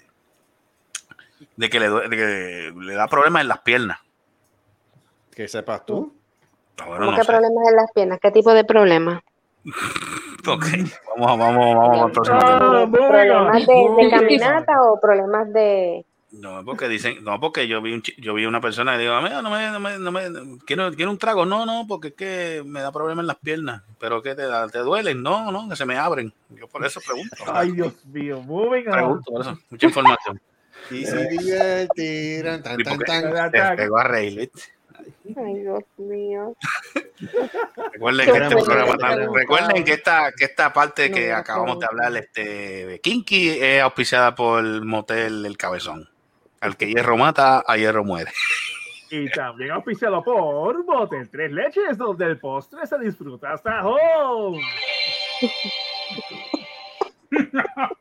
de 1.57 1.71
que 1.71 1.81
le, 1.81 1.89
due- 1.89 2.09
de 2.09 2.17
que 2.17 2.73
le 2.79 2.95
da 2.95 3.09
problemas 3.09 3.41
en 3.43 3.49
las 3.49 3.61
piernas. 3.61 3.99
Que 5.35 5.49
sepas 5.49 5.87
tú. 5.87 6.15
Ah, 6.81 6.85
¿Cómo 6.87 7.11
no 7.11 7.17
que 7.17 7.23
sé. 7.25 7.27
problemas 7.33 7.69
en 7.69 7.77
las 7.77 7.93
piernas? 7.93 8.19
¿Qué 8.21 8.31
tipo 8.31 8.53
de 8.53 8.65
problemas? 8.65 9.23
Ok, 10.47 10.65
vamos, 11.19 11.39
vamos, 11.39 11.75
vamos 11.75 12.07
al 12.07 12.13
próximo 12.13 12.39
tema. 12.39 12.83
Ah. 12.83 12.89
¿Problemas 12.91 13.67
de, 13.67 13.75
de 14.05 14.11
caminata 14.11 14.83
o 14.83 14.99
problemas 15.01 15.53
de...? 15.53 16.07
No, 16.31 16.65
porque 16.65 16.89
dicen, 16.89 17.23
no, 17.23 17.39
porque 17.41 17.67
yo 17.69 17.83
vi 17.83 17.93
un, 17.93 18.03
yo 18.19 18.33
vi 18.35 18.47
una 18.47 18.61
persona 18.61 18.95
y 18.97 19.01
digo, 19.01 19.21
mira, 19.21 19.43
no 19.43 19.51
me, 19.51 19.69
no 19.71 19.81
me, 19.81 19.99
no 19.99 20.13
me- 20.13 20.59
quiero, 20.65 20.91
quiero 20.95 21.11
un 21.11 21.19
trago. 21.19 21.45
No, 21.45 21.67
no, 21.67 21.87
porque 21.89 22.09
es 22.09 22.15
que 22.15 22.63
me 22.65 22.81
da 22.81 22.93
problemas 22.93 23.25
en 23.25 23.27
las 23.27 23.37
piernas. 23.37 23.83
Pero 23.99 24.23
que 24.23 24.35
te, 24.35 24.43
da- 24.47 24.69
te 24.69 24.79
duelen, 24.79 25.23
no, 25.23 25.51
no, 25.53 25.69
que 25.69 25.77
se 25.77 25.85
me 25.85 25.99
abren. 25.99 26.33
Yo 26.51 26.67
por 26.69 26.87
eso 26.87 27.01
pregunto. 27.07 27.37
Ay, 27.53 27.73
Dios 27.73 27.93
mío. 28.07 28.41
Moving 28.41 28.87
on. 28.89 28.93
Pregunto, 28.93 29.33
por 29.33 29.41
eso, 29.43 29.59
mucha 29.71 29.87
información. 29.87 30.41
Y 30.91 31.05
si 31.05 31.17
divertirán, 31.37 32.63
tan, 32.63 32.79
tan, 32.83 32.99
tan. 33.01 33.51
te 33.51 33.61
pegó 33.77 33.99
a 33.99 34.05
reír, 34.05 34.39
¿viste? 34.39 34.61
Ay, 35.37 35.55
Dios 35.61 35.81
mío. 35.97 36.57
Recuerden 37.93 38.33
que 38.33 38.39
este 38.39 38.57
programa 38.57 39.17
recuerden 39.35 39.85
que 39.85 39.93
esta, 39.93 40.33
que 40.33 40.45
esta 40.45 40.73
parte 40.73 41.09
No, 41.09 41.15
que 41.17 41.29
no, 41.31 41.37
acabamos 41.37 41.79
de 41.81 41.87
no. 41.87 41.91
hablar, 41.91 42.17
este 42.23 43.01
Kinky, 43.03 43.51
es 43.61 43.83
auspiciada 43.83 44.35
por 44.35 44.65
el 44.65 44.85
motel 44.85 45.45
El 45.45 45.57
Cabezón. 45.57 46.09
Al 46.61 46.77
que 46.77 46.87
hierro 46.89 47.17
mata, 47.17 47.63
a 47.67 47.77
hierro 47.77 48.05
muere. 48.05 48.31
Y 49.11 49.31
también 49.31 49.71
auspiciado 49.71 50.23
por 50.23 50.85
Motel 50.85 51.31
Tres 51.31 51.51
Leches, 51.51 51.97
donde 51.97 52.27
el 52.27 52.39
postre 52.39 52.87
se 52.87 52.99
disfruta 52.99 53.53
hasta 53.55 53.83
home. 53.87 54.61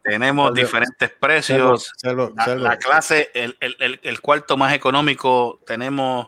Tenemos 0.03 0.47
Salve. 0.49 0.61
diferentes 0.61 1.09
precios. 1.11 1.93
La, 2.03 2.55
la 2.55 2.77
clase, 2.77 3.29
el, 3.33 3.55
el- 3.59 3.75
el- 3.79 3.99
el 4.03 4.21
cuarto 4.21 4.57
más 4.57 4.73
económico, 4.73 5.59
tenemos 5.65 6.27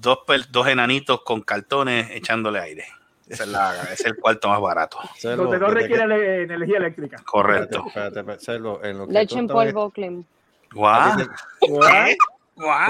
dos, 0.00 0.18
per- 0.26 0.50
dos 0.50 0.66
enanitos 0.66 1.22
con 1.22 1.40
cartones 1.42 2.10
echándole 2.10 2.60
aire. 2.60 2.84
Ese 3.28 3.44
es, 3.44 3.48
la- 3.48 3.82
es 3.92 4.04
el 4.04 4.16
cuarto 4.16 4.48
más 4.48 4.60
barato. 4.60 4.98
Selvo, 5.16 5.44
Donde 5.44 5.58
no 5.60 5.68
requiere 5.68 6.04
que- 6.08 6.42
energía 6.42 6.78
eléctrica. 6.78 7.16
Correcto. 7.24 7.84
Espérate, 7.86 8.20
espérate, 8.20 8.44
Selvo, 8.44 8.80
en 8.82 8.98
lo 8.98 9.06
que 9.06 9.12
Leche 9.12 9.38
en 9.38 9.46
polvo, 9.46 9.90
Clem. 9.90 10.24
Guau. 10.72 11.18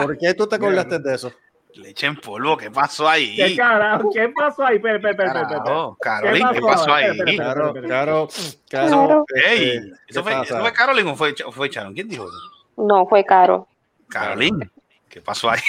¿Por 0.03 0.19
qué 0.19 0.35
tú 0.35 0.47
te 0.47 0.57
acordaste 0.57 0.99
de 0.99 1.15
eso? 1.15 1.33
Leche 1.75 2.07
en 2.09 2.17
polvo, 2.17 2.57
¿qué 2.57 2.71
pasó 2.71 3.09
ahí? 3.09 3.37
¿Qué 3.37 3.55
carajo? 3.57 4.11
¿Qué 4.13 4.29
pasó 4.31 4.65
ahí? 4.67 4.77
Espera, 4.77 4.97
espera, 4.97 5.13
espera. 5.13 5.47
Carajo, 5.49 5.97
Carolyn, 6.01 6.47
¿qué 6.53 6.61
pasó? 6.61 6.93
ahí? 6.95 7.37
Caro. 7.37 8.29
Claro. 8.69 9.25
Ey, 9.47 9.69
este, 9.77 9.91
¿eso 10.09 10.25
¿qué 10.25 10.33
fue? 10.33 10.43
¿eso 10.43 10.61
fue 10.61 10.73
Carolyn 10.73 11.07
o 11.09 11.15
fue, 11.17 11.35
fue 11.53 11.69
Sharon? 11.69 11.95
¿Quién 11.95 12.09
dijo 12.09 12.25
eso? 12.25 12.83
No, 12.83 13.07
fue 13.07 13.25
caro. 13.25 13.69
Carolyn, 14.09 14.69
¿qué 15.09 15.21
pasó 15.21 15.49
ahí? 15.51 15.61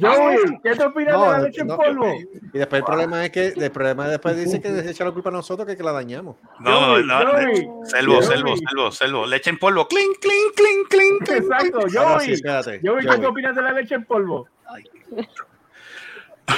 Joey, 0.00 0.38
¿qué 0.62 0.74
te 0.74 0.84
opinas 0.84 1.14
No, 1.14 1.24
de 1.24 1.30
la 1.30 1.38
leche 1.38 1.64
no, 1.64 1.74
en 1.74 1.78
polvo? 1.78 2.12
Y 2.52 2.58
después 2.58 2.80
el 2.80 2.84
problema 2.84 3.24
es 3.24 3.30
que 3.30 3.46
el 3.48 3.70
problema 3.70 4.08
después 4.08 4.36
dice 4.36 4.60
que 4.60 4.68
se 4.82 4.90
echa 4.90 5.04
la 5.04 5.12
culpa 5.12 5.28
a 5.28 5.32
nosotros 5.32 5.66
que, 5.68 5.76
que 5.76 5.82
la 5.84 5.92
dañamos. 5.92 6.36
No, 6.58 6.80
Joey, 6.80 7.04
no, 7.06 7.18
Joey. 7.18 7.68
selvo, 7.84 8.14
Joey. 8.14 8.26
selvo, 8.26 8.56
selvo, 8.56 8.90
selvo. 8.90 9.26
Leche 9.26 9.50
en 9.50 9.58
polvo, 9.58 9.86
clink, 9.86 10.18
clink, 10.18 10.54
clink, 10.56 10.88
clink. 10.88 11.28
Exacto, 11.30 11.78
Ahora 11.98 12.20
sí, 12.20 12.34
Joey. 12.42 12.80
Joey, 12.84 13.00
¿qué 13.02 13.08
Joey. 13.08 13.20
te 13.20 13.26
opinas 13.26 13.54
de 13.54 13.62
la 13.62 13.72
leche 13.72 13.94
en 13.94 14.04
polvo? 14.04 14.48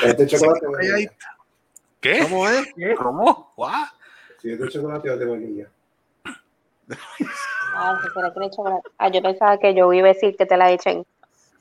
Este 0.03 0.27
chocolate. 0.27 1.11
¿Qué? 2.01 2.21
¿Cómo 2.23 2.49
es? 2.49 2.73
¿Qué? 2.75 2.95
¿Cómo? 2.95 3.53
¿What? 3.57 3.89
Si 4.41 4.53
es 4.53 4.59
de 4.59 4.69
chocolate 4.69 5.11
o 5.11 5.17
de 5.19 5.25
vainilla. 5.27 5.67
Ah, 7.73 7.97
¿se 8.03 8.11
será 8.11 8.35
que 8.35 8.41
le 8.41 8.47
echo 8.47 8.57
chocolate? 8.57 8.89
Ah, 8.99 9.09
yo 9.11 9.23
pensaba 9.23 9.57
que 9.59 9.75
yo 9.75 9.93
iba 9.93 10.09
a 10.09 10.13
decir 10.13 10.35
que 10.37 10.45
te 10.45 10.57
la 10.57 10.73
echen. 10.73 11.07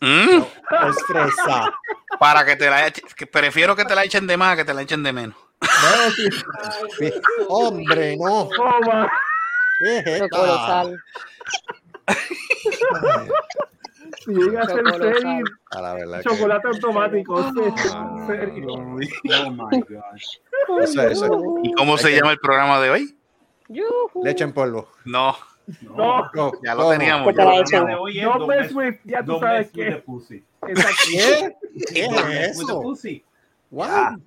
Mm, 0.02 0.42
Es 0.90 0.96
fresa. 1.08 1.74
Para 2.20 2.46
que 2.46 2.56
te 2.56 2.70
la 2.70 2.88
echen, 2.88 3.06
prefiero 3.32 3.76
que 3.76 3.86
te 3.86 3.96
la 3.96 4.04
echen 4.04 4.28
de 4.28 4.38
más 4.38 4.56
que 4.56 4.66
te 4.66 4.74
la 4.74 4.82
echen 4.82 5.04
de 5.04 5.14
menos. 5.14 5.38
No, 5.62 6.10
sí. 6.98 7.14
Hombre, 7.48 8.16
no. 8.18 8.48
Toma. 8.56 9.12
¿Qué 9.80 9.98
es 10.00 10.22
llega 14.28 14.62
a 14.62 14.66
ser 14.68 14.84
serio, 14.98 15.44
que- 15.72 16.24
chocolate 16.24 16.68
automático. 16.68 17.40
No, 17.40 17.52
no, 18.18 18.28
serio. 18.28 18.68
Oh 18.74 18.82
my 19.52 19.80
God. 19.82 20.82
Eso, 20.84 21.02
eso. 21.04 21.56
¿Y 21.64 21.74
cómo 21.74 21.98
se 21.98 22.16
llama 22.16 22.32
el 22.32 22.40
programa 22.40 22.80
de 22.80 22.90
hoy? 22.90 23.18
Leche 24.24 24.44
en 24.44 24.54
polvo. 24.54 24.90
No, 25.06 25.38
No, 25.82 26.30
No, 26.34 26.52
ya 26.64 26.76
lo 26.76 26.90
teníamos. 26.92 27.36
Ya 27.36 27.44
lo 27.46 27.64
teníamos. 27.64 28.14
No 28.16 28.34
don't 28.40 28.48
mess 28.50 28.74
with, 28.74 28.96
ya 29.06 29.24
tú 29.24 29.40
sabes. 29.40 29.72
¿Qué? 29.72 30.04
¿Qué 31.94 32.10
mess 32.10 32.50
es 32.52 32.60
eso? 32.60 32.82
pussy. 32.82 33.24
What? 33.72 34.18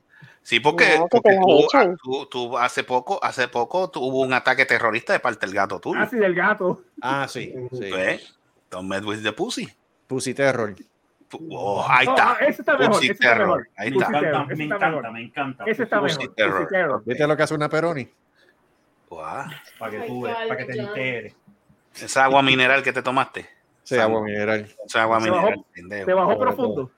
Sí, 0.42 0.58
porque, 0.60 0.98
No, 0.98 1.04
que 1.08 1.08
porque 1.20 1.38
tú, 1.40 1.58
echen. 1.60 1.96
tú- 2.02 2.26
tú 2.26 2.58
hace 2.58 2.82
poco, 2.82 3.22
hace 3.22 3.46
poco 3.48 3.90
tuvo 3.90 4.20
un 4.22 4.32
ataque 4.32 4.66
terrorista 4.66 5.12
de 5.12 5.20
parte 5.20 5.46
del 5.46 5.54
gato 5.54 5.78
tuyo. 5.78 6.00
Así 6.00 6.16
del 6.16 6.34
gato. 6.34 6.82
Ah, 7.00 7.26
sí. 7.28 7.54
sí. 7.72 7.90
¿Ves? 7.90 8.36
Don't 8.70 8.88
mess 8.88 9.04
with 9.04 9.22
the 9.22 9.32
pussy. 9.32 9.68
Pussy 10.08 10.34
terror. 10.34 10.74
Oh, 11.50 11.84
ahí 11.88 12.06
No, 12.06 12.12
está. 12.14 12.32
ah, 12.32 12.36
ese 12.40 12.62
está 12.62 12.76
mejor. 12.76 12.94
Pussy 12.94 13.04
Ese 13.06 13.12
está 13.14 13.28
terror. 13.30 13.46
mejor. 13.46 13.68
Ahí 13.76 13.90
Me 13.90 13.96
está. 13.96 14.06
Encanta, 14.18 14.44
me 14.44 14.52
está 14.52 14.64
encanta, 14.64 14.88
mejor. 14.88 15.12
me 15.12 15.22
encanta. 15.22 15.64
Ese 15.66 15.82
está 15.84 16.00
Pussy 16.00 16.18
mejor. 16.18 16.34
terror. 16.34 16.62
Pussy 16.62 16.68
terror. 16.74 17.02
¿Viste 17.06 17.26
lo 17.26 17.36
que 17.36 17.42
hace 17.44 17.54
una 17.54 17.68
peroni? 17.68 18.08
Guau. 19.12 19.44
Para 19.78 19.90
que 19.90 20.00
tú 20.06 20.22
veas, 20.22 20.38
para 20.48 20.56
que 20.56 20.64
te 20.64 20.78
enteres. 20.80 21.34
Esa 21.94 22.24
agua 22.24 22.42
mineral 22.42 22.82
que 22.82 22.92
te 22.92 23.02
tomaste. 23.02 23.46
Sí, 23.82 23.98
agua 23.98 24.22
mineral. 24.22 24.74
Esa 24.86 25.02
agua 25.02 25.20
Se 25.20 25.30
mineral. 25.30 25.64
Te 26.06 26.14
bajó 26.14 26.30
Sobre 26.32 26.40
profundo. 26.40 26.90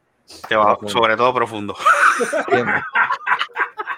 Te 0.48 0.56
bajó- 0.56 0.88
sobre 0.88 1.16
todo 1.16 1.34
profundo. 1.34 1.76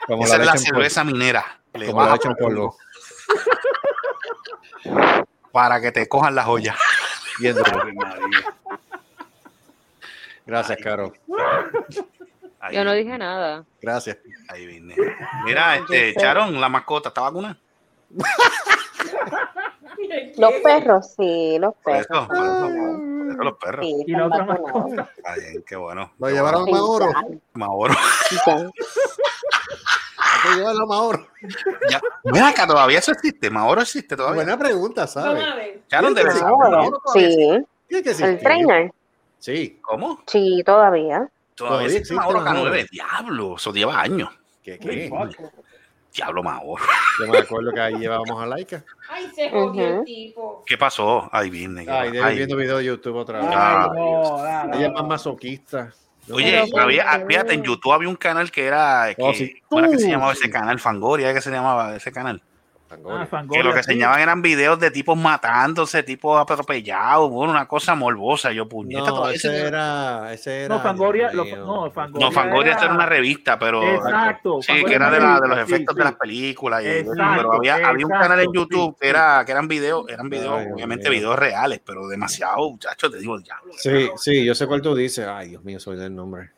Como 0.07 0.25
Esa 0.25 0.39
la 0.39 0.45
es 0.45 0.47
la 0.47 0.53
polvo. 0.53 0.65
cerveza 0.65 1.05
minera. 1.05 1.45
Le 1.75 1.87
Como 1.87 2.01
la 2.01 2.07
baja 2.07 2.17
leche 2.17 2.29
en 2.29 2.35
polvo. 2.37 2.77
Para 5.53 5.81
que 5.81 5.93
te 5.93 6.09
cojan 6.09 6.35
las 6.35 6.47
joyas. 6.47 6.77
Gracias, 10.47 10.79
Caro. 10.83 11.13
Yo 12.73 12.85
no 12.85 12.93
dije 12.95 13.19
nada. 13.19 13.65
Gracias. 13.83 14.17
ahí 14.49 14.67
vine. 14.67 14.95
Mira, 15.45 15.77
este, 15.77 16.15
Charon, 16.15 16.59
la 16.61 16.69
mascota, 16.69 17.09
¿está 17.11 17.21
vacunada? 17.21 17.59
Los 20.37 20.53
perros, 20.63 21.15
sí, 21.17 21.57
los 21.59 21.75
Por 21.77 21.93
perros. 21.95 22.07
eso, 22.11 22.27
por 22.29 22.37
eso, 22.37 22.61
por 22.61 23.31
eso 23.31 23.43
los 23.43 23.57
perros. 23.59 23.87
Sí, 23.87 24.05
Y 24.07 24.13
la 24.13 24.25
están 24.27 24.43
otra 24.43 24.55
vacunados. 24.55 24.91
mascota. 24.93 25.11
Está 25.17 25.35
bien, 25.37 25.65
qué 25.67 25.77
bueno. 25.77 26.13
Lo 26.19 26.29
llevaron 26.31 26.69
a 26.69 26.71
Mauro. 26.71 27.11
ya. 28.47 28.71
Hay 30.19 30.41
que 30.43 30.49
llevarlo 30.59 30.83
a 30.83 30.87
Mauro. 30.87 31.27
Ya. 31.91 32.01
Mira 32.25 32.49
acá, 32.49 32.67
todavía 32.67 32.99
eso 32.99 33.13
existe. 33.13 33.49
Mauro 33.51 33.81
existe 33.81 34.17
todavía. 34.17 34.43
Buena 34.45 34.59
pregunta, 34.59 35.07
¿sabes? 35.07 35.45
Charon 35.89 36.15
debe 36.15 36.31
saber. 36.33 36.45
Ahora, 36.45 36.91
sí, 37.15 37.65
que 37.89 37.99
el 38.11 38.39
trainer. 38.41 38.93
Sí. 39.39 39.79
¿Cómo? 39.83 40.21
Sí, 40.27 40.63
todavía. 40.65 41.29
Todavía 41.55 41.57
Todavía 41.79 41.87
existe 41.87 42.15
la 42.15 42.23
K9. 42.23 42.53
nueve. 42.61 42.87
Diablo, 42.91 43.57
eso 43.57 43.73
lleva 43.73 44.01
años. 44.01 44.29
¿Qué, 44.63 44.79
qué? 44.79 45.11
Diablo, 46.17 46.43
Mauro. 46.43 46.83
Yo 47.21 47.29
me 47.29 47.39
acuerdo 47.39 47.73
que 47.73 47.81
ahí 47.81 47.95
llevábamos 47.95 48.43
a 48.43 48.47
Laika. 48.47 48.83
Ay, 49.09 49.31
se 49.35 49.51
jodió 49.51 49.99
el 50.01 50.05
tipo. 50.05 50.63
¿Qué 50.67 50.79
pasó? 50.79 51.29
Ay, 51.31 51.51
Disney. 51.51 51.87
Ay, 51.89 52.11
de 52.11 52.23
Ay, 52.23 52.37
viendo 52.37 52.57
videos 52.57 52.79
de 52.79 52.85
YouTube 52.87 53.17
otra 53.17 53.41
vez. 53.41 53.49
Ay, 53.51 53.89
no, 53.95 54.39
no, 54.39 54.67
no. 54.67 54.75
Ella 54.75 54.87
es 54.87 54.93
más 54.93 55.07
masoquista. 55.07 55.93
Oye, 56.33 56.65
fíjate, 57.29 57.55
en 57.55 57.63
YouTube 57.63 57.93
había 57.93 58.09
un 58.09 58.17
canal 58.17 58.51
que 58.51 58.65
era. 58.67 59.15
Que, 59.15 59.23
Oh, 59.23 59.33
sí. 59.33 59.55
¿Cómo 59.69 59.81
era 59.81 59.91
que 59.91 59.99
se 59.99 60.07
Uh, 60.07 60.11
llamaba 60.11 60.33
ese 60.33 60.51
canal? 60.51 60.81
Fangoria, 60.81 61.33
¿qué 61.33 61.41
se 61.41 61.51
llamaba 61.51 61.95
ese 61.95 62.11
canal? 62.11 62.43
Fangoria. 62.89 63.29
Ah, 63.33 63.45
Que 63.51 63.63
lo 63.65 63.73
que 63.73 63.79
enseñaban 63.79 64.21
eran 64.21 64.43
videos 64.43 64.79
de 64.79 64.91
tipos 64.91 65.17
matándose, 65.19 66.03
tipos 66.05 66.41
atropellados, 66.41 67.31
bueno, 67.31 67.53
una 67.53 67.67
cosa 67.67 67.95
morbosa. 67.95 68.53
Yo, 68.53 68.69
puñeta, 68.69 69.11
No, 69.11 69.29
ese 69.29 69.49
se- 69.49 69.67
era, 69.67 70.33
ese 70.33 70.65
era. 70.65 70.77
No, 70.77 70.81
Fangoria, 70.83 71.33
lo- 71.33 71.45
no, 71.45 71.91
Fangoria. 71.91 72.27
No, 72.27 72.33
Fangoria 72.33 72.73
era- 72.75 72.85
era 72.85 72.95
una 72.95 73.07
revista, 73.07 73.59
pero. 73.59 73.83
Exacto. 73.83 74.63
Sí, 74.63 74.69
Fangoria 74.69 74.89
que 74.89 74.95
era 74.95 75.11
de, 75.11 75.21
la, 75.21 75.41
de 75.41 75.49
los 75.49 75.59
efectos 75.59 75.95
sí, 75.95 75.99
de 75.99 76.05
las 76.05 76.15
películas. 76.15 76.83
y- 76.85 76.87
Exacto, 76.87 77.35
pero 77.37 77.53
había, 77.55 77.75
había 77.89 78.07
un 78.07 78.13
canal 78.13 78.41
en 78.41 78.53
YouTube 78.53 78.93
sí. 78.95 78.99
que 79.01 79.09
era 79.09 79.45
que 79.45 79.53
eran 79.53 79.67
videos, 79.69 80.09
eran 80.09 80.29
videos, 80.31 80.59
Ay, 80.61 80.67
obviamente 80.73 81.11
videos 81.11 81.37
reales, 81.39 81.81
pero 81.85 82.07
demasiado, 82.07 82.71
muchachos, 82.71 83.11
te 83.11 83.19
digo, 83.19 83.39
diablo. 83.41 83.73
Sí, 83.77 84.11
sí, 84.17 84.45
yo 84.45 84.55
sé 84.55 84.67
cuál 84.67 84.81
tú 84.81 84.95
dices. 84.95 85.27
Ay, 85.27 85.49
Dios 85.51 85.65
mío, 85.65 85.81
soy 85.81 85.97
del 85.97 86.15
nombre. 86.15 86.51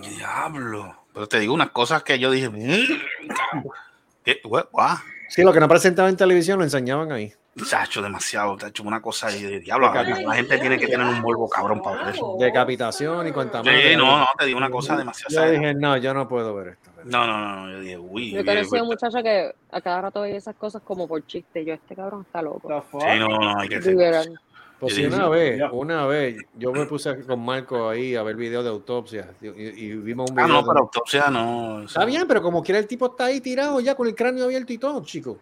Diablo. 0.00 0.96
Pero 1.12 1.26
te 1.28 1.38
digo 1.40 1.52
unas 1.52 1.70
cosas 1.70 2.02
que 2.02 2.18
yo 2.18 2.30
dije. 2.30 2.48
"Mm, 2.48 3.66
¿Qué? 4.24 4.40
Gua- 5.32 5.34
guau". 5.34 5.34
Sí, 5.34 5.42
lo 5.42 5.52
que 5.52 5.60
no 5.60 5.68
presentaba 5.68 6.08
en 6.08 6.16
televisión 6.16 6.58
lo 6.58 6.64
enseñaban 6.64 7.10
ahí. 7.12 7.32
Chacho, 7.68 8.00
demasiado, 8.00 8.56
chacho, 8.56 8.82
una 8.82 9.02
cosa 9.02 9.26
ahí 9.26 9.42
de 9.42 9.60
diablo. 9.60 9.92
La, 9.92 10.02
la 10.02 10.34
gente 10.34 10.58
tiene 10.58 10.78
que 10.78 10.86
tener 10.86 11.06
un 11.06 11.20
morbo 11.20 11.48
cabrón 11.50 11.82
para 11.82 12.04
ver 12.04 12.14
eso. 12.14 12.36
Decapitación 12.40 13.26
y 13.26 13.32
cuanta 13.32 13.62
Sí, 13.62 13.94
no, 13.96 14.20
no, 14.20 14.26
te 14.38 14.46
digo 14.46 14.56
una 14.56 14.70
cosa 14.70 14.96
demasiado. 14.96 15.46
Yo 15.46 15.52
dije, 15.52 15.74
no, 15.74 15.96
yo 15.98 16.14
no 16.14 16.26
puedo 16.26 16.54
ver 16.54 16.68
esto. 16.68 16.90
No, 17.04 17.26
no, 17.26 17.66
no, 17.66 17.70
yo 17.72 17.80
dije, 17.80 17.98
uy. 17.98 18.30
Yo 18.32 18.44
conocí 18.44 18.78
a 18.78 18.82
un 18.82 18.88
muchacho 18.88 19.22
que 19.22 19.54
a 19.70 19.80
cada 19.82 20.00
rato 20.00 20.22
veía 20.22 20.36
esas 20.36 20.54
cosas 20.56 20.80
como 20.82 21.06
por 21.06 21.26
chiste. 21.26 21.64
Yo, 21.64 21.74
este 21.74 21.94
cabrón 21.94 22.22
está 22.22 22.40
loco. 22.40 22.84
Sí, 22.90 23.18
no, 23.18 23.26
no, 23.28 23.58
hay 23.60 23.68
que 23.68 23.82
ser. 23.82 23.94
Pues 24.82 24.96
sí, 24.96 25.06
una 25.06 25.28
vez, 25.28 25.62
una 25.70 26.06
vez, 26.06 26.36
yo 26.58 26.72
me 26.72 26.86
puse 26.86 27.20
con 27.24 27.38
Marco 27.44 27.88
ahí 27.88 28.16
a 28.16 28.22
ver 28.24 28.34
videos 28.34 28.64
de 28.64 28.70
autopsia 28.70 29.28
y, 29.40 29.46
y- 29.46 29.92
vimos 29.94 30.28
un 30.28 30.38
Ah, 30.40 30.42
video. 30.44 30.56
no, 30.56 30.62
de- 30.62 30.68
pero 30.68 30.80
autopsia 30.80 31.30
no. 31.30 31.82
Está 31.84 32.04
bien, 32.04 32.24
pero 32.26 32.42
como 32.42 32.64
quiera 32.64 32.80
el 32.80 32.88
tipo 32.88 33.06
está 33.06 33.26
ahí 33.26 33.40
tirado 33.40 33.78
ya 33.78 33.94
con 33.94 34.08
el 34.08 34.14
cráneo 34.16 34.44
abierto 34.44 34.72
y 34.72 34.78
todo, 34.78 35.00
chico. 35.04 35.38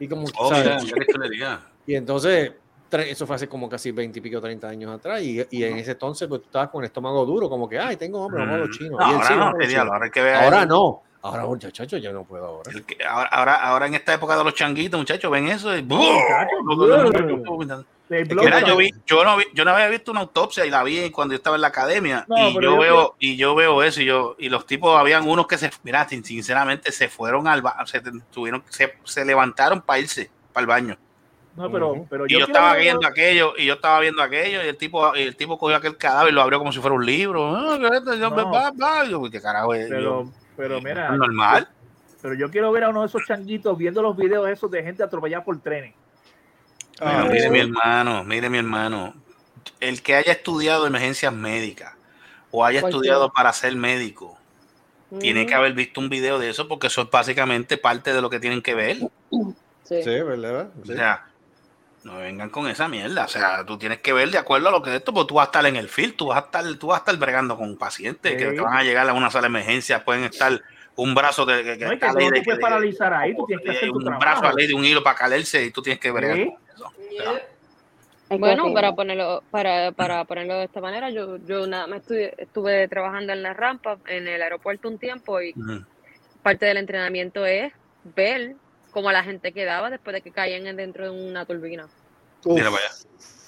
Y 0.00 0.08
como, 0.08 0.26
Oh, 0.36 0.48
¿sabes? 0.48 0.82
mira, 0.84 1.28
ya. 1.38 1.66
Y 1.86 1.94
entonces, 1.94 2.52
eso 2.90 3.24
fue 3.26 3.36
hace 3.36 3.48
como 3.48 3.68
casi 3.68 3.92
20 3.92 4.18
y 4.18 4.22
pico, 4.22 4.40
30 4.40 4.68
años 4.68 4.92
atrás. 4.92 5.22
Y, 5.22 5.46
y 5.50 5.62
en 5.62 5.78
ese 5.78 5.92
entonces, 5.92 6.26
pues 6.28 6.40
tú 6.42 6.46
estabas 6.46 6.70
con 6.70 6.82
el 6.82 6.86
estómago 6.86 7.24
duro, 7.24 7.48
como 7.48 7.68
que, 7.68 7.78
ay, 7.78 7.96
tengo 7.96 8.24
hambre, 8.24 8.40
vamos 8.40 8.54
a 8.56 8.58
los 8.58 8.70
chinos. 8.76 8.98
Mm. 8.98 9.02
No, 9.02 9.06
Y 9.06 9.10
él, 9.10 9.16
ahora 9.16 9.26
sí, 9.28 9.34
no, 9.34 9.68
chinos. 9.68 9.86
ahora 9.92 10.04
hay 10.06 10.10
que 10.10 10.22
ver. 10.22 10.34
Ahora 10.34 10.66
no. 10.66 11.02
Ahora, 11.24 11.46
muchacho, 11.46 11.84
yo 11.98 12.12
no 12.12 12.24
puedo 12.24 12.44
ahora. 12.46 12.72
Que- 12.84 12.96
ahora, 13.04 13.28
ahora, 13.28 13.54
ahora 13.54 13.86
en 13.86 13.94
esta 13.94 14.12
época 14.14 14.36
de 14.36 14.42
los 14.42 14.54
changuitos, 14.54 14.98
muchachos, 14.98 15.30
ven 15.30 15.46
eso. 15.46 15.70
y- 15.76 15.82
They 15.82 15.86
blow 15.86 17.58
Mira, 17.58 17.84
up. 18.20 18.66
yo, 18.68 18.76
vi, 18.76 18.90
yo, 19.06 19.24
no 19.24 19.36
vi- 19.36 19.46
yo 19.54 19.64
no 19.64 19.70
había 19.72 19.88
visto 19.88 20.10
una 20.10 20.20
autopsia 20.20 20.66
y 20.66 20.70
la 20.70 20.82
vi 20.84 21.10
cuando 21.10 21.32
yo 21.32 21.36
estaba 21.36 21.56
en 21.56 21.62
la 21.62 21.68
academia 21.68 22.24
No, 22.28 22.36
y, 22.50 22.54
yo 22.54 22.60
yo 22.60 22.76
veo, 22.78 23.14
y 23.18 23.36
yo 23.36 23.54
veo 23.54 23.82
eso 23.82 24.00
y 24.02 24.04
yo 24.06 24.36
y 24.38 24.48
los 24.48 24.66
tipos 24.66 24.98
habían 24.98 25.28
unos 25.28 25.46
que 25.46 25.58
se 25.58 25.70
mira 25.82 26.06
sin- 26.08 26.24
sinceramente 26.24 26.92
se 26.92 27.08
fueron 27.08 27.48
al 27.48 27.62
ba- 27.62 27.76
se 27.86 28.00
tuvieron 28.32 28.62
se, 28.68 28.94
se 29.04 29.24
levantaron 29.24 29.80
para 29.80 29.98
irse 30.00 30.30
para 30.52 30.62
el 30.62 30.66
baño 30.66 30.96
No, 31.56 31.70
pero, 31.70 32.06
pero 32.10 32.26
y 32.26 32.30
yo, 32.32 32.40
estaba 32.46 32.72
ver- 32.72 32.82
viendo 32.82 33.06
aquello 33.06 33.54
y 33.56 33.66
yo 33.66 33.74
estaba 33.74 34.00
viendo 34.00 34.22
aquello 34.22 34.62
y 34.64 34.68
el 34.68 34.76
tipo 34.76 35.14
y 35.16 35.22
el 35.22 35.36
tipo 35.36 35.58
cogió 35.58 35.76
aquel 35.76 35.96
cadáver 35.96 36.32
y 36.32 36.34
lo 36.34 36.42
abrió 36.42 36.58
como 36.58 36.72
si 36.72 36.80
fuera 36.80 36.94
un 36.94 37.04
libro 37.06 37.56
Ah, 37.56 37.78
yo, 37.80 37.88
No. 37.90 39.04
Yo, 39.08 39.30
qué 39.30 39.40
carajo 39.40 39.74
es? 39.74 39.88
Pero, 39.88 40.24
Yo, 40.24 40.30
pero 40.56 40.80
mira. 40.80 41.06
¿es 41.12 41.18
normal 41.18 41.68
Pero 42.20 42.34
yo 42.34 42.50
quiero 42.50 42.70
ver 42.72 42.84
a 42.84 42.88
uno 42.90 43.00
de 43.00 43.06
esos 43.06 43.22
changuitos 43.26 43.76
viendo 43.76 44.00
los 44.02 44.16
videos 44.16 44.48
esos 44.48 44.70
de 44.70 44.82
gente 44.82 45.02
atropellada 45.02 45.44
por 45.44 45.60
trenes. 45.60 45.94
Pero 47.04 47.26
mire 47.26 47.50
mi 47.50 47.58
hermano, 47.60 48.24
mire 48.24 48.48
mi 48.50 48.58
hermano, 48.58 49.14
el 49.80 50.02
que 50.02 50.14
haya 50.16 50.32
estudiado 50.32 50.86
emergencias 50.86 51.32
médicas 51.32 51.92
o 52.50 52.64
haya 52.64 52.80
estudiado 52.80 53.32
para 53.32 53.52
ser 53.52 53.74
médico, 53.76 54.38
tiene 55.20 55.46
que 55.46 55.54
haber 55.54 55.72
visto 55.74 56.00
un 56.00 56.08
video 56.08 56.38
de 56.38 56.48
eso 56.50 56.68
porque 56.68 56.86
eso 56.86 57.02
es 57.02 57.10
básicamente 57.10 57.76
parte 57.76 58.12
de 58.14 58.22
lo 58.22 58.30
que 58.30 58.40
tienen 58.40 58.62
que 58.62 58.74
ver. 58.74 58.96
Sí. 59.84 60.02
Sí, 60.02 60.20
¿verdad? 60.22 60.68
Sí. 60.84 60.92
O 60.92 60.96
sea, 60.96 61.26
no 62.04 62.16
vengan 62.18 62.48
con 62.50 62.66
esa 62.68 62.88
mierda. 62.88 63.24
O 63.24 63.28
sea, 63.28 63.64
tú 63.66 63.76
tienes 63.78 63.98
que 64.00 64.12
ver 64.12 64.30
de 64.30 64.38
acuerdo 64.38 64.68
a 64.68 64.72
lo 64.72 64.82
que 64.82 64.90
es 64.90 64.96
esto, 64.96 65.12
porque 65.12 65.28
tú 65.28 65.34
vas 65.34 65.46
a 65.46 65.50
estar 65.50 65.66
en 65.66 65.76
el 65.76 65.88
field, 65.88 66.16
tú 66.16 66.26
vas 66.28 66.38
a 66.38 66.46
estar, 66.46 66.64
tú 66.76 66.86
vas 66.88 66.96
a 66.96 67.00
estar 67.00 67.16
bregando 67.18 67.56
con 67.58 67.76
pacientes 67.76 68.36
que 68.36 68.52
te 68.52 68.60
van 68.60 68.76
a 68.76 68.82
llegar 68.82 69.08
a 69.08 69.12
una 69.12 69.30
sala 69.30 69.42
de 69.42 69.46
emergencia, 69.48 70.04
pueden 70.04 70.24
estar 70.24 70.60
un 70.96 71.14
brazo 71.14 71.44
de, 71.46 71.62
que, 71.62 71.78
que 71.78 71.84
No, 71.84 71.90
que 71.90 71.98
tú 71.98 72.14
de- 72.16 72.28
puedes 72.28 72.44
de- 72.46 72.56
paralizar 72.56 73.12
ahí, 73.14 73.34
tú 73.36 73.44
tienes 73.46 73.64
que 73.64 73.70
hacer 73.70 73.88
tu 73.90 73.96
un 73.96 74.04
brazo 74.04 74.18
trabajo. 74.18 74.46
a 74.46 74.52
ley 74.54 74.66
de 74.66 74.74
un 74.74 74.84
hilo 74.84 75.02
para 75.02 75.16
calerse 75.16 75.64
y 75.64 75.70
tú 75.70 75.80
tienes 75.82 76.00
que 76.00 76.10
bregar 76.10 76.38
eso. 76.74 76.92
Bueno, 78.38 78.72
para 78.72 78.92
ponerlo, 78.94 79.44
para, 79.50 79.92
para 79.92 80.24
ponerlo 80.24 80.54
de 80.56 80.64
esta 80.64 80.80
manera, 80.80 81.10
yo, 81.10 81.36
yo 81.38 81.66
nada 81.66 81.86
más 81.86 82.00
estuve, 82.00 82.34
estuve 82.38 82.88
trabajando 82.88 83.32
en 83.32 83.42
la 83.42 83.52
rampa, 83.52 83.98
en 84.06 84.26
el 84.26 84.40
aeropuerto 84.40 84.88
un 84.88 84.98
tiempo, 84.98 85.40
y 85.42 85.54
parte 86.42 86.64
del 86.66 86.78
entrenamiento 86.78 87.44
es 87.44 87.72
ver 88.02 88.56
cómo 88.90 89.12
la 89.12 89.22
gente 89.22 89.52
quedaba 89.52 89.90
después 89.90 90.14
de 90.14 90.22
que 90.22 90.32
caían 90.32 90.66
en- 90.66 90.76
dentro 90.76 91.04
de 91.12 91.28
una 91.28 91.44
turbina. 91.44 91.88
Mira 92.44 92.70
para 92.70 92.84
allá. 92.84 92.94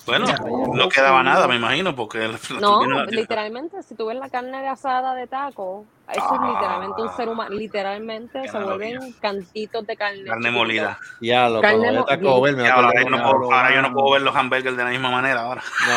Bueno, 0.07 0.27
no 0.75 0.89
quedaba 0.89 1.23
nada, 1.23 1.49
me 1.49 1.57
imagino, 1.57 1.97
porque 1.97 2.19
la 2.29 2.39
No, 2.61 3.05
literalmente, 3.07 3.83
si 3.83 3.95
tú 3.95 4.07
ves 4.07 4.19
la 4.19 4.29
carne 4.29 4.61
de 4.61 4.69
asada 4.69 5.15
de 5.15 5.27
taco, 5.27 5.87
eso 6.13 6.35
es 6.35 6.41
literalmente 6.41 7.03
un 7.03 7.09
ser 7.17 7.29
humano, 7.29 7.51
literalmente 7.55 8.47
se 8.47 8.59
vuelven 8.59 9.13
cantitos 9.21 9.87
de 9.87 9.97
carne. 9.97 10.25
carne 10.25 10.51
molida. 10.51 10.99
Ya, 11.21 11.49
lo 11.49 11.61
Carne 11.63 11.93
mo- 11.93 12.05
Taco 12.05 12.41
Bell, 12.43 12.57
me 12.57 12.65
Ya, 12.65 12.75
va 12.77 12.83
a 12.83 12.85
ahora, 12.85 13.03
yo 13.03 13.11
no 13.11 13.17
de 13.17 13.23
puedo, 13.23 13.33
Pablo. 13.41 13.55
ahora 13.57 13.75
yo 13.75 13.83
no 13.83 13.93
puedo 13.93 14.11
ver 14.13 14.23
los 14.23 14.37
hamburgers 14.37 14.77
de 14.77 14.85
la 14.85 14.91
misma 14.91 15.11
manera 15.11 15.41
ahora. 15.41 15.63
No. 15.87 15.95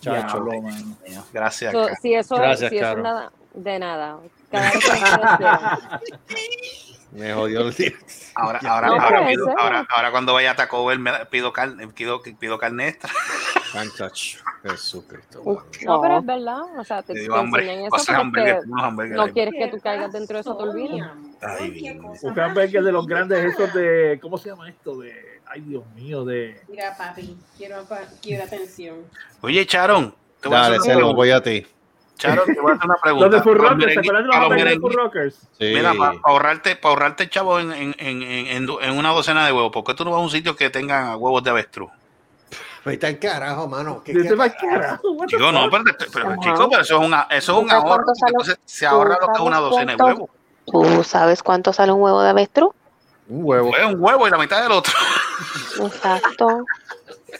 Chacho. 0.00 0.44
Gracias. 1.32 1.72
So, 1.72 1.88
si 2.00 2.14
eso, 2.14 2.36
Gracias, 2.36 2.70
si 2.70 2.76
eso 2.76 2.86
Caro. 2.86 2.98
es 2.98 3.04
nada, 3.04 3.32
de 3.54 3.78
nada. 3.78 4.18
Cada 4.50 4.70
vez 4.70 4.72
que 4.84 4.88
ustedes 4.88 5.36
quieran. 5.38 5.60
Me 7.12 7.32
jodió 7.32 7.62
el 7.62 7.74
día. 7.74 7.92
Ahora, 8.34 8.60
ahora, 8.68 8.86
No, 8.88 8.94
ahora, 9.00 9.26
pido- 9.26 9.48
ahora, 9.58 9.86
ahora 9.88 10.10
cuando 10.10 10.34
vaya 10.34 10.50
a 10.52 10.56
Taco 10.56 10.84
Bell 10.84 10.98
me 10.98 11.12
pido 11.26 11.52
carne, 11.52 11.88
pido, 11.88 12.20
pido 12.38 12.58
carne 12.58 12.88
extra. 12.88 13.10
Chacho. 13.96 14.38
Jesucristo. 14.62 15.42
No, 15.84 16.00
pero 16.00 16.18
es 16.18 16.26
verdad. 16.26 16.62
O 16.78 16.84
sea, 16.84 17.02
te, 17.02 17.14
digo 17.14 17.36
hambre, 17.36 17.62
enseñan 17.62 17.86
eso 17.86 17.90
porque 17.90 18.12
hamburgues, 18.12 18.64
hamburgues 18.82 19.16
no 19.16 19.28
quieres 19.32 19.54
que 19.54 19.68
tú 19.68 19.80
caigas 19.80 20.12
dentro 20.12 20.36
de 20.36 20.40
esa 20.40 20.56
turbina. 20.56 21.16
Ay. 21.40 21.98
Un 22.22 22.40
hamburger 22.40 22.82
de 22.82 22.92
los 22.92 23.06
grandes 23.06 23.44
esos 23.44 23.72
de. 23.72 24.18
¿Cómo 24.20 24.36
se 24.38 24.50
llama 24.50 24.68
esto? 24.68 24.98
De. 24.98 25.40
Ay, 25.46 25.60
Dios 25.62 25.84
mío, 25.94 26.24
de. 26.24 26.60
Mira, 26.68 26.96
papi, 26.96 27.36
quiero, 27.56 27.86
quiero 28.20 28.44
atención. 28.44 28.96
Oye, 29.40 29.64
Charon, 29.66 30.14
te 30.40 30.48
voy 30.48 30.56
a 30.56 30.60
Dale, 30.62 30.80
Celo, 30.80 30.94
pregunta. 30.96 31.16
voy 31.16 31.30
a 31.30 31.42
ti. 31.42 31.66
Charon, 32.18 32.44
te 32.46 32.60
voy 32.60 32.72
a 32.72 32.74
hacer 32.74 32.84
una 32.86 32.96
pregunta. 33.02 33.26
Los 33.28 33.44
de 33.44 33.50
los 33.52 33.58
Rockers, 33.58 33.94
¿se 33.94 34.00
merengue- 34.00 34.00
acuerdan 34.00 34.22
de 34.22 34.28
los 34.28 34.38
los 34.40 34.50
de 34.50 34.56
merengue- 34.64 34.92
Rockers? 34.94 35.34
Sí. 35.58 35.72
Mira, 35.74 35.94
para 35.94 36.18
ahorrarte, 36.24 36.76
para 36.76 36.90
ahorrarte 36.90 37.30
chavo 37.30 37.58
en, 37.60 37.72
en, 37.72 37.94
en, 37.98 38.22
en, 38.22 38.68
en 38.82 38.98
una 38.98 39.10
docena 39.10 39.46
de 39.46 39.52
huevos, 39.52 39.72
¿por 39.72 39.84
qué 39.84 39.94
tú 39.94 40.04
no 40.04 40.10
vas 40.10 40.18
a 40.20 40.22
un 40.24 40.30
sitio 40.30 40.54
que 40.56 40.68
tenga 40.70 41.16
huevos 41.16 41.42
de 41.44 41.50
avestruz? 41.50 41.90
Vete 42.84 43.06
al 43.06 43.18
carajo, 43.18 43.68
mano. 43.68 44.02
¿Qué, 44.04 44.12
qué- 44.14 44.34
"Va, 44.34 44.48
carajo, 44.50 45.02
the 45.28 45.36
Digo, 45.36 45.52
no, 45.52 45.68
fuck?" 45.70 45.80
pero, 45.84 46.10
pero, 46.12 46.36
chico, 46.40 46.68
pero 46.70 46.82
eso 46.82 47.00
es, 47.00 47.06
una, 47.06 47.26
eso 47.30 47.52
es 47.52 47.58
un 47.58 47.64
¿Tú 47.64 47.70
sabes 47.70 47.84
ahorro. 47.84 48.04
Entonces 48.28 48.58
se 48.64 48.86
ahorra 48.86 49.18
lo 49.20 49.26
que 49.26 49.32
es 49.34 49.40
una 49.40 49.58
docena 49.58 49.92
de 49.92 49.98
cuánto- 49.98 50.28
huevos. 50.72 50.96
¿Tú 50.96 51.04
sabes 51.04 51.42
cuánto 51.42 51.72
sale 51.72 51.92
un 51.92 52.00
huevo 52.02 52.22
de 52.22 52.30
avestruz? 52.30 52.70
Un 53.28 53.40
huevo. 53.44 53.70
Pues 53.70 53.84
un 53.84 53.96
huevo 54.02 54.26
y 54.26 54.30
la 54.30 54.38
mitad 54.38 54.62
del 54.62 54.72
otro. 54.72 54.92
Exacto. 55.84 56.64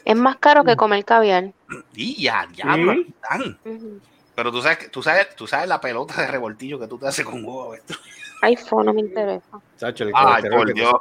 Es 0.05 0.17
más 0.17 0.37
caro 0.37 0.65
que 0.65 0.77
comer 0.77 1.05
caviar. 1.05 1.53
Y 1.95 2.23
ya, 2.23 2.47
diablo, 2.53 2.93
Sí. 2.95 3.07
Pero 4.39 4.53
tú 4.53 4.63
sabes, 4.63 4.79
que- 4.79 4.89
tú 4.89 5.03
sabes, 5.03 5.35
tú 5.35 5.49
sabes 5.49 5.69
la 5.69 5.81
pelota 5.81 6.15
de 6.23 6.29
revoltillo 6.29 6.79
que 6.79 6.87
tú 6.87 6.97
te 6.97 7.09
haces 7.09 7.25
con 7.27 7.45
huevo. 7.45 7.75
Fo, 8.69 8.85
no 8.85 8.95
me 8.95 9.01
interesa. 9.01 9.59
Chacho, 9.77 10.05
el 10.05 10.13
Ay, 10.15 10.45
por 10.49 10.73
Dios. 10.73 10.95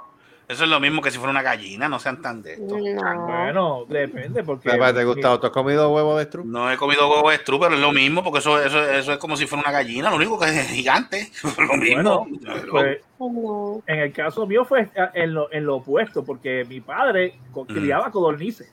Eso 0.48 0.64
es 0.64 0.70
lo 0.72 0.80
mismo 0.80 1.04
que 1.04 1.12
si 1.12 1.20
fuera 1.20 1.30
una 1.30 1.44
gallina, 1.44 1.88
no 1.88 2.00
sean 2.00 2.20
tan 2.20 2.42
de 2.42 2.54
esto. 2.54 2.76
No. 2.80 3.28
Bueno, 3.28 3.86
depende, 3.88 4.44
porque. 4.44 4.70
Papá, 4.72 4.92
¿Te 4.92 5.04
Gustavo? 5.04 5.40
¿Tú 5.40 5.46
has 5.46 5.54
comido 5.54 5.88
huevo 5.94 6.18
de 6.18 6.24
estru? 6.24 6.46
No 6.46 6.72
he 6.72 6.78
comido 6.78 7.08
huevo 7.08 7.30
de 7.30 7.36
estru, 7.36 7.60
pero 7.60 7.76
es 7.76 7.80
lo 7.80 7.92
mismo, 7.92 8.24
porque 8.24 8.40
eso, 8.40 8.60
eso, 8.60 8.82
eso 8.84 9.12
es 9.14 9.20
como 9.20 9.38
si 9.38 9.46
fuera 9.46 9.62
una 9.62 9.72
gallina, 9.72 10.10
lo 10.10 10.16
único 10.16 10.40
que 10.40 10.46
es 10.48 10.68
gigante. 10.70 11.30
lo 11.60 11.78
mismo. 11.78 12.28
Pues, 12.72 13.02
No. 13.20 13.84
en 13.86 14.00
el 14.00 14.12
caso 14.14 14.48
mío 14.48 14.66
fue 14.66 14.90
en 15.14 15.36
lo, 15.36 15.52
en 15.52 15.64
lo 15.64 15.76
opuesto, 15.76 16.26
porque 16.26 16.66
mi 16.68 16.82
padre 16.82 17.36
Mm. 17.54 17.62
criaba 17.66 18.10
codornices. 18.10 18.72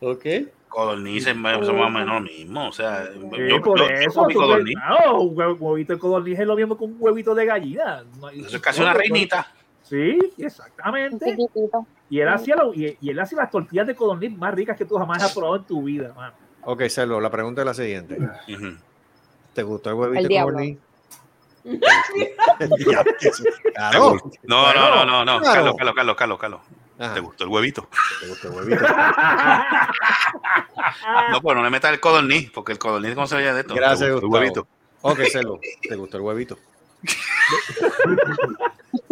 Ok. 0.00 0.26
Codornices 0.72 1.36
más 1.36 1.68
o 1.68 1.72
menos 1.90 2.14
lo 2.14 2.20
mismo. 2.20 2.68
O 2.68 2.72
sea, 2.72 3.04
Sí, 3.12 3.18
yo, 3.48 3.60
por 3.60 3.78
yo- 3.78 3.88
yo 3.88 3.94
eso, 3.94 4.26
tú 4.26 4.34
codorniz. 4.40 4.74
no, 4.88 5.20
huevito 5.22 5.92
de 5.92 5.98
codorniz 5.98 6.38
es 6.38 6.46
lo 6.46 6.56
mismo 6.56 6.78
que 6.78 6.84
un 6.84 6.96
huevito 6.98 7.34
de 7.34 7.44
gallina. 7.44 8.02
Eso 8.34 8.56
es 8.56 8.62
casi 8.62 8.80
una 8.80 8.94
reinita. 8.94 9.46
Sí, 9.82 10.18
exactamente. 10.38 11.36
Y 12.08 12.20
él 12.20 12.28
hacía 12.28 12.56
lo- 12.56 12.72
y, 12.72 12.96
y 13.00 13.10
él 13.10 13.20
hacía 13.20 13.38
las 13.38 13.50
tortillas 13.50 13.86
de 13.86 13.94
codorniz 13.94 14.34
más 14.36 14.54
ricas 14.54 14.76
que 14.78 14.84
tú 14.86 14.96
jamás 14.96 15.22
has 15.22 15.34
probado 15.34 15.56
en 15.56 15.64
tu 15.64 15.82
vida, 15.82 16.12
mano. 16.16 16.34
Ok, 16.64 16.82
Celo, 16.88 17.20
la 17.20 17.28
pregunta 17.30 17.60
es 17.62 17.66
la 17.66 17.74
siguiente. 17.74 18.16
¿Te 19.52 19.62
gustó 19.62 19.90
el 19.90 19.96
huevito 19.96 20.20
El 20.20 20.28
de 20.28 20.40
codorniz? 20.40 20.78
Claro. 23.74 24.16
No, 24.44 24.72
no, 24.72 24.90
no, 24.94 25.04
no, 25.04 25.24
no. 25.24 25.40
Claro. 25.40 25.74
Carlos, 25.76 25.94
Carlos, 25.94 25.94
Carlos, 25.94 26.16
Carlos, 26.16 26.38
Carlos. 26.38 26.60
Ajá. 27.04 27.14
¿Te 27.14 27.20
gustó 27.20 27.44
el 27.44 27.50
huevito? 27.50 27.88
¿Te 28.20 28.28
gustó 28.28 28.48
el 28.48 28.54
huevito? 28.54 28.86
No, 31.30 31.40
pues 31.42 31.56
no 31.56 31.62
le 31.64 31.70
metas 31.70 31.92
el 31.92 32.00
codorniz, 32.00 32.50
porque 32.50 32.72
el 32.72 32.78
codorniz, 32.78 33.14
¿cómo 33.14 33.26
se 33.26 33.36
veía 33.36 33.52
de 33.54 33.60
esto? 33.62 33.74
Gracias, 33.74 34.00
¿Te 34.08 34.12
gustó 34.12 34.26
el 34.26 34.30
Gustavo. 34.30 34.42
huevito? 34.44 34.68
Ok, 35.02 35.20
Celo, 35.32 35.60
¿te 35.88 35.96
gustó 35.96 36.16
el 36.18 36.22
huevito? 36.22 36.58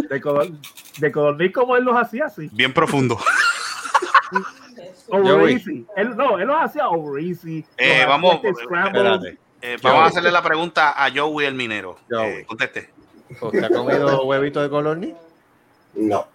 De, 0.09 0.21
codor- 0.21 0.53
de 0.99 1.13
codorniz 1.13 1.53
como 1.53 1.77
él 1.77 1.85
los 1.85 1.97
hacía, 1.97 2.29
sí. 2.29 2.49
Bien 2.53 2.73
profundo. 2.73 3.19
Over 5.09 5.51
easy. 5.51 5.85
Él, 5.97 6.17
no, 6.17 6.39
él 6.39 6.47
los 6.47 6.57
hacía 6.57 6.89
over 6.89 7.23
easy. 7.25 7.65
Eh, 7.77 8.05
vamos, 8.07 8.37
este. 8.45 8.63
Espérate. 8.63 9.39
Eh, 9.63 9.77
vamos 9.83 10.03
a 10.03 10.07
hacerle 10.07 10.31
la 10.31 10.43
pregunta 10.43 10.95
a 11.05 11.11
Joey 11.15 11.47
el 11.47 11.55
minero. 11.55 11.99
Joey. 12.09 12.29
Eh, 12.41 12.45
conteste. 12.47 12.91
¿Usted 13.41 13.65
ha 13.65 13.69
comido 13.69 14.25
huevito 14.25 14.63
de 14.63 14.71
codorniz? 14.71 15.15
No. 15.95 16.27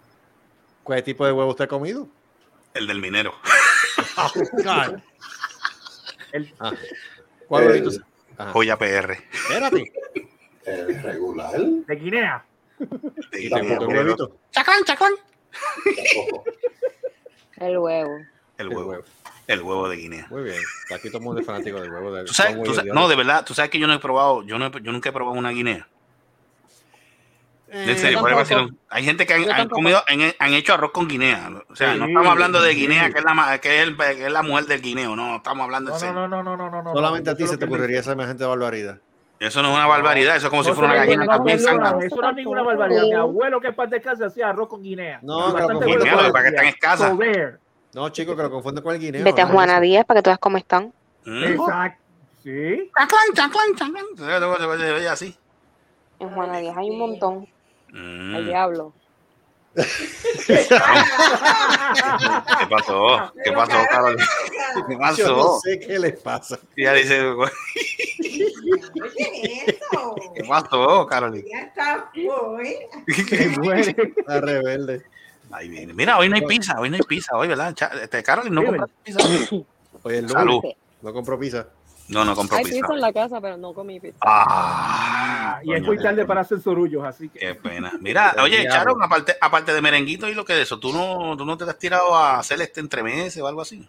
¿Qué 0.86 1.02
tipo 1.02 1.26
de 1.26 1.32
huevo 1.32 1.50
usted 1.50 1.64
ha 1.64 1.68
comido? 1.68 2.08
El 2.74 2.86
del 2.86 3.00
minero. 3.00 3.34
El- 6.32 6.54
Ah. 6.58 6.72
¿Cuál 7.48 7.64
El-? 7.70 8.04
Ajá. 8.38 8.52
Joya 8.52 8.76
PR. 8.76 9.12
Espérate. 9.32 9.92
El 10.64 11.02
regular. 11.02 11.58
de 11.60 11.96
Guinea. 11.96 12.44
¿Y 13.32 13.48
te 13.48 13.60
gustó 13.62 13.88
el 13.88 13.96
huevito? 13.96 14.36
Chaclán. 14.50 14.84
Tampoco. 14.84 16.44
El 17.58 17.78
huevo. 17.78 18.10
El 18.58 18.66
El 18.66 18.68
huevo. 18.68 19.04
El 19.46 19.62
huevo 19.62 19.88
de 19.88 19.96
Guinea. 19.96 20.26
Muy 20.28 20.42
bien. 20.42 20.60
Aquí 20.94 21.08
todo 21.08 21.18
el 21.18 21.24
mundo 21.24 21.40
es 21.40 21.46
fanático 21.46 21.80
del 21.80 21.90
huevo. 21.90 22.12
De 22.12 22.24
¿Tú 22.24 22.34
sabes? 22.34 22.60
tú 22.62 22.74
sabes- 22.74 22.92
no, 22.92 23.08
de 23.08 23.14
verdad, 23.16 23.44
tú 23.44 23.54
sabes 23.54 23.70
que 23.70 23.78
yo 23.78 23.86
no 23.86 23.94
he 23.94 23.98
probado, 24.00 24.42
yo, 24.42 24.58
no 24.58 24.66
he- 24.66 24.82
yo 24.82 24.92
nunca 24.92 25.08
he 25.08 25.12
probado 25.12 25.38
una 25.38 25.50
guinea. 25.50 25.88
En 27.68 27.98
serio, 27.98 28.18
yo 28.18 28.20
por 28.20 28.34
vacilón. 28.34 28.78
Hay 28.88 29.04
gente 29.04 29.26
que 29.26 29.34
han, 29.34 29.68
comido, 29.68 30.00
han, 30.08 30.20
han 30.38 30.54
hecho 30.54 30.74
arroz 30.74 30.92
con 30.92 31.08
guinea. 31.08 31.50
O 31.68 31.74
sea, 31.74 31.94
no 31.94 32.06
estamos 32.06 32.28
hablando 32.28 32.62
de 32.62 32.72
sí. 32.72 32.80
guinea, 32.80 33.10
que 33.10 33.18
es 33.18 33.24
la, 33.24 33.58
que 33.58 33.82
es, 33.82 33.88
el- 33.88 33.96
que 33.96 34.26
es 34.26 34.32
la 34.32 34.42
mujer 34.42 34.66
del 34.66 34.80
guineo, 34.80 35.16
no, 35.16 35.36
estamos 35.36 35.64
hablando 35.64 35.90
No, 35.90 35.98
de 35.98 36.12
no, 36.12 36.28
no, 36.28 36.42
no, 36.42 36.56
no, 36.56 36.70
no, 36.70 36.82
no. 36.82 36.92
Solamente 36.94 37.30
no, 37.30 37.34
a 37.34 37.36
ti 37.36 37.46
se 37.46 37.56
te 37.58 37.64
ocurriría 37.64 37.98
dice. 37.98 38.10
semejante 38.10 38.44
barbaridad. 38.44 38.98
Eso 39.38 39.60
no 39.62 39.68
es 39.70 39.74
una 39.76 39.86
barbaridad, 39.86 40.36
eso 40.36 40.46
es 40.46 40.50
como 40.50 40.62
si 40.62 40.70
No, 40.70 40.76
fuera 40.76 40.92
una 40.92 41.00
no 41.00 41.06
gallina 41.06 41.20
ninguna 41.22 41.36
también. 41.36 41.58
Eso 41.58 42.22
no 42.22 42.30
es 42.30 42.36
ninguna 42.36 42.62
barbaridad. 42.62 43.02
Mi 43.02 43.12
abuelo 43.14 43.60
que 43.60 43.68
es 43.68 43.74
parte 43.74 43.96
de 43.96 44.00
casa 44.00 44.26
hacía 44.26 44.48
arroz 44.48 44.68
con 44.68 44.82
guinea. 44.82 45.18
No, 45.22 45.54
que 45.54 45.60
lo 45.62 45.82
el- 45.82 45.98
para 46.08 46.32
para 46.32 46.42
que 46.44 46.48
están 46.50 46.66
escasas. 46.66 47.14
No, 47.92 48.08
chicos, 48.10 48.36
que 48.36 48.42
lo 48.42 48.50
confunden 48.50 48.82
con 48.84 48.94
el 48.94 49.00
guineo. 49.00 49.24
Vete 49.24 49.42
a 49.42 49.46
¿no? 49.46 49.52
Juana 49.52 49.80
Díaz 49.80 50.04
para 50.04 50.18
que 50.18 50.22
tú 50.22 50.30
veas 50.30 50.38
cómo 50.38 50.56
están. 50.56 50.92
Mm. 51.24 51.44
Exacto. 51.44 52.02
Sí. 52.42 52.90
Chaclán, 52.96 53.20
chaclán, 53.34 53.74
chaclán. 53.76 55.08
Así. 55.10 55.36
En 56.18 56.30
Juana 56.30 56.58
Díaz 56.58 56.76
hay 56.76 56.90
un 56.90 56.98
montón. 56.98 57.46
Mm. 57.92 58.34
El 58.36 58.46
diablo. 58.46 58.92
¿Qué 60.46 60.66
pasó? 62.70 63.32
¿Qué 63.44 63.52
pasó, 63.52 63.76
Carol? 63.90 64.16
¿Qué 64.16 64.24
Yo 64.82 64.88
no 64.88 64.98
pasó? 64.98 65.60
sé 65.60 65.78
qué 65.80 65.98
les 65.98 66.18
pasa. 66.18 66.58
Y 66.74 66.82
ella 66.82 66.92
dice, 66.94 67.20
¿qué 70.34 70.44
pasó, 70.48 71.06
Carol? 71.06 71.44
Ya 71.44 71.60
está, 71.60 72.10
voy. 72.14 72.76
Qué 73.28 73.48
bueno. 73.58 73.92
La 74.26 74.40
rebelde. 74.40 75.02
Ahí 75.50 75.68
viene. 75.68 75.92
Mira, 75.92 76.18
hoy 76.18 76.28
no 76.28 76.36
hay 76.36 76.42
pizza, 76.42 76.78
hoy 76.80 76.90
no 76.90 76.96
hay 76.96 77.02
pizza, 77.02 77.36
hoy, 77.36 77.46
¿verdad? 77.48 77.74
Este, 78.02 78.22
Carol, 78.22 78.52
¿no 78.52 78.64
compraste 78.64 78.94
pizza? 79.04 79.20
Oye, 80.02 80.18
el 80.18 80.28
Salud. 80.28 80.62
lunes 80.62 80.76
no 81.02 81.12
compro 81.12 81.38
pizza. 81.38 81.66
No, 82.08 82.24
no 82.24 82.34
compro 82.36 82.56
Hay 82.56 82.64
pizza. 82.64 82.76
pizza 82.80 82.94
en 82.94 83.00
la 83.00 83.12
casa, 83.12 83.40
pero 83.40 83.56
no 83.56 83.72
comí 83.72 83.98
pizza. 83.98 84.18
Ah, 84.22 85.58
Y 85.64 85.72
es 85.74 85.82
muy 85.82 85.98
tarde 85.98 86.24
para 86.24 86.42
hacer 86.42 86.60
sorullos, 86.60 87.04
así 87.04 87.28
que. 87.28 87.38
Qué 87.40 87.54
pena. 87.54 87.92
Mira, 88.00 88.34
oye. 88.42 88.66
Charon, 88.68 89.02
aparte, 89.02 89.36
aparte 89.40 89.72
de 89.72 89.82
merenguito 89.82 90.28
y 90.28 90.34
lo 90.34 90.44
que 90.44 90.54
de 90.54 90.62
eso, 90.62 90.78
¿tú 90.78 90.92
no, 90.92 91.36
¿tú 91.36 91.44
no 91.44 91.56
te 91.56 91.64
has 91.64 91.78
tirado 91.78 92.14
a 92.14 92.38
hacer 92.38 92.60
este 92.62 92.80
entremeses 92.80 93.42
o 93.42 93.46
algo 93.48 93.60
así? 93.62 93.88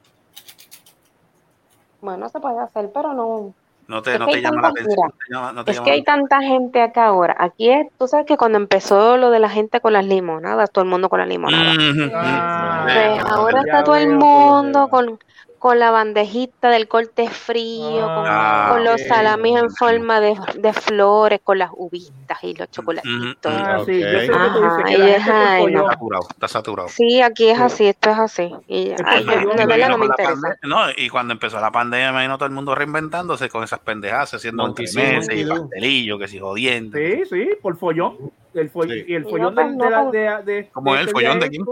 Bueno, 2.02 2.30
se 2.30 2.40
puede 2.40 2.60
hacer, 2.60 2.90
pero 2.94 3.14
no. 3.14 3.54
No 3.88 4.02
te, 4.02 4.14
Es 4.14 4.20
no 4.20 4.26
te 4.28 4.42
llama 4.42 4.62
la 4.64 4.68
atención. 4.68 4.96
mira, 4.98 5.08
no 5.08 5.14
te 5.14 5.34
llama- 5.34 5.52
no 5.54 5.64
te 5.66 5.72
Es 5.72 5.78
llama 5.78 5.86
que 5.86 5.92
hay 5.92 6.04
tanta 6.04 6.42
gente 6.42 6.82
acá 6.82 7.06
ahora. 7.06 7.36
Aquí 7.40 7.70
es, 7.70 7.88
tú 7.98 8.06
sabes 8.08 8.26
que 8.26 8.36
cuando 8.36 8.58
empezó 8.58 9.16
lo 9.16 9.30
de 9.30 9.40
la 9.40 9.50
gente 9.50 9.80
con 9.80 9.94
las 9.94 10.06
limonadas, 10.06 10.70
todo 10.72 10.84
el 10.84 10.90
mundo 10.90 11.08
con 11.08 11.20
las 11.20 11.28
limonadas. 11.30 11.78
Ujú, 11.78 12.12
Ah, 12.14 12.80
ujú. 12.84 12.94
Pues 12.94 13.22
Sí, 13.24 13.28
ahora 13.34 13.62
está 13.62 13.84
todo 13.86 13.96
el 13.96 14.10
mundo 14.10 14.90
con, 14.90 15.18
con 15.60 15.80
la 15.80 15.90
bandejita 15.92 16.70
del 16.70 16.88
corte 16.88 17.28
frío, 17.30 18.02
con, 18.02 18.24
Ah, 18.28 18.68
con 18.72 18.84
los 18.84 19.02
salamis 19.02 19.58
en 19.60 19.70
forma 19.72 20.20
de, 20.20 20.36
de 20.60 20.72
flores, 20.74 21.40
con 21.44 21.58
las 21.58 21.72
uvitas 21.76 22.44
y 22.44 22.54
los 22.54 22.70
chocolatitos. 22.70 23.54
Ah, 23.56 23.82
sí, 23.86 24.00
yo 24.00 24.08
sé 24.08 24.32
Ok. 24.32 24.38
lo 24.38 24.44
que 24.44 24.50
tú 24.50 24.62
dices, 24.64 24.72
Ajá, 24.78 24.84
que 24.86 24.94
y 24.94 24.98
la 24.98 25.08
es 25.10 25.24
gente 25.24 25.32
por 25.32 25.48
ay, 25.48 25.66
no. 25.66 25.80
follón. 25.80 25.92
saturado, 25.92 26.28
está 26.30 26.48
saturado. 26.48 26.90
Sí, 26.90 27.22
aquí 27.22 27.50
es 27.50 27.60
así, 27.60 27.88
esto 27.88 28.10
es 28.12 28.20
así. 28.20 28.54
Y 28.68 28.92
ay, 29.04 29.24
de 29.26 29.88
no 29.90 29.98
me 29.98 30.06
interesa. 30.06 30.56
no, 30.64 30.78
y 30.96 31.10
cuando 31.10 31.34
empezó 31.34 31.60
la 31.60 31.72
pandemia, 31.72 32.08
me 32.12 32.18
imagino 32.18 32.38
todo 32.38 32.48
el 32.48 32.54
mundo 32.54 32.76
reinventándose 32.76 33.50
con 33.50 33.64
esas 33.64 33.80
pendejadas, 33.80 34.34
haciendo 34.36 34.66
entremeses 34.68 35.28
y 35.36 35.46
pastelillos, 35.46 36.20
que 36.20 36.28
si 36.28 36.40
jodiendo. 36.40 36.98
Sí, 36.98 37.24
sí, 37.30 37.50
por 37.62 37.78
follón. 37.78 38.18
El 38.54 38.72
foll- 38.72 38.88
Sí. 38.92 39.06
Y 39.08 39.14
el 39.16 39.24
follón 39.26 39.54
de, 39.56 39.90
la- 39.90 40.04
pues. 40.04 40.12
de, 40.46 40.52
de, 40.54 40.70
¿Cómo 40.72 40.96
es 40.96 41.02
el 41.02 41.10
follón 41.10 41.40
de 41.40 41.50
quién? 41.50 41.66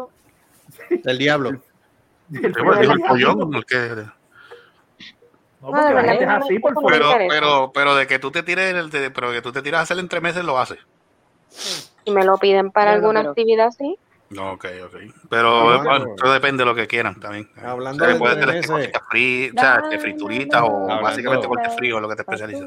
Del 1.04 1.18
diablo. 1.18 1.52
del 2.30 2.54
Sí, 2.54 2.60
follón 2.60 2.66
bueno, 2.66 2.82
dijo 2.82 2.94
el 2.94 3.00
del- 3.00 3.08
follón, 3.08 3.56
el 3.56 3.66
que- 3.66 4.06
No, 5.62 5.72
porque 5.72 5.82
la 5.82 5.88
de 5.90 6.08
gente 6.10 6.14
es 6.14 6.20
verdad, 6.20 6.42
así 6.44 6.56
no, 6.56 6.62
por 6.62 6.74
no, 6.76 6.82
follón. 6.82 7.00
pero, 7.18 7.28
pero, 7.30 7.72
pero 7.74 7.96
de 7.96 8.08
que 8.08 8.20
tú 8.20 8.32
te 8.32 8.44
tires, 8.44 8.74
el 8.76 8.90
de- 8.90 9.12
pero 9.12 9.32
que 9.32 9.42
tú 9.42 9.52
te 9.52 9.62
tiras 9.62 9.80
a 9.80 9.84
hacer 9.84 9.98
entremeses, 10.00 10.44
lo 10.44 10.60
haces. 10.60 10.80
Y 12.04 12.12
me 12.12 12.24
lo 12.24 12.38
piden 12.38 12.72
para 12.72 12.92
alguna 12.94 13.22
pero- 13.22 13.32
actividad, 13.32 13.72
sí. 13.72 13.98
No, 14.30 14.54
ok, 14.54 14.66
ok. 14.86 14.96
Pero 15.30 15.76
eh, 15.76 15.78
bueno. 15.84 16.16
eso 16.18 16.34
depende 16.34 16.64
de 16.64 16.66
lo 16.70 16.76
que 16.76 16.88
quieran 16.88 17.20
también. 17.20 17.48
Hablando 17.64 18.04
O 18.04 18.08
sea, 18.08 18.14
de 18.16 18.20
puede 18.20 18.34
ser 18.34 18.42
entremeses. 18.44 18.72
cositas 18.72 19.02
fritas, 19.10 19.64
o 19.78 19.82
sea, 19.82 19.90
que 19.90 20.00
frituritas 20.00 20.62
o 20.64 20.66
Hablando- 20.66 21.04
básicamente 21.04 21.48
corte 21.48 21.70
frío, 21.70 22.00
lo 22.00 22.10
que 22.10 22.16
te 22.16 22.22
especializa. 22.24 22.64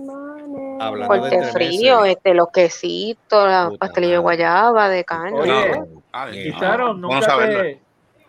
Hablando 0.80 1.14
de 1.14 1.20
Corte 1.20 1.42
frío, 1.52 2.04
este, 2.04 2.34
los 2.34 2.48
quesitos, 2.52 3.76
pastelillo 3.78 4.12
de 4.12 4.18
guayaba, 4.18 4.88
de 4.88 5.04
carne. 5.04 5.32
Oye, 5.38 5.70
¿no? 5.78 6.02
Ah, 6.12 6.30
Y 6.30 6.50
no, 6.50 6.60
Sharon, 6.60 7.00
bueno 7.00 7.14
nunca 7.16 7.26
saberlo. 7.26 7.60
te, 7.62 7.82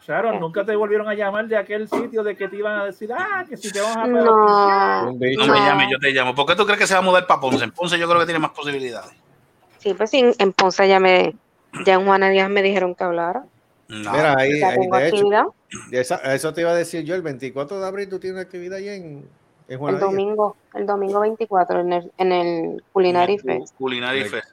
Sharon, 0.09 0.39
nunca 0.39 0.65
te 0.65 0.75
volvieron 0.75 1.07
a 1.07 1.13
llamar 1.13 1.47
de 1.47 1.55
aquel 1.55 1.87
sitio 1.87 2.23
de 2.23 2.35
que 2.35 2.47
te 2.47 2.55
iban 2.55 2.79
a 2.79 2.85
decir, 2.85 3.11
ah, 3.13 3.45
que 3.47 3.55
si 3.55 3.71
te 3.71 3.79
vamos 3.79 3.97
a. 3.97 4.07
No. 4.07 5.05
No 5.05 5.13
me 5.19 5.35
No. 5.35 5.55
llames, 5.55 5.87
yo 5.91 5.99
te 5.99 6.09
llamo. 6.11 6.33
¿Por 6.33 6.47
qué 6.47 6.55
tú 6.55 6.65
crees 6.65 6.79
que 6.79 6.87
se 6.87 6.95
va 6.95 6.99
a 7.01 7.03
mudar 7.03 7.27
para 7.27 7.39
Ponce? 7.39 7.63
En 7.63 7.69
Ponce 7.71 7.99
yo 7.99 8.07
creo 8.07 8.19
que 8.19 8.25
tiene 8.25 8.39
más 8.39 8.49
posibilidades. 8.49 9.11
sí, 9.77 9.93
pues 9.93 10.09
sí, 10.09 10.25
en 10.39 10.53
Ponce 10.53 10.87
ya 10.87 10.99
me, 10.99 11.35
ya 11.85 11.93
en 11.93 12.05
Juana 12.07 12.29
Díaz 12.31 12.49
me 12.49 12.63
dijeron 12.63 12.95
que 12.95 13.03
hablara. 13.03 13.43
No. 13.87 14.11
Mira, 14.11 14.33
ahí, 14.35 14.59
Ya 14.59 14.69
ahí, 14.69 14.79
tengo 14.79 14.97
de 14.97 15.07
hecho, 15.07 15.15
actividad 15.17 15.45
esa- 15.91 16.33
eso 16.33 16.53
te 16.55 16.61
iba 16.61 16.71
a 16.71 16.75
decir 16.75 17.03
yo, 17.03 17.13
el 17.13 17.21
24 17.21 17.79
de 17.79 17.87
abril 17.87 18.09
tú 18.09 18.19
tienes 18.19 18.41
actividad 18.41 18.79
ahí 18.79 18.89
en, 18.89 19.29
en 19.67 19.77
Juana 19.79 19.97
el 19.97 20.01
Díaz. 20.01 20.11
domingo, 20.11 20.57
el 20.73 20.85
domingo 20.87 21.19
24 21.19 21.81
en 21.81 21.93
el, 21.93 22.11
en 22.17 22.31
el 22.31 22.83
Culinary 22.91 23.37
Fest. 23.37 23.75
Culinary 23.77 24.23
Fest. 24.25 24.49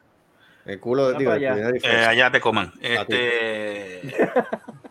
El 0.66 0.80
culo 0.80 1.08
de 1.12 1.16
el 1.24 1.30
allá. 1.30 1.70
Eh, 1.82 2.04
allá 2.06 2.30
te 2.30 2.40
coman. 2.40 2.72
A 2.98 3.06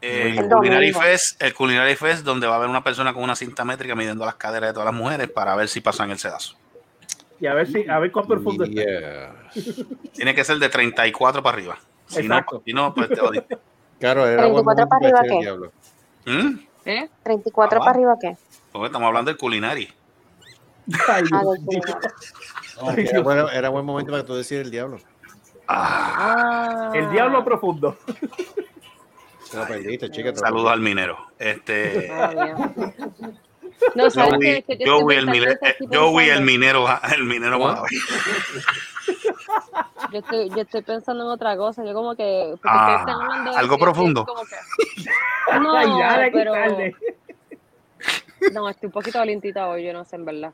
El, 0.00 0.38
El 0.38 0.48
Culinary. 0.48 0.92
Fest, 0.92 1.42
el 1.42 1.54
Culinary 1.54 1.96
Fest, 1.96 2.24
donde 2.24 2.46
va 2.46 2.54
a 2.54 2.56
haber 2.58 2.68
una 2.68 2.84
persona 2.84 3.12
con 3.12 3.22
una 3.22 3.34
cinta 3.36 3.64
métrica 3.64 3.94
midiendo 3.94 4.24
las 4.24 4.36
caderas 4.36 4.70
de 4.70 4.74
todas 4.74 4.86
las 4.86 4.94
mujeres 4.94 5.28
para 5.30 5.54
ver 5.56 5.68
si 5.68 5.80
pasan 5.80 6.10
el 6.10 6.18
sedazo. 6.18 6.56
Y 7.40 7.46
a 7.46 7.54
ver 7.54 7.66
si, 7.66 7.88
a 7.88 7.98
ver 7.98 8.10
cuán 8.12 8.26
profundo 8.26 8.64
está. 8.64 8.80
Yeah. 8.82 9.34
Tiene 10.14 10.34
que 10.34 10.44
ser 10.44 10.58
de 10.58 10.68
34 10.68 11.42
para 11.42 11.56
arriba. 11.56 11.78
Si 12.06 12.18
no, 12.26 12.34
Exacto. 12.36 12.62
si 12.64 12.72
no, 12.72 12.94
pues 12.94 13.08
te 13.08 13.16
jodiste. 13.16 13.58
Claro, 14.00 14.26
era 14.26 14.46
buen 14.46 14.64
34 14.64 14.64
momento 14.64 14.88
para 14.88 15.06
arriba, 15.06 15.20
¿qué? 15.22 15.40
diablo. 15.44 15.72
¿Mm? 16.26 16.58
¿Eh? 16.84 17.08
34 17.24 17.76
Ah, 17.76 17.80
para 17.80 17.90
arriba, 17.92 18.14
¿qué? 18.20 18.36
Porque 18.72 18.86
estamos 18.86 19.06
hablando 19.08 19.30
del 19.30 19.38
Culinary. 19.38 19.92
Ay, 21.08 21.24
Ah, 22.80 22.94
era, 22.96 23.20
bueno, 23.20 23.48
era 23.50 23.68
buen 23.68 23.84
momento 23.84 24.12
para 24.12 24.24
tú 24.24 24.34
decir 24.34 24.60
el 24.60 24.70
diablo. 24.70 24.98
Ah, 25.66 26.90
Ah. 26.90 26.92
El 26.94 27.10
diablo 27.10 27.44
profundo. 27.44 27.98
Te 29.50 29.56
lo 29.56 29.66
perdiste, 29.66 30.10
chica. 30.10 30.34
saludos 30.34 30.72
al 30.72 30.80
minero. 30.80 31.16
Este. 31.38 32.10
Bien. 32.34 32.56
No, 33.94 34.10
¿sabes 34.10 34.34
Joey? 34.34 34.62
Que 34.62 34.76
Joey, 34.84 35.16
estoy 35.16 35.16
el, 35.16 35.26
minero, 35.28 35.54
Joey 35.92 36.28
el 36.30 36.42
minero, 36.42 36.86
el 37.14 37.24
minero. 37.24 37.58
Madawi. 37.60 37.88
Yo 40.12 40.18
estoy, 40.18 40.50
yo 40.50 40.62
estoy 40.62 40.82
pensando 40.82 41.24
en 41.24 41.30
otra 41.30 41.56
cosa. 41.56 41.84
Yo 41.84 41.94
como 41.94 42.14
que. 42.16 42.54
Ah, 42.64 43.04
hablando 43.08 43.56
algo 43.56 43.76
que- 43.76 43.82
profundo. 43.82 44.26
como 44.26 44.42
que- 44.44 44.56
no, 45.60 45.76
Ay, 45.76 46.30
pero. 46.32 46.52
No, 48.52 48.68
estoy 48.68 48.86
un 48.86 48.92
poquito 48.92 49.18
valentita 49.18 49.68
hoy, 49.68 49.84
yo 49.84 49.92
no 49.92 50.04
sé 50.04 50.16
en 50.16 50.24
verdad. 50.24 50.52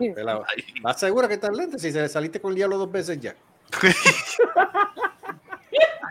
¿Estás 0.00 1.00
segura 1.00 1.26
que 1.28 1.34
estás 1.34 1.56
lenta? 1.56 1.78
Si 1.78 1.90
se 1.90 2.08
saliste 2.08 2.40
con 2.40 2.50
el 2.52 2.56
diablo 2.56 2.78
dos 2.78 2.90
veces 2.90 3.20
ya. 3.20 3.34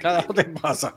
Cada 0.01 0.17
vez 0.21 0.27
te 0.35 0.43
pasa. 0.45 0.95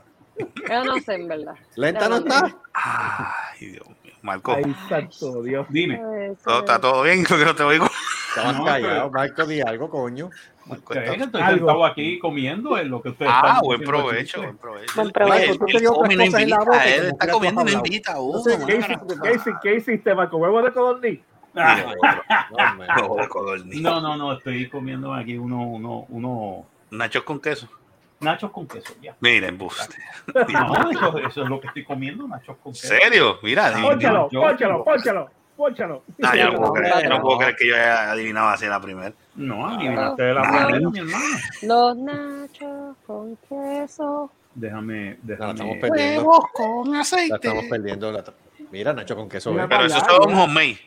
Yo 0.69 0.83
no 0.83 0.99
sé, 0.99 1.15
en 1.15 1.27
verdad. 1.27 1.55
¿Lenta 1.75 2.09
no 2.09 2.17
está? 2.17 2.55
Ay, 2.73 3.65
Dios 3.67 3.87
mío. 4.03 4.13
Marco, 4.21 4.53
Ay, 4.55 4.75
santo 4.89 5.41
Dios. 5.43 5.65
Dime. 5.69 6.01
¿todo, 6.43 6.59
¿está 6.59 6.79
todo 6.81 7.03
bien? 7.03 7.23
Porque 7.27 7.45
no 7.45 7.55
te 7.55 7.63
oigo. 7.63 7.87
Estabas 8.29 8.57
No, 8.57 8.65
callado, 8.65 9.09
Marco, 9.11 9.45
di 9.45 9.61
algo, 9.61 9.89
coño. 9.89 10.29
Marco 10.65 10.93
¿Qué? 10.93 10.99
está- 10.99 11.15
Que 11.15 11.23
Estoy 11.23 11.43
sentado 11.43 11.85
aquí 11.85 12.19
comiendo 12.19 12.77
en 12.77 12.89
lo 12.89 13.01
que 13.01 13.09
ustedes 13.09 13.31
Ah, 13.33 13.41
están 13.47 13.61
buen 13.61 13.81
provecho, 13.81 14.41
buen 14.41 14.57
provecho. 14.57 14.93
Buen 14.95 15.11
provecho. 15.11 15.51
él, 15.53 15.57
Tú 15.59 15.65
te 15.65 15.71
él 15.73 15.79
dio 15.79 15.93
come 15.93 16.13
y 16.13 16.17
no 16.17 16.23
otras 16.25 16.31
cosas 16.33 16.41
en 16.43 16.49
la 16.49 16.55
invita, 16.57 16.65
boca, 16.71 16.85
él 16.85 16.99
como 16.99 17.07
está 17.11 17.25
que 17.25 17.31
comiendo 17.31 17.61
has 17.61 17.73
invita 17.73 18.15
¿Qué 18.67 18.75
hiciste, 18.75 19.15
qué 19.23 19.31
hiciste, 19.31 19.51
qué 19.63 19.75
hiciste 19.75 20.15
Marco? 20.15 20.37
¿Huevo 20.37 20.61
de 20.61 20.73
codorniz? 20.73 21.19
No, 21.53 21.63
man. 21.63 22.87
No, 22.97 23.15
de 23.15 23.27
codorniz. 23.29 23.81
No, 23.81 24.01
no, 24.01 24.17
no, 24.17 24.33
estoy 24.33 24.69
comiendo 24.69 25.13
aquí 25.13 25.37
uno, 25.37 25.61
uno, 25.63 26.05
uno 26.09 26.65
Nachos 26.91 27.23
con 27.23 27.39
queso. 27.39 27.67
Nachos 28.19 28.51
con 28.51 28.67
queso, 28.67 28.93
ya. 29.01 29.15
Mira, 29.19 29.47
embuste. 29.47 29.95
No, 30.33 30.89
eso, 30.91 31.17
eso 31.19 31.43
es 31.43 31.49
lo 31.49 31.59
que 31.59 31.67
estoy 31.67 31.83
comiendo, 31.83 32.27
nachos 32.27 32.57
con 32.57 32.73
queso. 32.73 32.87
¿Serio? 32.87 33.39
Mira. 33.43 33.71
Pónchalo, 33.81 34.29
yo- 34.31 34.41
pónchalo, 34.41 34.83
pónchalo, 34.83 35.29
pónchalo. 35.55 36.03
Ah, 36.23 36.35
yo 36.35 36.51
no 36.51 36.57
puedo 36.59 36.73
creer, 36.73 37.03
yo 37.03 37.09
no 37.09 37.15
No. 37.17 37.21
puedo 37.21 37.37
creer 37.39 37.55
que 37.55 37.67
yo 37.67 37.75
haya 37.75 38.11
adivinado 38.11 38.49
así 38.49 38.65
la 38.65 38.79
primera. 38.81 39.13
No, 39.35 39.67
adivinaste 39.67 40.23
de 40.23 40.33
la 40.33 40.41
No. 40.43 40.67
primera, 40.67 40.89
mi 40.89 40.99
hermano. 40.99 41.25
Los 41.63 41.97
nachos 41.97 42.95
con 43.05 43.35
queso. 43.47 44.31
Déjame, 44.55 45.11
la 45.11 45.17
déjame. 45.21 45.51
estamos 45.53 45.77
perdiendo. 45.79 46.21
Huevos 46.23 46.45
con 46.53 46.91
La 46.91 47.01
estamos 47.01 47.13
aceite. 47.33 47.69
perdiendo. 47.69 48.11
La- 48.11 48.23
Mira, 48.71 48.91
Nacho, 48.91 49.15
con 49.15 49.29
queso. 49.29 49.51
Mira. 49.51 49.67
Pero 49.69 49.85
eso 49.85 49.97
Ya, 49.99 50.05
son 50.05 50.29
ya. 50.29 50.43
homemade. 50.43 50.79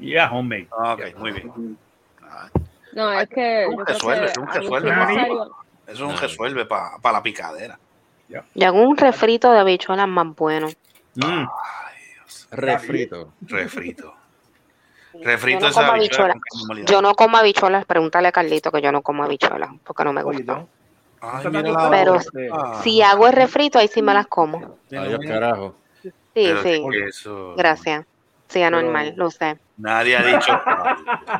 Yeah, 0.00 0.32
homemade. 0.32 0.68
Ah, 0.76 0.94
Ok, 0.94 1.16
muy 1.18 1.30
bien. 1.32 1.78
Ah, 2.22 2.48
No, 2.94 3.12
es 3.20 3.28
que. 3.28 3.66
Un 3.70 3.86
resuelve, 3.86 4.32
que 4.32 4.40
un 4.40 4.46
resuelve. 4.48 4.90
Eso 5.86 5.92
es 6.06 6.12
un 6.12 6.16
resuelve 6.16 6.64
para 6.66 6.98
la 7.12 7.22
picadera. 7.22 7.78
Yo 8.54 8.66
hago 8.66 8.82
un 8.82 8.96
refrito 8.96 9.52
de 9.52 9.58
habichuelas 9.60 10.08
más 10.08 10.34
bueno. 10.34 10.68
Mm. 11.14 11.44
Refrito. 12.50 13.32
Refrito. 13.42 14.14
Yo 15.12 15.20
Refrito 15.22 15.68
no 15.68 15.72
como 15.74 15.92
habichuelas. 15.92 16.36
Yo 16.86 17.02
no 17.02 17.14
como 17.14 17.36
habichuelas. 17.36 17.84
Pregúntale 17.84 18.28
a 18.28 18.32
Carlito 18.32 18.72
que 18.72 18.80
yo 18.82 18.90
no 18.90 19.02
como 19.02 19.22
habichuelas 19.24 19.70
porque 19.84 20.04
no 20.04 20.12
me 20.12 20.22
Oye, 20.22 20.38
gusta. 20.38 20.54
¿no? 20.56 20.68
Ay, 21.20 21.46
Pero 21.90 22.18
Ah, 22.52 22.80
si 22.82 23.00
hago 23.00 23.26
el 23.28 23.32
refrito, 23.32 23.78
ahí 23.78 23.88
sí 23.88 24.02
me 24.02 24.12
las 24.12 24.26
como. 24.26 24.78
Adiós, 24.90 25.20
carajo. 25.26 25.74
Sí, 26.02 26.10
pero 26.34 26.62
sí. 26.62 26.82
eso- 27.08 27.54
Gracias. 27.56 28.04
Sí, 28.48 28.62
anormal, 28.62 29.10
Pero- 29.12 29.24
lo 29.24 29.30
sé. 29.30 29.58
Nadie 29.78 30.16
ha 30.16 30.22
dicho. 30.22 30.60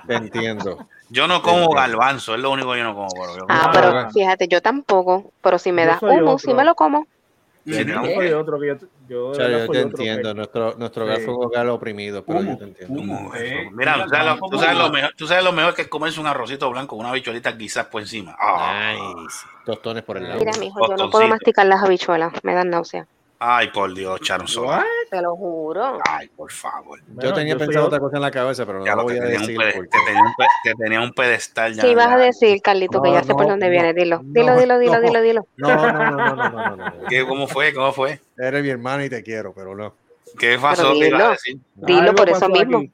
Te 0.06 0.14
entiendo. 0.14 0.86
Yo 1.14 1.28
no 1.28 1.42
como 1.42 1.68
garbanzo, 1.70 2.34
es 2.34 2.40
lo 2.40 2.50
único 2.50 2.72
que 2.72 2.78
yo 2.78 2.84
no 2.84 2.94
como. 2.94 3.08
Pero 3.14 3.36
yo 3.36 3.46
Ah, 3.48 3.62
Ah, 3.66 3.70
pero 3.72 4.10
fíjate, 4.10 4.48
yo 4.48 4.60
tampoco. 4.60 5.32
Pero 5.40 5.58
si 5.58 5.70
me 5.72 5.82
Yo 5.84 5.88
das 5.88 6.02
humo, 6.02 6.38
sí 6.38 6.52
me 6.52 6.64
lo 6.64 6.74
como. 6.74 7.06
Sí, 7.64 7.72
Yo 7.84 7.94
no. 7.94 8.04
soy 8.04 8.32
otro 8.32 8.60
que 8.60 8.66
yo. 8.68 8.74
Yo, 9.08 9.26
O 9.28 9.34
sea, 9.34 9.48
yo 9.48 9.56
te 9.56 9.62
otro 9.64 9.72
que- 9.72 9.80
entiendo. 9.80 10.34
Nuestro, 10.34 10.74
nuestro 10.76 11.16
Sí. 11.16 11.22
fue 11.22 11.34
un 11.34 11.44
hogar 11.46 11.66
oprimido, 11.68 12.24
pero 12.24 12.40
Humo, 12.40 12.50
yo 12.52 12.58
te 12.58 12.64
entiendo. 12.64 13.00
humo. 13.00 13.16
¿Cómo 13.16 13.34
Eh? 13.36 13.68
Mira, 13.72 13.94
tú 14.04 14.08
sabes, 14.10 14.24
lo, 14.26 14.30
vamos 14.34 14.50
tú 14.50 14.58
sabes 14.58 14.74
lo 14.76 14.82
como- 14.84 14.92
mejor, 14.94 15.10
tú 15.16 15.26
sabes 15.26 15.44
lo 15.44 15.52
mejor 15.52 15.74
que 15.74 15.82
es 15.82 15.88
comerse 15.88 16.20
un 16.20 16.26
arrocito 16.26 16.70
blanco, 16.70 16.96
una 16.96 17.12
bichuelita 17.12 17.56
quizás 17.56 17.86
por 17.86 18.02
encima. 18.02 18.36
Ah, 18.38 18.92
Nice. 19.16 19.46
Tostones 19.64 20.02
por 20.02 20.16
el 20.18 20.24
lado. 20.24 20.40
Mira, 20.40 20.52
mijo, 20.58 20.78
yo 20.88 20.96
no 20.96 21.10
puedo 21.10 21.26
masticar 21.28 21.64
las 21.66 21.82
habichuelas. 21.82 22.32
Me 22.42 22.54
dan 22.54 22.68
náusea. 22.70 23.06
Ay, 23.46 23.68
por 23.68 23.92
Dios, 23.92 24.20
Sola. 24.46 24.78
What? 24.78 24.84
Te 25.10 25.20
lo 25.20 25.36
juro. 25.36 25.98
Ay, 26.08 26.28
por 26.28 26.50
favor. 26.50 26.98
Yo 27.00 27.04
Bueno, 27.14 27.34
tenía 27.34 27.52
yo 27.52 27.58
pensado 27.58 27.86
otra 27.88 27.98
cosa 28.00 28.16
en 28.16 28.22
la 28.22 28.30
cabeza, 28.30 28.64
pero 28.64 28.78
no 28.78 28.86
Ya 28.86 28.94
lo 28.96 29.02
voy 29.02 29.18
a 29.18 29.20
decir. 29.22 29.54
porque- 29.54 29.72
te 29.90 29.98
tenía 30.06 30.22
un, 30.22 30.34
pe- 30.34 30.46
te 30.62 30.74
tenía 30.74 31.00
un 31.02 31.12
pedestal 31.12 31.74
ya. 31.74 31.82
Sí, 31.82 31.94
vas 31.94 32.08
a 32.08 32.16
decir, 32.16 32.62
Carlito, 32.62 33.02
que 33.02 33.10
No, 33.10 33.14
ya 33.16 33.22
sé 33.22 33.32
por 33.34 33.42
no, 33.42 33.50
dónde 33.50 33.66
no, 33.66 33.70
viene. 33.72 33.92
Dilo, 33.92 34.20
dilo, 34.22 34.46
no, 34.54 34.58
dilo, 34.58 34.78
dilo, 34.78 34.94
no. 34.94 35.00
dilo, 35.02 35.20
dilo. 35.20 35.46
No, 35.58 35.68
no, 35.76 35.92
no, 35.92 36.34
no, 36.36 36.50
no, 36.50 36.76
no. 36.76 36.92
¿Qué, 37.08 37.26
¿Cómo 37.26 37.46
fue? 37.46 37.74
¿Cómo 37.74 37.92
fue? 37.92 38.18
Eres 38.38 38.62
mi 38.62 38.70
hermano 38.70 39.04
y 39.04 39.10
te 39.10 39.22
quiero, 39.22 39.52
pero 39.52 39.74
no. 39.76 39.94
¿Qué 40.38 40.58
pasó? 40.58 40.92
¿Qué 40.92 41.08
ibas 41.08 41.12
a 41.12 41.16
dilo. 41.24 41.30
decir? 41.32 41.56
Dilo 41.74 42.14
por 42.14 42.30
eso 42.30 42.48
mismo. 42.48 42.78
aquí. 42.78 42.92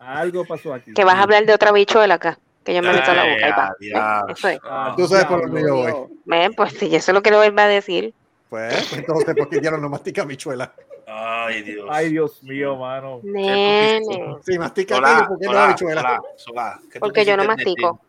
Algo 0.00 0.44
pasó 0.44 0.74
aquí. 0.74 0.92
Que 0.94 1.04
vas 1.04 1.14
a 1.14 1.22
hablar 1.22 1.46
de 1.46 1.54
otra 1.54 1.70
bichuela 1.70 2.14
acá. 2.14 2.38
Que 2.64 2.74
yo 2.74 2.82
me 2.82 2.92
meto 2.92 3.14
la 3.14 3.22
Ay, 3.22 3.34
boca 3.34 3.76
y 3.80 3.90
va. 3.92 4.18
adiós. 4.18 4.38
Eso 4.38 4.48
es. 4.48 4.60
Ah, 4.64 4.94
Tú 4.96 5.06
sabes 5.06 5.26
por 5.26 5.42
dónde 5.42 5.62
yo 5.62 5.76
voy. 5.76 5.92
Ven, 6.24 6.52
pues 6.54 6.72
si 6.72 6.86
eso 6.94 7.12
es 7.12 7.14
lo 7.14 7.22
que 7.22 7.28
él 7.30 7.56
va 7.56 7.64
a 7.64 7.68
decir. 7.68 8.12
Pues, 8.52 8.74
pues 8.74 8.92
entonces, 8.92 9.34
porque 9.34 9.62
ya 9.62 9.70
no 9.70 9.88
mastica 9.88 10.26
bichuela. 10.26 10.70
Ay, 11.06 11.62
Dios. 11.62 11.86
Ay, 11.90 12.10
Dios 12.10 12.42
mío, 12.42 12.76
mano. 12.76 13.20
Nene. 13.22 14.02
Sí, 14.44 14.58
mastica 14.58 14.96
Solá, 14.96 15.08
aquello, 15.12 15.28
porque 15.28 15.46
no 15.46 15.52
Solá, 15.52 15.66
bichuela. 15.68 16.00
Solá, 16.02 16.20
Solá, 16.36 16.80
¿qué 16.82 16.98
tú 16.98 17.00
Porque 17.00 17.24
yo 17.24 17.34
no 17.38 17.44
mastico. 17.46 18.00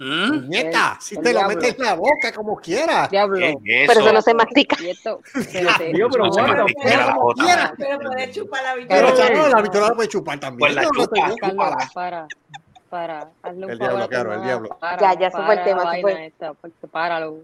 decir? 0.00 0.12
¿Mm? 0.12 0.48
Nieta, 0.48 0.98
si 1.00 1.14
El 1.14 1.22
te 1.22 1.32
lo 1.32 1.38
diablo. 1.38 1.56
metes 1.56 1.78
en 1.78 1.84
la 1.84 1.94
boca 1.94 2.32
como 2.34 2.56
quieras. 2.56 3.10
Diablo. 3.10 3.38
¿Qué 3.64 3.84
es 3.84 3.88
Pero 3.88 4.00
eso 4.00 4.12
no 4.12 4.22
se 4.22 4.34
mastica. 4.34 4.74
Dios, 4.74 4.98
pero 5.04 5.20
No 6.26 6.32
se 6.32 6.42
bueno, 6.42 6.66
pero-. 6.82 8.10
Pero 8.10 8.32
chupar 8.32 8.62
la 8.64 8.74
Pero, 8.88 9.06
bichuela. 9.06 9.14
chavo, 9.14 9.48
la 9.54 9.62
bichuela 9.62 9.88
la 9.88 9.94
puede 9.94 10.08
chupar 10.08 10.40
también. 10.40 10.58
Pues 10.58 10.74
la 10.74 10.82
chupa. 10.82 11.30
chúpala. 11.30 11.90
para, 11.94 12.26
para, 12.90 13.28
hazle 13.44 13.66
un 13.66 13.70
El 13.70 13.78
diablo, 13.78 14.08
claro, 14.08 14.34
el 14.34 14.42
diablo. 14.42 14.76
para, 14.80 15.00
Ya, 15.00 15.20
ya, 15.20 15.26
ese 15.28 15.36
fue 15.36 15.54
el 15.54 15.60
para 15.60 15.64
tema, 16.34 16.50
páralo. 16.90 17.38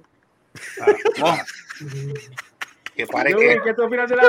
No. 3.03 3.07
Que 3.07 3.07
pare 3.07 3.31
Luis, 3.31 3.49
que. 3.49 3.62
¿Qué 3.62 3.75
tú 3.75 3.85
opinas 3.85 4.11
de 4.11 4.16
la 4.16 4.23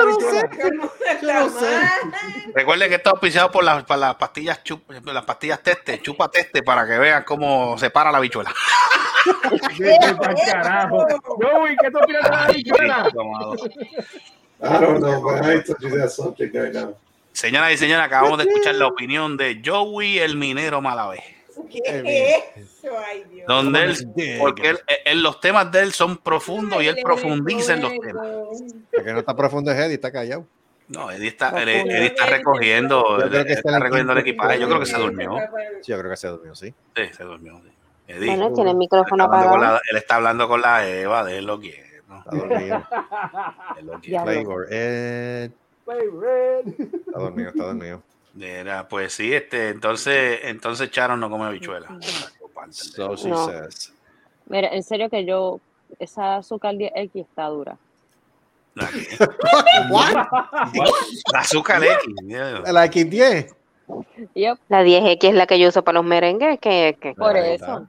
está 2.94 3.10
auspiciado 3.10 3.50
por 3.50 3.64
las, 3.64 3.82
por 3.82 3.98
las 3.98 4.14
pastillas 4.14 4.62
chup, 4.62 4.88
las 5.06 5.24
pastillas 5.24 5.60
teste, 5.60 6.00
chupa 6.00 6.30
teste 6.30 6.62
para 6.62 6.86
que 6.86 6.96
vean 6.98 7.24
cómo 7.24 7.76
se 7.78 7.90
para 7.90 8.12
la 8.12 8.20
bichuela. 8.20 8.54
Vete 9.76 10.14
pa'l 10.20 10.36
carajo. 10.46 11.04
Luis, 11.40 11.76
¿qué 11.82 11.90
tú 11.90 11.98
opinas 11.98 12.22
de 12.22 12.30
la 12.30 12.46
bichuela? 12.46 13.10
Amado. 13.18 13.54
I 14.62 14.78
don't 14.78 15.00
know, 15.00 15.22
but 15.22 15.44
I 15.44 15.62
told 15.62 15.80
you 15.80 15.90
that 15.98 16.10
subject 16.10 16.54
right 16.54 16.72
now. 16.72 16.94
Señoras 17.32 17.72
y 17.72 17.76
señores, 17.76 18.04
acabamos 18.04 18.38
de 18.38 18.44
escuchar 18.44 18.74
la 18.76 18.86
opinión 18.86 19.36
de 19.36 19.62
Joey 19.64 20.18
el 20.18 20.36
minero 20.36 20.80
Malavé. 20.80 21.39
¿Qué 21.70 21.80
es 22.56 22.56
eso? 22.84 22.88
Ay, 23.06 23.24
Dios. 23.30 23.46
Donde 23.46 23.84
él, 23.84 24.38
porque 24.38 24.70
él, 24.70 24.78
él- 25.04 25.22
los 25.22 25.40
temas 25.40 25.70
de 25.72 25.80
él 25.80 25.92
son 25.92 26.16
profundos 26.18 26.82
y 26.82 26.86
él 26.88 26.96
profundiza 27.02 27.74
en 27.74 27.82
los 27.82 27.92
temas. 27.98 28.26
El 28.92 29.04
que 29.04 29.12
no 29.12 29.18
está 29.20 29.34
profundo 29.36 29.70
es 29.70 29.78
Eddie, 29.78 29.94
está 29.94 30.10
callado. 30.12 30.46
No, 30.88 31.10
Eddie 31.10 31.28
está, 31.28 31.50
Eddie- 31.62 31.82
Eddie 31.82 32.06
está 32.06 32.26
recogiendo, 32.26 33.18
Yo 33.20 33.28
creo 33.28 33.44
que 33.44 33.52
está, 33.52 33.78
recogiendo 33.78 34.12
el 34.12 34.18
equipaje. 34.18 34.58
Yo 34.58 34.66
creo 34.68 34.80
que 34.80 34.86
se 34.86 34.98
durmió. 34.98 35.36
Sí, 35.82 35.92
yo 35.92 35.98
creo 35.98 36.10
que 36.10 36.16
se 36.16 36.28
durmió, 36.28 36.54
sí. 36.54 36.74
Sí, 36.96 37.02
se 37.16 37.22
durmió. 37.24 37.60
sí. 37.64 37.70
Eddie, 38.08 38.26
Bueno, 38.26 38.52
tiene 38.52 38.70
el 38.70 38.74
él, 38.74 38.78
micrófono 38.78 39.24
está 39.24 39.36
hablando 39.36 39.50
con 39.50 39.58
apagado. 39.60 39.74
la, 39.76 39.80
él 39.90 39.96
está 39.96 40.14
hablando 40.16 40.48
con 40.48 40.60
la 40.60 40.88
Eva, 40.88 41.24
de 41.24 41.38
él 41.38 41.46
lo 41.46 41.60
quiere. 41.60 42.02
¿no? 42.08 42.18
Está 42.18 42.30
dormido. 42.36 42.86
Él 43.78 43.86
lo 43.86 44.00
quiere. 44.00 44.18
Favorite. 44.24 45.54
Está 47.06 47.18
dormido, 47.20 47.50
está 47.50 47.64
dormido. 47.64 48.02
Era, 48.38 48.86
pues 48.88 49.12
sí, 49.12 49.32
este, 49.32 49.70
entonces, 49.70 50.40
entonces 50.44 50.90
Charon 50.90 51.18
no 51.18 51.28
come 51.30 51.46
habichuela. 51.46 51.88
So 52.70 53.16
she 53.16 53.28
No. 53.28 53.46
says. 53.46 53.92
Mira, 54.46 54.68
en 54.68 54.82
serio 54.82 55.08
que 55.10 55.24
yo, 55.24 55.60
esa 55.98 56.36
azúcar 56.36 56.74
10X 56.74 57.10
está 57.14 57.46
dura. 57.46 57.76
La, 58.74 58.88
What? 59.90 60.14
la 61.32 61.40
azúcar 61.40 61.82
X. 61.82 62.14
La 62.24 62.86
X10. 62.86 63.54
Yep, 64.34 64.58
La 64.68 64.84
10X 64.84 65.24
es 65.24 65.34
la 65.34 65.46
que 65.46 65.58
yo 65.58 65.68
uso 65.68 65.82
para 65.82 65.98
los 65.98 66.04
merengues. 66.06 66.60
Que, 66.60 66.96
que- 67.00 67.14
por 67.14 67.36
eso. 67.36 67.52
está. 67.54 67.88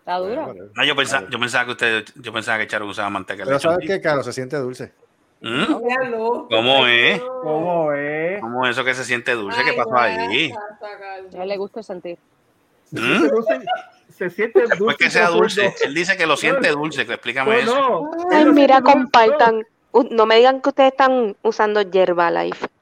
Está 0.00 0.18
dura. 0.18 0.48
No, 0.74 0.84
yo 0.84 0.96
pensaba, 0.96 1.28
yo 1.30 1.38
pensaba 1.38 1.64
que 1.66 1.70
usted, 1.72 2.04
yo 2.16 2.32
pensaba 2.32 2.58
que 2.58 2.66
Charon 2.66 2.88
usaba 2.88 3.10
manteca 3.10 3.44
Pero. 3.44 3.58
¿sabes 3.60 3.86
qué, 3.86 4.00
Carlos? 4.00 4.24
Se 4.24 4.32
siente 4.32 4.56
dulce. 4.56 4.92
¿Mm? 5.40 5.64
¿Cómo 6.50 6.86
es? 6.86 7.20
¿Cómo 7.20 7.92
es? 7.92 8.40
¿Cómo 8.40 8.66
es 8.66 8.70
eso 8.72 8.84
que 8.84 8.94
se 8.94 9.04
siente 9.04 9.32
dulce? 9.32 9.62
¿Qué 9.62 9.70
Ay, 9.70 9.76
pasó 9.76 9.96
ahí? 9.96 10.52
él 11.32 11.48
le 11.48 11.56
gusta 11.56 11.82
sentir. 11.82 12.18
¿Mm? 12.90 13.26
Se, 14.10 14.30
siente 14.30 14.62
dulce. 14.62 14.76
Pues 14.78 14.96
que 14.96 15.10
sea 15.10 15.28
dulce. 15.28 15.74
Él 15.84 15.94
dice 15.94 16.16
que 16.16 16.26
lo 16.26 16.36
siente 16.36 16.70
dulce. 16.70 17.02
Explícame 17.02 17.60
eso. 17.60 17.74
No, 17.74 18.00
no. 18.00 18.10
Ay, 18.32 18.46
mira, 18.46 18.80
compartan. 18.82 19.64
U- 19.92 20.08
No 20.10 20.26
me 20.26 20.36
digan 20.36 20.60
que 20.60 20.70
ustedes 20.70 20.90
están 20.92 21.36
usando 21.42 21.80
Herbalife. 21.80 22.66
No, 22.66 22.68
Mira, 22.68 22.77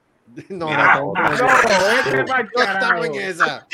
no, 0.49 0.67
No, 0.71 1.13
no, 1.15 1.15
no, 1.15 1.23
vete 1.23 2.25
no 2.25 2.37
estamos 2.37 2.53
carajo. 2.55 3.05
en 3.05 3.15
esa. 3.15 3.67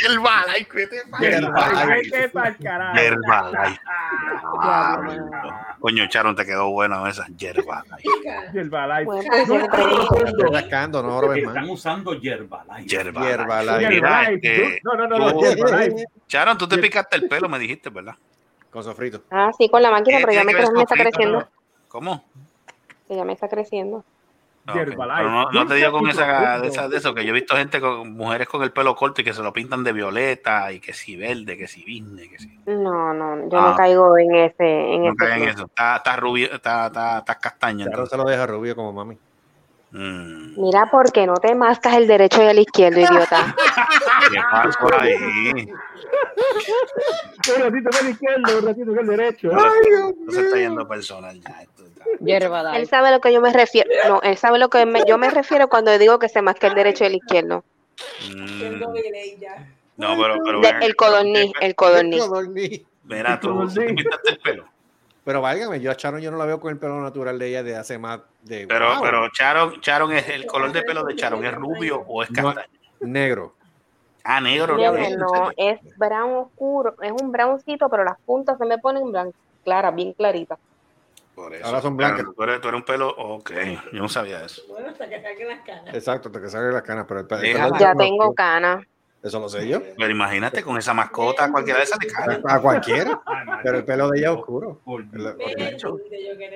Vete 0.74 1.02
pa'l 1.10 1.24
Herbalife. 1.24 2.10
Vete 2.10 2.28
carajo. 2.62 2.94
Diablo, 2.94 4.60
Ah, 4.60 5.00
mano. 5.02 5.30
Coño, 5.80 6.06
Charon, 6.08 6.36
te 6.36 6.44
quedó 6.44 6.70
buena 6.70 7.08
esa. 7.08 7.26
Pues 9.06 9.48
yo 9.48 9.56
Estoy 9.56 9.68
pregunto. 9.68 10.46
rascando, 10.52 11.02
no 11.02 11.32
Están 11.34 11.70
usando 11.70 12.14
Herbalife. 12.28 12.86
este, 14.34 14.80
No, 14.84 14.94
no, 14.94 15.06
no. 15.08 15.40
Charon, 16.28 16.56
tú 16.58 16.68
te 16.68 16.78
picaste 16.78 17.16
el 17.16 17.28
pelo, 17.28 17.48
me 17.48 17.58
dijiste, 17.58 17.90
¿verdad? 17.90 18.14
Con 18.70 18.84
sofrito. 18.84 19.22
Ah, 19.30 19.50
sí, 19.58 19.68
con 19.68 19.82
la 19.82 19.90
máquina, 19.90 20.18
¿Qué 20.18 20.24
pero 20.24 20.32
ya 20.32 20.44
me, 20.44 20.52
que 20.54 20.58
ver 20.62 20.72
me 20.72 20.82
está 20.82 20.94
creciendo. 20.94 21.48
¿Cómo? 21.88 22.24
Que 23.08 23.16
ya 23.16 23.24
me 23.24 23.32
está 23.34 23.48
creciendo. 23.48 24.04
Ok, 24.68 24.76
Herbalife. 24.76 25.16
Pero 25.18 25.30
no, 25.30 25.50
no 25.50 25.66
te 25.66 25.74
digo 25.74 25.90
con 25.92 26.08
esa 26.08 26.60
de, 26.60 26.68
esas- 26.68 26.88
de 26.88 26.96
eso, 26.98 27.12
que 27.14 27.24
yo 27.24 27.30
he 27.30 27.34
visto 27.34 27.56
gente 27.56 27.80
con 27.80 28.12
mujeres 28.12 28.46
con 28.48 28.62
el 28.62 28.70
pelo 28.70 28.94
corto 28.94 29.20
y 29.20 29.24
que 29.24 29.32
se 29.34 29.42
lo 29.42 29.52
pintan 29.52 29.82
de 29.82 29.92
violeta 29.92 30.70
y 30.70 30.78
que 30.78 30.92
si 30.92 31.16
verde, 31.16 31.56
que 31.58 31.66
si 31.66 31.84
verde, 31.84 32.28
que 32.28 32.38
si. 32.38 32.58
No, 32.66 33.12
no, 33.12 33.48
yo 33.48 33.58
Ah. 33.58 33.70
no 33.70 33.76
caigo 33.76 34.16
en 34.18 34.34
ese, 34.36 34.54
en 34.94 35.02
No 35.02 35.08
ese 35.08 35.16
caen 35.16 35.42
en 35.42 35.48
eso. 35.48 35.64
Está, 35.66 35.96
está 35.96 36.14
rubio, 36.16 36.52
está, 36.52 36.86
está, 36.86 37.18
está 37.18 37.34
castaño. 37.40 37.86
Claro, 37.86 38.06
se 38.06 38.16
lo 38.16 38.24
deja 38.24 38.46
rubio 38.46 38.76
como 38.76 38.92
mami. 38.92 39.18
Mm, 39.90 40.58
Mira, 40.58 40.88
porque 40.90 41.26
no 41.26 41.34
te 41.34 41.54
mascas 41.54 41.94
el 41.96 42.06
derecho 42.06 42.42
y 42.42 42.46
el 42.46 42.58
izquierdo, 42.60 43.00
idiota. 43.00 43.54
¿Qué 44.32 44.38
pasó 44.50 44.88
ahí? 45.00 45.14
Un 47.56 47.62
ratito 47.62 47.90
con 47.90 48.06
el 48.06 48.12
izquierdo, 48.12 48.58
un 48.58 48.66
ratito 48.66 48.86
con 48.94 48.98
el 49.00 49.06
derecho. 49.06 49.48
No 49.52 50.32
se 50.32 50.40
está 50.40 50.56
yendo 50.56 50.88
personal 50.88 51.38
ya. 51.40 51.62
esto 51.62 51.81
Hierba 52.20 52.76
Él 52.76 52.88
sabe 52.88 53.08
a 53.08 53.10
lo 53.12 53.20
que 53.20 53.32
yo 53.32 53.40
me 53.40 53.52
refiero. 53.52 53.90
No, 54.08 54.20
él 54.22 54.36
sabe 54.36 54.56
a 54.56 54.58
lo 54.60 54.68
que 54.68 54.86
me- 54.86 55.02
yo 55.06 55.18
me 55.18 55.30
refiero 55.30 55.68
cuando 55.68 55.96
digo 55.98 56.18
que 56.18 56.28
se 56.28 56.42
masca 56.42 56.68
el 56.68 56.74
derecho 56.74 57.04
y 57.04 57.08
el 57.08 57.14
izquierdo. 57.16 57.64
Ella. 58.20 59.66
No, 59.96 60.16
pero, 60.20 60.38
pero 60.44 60.60
De- 60.60 60.86
el 60.86 60.96
codorniz, 60.96 61.52
el 61.60 61.74
codorniz. 61.74 62.82
Mira, 63.04 63.38
tú 63.40 63.68
¿sí 63.68 63.80
te 63.80 63.92
pintaste 63.94 64.30
el 64.30 64.38
pelo. 64.38 64.64
Pero 65.24 65.40
válgame, 65.40 65.80
yo 65.80 65.90
a 65.90 65.94
Sharon 65.94 66.20
yo 66.20 66.30
no 66.30 66.36
la 66.36 66.46
veo 66.46 66.58
con 66.58 66.72
el 66.72 66.78
pelo 66.78 67.00
natural 67.00 67.38
de 67.38 67.48
ella 67.48 67.62
de 67.62 67.76
hace 67.76 67.98
más 67.98 68.20
de. 68.40 68.66
Pero, 68.66 68.94
wow, 68.94 69.02
pero 69.02 69.28
Charon, 69.30 69.80
Charon 69.80 70.12
es 70.12 70.28
el 70.28 70.46
color 70.46 70.72
de 70.72 70.82
pelo 70.82 71.04
de 71.04 71.14
Charon, 71.14 71.44
¿es 71.44 71.54
rubio 71.54 72.00
o 72.08 72.22
es 72.22 72.30
no, 72.30 72.42
castaño? 72.54 72.66
negro. 73.00 73.54
Ah, 74.24 74.40
negro, 74.40 74.76
negro. 74.76 75.16
no, 75.18 75.50
es 75.56 75.80
brown 75.96 76.32
oscuro, 76.34 76.94
es 77.02 77.12
un 77.12 77.30
browncito, 77.32 77.88
pero 77.88 78.04
las 78.04 78.18
puntas 78.24 78.56
se 78.58 78.64
me 78.64 78.78
ponen 78.78 79.04
blan- 79.04 79.32
claras, 79.64 79.94
bien 79.94 80.12
claritas. 80.12 80.58
Por 81.34 81.54
eso. 81.54 81.64
Ahora 81.66 81.80
son 81.80 81.96
blancas. 81.96 82.26
Tú 82.36 82.42
eres, 82.42 82.60
tú 82.60 82.68
eres 82.68 82.78
un 82.80 82.84
pelo, 82.84 83.08
ok, 83.16 83.50
yo 83.92 84.00
no 84.02 84.08
sabía 84.08 84.44
eso. 84.44 84.62
Bueno, 84.68 84.88
hasta 84.88 85.08
que 85.08 85.20
saquen 85.22 85.48
las 85.48 85.60
canas. 85.60 85.94
Exacto, 85.94 86.28
hasta 86.28 86.40
que 86.40 86.48
salen 86.48 86.72
las 86.72 86.82
canas, 86.82 87.06
pero 87.08 87.20
el, 87.20 87.26
pelo- 87.26 87.42
el 87.42 87.78
Ya 87.78 87.94
tengo 87.94 88.34
canas. 88.34 88.84
Eso 89.22 89.38
lo 89.38 89.48
sé 89.48 89.68
yo. 89.68 89.80
Pero 89.96 90.10
imagínate 90.10 90.62
con 90.64 90.76
esa 90.78 90.92
mascota, 90.94 91.50
cualquiera 91.50 91.78
de 91.78 91.84
esas 91.84 91.98
le 92.02 92.08
cae. 92.08 92.40
A 92.44 92.60
cualquiera. 92.60 93.20
Pero 93.62 93.78
el 93.78 93.84
pelo 93.84 94.08
de 94.10 94.18
ella 94.18 94.32
es 94.32 94.36
oscuro. 94.36 94.80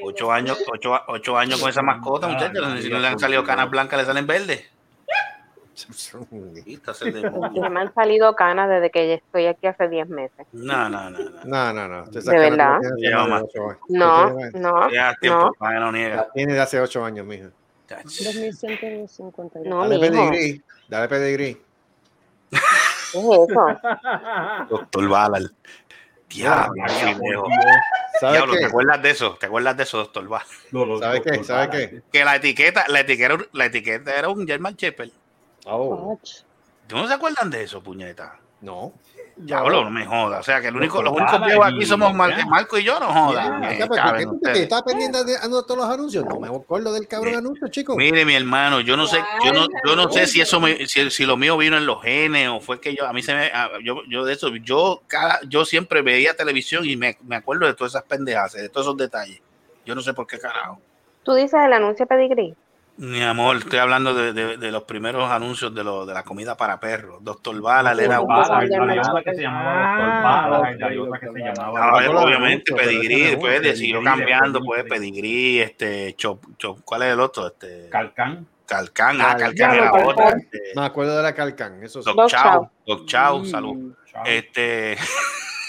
Ocho 0.02 0.32
años, 0.32 0.58
ocho, 0.72 1.00
ocho 1.08 1.38
años 1.38 1.60
con 1.60 1.70
esa 1.70 1.82
mascota, 1.82 2.26
muchachos. 2.26 2.82
Si 2.82 2.90
no 2.90 2.98
le 2.98 3.06
han 3.08 3.18
salido 3.18 3.44
canas 3.44 3.70
blancas, 3.70 4.00
le 4.00 4.04
salen 4.06 4.26
verdes. 4.26 4.64
Quita 4.66 4.74
ese 4.74 4.74
demonio. 4.74 5.04
Ya 5.08 5.65
me 7.70 7.80
han 7.80 7.94
salido 7.94 8.34
canas 8.34 8.68
desde 8.68 8.90
que 8.90 9.14
estoy 9.14 9.46
aquí 9.46 9.66
hace 9.66 9.88
10 9.88 10.08
meses. 10.08 10.46
No, 10.52 10.88
no, 10.88 11.10
no. 11.10 11.18
no. 11.18 11.30
No, 11.44 11.72
no, 11.72 11.88
no. 11.88 12.06
¿De 12.06 12.20
verdad? 12.38 12.78
no. 12.82 13.26
No, 13.88 14.36
no, 14.54 14.90
Ya 14.90 15.14
tiempo, 15.20 15.46
no. 15.46 15.52
para 15.58 15.74
que 15.74 15.80
no 15.80 15.92
niega. 15.92 16.16
la 16.16 16.28
Tiene 16.32 16.54
de 16.54 16.60
hace 16.60 16.80
ocho 16.80 17.04
años, 17.04 17.26
mija. 17.26 17.50
2159. 17.88 19.68
No, 19.68 19.82
Dale 19.88 19.98
pedigrí. 20.00 20.62
Dale 20.88 21.08
pedigrí. 21.08 21.60
¿Qué 22.50 22.58
es 23.18 23.24
eso? 23.24 23.66
Doctor 24.70 25.08
Ballard. 25.08 25.50
Diablo. 26.28 26.84
¿te 28.58 28.64
acuerdas 28.64 29.02
de 29.02 29.10
eso? 29.10 29.36
¿Te 29.38 29.46
acuerdas 29.46 29.76
de 29.76 29.82
eso, 29.84 29.98
doctor 29.98 30.26
Ballard? 30.28 30.48
Lo- 30.72 30.84
lo- 30.84 30.98
¿Sabes 30.98 31.20
qué? 31.22 32.02
Que 32.12 32.24
la 32.24 32.36
etiqueta, 32.36 32.84
la 32.88 33.00
etiqueta, 33.00 33.36
la 33.52 33.66
etiqueta 33.66 34.18
era 34.18 34.28
un 34.28 34.46
German 34.46 34.74
Shepherd. 34.74 35.10
Oh, 35.66 36.18
¿Tú 36.86 36.96
no 36.96 37.06
se 37.08 37.14
acuerdan 37.14 37.50
de 37.50 37.64
eso, 37.64 37.82
puñeta? 37.82 38.38
no. 38.60 38.92
Diablo, 39.38 39.84
no 39.84 39.90
me 39.90 40.06
jodas. 40.06 40.40
O 40.40 40.42
sea, 40.42 40.62
que 40.62 40.68
el 40.68 40.76
único, 40.76 41.02
los 41.02 41.12
únicos 41.12 41.44
viejos 41.44 41.66
aquí 41.66 41.84
somos 41.84 42.14
Mar- 42.14 42.34
ya. 42.34 42.46
Marco 42.46 42.78
y 42.78 42.84
yo, 42.84 42.98
no 42.98 43.12
jodas. 43.12 43.44
Ya, 43.44 43.50
Me 43.58 43.68
pero 43.76 43.88
¿por 43.88 43.96
caben 43.98 44.16
qué 44.20 44.24
tú 44.24 44.30
te 44.30 44.36
ustedes. 44.48 44.62
estás 44.62 44.82
pendiente 44.82 45.24
de 45.24 45.36
todos 45.50 45.76
los 45.76 45.86
anuncios? 45.90 46.24
No 46.24 46.40
me 46.40 46.48
acuerdo 46.48 46.90
del 46.94 47.06
cabrón 47.06 47.32
Sí. 47.34 47.38
anuncio, 47.38 47.68
chico. 47.68 47.94
Mire, 47.98 48.24
mi 48.24 48.34
hermano, 48.34 48.80
yo 48.80 48.96
no 48.96 49.06
sé, 49.06 49.18
yo 49.44 49.52
no, 49.52 49.66
yo 49.86 49.94
no 49.94 50.10
sé 50.10 50.26
si 50.26 50.40
eso 50.40 50.58
me, 50.58 50.86
si, 50.86 51.10
si 51.10 51.26
lo 51.26 51.36
mío 51.36 51.58
vino 51.58 51.76
en 51.76 51.84
los 51.84 52.00
genes 52.02 52.48
o 52.48 52.60
fue 52.60 52.80
que 52.80 52.94
yo, 52.96 53.06
a 53.06 53.12
mí 53.12 53.22
se 53.22 53.34
me, 53.34 53.48
a- 53.48 53.72
yo, 53.84 54.00
yo 54.08 54.24
de 54.24 54.32
eso, 54.32 54.48
yo 54.56 55.02
cada, 55.06 55.38
yo 55.46 55.66
siempre 55.66 56.00
veía 56.00 56.34
televisión 56.34 56.86
y 56.88 56.96
me, 56.96 57.18
me 57.22 57.36
acuerdo 57.36 57.66
de 57.66 57.74
todas 57.74 57.92
esas 57.92 58.04
pendejas, 58.04 58.54
de 58.54 58.70
todos 58.70 58.86
esos 58.86 58.96
detalles. 58.96 59.42
Yo 59.84 59.94
no 59.94 60.00
sé 60.00 60.14
por 60.14 60.26
qué 60.26 60.38
carajo. 60.38 60.80
Tú 61.24 61.34
dices 61.34 61.60
el 61.62 61.74
anuncio 61.74 62.06
pedigrí. 62.06 62.56
Mi 62.98 63.22
amor, 63.22 63.56
estoy 63.58 63.78
hablando 63.78 64.14
de, 64.14 64.32
de- 64.32 64.56
de 64.56 64.72
los 64.72 64.84
primeros 64.84 65.30
anuncios 65.30 65.74
de, 65.74 65.84
lo, 65.84 66.06
de 66.06 66.14
la 66.14 66.22
comida 66.22 66.56
para 66.56 66.80
perros. 66.80 67.22
Doctor 67.22 67.60
Ballard 67.60 68.00
era 68.00 68.20
un... 68.22 68.32
Había 68.32 68.80
Bala. 68.80 69.02
una 69.12 69.22
que 69.22 69.34
se 69.34 69.42
llamaba 69.42 69.82
Ah, 69.84 69.98
Doctor 69.98 70.22
Bala, 70.22 70.58
ok, 70.60 70.66
y 70.80 70.82
había 70.82 71.02
otra 71.02 71.20
que 71.20 71.26
se 71.32 71.38
llamaba 71.40 71.80
Ah, 71.82 72.24
obviamente, 72.24 72.74
pedigrí, 72.74 73.24
anuncio, 73.34 73.76
siguió 73.76 74.02
cambiando, 74.02 74.60
pues 74.64 74.84
pedigrí, 74.84 75.60
este, 75.60 76.14
chop, 76.16 76.42
chop, 76.56 76.78
¿cuál 76.86 77.02
es 77.02 77.12
el 77.12 77.20
otro? 77.20 77.48
Este, 77.48 77.88
Calcán. 77.90 78.46
Calcán, 78.64 79.20
ah, 79.20 79.36
Calcán. 79.38 79.74
Era 79.74 79.92
otra. 79.92 80.28
este, 80.30 80.58
Me 80.74 80.84
acuerdo 80.86 81.16
de 81.18 81.22
la 81.22 81.34
Calcán, 81.34 81.82
eso 81.84 82.02
sí. 82.02 82.06
Doc 82.08 82.16
Doc 82.16 82.30
Chao, 82.30 82.42
Chao. 82.42 82.70
Doc 82.86 83.06
Chao, 83.06 83.38
Mm. 83.40 83.44
salud. 83.46 83.94
Este. 84.24 84.96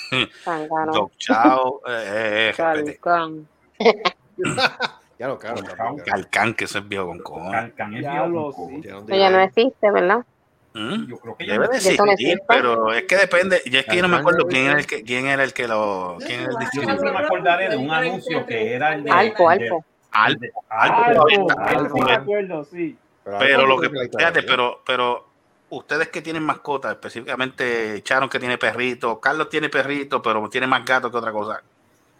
Doc 0.93 1.11
Chao, 1.17 1.81
eh, 1.85 2.51
eh, 2.51 2.53
respete. 2.57 2.97
Calcán. 3.03 3.47
Ya 5.19 5.27
lo 5.27 5.39
caro. 5.39 5.61
Calcán, 6.05 6.53
que 6.53 6.65
eso 6.65 6.77
es 6.79 6.87
viejo 6.87 7.07
con 7.07 7.19
cojones. 7.19 7.51
Calcán 7.51 7.93
es 7.95 8.01
Diablo, 8.01 8.53
viejo, 8.81 9.05
Ella 9.07 9.29
no 9.29 9.39
existe, 9.39 9.91
¿verdad? 9.91 10.25
¿Mm? 10.73 11.07
Yo 11.07 11.17
creo 11.17 11.35
que 11.35 11.47
ya 11.47 11.53
Debe 11.53 11.67
de 11.69 11.77
existir, 11.77 12.39
pero 12.47 12.93
es 12.93 13.03
que 13.03 13.17
depende. 13.17 13.61
Yo 13.65 13.79
es 13.79 13.85
que 13.85 13.95
yo 13.95 14.01
no 14.03 14.09
me 14.09 14.17
acuerdo 14.17 14.45
quién 14.47 14.65
era 14.65 14.79
el 14.79 14.85
que, 14.85 15.03
quién 15.03 15.25
era 15.25 15.43
el 15.43 15.53
que 15.53 15.67
lo, 15.67 16.17
quién 16.19 16.41
era 16.41 16.51
el 16.51 16.67
Yo 16.73 16.81
siempre 16.83 17.11
me 17.11 17.17
acordaré 17.17 17.69
de 17.69 17.77
un 17.77 17.89
anuncio 17.89 18.45
que 18.45 18.73
era 18.73 18.93
el 18.93 19.03
de... 19.03 19.11
Alpo, 19.11 19.49
Alpo. 19.49 19.85
Alpo, 20.11 20.45
Alpo. 20.69 21.97
me 22.05 22.13
acuerdo, 22.13 22.63
sí. 22.63 22.95
Pero 23.23 23.65
lo 23.65 23.79
que, 23.79 23.89
fíjate, 23.89 24.05
historia. 24.05 24.43
pero, 24.47 24.81
pero 24.85 25.25
ustedes 25.69 26.09
que 26.09 26.21
tienen 26.21 26.43
mascotas, 26.43 26.91
específicamente 26.91 28.01
Charon 28.03 28.29
que 28.29 28.39
tiene 28.39 28.57
perrito, 28.57 29.19
Carlos 29.19 29.49
tiene 29.49 29.69
perrito, 29.69 30.21
pero 30.21 30.47
tiene 30.47 30.67
más 30.67 30.85
gato 30.85 31.09
que 31.09 31.17
otra 31.17 31.31
cosa. 31.31 31.61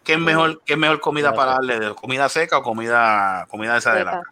¿Qué 0.04 0.14
es 0.14 0.18
mejor, 0.18 0.62
qué 0.64 0.72
es 0.74 0.78
mejor 0.78 1.00
comida 1.00 1.32
para 1.34 1.52
darle? 1.52 1.78
¿De 1.80 1.94
¿Comida 1.94 2.28
seca 2.28 2.58
o 2.58 2.62
comida, 2.62 3.46
comida 3.50 3.76
esa 3.76 3.92
de 3.92 3.98
Seca, 4.00 4.10
lata? 4.12 4.30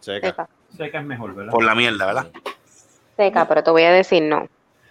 Seca. 0.00 0.48
seca, 0.76 0.90
que 0.90 0.96
es 0.98 1.04
mejor, 1.04 1.34
¿verdad? 1.34 1.52
Por 1.52 1.64
la 1.64 1.74
mierda, 1.74 2.06
¿verdad? 2.06 2.26
seca, 3.16 3.46
pero 3.46 3.62
te 3.62 3.70
voy 3.70 3.84
a 3.84 3.92
decir 3.92 4.22
no. 4.24 4.48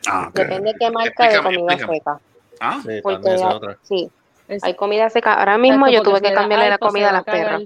Ah. 0.07 0.29
Depende 0.33 0.71
de 0.71 0.77
qué 0.79 0.89
marca 0.91 1.27
de 1.29 1.41
comida 1.43 1.73
explícame. 1.73 1.97
seca. 1.97 2.19
Ah, 2.61 2.79
Sí, 2.81 2.99
Porque 3.03 3.15
también 3.15 3.35
esa 3.35 3.45
es 3.45 3.49
hay- 3.51 3.55
otra. 3.57 3.77
sí, 3.83 4.11
hay 4.61 4.75
comida 4.75 5.09
seca. 5.09 5.33
Ahora 5.33 5.57
mismo 5.57 5.87
yo 5.89 6.01
tuve 6.03 6.21
que 6.21 6.29
da 6.29 6.35
cambiarle 6.35 6.69
la 6.69 6.77
comida 6.77 7.09
a 7.09 7.13
las 7.13 7.23
perras. 7.23 7.63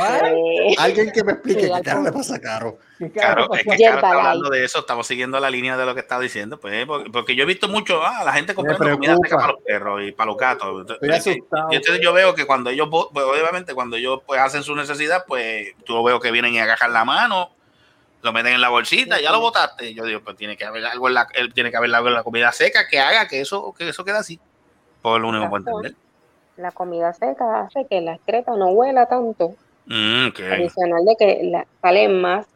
Eh, 0.00 0.74
Alguien 0.78 1.10
que 1.12 1.22
me 1.24 1.32
explique 1.32 1.62
Sí, 1.62 1.66
qué 1.74 1.82
carajo 1.82 2.04
le 2.04 2.12
pasa 2.12 2.36
a 2.36 2.38
Caro. 2.40 2.78
¿Qué 2.98 3.10
Claro, 3.10 3.52
es 3.54 3.62
que 3.62 3.76
Caro 3.84 3.94
está 3.96 4.10
hablando 4.12 4.48
de 4.50 4.64
eso, 4.64 4.78
estamos 4.80 5.06
siguiendo 5.06 5.38
la 5.40 5.50
línea 5.50 5.76
de 5.76 5.84
lo 5.86 5.94
que 5.94 6.00
está 6.00 6.18
diciendo, 6.18 6.58
pues, 6.58 6.86
porque, 6.86 7.10
porque 7.10 7.34
yo 7.36 7.42
he 7.42 7.46
visto 7.46 7.68
mucho, 7.68 8.02
ah, 8.04 8.22
la 8.24 8.32
gente 8.32 8.54
comprando 8.54 8.90
comida 8.94 9.16
seca 9.22 9.36
para 9.36 9.52
los 9.52 9.62
perros 9.62 10.02
y 10.04 10.12
para 10.12 10.26
los 10.28 10.36
gatos. 10.36 10.86
Estoy 10.90 11.10
Es 11.10 11.24
que- 11.24 11.30
asustado. 11.30 11.68
y 11.72 11.76
entonces 11.76 12.02
yo 12.02 12.12
veo 12.12 12.34
que 12.34 12.46
cuando 12.46 12.70
ellos, 12.70 12.88
pues, 12.90 13.26
obviamente, 13.26 13.74
cuando 13.74 13.96
ellos 13.96 14.20
pues 14.26 14.40
hacen 14.40 14.62
su 14.62 14.74
necesidad, 14.74 15.24
pues 15.26 15.74
tú 15.84 15.94
lo 15.94 16.02
veo 16.02 16.20
que 16.20 16.30
vienen 16.30 16.54
y 16.54 16.58
agarran 16.58 16.92
la 16.92 17.04
mano, 17.04 17.50
lo 18.22 18.32
meten 18.32 18.54
en 18.54 18.60
la 18.60 18.68
bolsita, 18.68 19.20
ya 19.20 19.30
lo 19.30 19.40
botaste. 19.40 19.94
Yo 19.94 20.04
digo, 20.04 20.20
pues 20.22 20.36
tiene 20.36 20.56
que 20.56 20.64
haber 20.64 20.84
algo 20.86 21.08
en 21.08 21.14
la, 21.14 21.26
él 21.34 21.52
tiene 21.54 21.70
que 21.70 21.76
haber 21.76 21.94
algo 21.94 22.08
en 22.08 22.14
la 22.14 22.22
comida 22.22 22.50
seca 22.52 22.88
que 22.88 22.98
haga 22.98 23.28
que 23.28 23.40
eso, 23.40 23.72
que 23.76 23.88
eso 23.88 24.04
quede 24.04 24.16
así. 24.18 24.40
Por 25.02 25.20
lo 25.20 25.28
único 25.28 25.44
que 25.44 25.50
puedo 25.50 25.78
entender. 25.78 26.07
La 26.58 26.72
comida 26.72 27.12
seca 27.12 27.60
hace 27.60 27.86
que 27.86 28.00
la 28.00 28.14
excreta 28.14 28.54
no 28.56 28.68
huela 28.68 29.06
tanto. 29.06 29.54
Mm. 29.86 30.28
Adicional 30.52 31.04
de 31.04 31.16
que 31.16 31.40
la, 31.44 31.66
sale 31.80 32.08
más, 32.08 32.46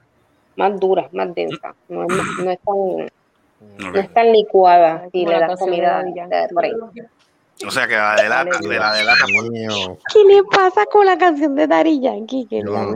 más 0.56 0.78
dura, 0.78 1.08
más 1.12 1.34
densa. 1.34 1.74
No 1.88 2.02
es, 2.02 2.08
más- 2.10 2.38
no 2.44 2.50
es 2.50 2.58
tan, 2.60 2.76
Ok. 3.88 3.94
no 3.94 4.00
es 4.00 4.12
tan 4.12 4.32
licuada 4.32 5.08
si 5.12 5.24
le 5.24 5.32
la 5.32 5.40
das 5.46 5.50
de 5.50 5.56
comida 5.56 6.02
de. 6.02 6.86
O 7.64 7.70
sea 7.70 7.86
que 7.86 7.94
la 7.94 8.16
de 8.16 8.28
lata, 8.28 8.58
de 8.58 8.78
la 9.04 9.14
pues. 9.32 9.98
¿Qué 10.12 10.24
le 10.24 10.42
pasa 10.50 10.84
con 10.86 11.06
la 11.06 11.16
canción 11.16 11.54
de 11.54 11.68
Daddy 11.68 12.00
Yankee? 12.00 12.48
Yo 12.50 12.64
no, 12.64 12.92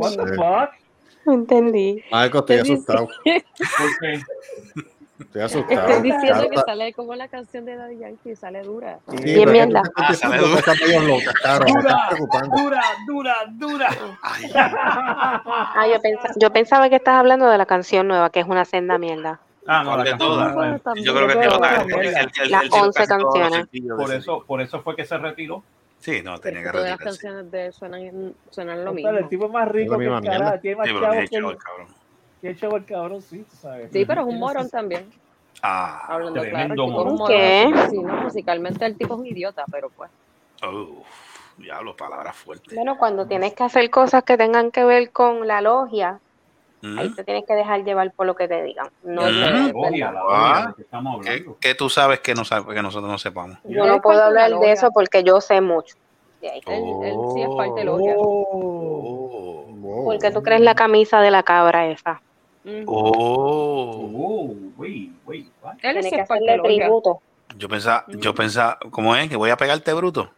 no 1.25 1.33
entendí. 1.33 2.03
Marco, 2.11 2.39
estoy 2.39 2.59
asustado. 2.59 3.09
Estoy 5.19 5.43
asustado. 5.43 5.89
Estoy 5.89 6.03
diciendo 6.03 6.35
Caro 6.39 6.51
que 6.51 6.57
sale 6.59 6.93
como 6.93 7.15
la 7.15 7.29
canción 7.29 7.65
de 7.65 7.77
Daddy 7.77 7.99
Yankee, 7.99 8.37
sale 8.37 8.63
dura. 8.63 8.99
Sí, 9.09 9.17
Bien 9.35 9.51
mierda. 9.51 9.83
Ah, 9.97 10.13
sale 10.15 10.39
dura. 10.39 10.51
cosas 10.61 10.77
medio 10.81 11.01
locas, 11.03 11.35
Caro. 11.43 11.65
Me 11.65 11.71
estás 11.81 12.01
preocupando. 12.11 12.57
Dura, 12.57 12.83
dura, 13.07 13.35
dura. 13.53 13.89
ay, 14.23 14.51
Ah, 14.55 15.87
yo, 15.91 16.01
pensa- 16.03 16.29
yo 16.37 16.53
pensaba 16.53 16.89
que 16.91 16.97
estás 16.97 17.15
hablando 17.15 17.49
de 17.49 17.57
la 17.59 17.67
canción 17.67 18.09
nueva, 18.09 18.31
que 18.31 18.41
es 18.41 18.47
una 18.47 18.65
senda 18.65 18.99
mierda. 18.99 19.41
Ah, 19.67 19.83
no, 19.83 19.95
¿Cuál 19.95 20.05
la 20.05 20.13
de 20.13 20.19
todas? 20.19 20.55
no 20.55 20.65
es- 20.95 21.03
yo 21.05 21.15
creo 21.15 21.27
que 21.29 21.33
tiene 21.35 21.49
Las 22.51 22.63
el 22.63 22.71
tipo 22.71 22.77
11 22.77 22.99
casi 23.07 23.09
todos 23.09 23.39
los 23.41 23.51
canciones. 23.51 23.97
Por 23.97 24.15
eso, 24.15 24.45
por 24.47 24.61
eso 24.61 24.83
fue 24.83 24.95
que 24.97 25.05
se 25.05 25.17
retiró. 25.19 25.63
Sí, 25.99 26.21
no, 26.23 26.39
tenía 26.39 26.63
que 26.63 26.69
Todas 26.71 26.91
las 26.91 26.99
retirarse. 26.99 27.21
canciones 27.23 27.51
de 27.51 27.67
él 27.67 27.73
suenan, 27.73 28.35
suenan 28.51 28.85
lo 28.85 28.91
Total, 28.93 29.07
el 29.07 29.15
mismo. 29.15 29.29
tipo 29.31 29.49
más 29.49 29.67
rico 29.69 29.99
que 29.99 30.05
el 30.05 30.23
carajo. 30.23 30.59
Tiene 30.61 30.77
más 30.77 30.87
chavos 30.89 31.17
que 31.31 31.37
el 31.37 31.57
cabrón. 31.57 31.87
Chavo 32.57 32.77
el 32.77 32.85
cabrón, 32.85 33.23
sí, 33.23 33.45
tú 33.49 33.57
sabes. 33.57 33.91
Sí, 33.93 34.05
pero 34.05 34.23
es 34.23 34.27
un 34.27 34.39
morón 34.39 34.69
también. 34.71 35.11
Ah, 35.63 36.03
Hablando 36.09 36.41
claro, 36.43 36.47
el 36.49 36.53
Tremendo 36.53 36.85
tipo 36.87 37.01
es 37.01 37.07
un 37.13 37.17
morón. 37.19 37.29
¿Qué? 37.37 37.67
morón. 37.71 37.91
Sí, 37.91 37.99
no, 38.03 38.15
musicalmente 38.23 38.85
el 38.87 38.97
tipo 38.97 39.15
es 39.15 39.21
un 39.21 39.27
idiota, 39.27 39.65
pero 39.71 39.91
pues. 39.91 40.11
uf. 40.63 41.07
Diablo, 41.59 41.97
palabras 41.97 42.37
fuertes. 42.37 42.75
Bueno, 42.75 42.99
cuando 42.99 43.27
tienes 43.27 43.55
que 43.55 43.65
hacer 43.65 43.89
cosas 43.89 44.23
que 44.25 44.37
tengan 44.37 44.71
que 44.71 44.85
ver 44.85 45.11
con 45.11 45.47
la 45.47 45.63
logia, 45.63 46.21
Mm. 46.83 46.99
ahí 46.99 47.09
te 47.15 47.25
tienes 47.25 47.45
que 47.47 47.55
dejar 47.55 47.83
llevar 47.85 48.13
por 48.13 48.27
lo 48.27 48.37
que 48.37 48.47
te 48.47 48.63
digan. 48.63 48.91
No 49.03 49.23
Mm. 49.23 49.25
es 49.29 49.35
La 49.35 49.51
logia, 49.73 50.13
la 50.13 50.21
logia, 50.23 50.37
Ah, 50.55 50.67
¿de 50.69 50.75
qué 50.75 50.83
estamos 50.83 51.25
¿Qué, 51.25 51.31
hablando? 51.31 51.57
qué 51.59 51.75
tú 51.75 51.89
sabes 51.89 52.21
que, 52.21 52.35
no 52.35 52.45
sabe- 52.45 52.75
que 52.75 52.83
nosotros 52.83 53.11
no 53.11 53.17
sepamos? 53.17 53.57
Yo 53.65 53.87
no 53.87 54.03
puedo 54.03 54.23
hablar 54.23 54.51
de 54.59 54.73
eso 54.73 54.91
porque 54.93 55.25
yo 55.25 55.41
sé 55.41 55.63
mucho. 55.63 55.95
de 56.43 56.51
ahí. 56.51 56.61
Él, 56.67 56.85
él 57.03 57.17
sí 57.33 57.41
es 57.43 57.49
parte 57.57 57.81
de 57.81 57.85
logia. 57.87 58.15
Oh. 58.19 59.26
¿Por 60.05 60.19
qué 60.19 60.31
tú 60.31 60.43
crees 60.43 60.61
la 60.61 60.75
camisa 60.75 61.21
de 61.21 61.31
la 61.31 61.43
cabra 61.43 61.87
esa? 61.89 62.21
Oh. 62.87 64.11
Oh, 64.15 64.55
wait, 64.77 65.13
wait, 65.27 65.47
what? 65.63 65.75
Él 65.83 65.93
que 65.95 65.99
es 66.01 66.11
de 66.11 66.21
hacerle 66.21 66.59
tributo. 66.63 67.21
Yo 67.57 67.69
pensaba, 67.69 68.05
yo 68.09 68.35
pensaba, 68.35 68.79
¿cómo 68.91 69.15
es? 69.17 69.29
Que 69.29 69.37
voy 69.37 69.51
a 69.51 69.57
pegarte 69.57 69.93
bruto. 69.93 70.31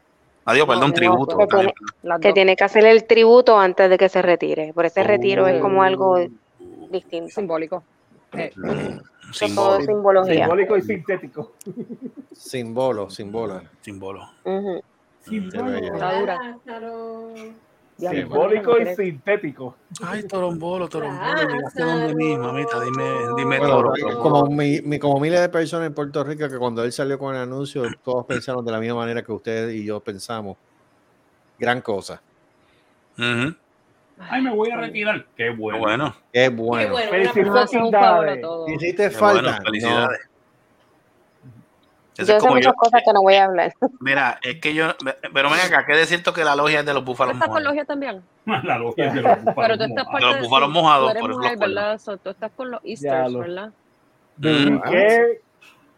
Adiós, 0.44 0.66
No, 0.66 0.72
perdón, 0.74 0.88
no, 0.90 0.94
tributo. 0.94 1.36
que. 1.38 1.72
Las 2.02 2.20
Que 2.20 2.32
tiene 2.32 2.54
que 2.56 2.64
hacerle 2.64 2.90
el 2.90 3.04
tributo 3.06 3.58
antes 3.58 3.88
de 3.90 3.98
que 3.98 4.08
se 4.08 4.22
retire. 4.22 4.72
Por 4.74 4.86
ese 4.86 5.02
retiro 5.02 5.46
es 5.46 5.60
como 5.60 5.82
algo 5.82 6.18
Oh. 6.18 6.28
distinto. 6.90 7.30
Simbólico. 7.34 7.82
Eh, 8.34 8.50
Símbolo. 9.32 9.78
es 9.78 9.86
simbología. 9.86 10.34
Simbólico 10.44 10.76
y 10.76 10.82
sintético. 10.82 11.52
Símbolo, 12.32 13.10
símbolo. 13.10 13.62
Símbolo. 13.80 14.28
Ujú. 14.44 14.82
Qué 15.28 15.40
bello. 15.40 15.92
Está 15.94 16.18
dura. 16.20 16.56
Simbólico 17.98 18.70
¿cuánto 18.76 18.90
y 18.92 18.94
sintético. 18.94 19.76
Ay, 20.04 20.22
torombolo, 20.22 20.88
torombolo. 20.88 21.48
Llegaste 21.48 21.82
donde 21.82 22.14
mí, 22.14 22.38
mamita. 22.38 22.80
Dime, 22.80 23.04
dime 23.36 23.58
Bueno, 23.58 23.74
torombolo. 23.76 24.20
como, 24.20 24.46
mi- 24.46 24.80
mi- 24.82 24.98
como 25.00 25.18
miles 25.18 25.40
de 25.40 25.48
personas 25.48 25.88
en 25.88 25.94
Puerto 25.94 26.22
Rico 26.22 26.48
que 26.48 26.58
cuando 26.58 26.84
él 26.84 26.92
salió 26.92 27.18
con 27.18 27.34
el 27.34 27.42
anuncio, 27.42 27.82
todos 28.04 28.24
pensaron 28.26 28.64
de 28.64 28.70
la 28.70 28.78
misma 28.78 28.96
manera 28.96 29.22
que 29.22 29.32
ustedes 29.32 29.74
y 29.74 29.84
yo 29.84 29.98
pensamos. 29.98 30.56
Gran 31.58 31.80
cosa. 31.80 32.22
Ujú. 33.18 33.54
Ay, 34.20 34.42
me 34.42 34.54
voy 34.54 34.70
a 34.70 34.76
retirar. 34.76 35.26
Qué 35.36 35.50
bueno. 35.50 35.78
Bueno, 35.80 36.14
Qué 36.32 36.42
Qué 36.42 36.48
bueno. 36.50 36.92
bueno. 36.92 37.10
Felicidades. 37.10 37.72
Hiciste 38.68 39.04
qué 39.04 39.10
falta. 39.10 39.42
bueno, 39.42 39.58
felicidades. 39.64 40.18
Ese 42.18 42.32
Yo 42.32 42.36
es 42.36 42.42
sé 42.42 42.48
como 42.48 42.54
muchas 42.56 42.72
yo. 42.72 42.76
cosas 42.76 43.00
que 43.04 43.12
no 43.12 43.22
voy 43.22 43.34
a 43.36 43.44
hablar. 43.44 43.72
Mira, 44.00 44.38
es 44.42 44.60
que 44.60 44.74
yo. 44.74 44.88
Pero 45.32 45.50
ven 45.50 45.60
acá, 45.60 45.86
¿qué 45.86 45.94
decir 45.94 46.20
que 46.22 46.44
la 46.44 46.56
logia 46.56 46.80
es 46.80 46.86
de 46.86 46.92
los 46.92 47.02
¿Tú 47.04 47.12
búfalos 47.12 47.34
estás 47.34 47.46
con 47.48 47.54
mojados? 47.62 47.68
logia 47.70 47.84
también? 47.84 48.22
La 48.64 48.76
logia 48.78 49.12
de 49.12 49.22
los 49.22 49.38
búfalos 49.44 49.54
Pero 49.56 49.78
tú 49.78 49.84
estás 49.84 50.04
mojados. 50.04 50.12
parte 50.12 50.26
Los 50.26 50.34
de- 50.34 50.40
búfalos 50.42 50.70
mojados, 50.70 51.04
Tú 51.04 51.10
eres 51.10 51.20
por 51.20 51.30
mujer, 51.30 51.58
tú 52.18 52.30
estás 52.30 52.52
con 52.56 52.70
los 52.72 52.80
Easters, 52.84 53.32
lo- 53.32 53.38
¿verdad? 53.38 53.72
Do 54.36 54.48
we 54.50 54.80
care? 54.82 55.40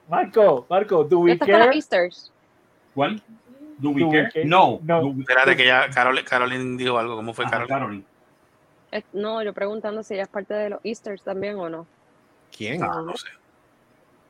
Marco, 0.08 0.66
Marco, 0.68 1.04
do 1.04 1.08
¿Tú 1.08 1.20
we 1.22 1.32
estás 1.32 1.48
con 1.48 1.58
los 1.58 1.66
care? 1.66 1.76
Easters? 1.76 2.32
¿Cuál? 2.94 3.22
¿Do 3.78 3.90
we 3.90 4.00
Do 4.02 4.08
we 4.08 4.12
care? 4.12 4.30
care? 4.32 4.44
No. 4.44 4.78
No. 4.82 5.00
We- 5.06 5.20
Espérate 5.20 5.56
que 5.56 5.64
ya 5.66 5.88
Carol, 5.88 6.22
Caroline 6.24 6.76
dijo 6.76 6.98
algo. 6.98 7.16
¿Cómo 7.16 7.32
fue 7.32 7.46
Ajá, 7.46 7.52
Carolina? 7.66 7.78
Caroline. 7.78 8.04
No, 9.12 9.42
yo 9.42 9.52
preguntando 9.54 10.02
si 10.02 10.14
ella 10.14 10.24
es 10.24 10.28
parte 10.28 10.52
de 10.52 10.68
los 10.70 10.80
Easters 10.84 11.22
también 11.22 11.56
o 11.56 11.68
no. 11.70 11.86
¿Quién? 12.54 12.82
Ah, 12.82 13.00
no 13.06 13.16
sé. 13.16 13.28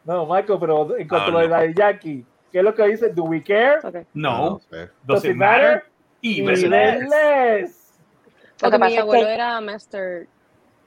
No, 0.04 0.26
Marco, 0.26 0.58
pero 0.58 0.96
en 0.96 1.06
cuanto 1.08 1.26
Ah, 1.26 1.28
a 1.28 1.32
lo 1.32 1.38
de 1.40 1.48
no. 1.48 1.56
la 1.56 1.62
de 1.62 1.74
Jackie, 1.74 2.24
¿qué 2.50 2.58
es 2.58 2.64
lo 2.64 2.74
que 2.74 2.84
dice? 2.86 3.08
Do 3.10 3.24
we 3.24 3.42
care? 3.42 3.78
No. 4.14 4.60
sé. 4.70 4.88
Does 5.04 5.24
it 5.24 5.34
matter? 5.36 5.84
Even 6.22 6.70
less. 6.70 7.92
Lo 8.62 8.70
que 8.70 8.78
pasa 8.78 8.90
mi 8.90 8.96
abuelo 8.98 9.26
que- 9.26 9.34
era 9.34 9.60
Master 9.60 10.26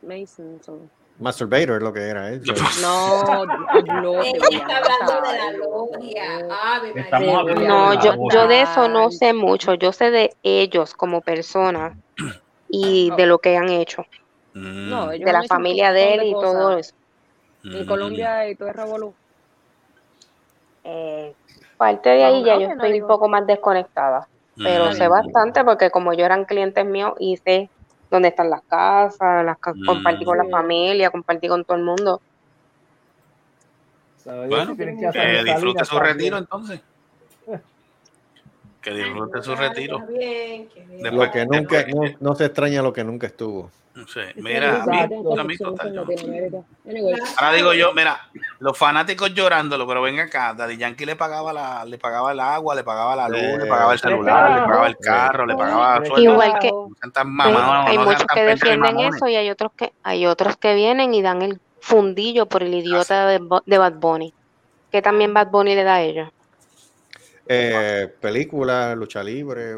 Mason. 0.01 0.59
so- 0.63 0.79
Masturbator 1.19 1.77
es 1.77 1.83
lo 1.83 1.93
que 1.93 2.01
era 2.01 2.29
él. 2.29 2.41
Yo- 2.43 2.53
No, 2.81 3.45
no. 4.01 4.23
Ella 4.23 4.57
está 4.57 4.77
hablando 4.77 5.29
de 5.29 5.37
la 5.37 5.51
logia. 5.53 6.23
Ave 6.73 6.87
María. 6.89 7.01
Estamos 7.03 7.35
hablando 7.35 7.61
No, 7.67 7.89
de 7.91 7.95
la 7.97 8.03
yo, 8.03 8.15
yo 8.31 8.47
de 8.47 8.61
eso 8.63 8.87
no 8.89 9.11
sé 9.11 9.33
mucho. 9.33 9.75
Yo 9.75 9.91
sé 9.93 10.09
de 10.09 10.35
ellos 10.41 10.95
como 10.95 11.21
personas 11.21 11.95
y 12.67 13.11
de 13.15 13.25
lo 13.27 13.37
que 13.39 13.55
han 13.57 13.69
hecho. 13.69 14.05
Mm, 14.55 14.89
No, 14.89 15.07
De 15.09 15.19
la 15.31 15.43
familia 15.43 15.91
de 15.93 16.15
él 16.15 16.23
y 16.23 16.31
todo 16.33 16.77
eso. 16.77 16.95
En 17.63 17.83
mm, 17.83 17.85
Colombia 17.87 18.49
y 18.49 18.55
todo 18.55 18.69
el 18.69 18.73
revolú. 18.75 19.13
Eh, 20.83 21.33
parte 21.77 22.09
de 22.09 22.23
ahí 22.23 22.41
No, 22.41 22.45
ya 22.47 22.53
yo 22.59 22.67
no 22.67 22.73
estoy 22.73 23.01
un 23.01 23.07
poco 23.07 23.29
más 23.29 23.47
desconectada. 23.47 24.27
Pero 24.55 24.91
sé 24.93 25.07
bastante 25.07 25.63
porque 25.63 25.89
como 25.89 26.13
yo 26.13 26.25
eran 26.25 26.45
clientes 26.45 26.85
míos 26.85 27.13
y 27.19 27.37
sé 27.37 27.69
dónde 28.11 28.27
están 28.29 28.49
las 28.49 28.61
casas, 28.67 29.43
las 29.43 29.57
Mm. 29.57 29.85
compartí 29.85 30.25
con 30.25 30.37
la 30.37 30.45
familia, 30.49 31.09
compartí 31.09 31.47
con 31.47 31.63
todo 31.65 31.77
el 31.77 31.83
mundo. 31.83 32.21
Bueno, 34.25 34.75
que 34.77 35.43
disfrute 35.43 35.85
su 35.85 35.99
retiro 35.99 36.37
entonces. 36.37 36.81
Que 38.81 38.91
disfrute 38.93 39.41
su 39.41 39.55
retiro. 39.55 40.05
Qué 40.05 40.13
bien, 40.13 40.69
qué 40.69 40.81
bien. 40.81 41.03
Después 41.03 41.27
Lo 41.27 41.31
que 41.33 41.45
nunca, 41.45 41.77
después- 41.83 42.13
no, 42.21 42.29
no 42.29 42.35
se 42.35 42.45
extraña 42.45 42.81
lo 42.81 42.93
que 42.93 43.03
nunca 43.03 43.27
estuvo. 43.27 43.71
Sí, 44.07 44.21
mira, 44.37 44.81
a 44.81 44.85
mí, 44.87 44.97
Exacto. 44.97 45.39
a 45.39 45.43
mí 45.43 45.57
total, 45.57 45.93
yo- 45.93 46.01
Anyway, 46.89 47.15
Ahora 47.37 47.53
digo 47.53 47.73
yo, 47.73 47.93
mira, 47.93 48.19
los 48.57 48.75
fanáticos 48.75 49.33
llorándolo, 49.35 49.87
pero 49.87 50.01
ven 50.01 50.19
acá, 50.19 50.55
Daddy 50.55 50.77
Yankee 50.77 51.05
le 51.05 51.15
pagaba 51.15 51.53
la, 51.53 51.85
le 51.85 51.99
pagaba 51.99 52.31
el 52.31 52.39
agua, 52.39 52.73
le 52.73 52.83
pagaba 52.83 53.15
la 53.15 53.29
luz, 53.29 53.39
Eh, 53.39 53.57
le 53.59 53.65
pagaba 53.67 53.93
el 53.93 53.99
celular, 53.99 54.51
le 54.55 54.61
pagaba 54.61 54.87
el 54.87 54.97
carro, 54.97 55.45
le 55.45 55.55
pagaba 55.55 55.97
sueldo. 56.05 56.31
Igual 56.33 56.59
que 56.59 56.71
mamados, 57.23 57.87
hay 57.89 57.97
no 57.97 58.05
muchos 58.05 58.25
que 58.33 58.43
defienden 58.43 58.99
eso 58.99 59.27
y 59.27 59.35
hay 59.35 59.49
otros 59.51 59.71
que 59.75 59.93
hay 60.01 60.25
otros 60.25 60.57
que 60.57 60.73
vienen 60.73 61.13
y 61.13 61.21
dan 61.21 61.43
el 61.43 61.61
fundillo 61.79 62.47
por 62.47 62.63
el 62.63 62.73
idiota 62.73 63.27
de, 63.27 63.39
de 63.65 63.77
Bad 63.77 63.93
Bunny. 63.93 64.33
Que 64.91 65.03
también 65.03 65.35
Bad 65.35 65.47
Bunny 65.51 65.75
le 65.75 65.83
da 65.83 65.95
a 65.95 66.01
ellos. 66.01 66.29
Eh, 67.47 68.11
película, 68.19 68.95
lucha 68.95 69.21
libre. 69.23 69.75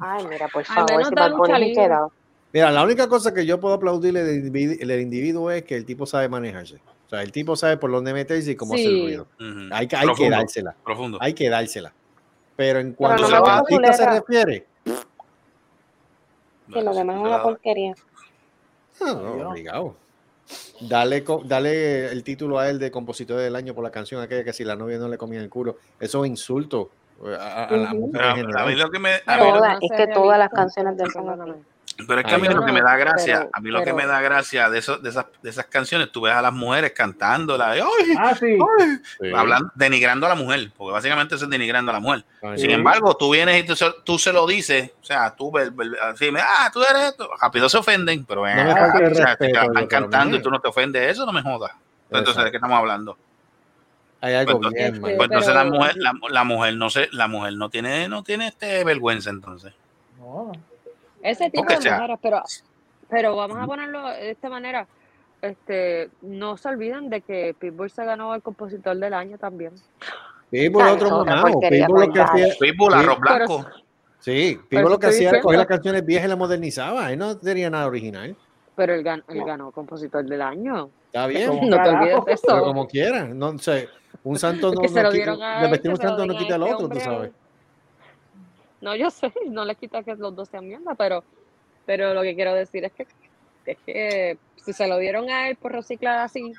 Ay, 0.00 0.26
mira, 0.26 0.48
por 0.48 0.64
favor, 0.64 0.90
menos 0.90 1.08
si 1.08 1.14
Bad 1.14 1.32
Bunny 1.34 1.72
queda. 1.72 2.08
Mira, 2.52 2.70
la 2.70 2.82
única 2.84 3.08
cosa 3.08 3.32
que 3.32 3.46
yo 3.46 3.58
puedo 3.60 3.74
aplaudirle 3.74 4.22
del 4.24 4.44
individu- 4.52 4.86
del 4.86 5.00
individuo 5.00 5.50
es 5.50 5.62
que 5.64 5.74
el 5.76 5.84
tipo 5.86 6.04
sabe 6.06 6.28
manejarse. 6.28 6.76
O 7.06 7.08
sea, 7.08 7.22
el 7.22 7.32
tipo 7.32 7.56
sabe 7.56 7.76
por 7.78 7.90
dónde 7.90 8.12
meterse 8.12 8.52
y 8.52 8.56
cómo 8.56 8.74
hacer 8.74 8.86
Sí. 8.86 9.02
ruido. 9.02 9.26
Hay, 9.72 9.86
que- 9.88 10.30
dársela. 10.30 10.74
Profundo. 10.84 11.18
Hay 11.20 11.32
que 11.34 11.48
dársela. 11.48 11.92
Pero 12.56 12.78
en 12.80 12.92
cuanto 12.92 13.28
no 13.28 13.36
a 13.44 13.62
la 13.80 13.92
se 13.94 14.06
refiere, 14.10 14.66
Que 16.72 16.82
lo 16.82 16.94
demás 16.94 17.16
es 17.16 17.22
una 17.22 17.42
porquería. 17.42 17.94
no, 19.00 19.14
no, 19.14 19.48
obligado. 19.50 19.96
Dale, 20.80 21.24
dale 21.44 22.06
el 22.12 22.22
título 22.24 22.58
a 22.58 22.68
él 22.68 22.78
de 22.78 22.90
compositor 22.90 23.38
del 23.38 23.56
año 23.56 23.74
por 23.74 23.84
la 23.84 23.90
canción 23.90 24.20
aquella 24.20 24.44
que 24.44 24.52
si 24.52 24.64
la 24.64 24.76
novia 24.76 24.98
no 24.98 25.08
le 25.08 25.16
comía 25.16 25.40
el 25.40 25.48
culo. 25.48 25.76
Eso 26.00 26.24
es 26.24 26.30
insulto 26.30 26.90
eh, 27.24 27.34
a, 27.38 27.64
a 27.64 27.76
la 27.76 27.94
mujer 27.94 28.20
a 28.22 28.34
mí 28.66 28.74
lo 28.74 28.90
que 28.90 28.98
me, 28.98 29.10
a 29.26 29.36
mí 29.38 29.44
lo- 29.50 29.64
es 29.80 29.90
que 29.96 30.06
todas 30.08 30.38
las 30.38 30.50
canciones 30.50 30.96
del 30.96 31.10
son. 31.12 31.64
Pero 32.06 32.20
es 32.20 32.26
que 32.26 32.34
a 32.34 32.38
mí 32.38 32.48
lo 32.48 32.54
no, 32.60 32.66
que 32.66 32.72
me 32.72 32.80
da 32.82 32.96
gracia, 32.96 33.38
pero- 33.40 33.50
a 33.52 33.60
mí 33.60 33.70
lo 33.70 33.82
que 33.84 33.92
me 33.92 34.06
da 34.06 34.20
gracia 34.20 34.68
de, 34.70 34.78
eso, 34.78 34.98
de, 34.98 35.10
esas, 35.10 35.26
de 35.42 35.50
esas 35.50 35.66
canciones, 35.66 36.10
tú 36.12 36.22
ves 36.22 36.32
a 36.34 36.42
las 36.42 36.52
mujeres 36.52 36.92
cantándola, 36.92 37.70
¡ay! 37.72 37.80
Ah, 38.18 38.34
sí. 38.34 38.56
¡ay! 38.80 38.96
Sí. 39.20 39.32
Hablando, 39.34 39.70
denigrando 39.74 40.26
a 40.26 40.30
la 40.30 40.34
mujer, 40.34 40.70
porque 40.76 40.92
básicamente 40.92 41.34
eso 41.34 41.44
es 41.44 41.50
denigrando 41.50 41.90
a 41.90 41.94
la 41.94 42.00
mujer. 42.00 42.24
Ay, 42.42 42.58
Sin 42.58 42.68
sí. 42.68 42.72
embargo, 42.72 43.16
tú 43.16 43.30
vienes 43.30 43.62
y 43.62 43.66
tú, 43.66 43.76
se- 43.76 43.94
tú 44.04 44.18
se 44.18 44.32
lo 44.32 44.46
dices, 44.46 44.90
o 45.00 45.04
sea, 45.04 45.34
tú 45.34 45.50
ver- 45.52 45.70
ver- 45.72 45.96
así, 46.02 46.30
ah, 46.38 46.70
tú 46.72 46.82
eres 46.82 47.02
esto, 47.10 47.28
rápido 47.40 47.68
se 47.68 47.78
ofenden, 47.78 48.24
pero 48.24 48.42
ven 48.42 48.56
No 48.56 48.70
o 48.70 48.74
sea, 48.74 48.92
respeto, 48.92 49.34
te 49.38 49.46
están 49.50 49.86
cantando 49.86 50.36
y 50.36 50.42
tú 50.42 50.50
no 50.50 50.60
te 50.60 50.68
ofendes, 50.68 51.10
eso 51.12 51.26
no 51.26 51.32
me 51.32 51.42
jodas. 51.42 51.72
Entonces, 52.06 52.28
Exacto. 52.28 52.44
¿de 52.44 52.50
qué 52.50 52.56
estamos 52.58 52.78
hablando? 52.78 53.16
Hay 54.20 54.34
algo 54.34 54.60
Pues, 54.60 54.72
bien 54.74 55.00
mal. 55.00 55.14
Pues 55.16 55.28
entonces 55.30 55.52
la 55.54 55.64
mujer, 55.64 55.96
la, 55.96 56.12
la 56.30 56.44
mujer 56.44 56.76
no 56.76 56.90
se, 56.90 57.08
la 57.12 57.26
mujer 57.26 57.54
no 57.54 57.70
tiene, 57.70 58.08
no 58.08 58.22
tiene 58.22 58.48
este 58.48 58.84
vergüenza 58.84 59.30
entonces. 59.30 59.72
No. 60.18 60.52
Ese 61.22 61.44
tipo 61.50 61.62
Porque 61.62 61.76
de 61.76 61.82
sea- 61.82 61.94
mujeres, 61.94 62.18
pero, 62.22 62.42
pero 63.08 63.36
vamos 63.36 63.56
a 63.58 63.66
ponerlo 63.66 64.08
de 64.08 64.30
esta 64.30 64.48
manera. 64.48 64.86
Este, 65.40 66.08
no 66.22 66.56
se 66.56 66.68
olviden 66.68 67.10
de 67.10 67.20
que 67.20 67.54
Pitbull 67.58 67.90
se 67.90 68.04
ganó 68.04 68.34
el 68.34 68.42
compositor 68.42 68.96
del 68.96 69.12
año 69.14 69.38
también. 69.38 69.72
Pitbull 70.50 70.86
otro 70.86 71.08
porquería, 71.24 71.86
Pitbull 71.86 72.06
lo 72.06 72.12
que 72.12 72.20
hacía, 72.20 72.46
Pitbull, 72.60 72.94
arroz 72.94 73.18
pero- 73.22 73.46
blanco. 73.46 73.66
sí, 74.20 74.60
Pitbull 74.68 74.90
lo 74.92 74.98
que 74.98 75.06
hacía 75.06 75.30
era 75.30 75.40
coger 75.40 75.58
las 75.58 75.66
canciones 75.66 76.04
viejas 76.06 76.26
y 76.26 76.28
las 76.28 76.38
modernizaba. 76.38 77.10
Él 77.12 77.18
no 77.18 77.36
tenía 77.38 77.70
nada 77.70 77.86
original. 77.86 78.36
Pero 78.76 78.94
él, 78.94 79.04
gan- 79.04 79.24
él 79.28 79.42
ganó 79.44 79.70
compositor 79.70 80.24
del 80.24 80.40
año. 80.42 80.90
Está 81.06 81.26
bien, 81.26 81.48
Como 81.48 81.64
No 81.68 81.82
te 81.82 81.88
olvides 81.88 82.14
de 82.14 82.22
pero 82.24 82.34
eso. 82.56 82.62
como 82.64 82.86
quiera. 82.86 83.24
No 83.24 83.58
sé, 83.58 83.88
un 84.24 84.38
santo 84.38 84.72
no, 84.72 84.80
no 84.80 85.44
a 85.44 85.68
vestir 85.68 85.90
un 85.90 85.96
santo 85.96 86.22
quita 86.38 86.54
el 86.56 86.62
este 86.62 86.74
otro, 86.74 86.76
tú 86.78 86.84
hombre. 86.84 87.00
sabes. 87.00 87.30
No, 88.82 88.94
yo 88.96 89.10
sé, 89.10 89.32
no 89.48 89.64
le 89.64 89.74
quita 89.76 90.02
que 90.02 90.14
los 90.16 90.36
dos 90.36 90.48
sean 90.48 90.68
mierda, 90.68 90.94
pero, 90.94 91.24
pero 91.86 92.12
lo 92.12 92.20
que 92.22 92.34
quiero 92.34 92.52
decir 92.52 92.84
es 92.84 92.92
que, 92.92 93.06
es 93.64 93.78
que 93.86 94.38
si 94.56 94.72
se 94.74 94.86
lo 94.86 94.98
dieron 94.98 95.30
a 95.30 95.48
él 95.48 95.56
por 95.56 95.72
reciclar 95.72 96.18
así, 96.18 96.52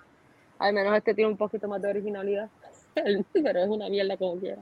al 0.57 0.73
menos 0.73 0.95
este 0.97 1.13
tiene 1.13 1.29
un 1.29 1.37
poquito 1.37 1.67
más 1.67 1.81
de 1.81 1.89
originalidad. 1.89 2.49
pero 3.33 3.59
es 3.59 3.69
una 3.69 3.89
mierda 3.89 4.17
como 4.17 4.37
quiera. 4.39 4.61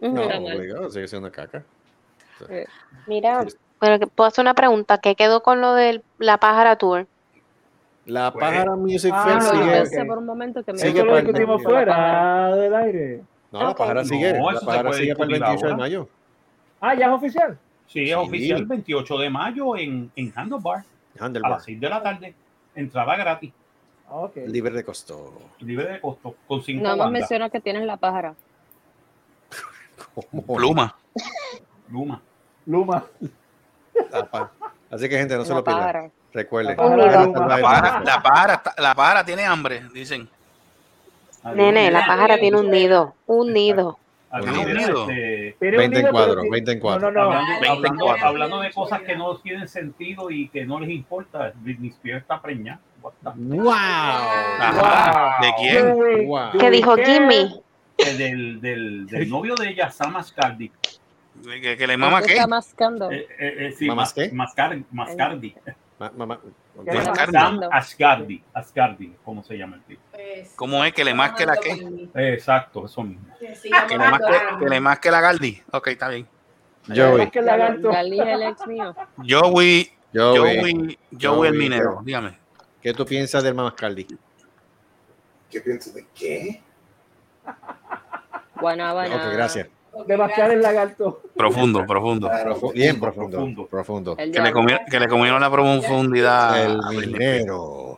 No, 0.00 0.22
obligado, 0.22 0.90
sigue 0.90 1.06
siendo 1.08 1.30
caca. 1.30 1.62
Eh, 2.48 2.66
Mira, 3.06 3.44
pero 3.78 3.98
que- 3.98 4.06
puedo 4.06 4.28
hacer 4.28 4.42
una 4.42 4.54
pregunta. 4.54 4.98
¿Qué 4.98 5.14
quedó 5.14 5.42
con 5.42 5.60
lo 5.60 5.74
de 5.74 6.02
la 6.18 6.38
pájara 6.38 6.76
tour? 6.76 7.06
La 8.06 8.32
Pues- 8.32 8.44
Pájara 8.44 8.76
Music 8.76 9.12
Ah, 9.14 9.24
Fest 9.40 9.50
sigue. 9.52 9.70
pensé 9.72 10.04
por 10.04 10.18
un 10.18 10.26
momento 10.26 10.62
que 10.62 10.72
me 10.72 10.78
Sigue 10.78 10.98
Eso 11.00 11.06
lo 11.06 11.16
discutimos 11.16 11.62
fuera 11.62 12.54
del 12.56 12.74
aire. 12.74 13.22
No, 13.50 13.62
la 13.62 13.74
pájara 13.74 14.02
No, 14.02 14.08
sigue. 14.08 14.32
La 14.32 14.60
pájara 14.60 14.92
sigue 14.92 15.14
para 15.14 15.24
el 15.24 15.30
discutir 15.30 15.40
28 15.40 15.66
de 15.66 15.72
ahora. 15.72 15.76
mayo. 15.76 16.08
Ah, 16.86 16.94
ya 16.94 17.06
es 17.06 17.12
oficial. 17.12 17.58
Sí, 17.86 18.10
es 18.10 18.16
oficial 18.16 18.58
el 18.60 18.66
28 18.66 19.18
de 19.18 19.30
mayo 19.30 19.76
en, 19.76 20.10
en 20.16 20.32
Handlebar, 20.36 20.84
a 21.18 21.24
Handlebar. 21.24 21.50
las 21.52 21.64
6 21.64 21.80
de 21.80 21.88
la 21.88 22.02
tarde. 22.02 22.34
Entrada 22.74 23.16
gratis, 23.16 23.52
Ok. 24.10 24.36
Libre 24.48 24.74
de 24.74 24.84
costo. 24.84 25.32
libre 25.60 25.92
de 25.92 26.00
costo, 26.00 26.34
con 26.46 26.62
5 26.62 26.82
Nada 26.82 26.96
más 26.96 27.06
bandas. 27.06 27.20
menciona 27.22 27.48
que 27.48 27.60
tienes 27.60 27.84
la 27.84 27.96
pájara. 27.96 28.34
Pluma. 30.46 30.94
Luma. 31.90 32.20
Luma. 32.66 33.04
Así 34.90 35.08
que, 35.08 35.16
gente, 35.18 35.36
no 35.36 35.44
se 35.44 35.54
lo 35.54 35.64
pierdan. 35.64 36.12
Recuerden. 36.32 36.76
La 36.76 37.60
pájara 38.22 38.74
la 38.76 38.94
pájara 38.94 39.24
tiene 39.24 39.44
hambre, 39.46 39.84
dicen. 39.94 40.28
Nene, 41.54 41.90
la 41.90 42.00
pájara 42.06 42.38
tiene 42.38 42.58
un 42.58 42.70
nido, 42.70 43.14
un 43.26 43.52
nido. 43.52 43.98
Aquí, 44.36 44.48
Un 44.48 44.64
mira, 44.66 44.80
nido. 44.80 45.08
este, 45.10 45.56
20 45.60 45.84
en 45.84 45.90
pero 45.92 46.10
cuadro, 46.10 46.42
ti- 46.42 46.48
20 46.50 46.72
en 46.72 46.80
cuadro. 46.80 47.10
No, 47.12 47.22
no, 47.22 47.32
no. 47.32 48.10
hablando, 48.26 48.60
de 48.60 48.72
cosas 48.72 49.02
que 49.02 49.14
no 49.16 49.36
tienen 49.38 49.68
sentido 49.68 50.28
y 50.30 50.48
que 50.48 50.64
no 50.64 50.80
les 50.80 50.90
importa, 50.90 51.52
Britney 51.56 51.90
Spears 51.90 52.22
está 52.22 52.42
preñada. 52.42 52.80
¡Wow! 53.36 53.70
Ajá. 53.70 55.36
¿De 55.40 55.52
quién? 55.58 56.26
Wow. 56.26 56.50
¿Qué 56.58 56.70
dijo? 56.70 56.96
Eh, 56.98 57.60
Del, 58.18 58.60
del, 58.60 59.06
del 59.06 59.28
novio 59.30 59.54
de 59.54 59.68
ella, 59.70 59.90
Sam 59.90 60.16
Ascardi. 60.16 60.70
¿Que, 61.62 61.76
que 61.76 61.86
le 61.86 61.96
mama 61.96 62.20
¿Qué 62.20 62.26
qué? 62.28 62.32
está 62.34 62.46
mascando? 62.48 63.10
Eh, 63.12 63.26
eh, 63.38 63.54
eh, 63.68 63.72
sí, 63.76 63.86
¿Mamas 63.86 64.14
Mas- 64.16 64.28
qué? 64.28 64.34
Mascar- 64.34 64.82
Mascardi. 64.90 65.54
Ma- 65.98 66.12
mamá. 66.16 66.40
¿Qué 66.42 66.90
¿Qué 66.90 66.98
está 66.98 67.10
Mascardi. 67.10 67.32
Sam? 67.32 67.60
Ascardi. 67.70 68.42
Ascardi, 68.52 69.12
¿cómo 69.24 69.44
se 69.44 69.56
llama 69.56 69.76
el 69.76 69.82
tipo? 69.82 70.02
Pues, 70.34 70.52
¿Cómo 70.56 70.84
es 70.84 70.92
que 70.92 71.04
le 71.04 71.14
más 71.14 71.32
que 71.32 71.44
la 71.46 71.56
qué? 71.56 72.08
Exacto, 72.14 72.86
eso 72.86 73.02
mismo. 73.02 73.24
que 73.38 73.54
siga 73.54 73.86
Que 73.86 73.98
le 73.98 74.08
más 74.10 74.20
que, 74.20 74.58
que 74.64 74.68
le 74.70 74.80
más 74.80 74.98
que 74.98 75.10
la 75.10 75.20
Galdi. 75.20 75.62
Ok, 75.72 75.88
está 75.88 76.08
bien. 76.08 76.26
Joey. 76.86 77.30
Gali 77.32 78.20
es 78.20 78.26
el 78.26 78.42
ex 78.42 78.66
mío. 78.66 78.94
Joey, 79.16 79.90
Joey. 80.14 80.58
Joey, 80.58 80.62
Joey 80.62 80.98
el 81.18 81.26
Joey. 81.26 81.52
minero, 81.52 82.00
dígame. 82.04 82.38
¿Qué 82.82 82.92
tú 82.92 83.04
piensas 83.06 83.42
del 83.42 83.54
Mamascardi? 83.54 84.06
¿Qué 85.50 85.60
piensas 85.60 85.94
de 85.94 86.06
qué? 86.14 86.62
Guanábana. 88.60 89.16
Ok, 89.16 89.32
gracias. 89.32 89.68
De 90.06 90.16
vaciar 90.16 90.50
el 90.50 90.60
lagarto. 90.60 91.22
Profundo, 91.36 91.84
profundo. 91.86 92.28
Profu- 92.28 92.72
bien 92.72 92.98
profundo. 93.00 93.36
profundo. 93.38 93.66
Profundo. 93.66 94.16
Que 94.16 94.26
le, 94.26 94.32
diablo. 94.32 94.52
comi- 94.60 94.84
que 94.90 95.00
le 95.00 95.08
comieron 95.08 95.40
la 95.40 95.50
profundidad. 95.50 96.64
El 96.64 96.78
minero. 96.90 97.93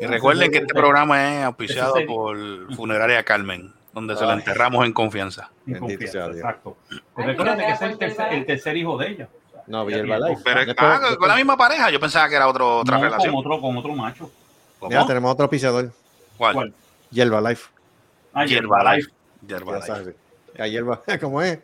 Y 0.00 0.06
recuerden 0.06 0.50
que 0.50 0.58
este 0.58 0.74
programa 0.74 1.38
es 1.38 1.44
auspiciado 1.44 1.94
por 2.06 2.74
Funeraria 2.74 3.22
Carmen, 3.22 3.72
donde 3.92 4.16
se 4.16 4.24
la 4.24 4.32
enterramos 4.34 4.84
en 4.86 4.92
confianza. 4.92 5.50
Bendito 5.66 5.86
confianza. 5.86 6.26
Exacto. 6.30 6.76
Mira, 7.16 7.56
que 7.56 7.68
es 7.72 7.82
el 7.82 7.90
por 7.90 7.98
tercer, 7.98 8.32
el 8.32 8.46
tercer 8.46 8.76
hijo 8.76 8.96
de 8.96 9.08
ella. 9.08 9.28
No, 9.66 9.84
Villalba 9.84 10.18
Life. 10.18 10.40
Pero 10.44 10.64
Después- 10.64 10.76
ah, 10.78 10.92
después- 10.98 11.16
con 11.18 11.28
la 11.28 11.36
misma 11.36 11.56
pareja, 11.56 11.90
yo 11.90 12.00
pensaba 12.00 12.28
que 12.28 12.34
era 12.34 12.48
otra 12.48 12.64
otra 12.64 12.96
No, 12.96 13.04
relación. 13.04 13.34
con 13.34 13.40
otro, 13.46 13.60
con 13.60 13.76
otro 13.76 13.92
macho. 13.94 14.30
¿Cómo? 14.78 14.90
Ya 14.90 15.06
tenemos 15.06 15.30
otro 15.32 15.44
auspiciador. 15.44 15.92
¿Cuál? 16.38 16.54
¿Cuál? 16.54 16.72
Hierba 17.10 17.40
Life. 17.42 17.68
Ah, 18.32 18.46
Hierba 18.46 18.94
Life. 18.96 19.10
Ya 19.42 19.56
Hierba 19.58 19.74
Life. 19.76 19.86
sabes. 19.86 20.14
La 20.54 20.66
hierba, 20.66 21.02
¿cómo 21.20 21.42
es? 21.42 21.58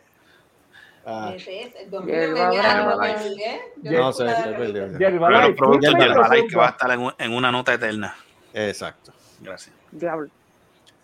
Ah, 1.06 1.32
Ese 1.34 1.62
es 1.62 1.92
olvidé. 1.92 3.60
Yo 3.82 4.00
no 4.00 4.12
sé, 4.12 4.28
se 4.28 4.48
perdió. 4.52 4.98
Yerba 4.98 5.30
Life. 5.30 5.56
Hierba 5.80 6.28
Life 6.34 6.46
que 6.48 6.56
va 6.56 6.66
a 6.66 6.70
estar 6.70 6.90
en, 6.90 7.12
en 7.18 7.32
una 7.32 7.50
nota 7.52 7.72
eterna. 7.74 8.14
Exacto. 8.56 9.12
Gracias. 9.40 9.74
Diablo. 9.92 10.30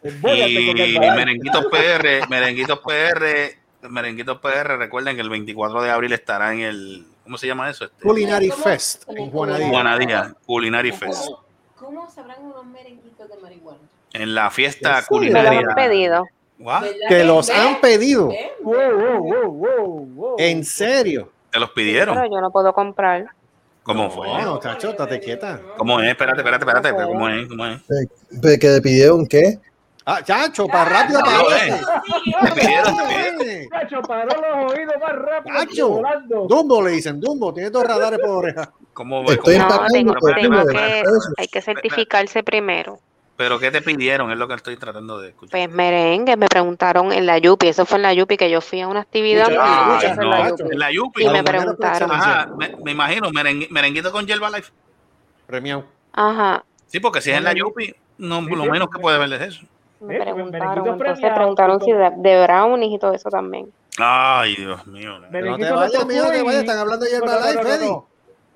Y. 0.02 0.10
Merenguitos 0.10 1.66
PR, 1.66 2.28
Merenguitos 2.28 2.80
PR, 2.80 3.58
Merenguitos 3.88 4.38
PR, 4.38 4.76
recuerden 4.78 5.16
que 5.16 5.22
el 5.22 5.28
24 5.30 5.82
de 5.82 5.90
abril 5.90 6.12
estará 6.12 6.52
en 6.54 6.60
el, 6.60 7.06
¿cómo 7.24 7.36
se 7.36 7.46
llama 7.46 7.68
eso? 7.70 7.84
Este, 7.84 8.02
Culinary. 8.02 8.50
Fest 8.50 9.04
en 9.08 9.30
Juanadía. 9.30 9.68
Juanadía, 9.68 10.34
Culinary 10.46 10.92
Fest. 10.92 11.28
¿Cómo 11.76 12.10
sabrán 12.10 12.42
unos 12.42 12.64
merenguitos 12.66 13.28
de 13.28 13.36
marihuana? 13.36 13.78
En 14.14 14.34
la 14.34 14.50
fiesta 14.50 15.00
lo 15.00 15.06
culinaria. 15.06 15.60
han 15.60 15.74
pedido. 15.74 16.26
¿What? 16.58 16.82
¿Verdad 16.82 17.08
Que 17.08 17.24
los 17.24 17.50
han 17.50 17.80
pedido. 17.80 18.32
Wow, 18.62 19.20
wow, 19.20 19.52
wow, 19.52 20.06
wow. 20.06 20.36
¿En 20.38 20.64
serio? 20.64 21.30
¿Te 21.50 21.60
los 21.60 21.70
pidieron? 21.70 22.14
Pero 22.16 22.32
yo 22.32 22.40
no 22.40 22.50
puedo 22.50 22.72
comprar. 22.72 23.26
¿Cómo 23.82 24.10
fue? 24.10 24.28
No, 24.42 24.60
chacho, 24.60 24.90
estate 24.90 25.18
quieta. 25.20 25.60
¿Cómo 25.76 26.00
es? 26.00 26.10
Espérate, 26.10 26.38
espérate, 26.40 26.64
espérate. 26.64 26.92
¿Cómo 27.04 27.28
es? 27.28 27.48
¿Cómo 27.48 27.66
es? 27.66 27.80
¿Pe- 28.40 28.58
¿Que 28.58 28.68
le 28.68 28.80
pidieron 28.80 29.26
qué? 29.26 29.58
Ah, 30.04 30.20
chacho, 30.22 30.66
para 30.66 30.84
rápido 30.84 31.20
para 31.20 31.66
eh. 31.66 31.80
Te 32.44 32.60
pidieron, 32.60 32.96
te 32.96 33.02
pidieron. 33.04 33.68
Chacho, 33.70 34.02
paró 34.02 34.28
los 34.40 34.72
oídos 34.72 34.94
más 35.00 35.12
rápido. 35.12 35.56
Chacho. 35.58 36.46
Dumbo 36.48 36.82
le 36.82 36.90
dicen, 36.92 37.20
Dumbo, 37.20 37.52
tiene 37.54 37.70
dos 37.70 37.84
radares 37.84 38.18
por 38.20 38.30
oreja. 38.30 38.72
¿Cómo, 38.92 39.20
Estoy 39.30 39.36
cómo- 39.36 39.68
No, 39.68 39.74
empacando, 39.86 39.92
tengo, 39.92 40.14
tengo 40.34 40.66
que, 40.66 41.02
hay 41.38 41.48
que 41.48 41.62
certificarse 41.62 42.42
primero. 42.42 42.98
¿Pero 43.42 43.58
qué 43.58 43.72
te 43.72 43.82
pidieron? 43.82 44.30
Es 44.30 44.38
lo 44.38 44.46
que 44.46 44.54
estoy 44.54 44.76
tratando 44.76 45.18
de 45.18 45.30
escuchar. 45.30 45.50
Pues 45.50 45.68
merengue, 45.68 46.36
me 46.36 46.46
preguntaron 46.46 47.10
en 47.12 47.26
la 47.26 47.38
Yupi, 47.38 47.66
eso 47.66 47.84
fue 47.84 47.96
en 47.96 48.02
la 48.02 48.14
Yupi 48.14 48.36
que 48.36 48.48
yo 48.48 48.60
fui 48.60 48.80
a 48.80 48.86
una 48.86 49.00
actividad. 49.00 49.50
Y- 49.50 49.56
Ah, 49.58 49.98
eso 50.00 50.12
en 50.12 50.16
no, 50.18 50.30
la. 50.30 50.48
Yupi. 50.48 50.62
en 50.70 50.78
la 50.78 50.92
Yupi. 50.92 51.24
Y 51.24 51.28
me 51.28 51.42
preguntaron. 51.42 52.12
Ajá, 52.12 52.46
me, 52.56 52.76
me 52.84 52.92
imagino, 52.92 53.30
merengue- 53.32 53.68
merenguito 53.70 54.12
con 54.12 54.26
Yerba 54.28 54.48
Life. 54.50 54.70
Premiado. 55.48 55.84
Ajá, 56.12 56.64
Sí, 56.86 57.00
porque 57.00 57.20
si 57.20 57.32
es 57.32 57.38
en 57.38 57.42
la 57.44 57.52
Yupi, 57.52 57.92
no, 58.18 58.42
lo 58.42 58.64
menos 58.66 58.88
que 58.90 59.00
puede 59.00 59.18
ver 59.18 59.32
es 59.32 59.56
eso. 59.56 59.66
me 59.98 60.16
Eh, 60.16 60.20
preguntaron. 60.20 60.50
merenguito 60.52 60.92
Entonces 60.92 60.98
premiado, 61.18 61.34
preguntaron 61.34 61.80
si 61.82 61.90
de, 61.92 62.10
de 62.16 62.42
brownies 62.44 62.92
y 62.92 62.98
todo 63.00 63.14
eso 63.14 63.28
también. 63.28 63.72
Ay, 63.98 64.54
Dios 64.54 64.86
mío. 64.86 65.18
No 65.18 65.30
Merenguito 65.30 65.66
te 65.66 65.72
vayas, 65.72 66.02
no 66.06 66.08
te 66.30 66.42
vayas. 66.44 66.60
Están 66.62 66.78
hablando 66.78 67.04
de 67.06 67.18
No, 67.18 67.26
no, 67.26 67.32
no, 67.32 67.40
Life, 67.40 67.54
no, 67.56 67.60
Freddy. 67.62 67.86
no. 67.88 68.06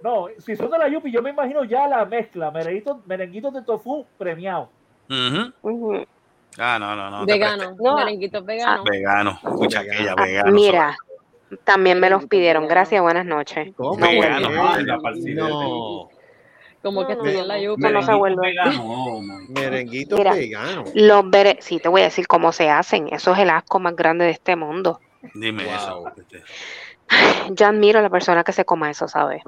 No, 0.02 0.26
si 0.38 0.54
son 0.54 0.70
de 0.70 0.78
la 0.78 0.88
Yupi, 0.88 1.10
yo 1.10 1.20
me 1.22 1.30
imagino 1.30 1.64
ya 1.64 1.88
la 1.88 2.04
mezcla. 2.04 2.50
Merenguitos, 2.52 2.98
merenguitos 3.06 3.52
de 3.54 3.62
tofu 3.62 4.06
premiado. 4.18 4.68
Ujú. 5.08 6.04
Ah, 6.58 6.78
no, 6.78 6.96
no, 6.96 7.10
no. 7.10 7.26
Vegano. 7.26 7.76
No. 7.78 7.96
Merenguitos 7.96 8.44
veganos. 8.44 8.84
prestes. 8.84 9.00
Vegano. 9.00 9.38
Escucha 9.42 9.80
aquella, 9.80 10.14
Ah, 10.16 10.24
vegano. 10.24 10.52
mira, 10.52 10.96
también 11.64 12.00
me 12.00 12.08
los 12.10 12.26
pidieron. 12.26 12.66
Gracias, 12.66 13.00
buenas 13.02 13.26
noches. 13.26 13.74
¿Cómo? 13.76 13.98
No 13.98 14.06
Vegano. 14.08 14.50
No. 14.50 16.08
Como 16.82 17.06
que 17.06 17.14
No, 17.16 17.24
estoy 17.24 17.40
en 17.40 17.48
la 17.48 17.60
yuca. 17.60 17.90
No 17.90 18.02
se 18.02 18.14
vuelve. 18.14 18.40
vegano, 18.46 18.84
oh, 18.84 19.20
my. 19.20 19.48
Merenguito 19.48 20.16
Mira. 20.16 20.32
vegano. 20.34 20.84
Los 20.94 21.24
bere- 21.24 21.58
sí, 21.60 21.78
te 21.80 21.88
voy 21.88 22.02
a 22.02 22.04
decir 22.04 22.26
cómo 22.28 22.52
se 22.52 22.70
hacen. 22.70 23.08
Eso 23.12 23.32
es 23.32 23.38
el 23.40 23.50
asco 23.50 23.80
más 23.80 23.96
grande 23.96 24.24
de 24.24 24.30
este 24.30 24.54
mundo. 24.56 25.00
Dime 25.34 25.64
Wow. 25.64 25.74
eso. 25.74 26.04
Yo 27.54 27.66
admiro 27.66 27.98
a 27.98 28.02
la 28.02 28.10
persona 28.10 28.44
que 28.44 28.52
se 28.52 28.64
coma 28.64 28.90
eso, 28.90 29.08
¿sabes? 29.08 29.42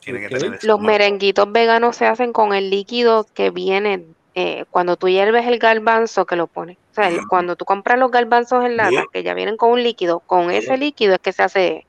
Tiene 0.00 0.20
que 0.20 0.26
Ok. 0.34 0.40
tener 0.40 0.64
Los 0.64 0.80
merenguitos 0.80 1.50
veganos 1.52 1.96
se 1.96 2.06
hacen 2.06 2.32
con 2.32 2.54
el 2.54 2.70
líquido 2.70 3.26
que 3.34 3.50
viene 3.50 4.06
eh, 4.40 4.64
cuando 4.70 4.96
tú 4.96 5.08
hierves 5.08 5.46
el 5.48 5.58
garbanzo 5.58 6.24
que 6.24 6.36
lo 6.36 6.46
pones. 6.46 6.76
O 6.76 6.94
sea, 6.94 7.08
el- 7.08 7.26
cuando 7.26 7.56
tú 7.56 7.64
compras 7.64 7.98
los 7.98 8.12
garbanzos 8.12 8.64
en 8.64 8.76
lata, 8.76 9.04
que 9.12 9.24
ya 9.24 9.34
vienen 9.34 9.56
con 9.56 9.70
un 9.72 9.82
líquido, 9.82 10.20
con 10.20 10.52
ese 10.52 10.76
líquido 10.76 11.14
es 11.14 11.18
que 11.18 11.32
se 11.32 11.42
hace 11.42 11.86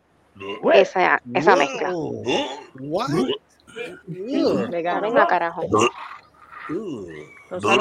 esa, 0.73 1.21
esa 1.35 1.55
mezcla. 1.55 1.91
What? 1.93 3.09
Vegano. 4.71 4.99
Saben 5.01 5.17
a 5.19 5.27
carajo. 5.27 5.61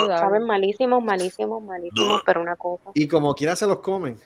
Saben 0.09 0.45
malísimos, 0.45 1.03
malísimos, 1.03 1.63
malísimos, 1.63 2.21
pero 2.27 2.43
una 2.43 2.57
cosa. 2.57 2.91
Y 2.93 3.09
como 3.09 3.35
quiera 3.35 3.57
se 3.57 3.67
los 3.67 3.81
comen. 3.81 4.21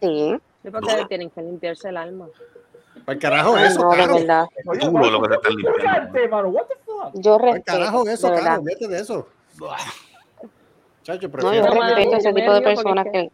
Sí, 0.00 0.36
Sí, 0.64 0.70
porque 0.70 1.04
tienen 1.08 1.30
que 1.30 1.42
limpiarse 1.42 1.90
el 1.90 1.96
alma. 1.96 2.28
Para 3.04 3.14
el 3.14 3.18
carajo 3.20 3.56
Ay, 3.56 3.66
eso, 3.66 3.82
no, 3.82 3.90
de 3.90 4.06
verdad. 4.08 4.46
Yo 7.12 7.38
Para 7.38 7.48
el 7.48 7.54
respeto, 7.62 7.78
carajo 7.78 8.08
eso, 8.08 8.28
de 8.28 8.34
verdad. 8.34 8.60
Chacho, 11.02 11.26
No, 11.28 11.32
prefiero. 11.32 11.54
yo 11.66 11.74
No, 11.74 11.80
mano, 11.80 11.94
respeto 11.94 12.16
ese 12.16 12.28
yo 12.30 12.34
tipo 12.34 12.52
de 12.54 12.60
personas 12.62 13.06
que... 13.12 13.30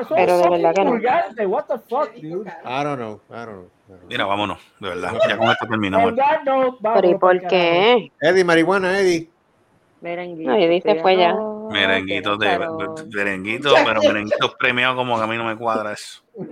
Eso 0.00 0.14
Pero 0.14 0.38
de 0.38 0.48
verdad 0.50 0.74
que 0.74 0.84
no. 0.84 1.48
What 1.48 1.64
the 1.64 1.78
fuck, 1.78 2.14
dude. 2.14 2.48
I 2.64 2.84
don't 2.84 2.96
know. 2.96 3.20
I 3.30 3.44
don't 3.44 3.46
know. 3.46 3.68
I 3.88 3.90
don't 3.90 3.98
know. 3.98 4.08
Mira, 4.08 4.24
vámonos, 4.24 4.58
de 4.80 4.88
verdad. 4.88 5.12
Ya 5.28 5.36
con 5.36 5.50
esto 5.50 5.66
terminamos. 5.66 6.14
Note, 6.14 6.78
Pero 6.94 7.10
¿y 7.10 7.14
por 7.18 7.40
qué? 7.48 8.10
Eddie, 8.20 8.44
marihuana, 8.44 8.98
Eddie. 8.98 9.28
Merenguito. 10.00 10.50
No, 10.50 10.58
y 10.58 10.68
dice 10.68 11.00
fue 11.00 11.16
ya. 11.16 11.34
Merenguitos 11.70 12.38
de, 12.38 12.46
Pero- 12.46 12.94
merenguitos, 13.14 13.74
pero 13.84 14.00
merenguitos 14.02 14.54
premiados 14.58 14.96
como 14.96 15.16
que 15.16 15.22
a 15.24 15.26
mí 15.26 15.36
no 15.36 15.44
me 15.44 15.56
cuadra 15.56 15.92
eso. 15.92 16.22
No, 16.36 16.48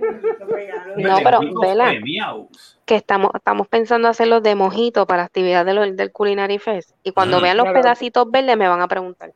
pero 1.23 1.39
Merenguitos 1.39 1.61
vela, 1.61 1.85
premiados. 1.85 2.72
Que 2.85 2.95
estamos, 2.95 3.31
estamos 3.35 3.67
pensando 3.67 4.07
hacerlos 4.07 4.43
de 4.43 4.55
mojito 4.55 5.05
para 5.07 5.23
la 5.23 5.25
actividad 5.25 5.65
de 5.65 5.73
los- 5.73 5.95
del 5.95 6.11
Culinary 6.11 6.59
Fest. 6.59 6.91
Y 7.03 7.11
cuando 7.11 7.39
Mm. 7.39 7.43
vean 7.43 7.57
los 7.57 7.63
Claro. 7.65 7.81
pedacitos 7.81 8.29
verdes 8.31 8.57
me 8.57 8.67
van 8.67 8.81
a 8.81 8.87
preguntar. 8.87 9.31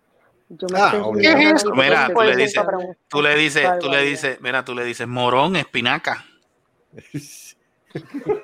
Yo 0.50 0.68
me 0.72 0.80
Ah, 0.80 0.92
Mira, 0.94 2.08
tú 2.14 2.22
le 2.22 2.36
dices, 2.36 2.62
tú 3.10 3.22
le 3.22 3.36
dices, 3.36 3.64
tú 3.64 3.88
le 3.88 3.98
Barbaridad. 3.98 4.02
dices, 4.10 4.42
mira, 4.42 4.64
tú 4.66 4.76
le 4.76 4.84
dices 4.86 5.08
morón, 5.08 5.56
espinaca. 5.56 6.26
Es 6.94 7.56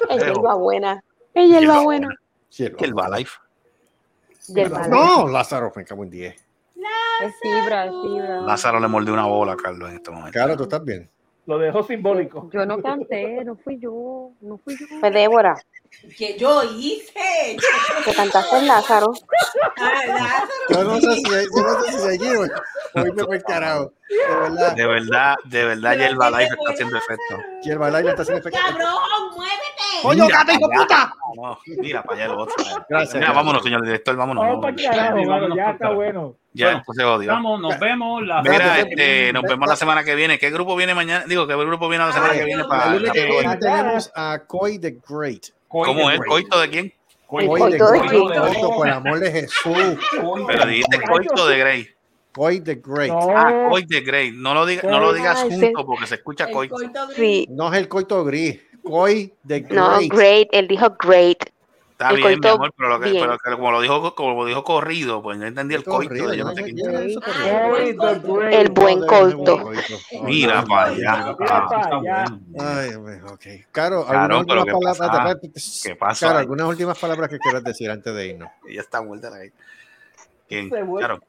hierba 0.09 0.55
buena. 0.55 1.03
Es 1.33 1.49
hierba 1.49 1.81
buena. 1.81 2.09
Hierba. 2.49 3.07
Life. 3.17 3.37
No, 4.89 5.27
Lázaro, 5.27 5.71
me 5.75 5.85
cago 5.85 6.03
en 6.03 6.09
10. 6.09 6.35
Es 7.21 7.33
fibra, 7.41 7.85
es 7.85 7.91
fibra. 7.91 8.41
Lázaro 8.41 8.79
le 8.79 8.87
mordió 8.87 9.13
una 9.13 9.25
bola 9.25 9.53
a 9.53 9.55
Carlos 9.57 9.89
en 9.89 9.95
este 9.97 10.11
momento. 10.11 10.31
Claro, 10.31 10.57
tú 10.57 10.63
estás 10.63 10.83
bien. 10.83 11.09
Lo 11.45 11.57
dejó 11.57 11.83
simbólico. 11.83 12.49
Yo 12.53 12.65
no 12.65 12.81
canté, 12.81 13.43
no 13.43 13.55
fui 13.55 13.77
yo, 13.77 14.31
no 14.41 14.57
fui 14.57 14.75
yo. 14.77 14.85
Fue 14.99 15.11
Débora, 15.11 15.55
Que 16.17 16.37
yo 16.37 16.63
hice. 16.63 17.57
que 18.05 18.13
cantaste 18.13 18.57
en 18.57 18.67
Lázaro. 18.67 19.13
Ah, 19.77 19.91
Lázaro. 20.07 20.47
Yo 20.69 20.83
no 20.83 20.99
sé 20.99 21.15
si, 21.15 21.23
yo 21.23 21.63
no 21.63 21.81
sé 21.83 21.91
si 21.93 21.99
seguir 21.99 22.37
hoy. 22.37 22.49
Hoy 22.95 23.11
me 23.13 23.23
fue 23.23 23.35
el 23.37 23.43
carajo. 23.43 23.93
De 24.09 24.15
verdad. 24.39 24.75
De 24.75 24.85
verdad, 24.85 25.35
de 25.45 25.65
verdad, 25.65 25.97
Yerba 25.97 26.29
¿qué 26.29 26.37
Life 26.37 26.47
te 26.49 26.53
está 26.61 26.71
haciendo 26.73 26.97
efecto. 26.97 27.35
Y 27.63 27.69
el 27.71 27.77
balay 27.79 28.07
está 28.07 28.21
haciendo 28.21 28.39
efecto. 28.47 28.59
Cabrón, 28.61 28.93
muévete. 29.35 29.63
¡Coño, 30.03 30.25
Mira 30.25 30.37
gato, 30.39 30.51
hijo 30.51 30.69
para 30.69 30.73
allá. 30.75 30.83
puta! 30.83 31.13
No, 31.35 31.59
mira 31.81 32.03
para 32.03 32.15
allá 32.23 32.33
el 32.33 32.39
otro. 32.39 32.55
Gracias, 32.89 33.15
Mira, 33.15 33.31
vámonos, 33.31 33.63
señor 33.63 33.81
director, 33.83 34.15
vámonos. 34.15 34.43
Vamos 34.45 34.61
para 34.61 34.75
carajo, 34.75 35.55
ya 35.55 35.69
está 35.71 35.89
bueno. 35.91 36.35
Ya, 36.55 36.83
Bueno, 36.85 37.15
odió. 37.15 37.31
Vamos, 37.31 37.59
nos 37.61 37.79
vemos. 37.79 38.21
La 38.27 38.41
Mira, 38.43 38.79
este, 38.79 39.33
nos 39.33 39.41
ve- 39.43 39.49
vemos 39.49 39.67
la 39.69 39.75
semana 39.75 40.03
que 40.03 40.13
viene. 40.13 40.37
¿Qué 40.37 40.51
grupo 40.51 40.75
viene 40.75 40.93
mañana? 40.93 41.25
Digo, 41.25 41.47
¿qué 41.47 41.55
grupo 41.55 41.89
viene 41.89 42.05
la 42.05 42.11
semana 42.11 42.33
que 42.33 42.43
viene 42.43 42.63
para 42.65 42.93
la- 42.93 43.57
tenemos 43.59 44.11
a 44.13 44.39
Coy 44.45 44.77
the 44.77 44.97
Great. 45.09 45.45
¿Cómo 45.73 46.11
es? 46.11 46.19
¿Coito 46.27 46.59
de 46.61 46.69
quién? 46.69 46.93
Coito 47.27 47.65
the 47.65 47.71
de 47.71 47.77
Great. 47.79 48.11
Coito, 48.11 48.69
por 48.75 48.87
el 48.87 48.93
amor 48.93 49.19
de 49.19 49.31
Jesús. 49.31 49.97
Pero 50.47 50.65
dijiste 50.67 51.01
Coito 51.01 51.47
de 51.47 51.57
Grey. 51.57 51.87
Coy 52.31 52.59
the 52.61 52.75
Great. 52.75 53.11
Ah, 53.11 53.67
Coit 53.69 53.87
de 53.87 54.01
Grey. 54.01 54.31
No 54.31 54.53
lo, 54.53 54.65
diga, 54.65 54.89
no 54.89 54.99
lo 54.99 55.13
digas 55.13 55.41
junto 55.43 55.85
porque 55.85 56.07
se 56.07 56.15
escucha 56.15 56.49
Coito. 56.49 56.75
coito 56.75 57.07
gris. 57.07 57.15
Sí, 57.17 57.47
No 57.49 57.71
es 57.73 57.79
el 57.79 57.87
coito 57.87 58.23
gris. 58.23 58.59
Coy 58.83 59.33
the 59.47 59.61
no, 59.69 59.95
Great. 59.97 60.11
great, 60.11 60.47
él 60.51 60.67
dijo 60.67 60.95
great. 60.99 61.37
Está 62.03 62.15
El 62.15 62.21
bien, 62.27 62.39
mi 62.41 62.47
amor, 62.49 62.73
pero, 62.75 62.89
lo 62.89 62.99
que, 62.99 63.11
bien. 63.11 63.23
pero 63.23 63.37
que 63.39 63.51
como 63.51 63.71
lo 63.71 63.79
dijo 63.79 64.13
como 64.13 64.33
lo 64.33 64.45
dijo 64.45 64.61
corrido, 64.63 65.21
pues 65.21 65.37
no 65.37 65.45
entendí 65.45 65.73
el 65.75 65.85
coito. 65.85 66.09
Corrido, 66.09 66.33
yo 66.33 66.43
no 66.43 66.51
yo 66.51 66.55
sé 66.57 66.63
the 66.63 66.73
Great. 68.19 68.53
El 68.53 68.69
buen 68.71 69.05
coito. 69.07 69.71
Mira 70.23 70.65
para 70.65 70.91
allá. 70.91 71.35
Mira 71.39 71.47
para 71.67 71.97
allá. 71.97 72.25
Ay, 72.59 72.93
ok. 72.95 73.45
Caro, 73.71 74.05
Claro, 74.05 74.37
algunas 74.37 74.45
pero 74.47 74.61
últimas 74.61 74.97
¿qué 74.97 74.99
palabras. 74.99 75.35
pasa? 75.53 75.79
¿Qué 75.83 75.95
pasa 75.95 76.25
Caro, 76.27 76.39
ahí? 76.39 76.41
algunas 76.41 76.67
últimas 76.67 76.99
palabras 76.99 77.29
que 77.29 77.39
quieras 77.39 77.63
decir 77.63 77.89
antes 77.89 78.13
de 78.13 78.27
irnos. 78.27 78.49
Ella 78.67 78.81
está 78.81 79.01
muerta 79.01 79.29
la 79.29 79.37
¿Quién? 80.49 80.69
Claro. 80.69 81.19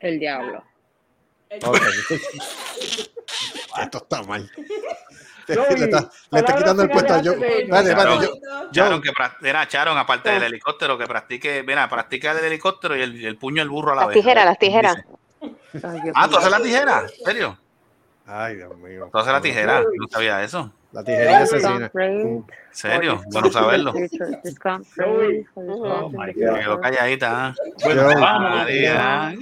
El 0.00 0.18
diablo. 0.18 0.64
Ok. 1.64 1.76
Esto 3.82 3.98
está 3.98 4.22
mal. 4.22 4.50
Le 5.48 5.84
está, 5.84 6.10
le 6.30 6.38
está 6.38 6.56
quitando 6.56 6.82
el 6.82 6.90
puesto 6.90 7.14
a 7.14 7.18
espérate, 7.18 7.90
irnos. 7.90 8.22
yo. 8.24 8.30
Charon, 8.72 9.02
que 9.02 9.10
pra- 9.10 9.36
mira, 9.40 9.66
Charon, 9.68 9.98
aparte 9.98 10.30
del 10.30 10.42
helicóptero, 10.44 10.96
que 10.98 11.06
practique, 11.06 11.62
mira, 11.66 11.88
practica 11.88 12.32
el 12.32 12.44
helicóptero 12.44 12.96
y 12.96 13.02
el, 13.02 13.24
el 13.24 13.36
puño 13.36 13.60
del 13.62 13.68
burro 13.70 13.92
a 13.92 13.94
la 13.96 14.00
Las 14.02 14.08
vez. 14.08 14.16
tijeras, 14.18 14.44
las 14.44 14.58
tijeras. 14.58 14.96
Ay, 15.40 16.00
Dios 16.02 16.14
Ah, 16.14 16.28
¿tú 16.28 16.36
haces 16.36 16.50
la 16.50 16.60
tijera? 16.60 17.00
¿En 17.18 17.24
serio? 17.24 17.58
Ay, 18.26 18.56
Dios 18.56 18.76
mío. 18.78 19.08
¿Tú 19.10 19.18
haces 19.18 19.32
la 19.32 19.40
tijera? 19.40 19.80
No 19.82 20.08
sabía 20.10 20.42
eso. 20.42 20.70
La 20.92 21.02
tijerita 21.02 21.38
asesina. 21.38 21.90
¿En 21.94 22.44
serio? 22.70 23.22
Bueno 23.32 23.50
saberlo. 23.50 23.92
Oh, 23.94 26.10
my 26.10 26.34
Me 26.34 26.46
God. 26.46 26.58
quedó 26.58 26.80
calladita. 26.80 27.46
¿ah? 27.48 27.54
Bueno. 27.82 28.20
María. 28.20 29.34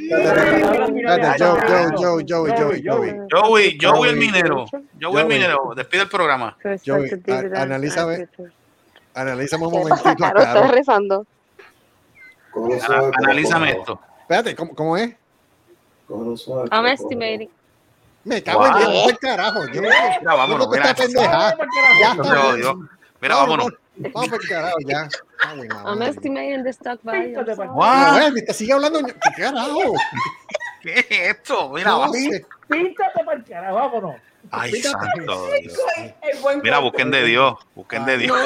Joe, 1.39 1.95
Joe, 1.99 2.25
Joey, 2.29 2.53
Joey, 2.57 2.83
Joey. 2.87 3.17
Joey, 3.31 3.79
Joey 3.81 4.11
el 4.11 4.17
minero. 4.17 4.67
Joey 5.01 5.23
el 5.23 5.27
minero. 5.29 5.73
Despide 5.75 6.03
el 6.03 6.09
programa. 6.09 6.57
Joey, 6.87 7.11
a- 7.29 7.63
analiza, 7.63 8.05
ve. 8.07 8.29
Analízame 9.15 9.67
un 9.67 9.73
momentito. 9.73 10.15
Claro, 10.15 10.41
está 10.41 10.55
Caro. 10.55 10.69
rezando. 10.73 11.27
Analízame 13.19 13.71
esto. 13.73 14.01
Espérate, 14.21 14.55
¿cómo, 14.55 14.75
cómo 14.75 14.97
es? 14.97 15.15
I'm 16.09 16.87
estimating. 16.87 17.51
Me 18.25 18.43
cago 18.43 18.67
en 18.67 18.73
Wow. 18.73 18.81
Dios, 18.91 19.07
¿qué 19.09 19.17
carajo? 19.27 19.67
Yo, 19.69 19.81
Mira, 19.83 20.21
vámonos, 20.23 20.67
no 20.67 20.73
mira. 20.73 20.91
esta 20.91 21.03
pendeja. 21.03 21.57
Ya, 22.01 22.15
se 22.15 22.21
odió. 22.37 22.89
Mira, 23.21 23.37
vámonos. 23.37 23.69
Vamos 23.97 24.29
por 24.31 24.43
el 24.43 24.49
carajo, 24.49 24.77
ya. 24.87 25.09
Ay, 25.43 25.69
I'm 25.87 26.03
estimating 26.03 26.63
the 26.65 26.71
stock 26.71 27.01
value. 27.03 27.35
Wow. 27.73 28.35
Te 28.47 28.55
sigue 28.55 28.73
hablando. 28.73 29.01
¿Qué 29.05 29.13
carajo? 29.43 29.95
¿Qué 30.83 30.95
es 31.01 31.07
esto? 31.11 31.71
Mira, 31.71 31.91
No 31.91 32.01
va- 32.01 32.09
sé. 32.11 32.45
Píntate 32.69 33.25
para 33.25 33.37
el 33.39 33.45
carajo, 33.45 33.75
vámonos. 33.75 34.15
Ay, 34.51 34.73
santo 34.81 35.07
Dios. 35.19 35.41
El 36.23 36.63
Mira, 36.63 36.79
busquen 36.79 37.11
de 37.11 37.23
Dios. 37.25 37.55
Busquen 37.75 38.07
de 38.07 38.17
Dios. 38.17 38.39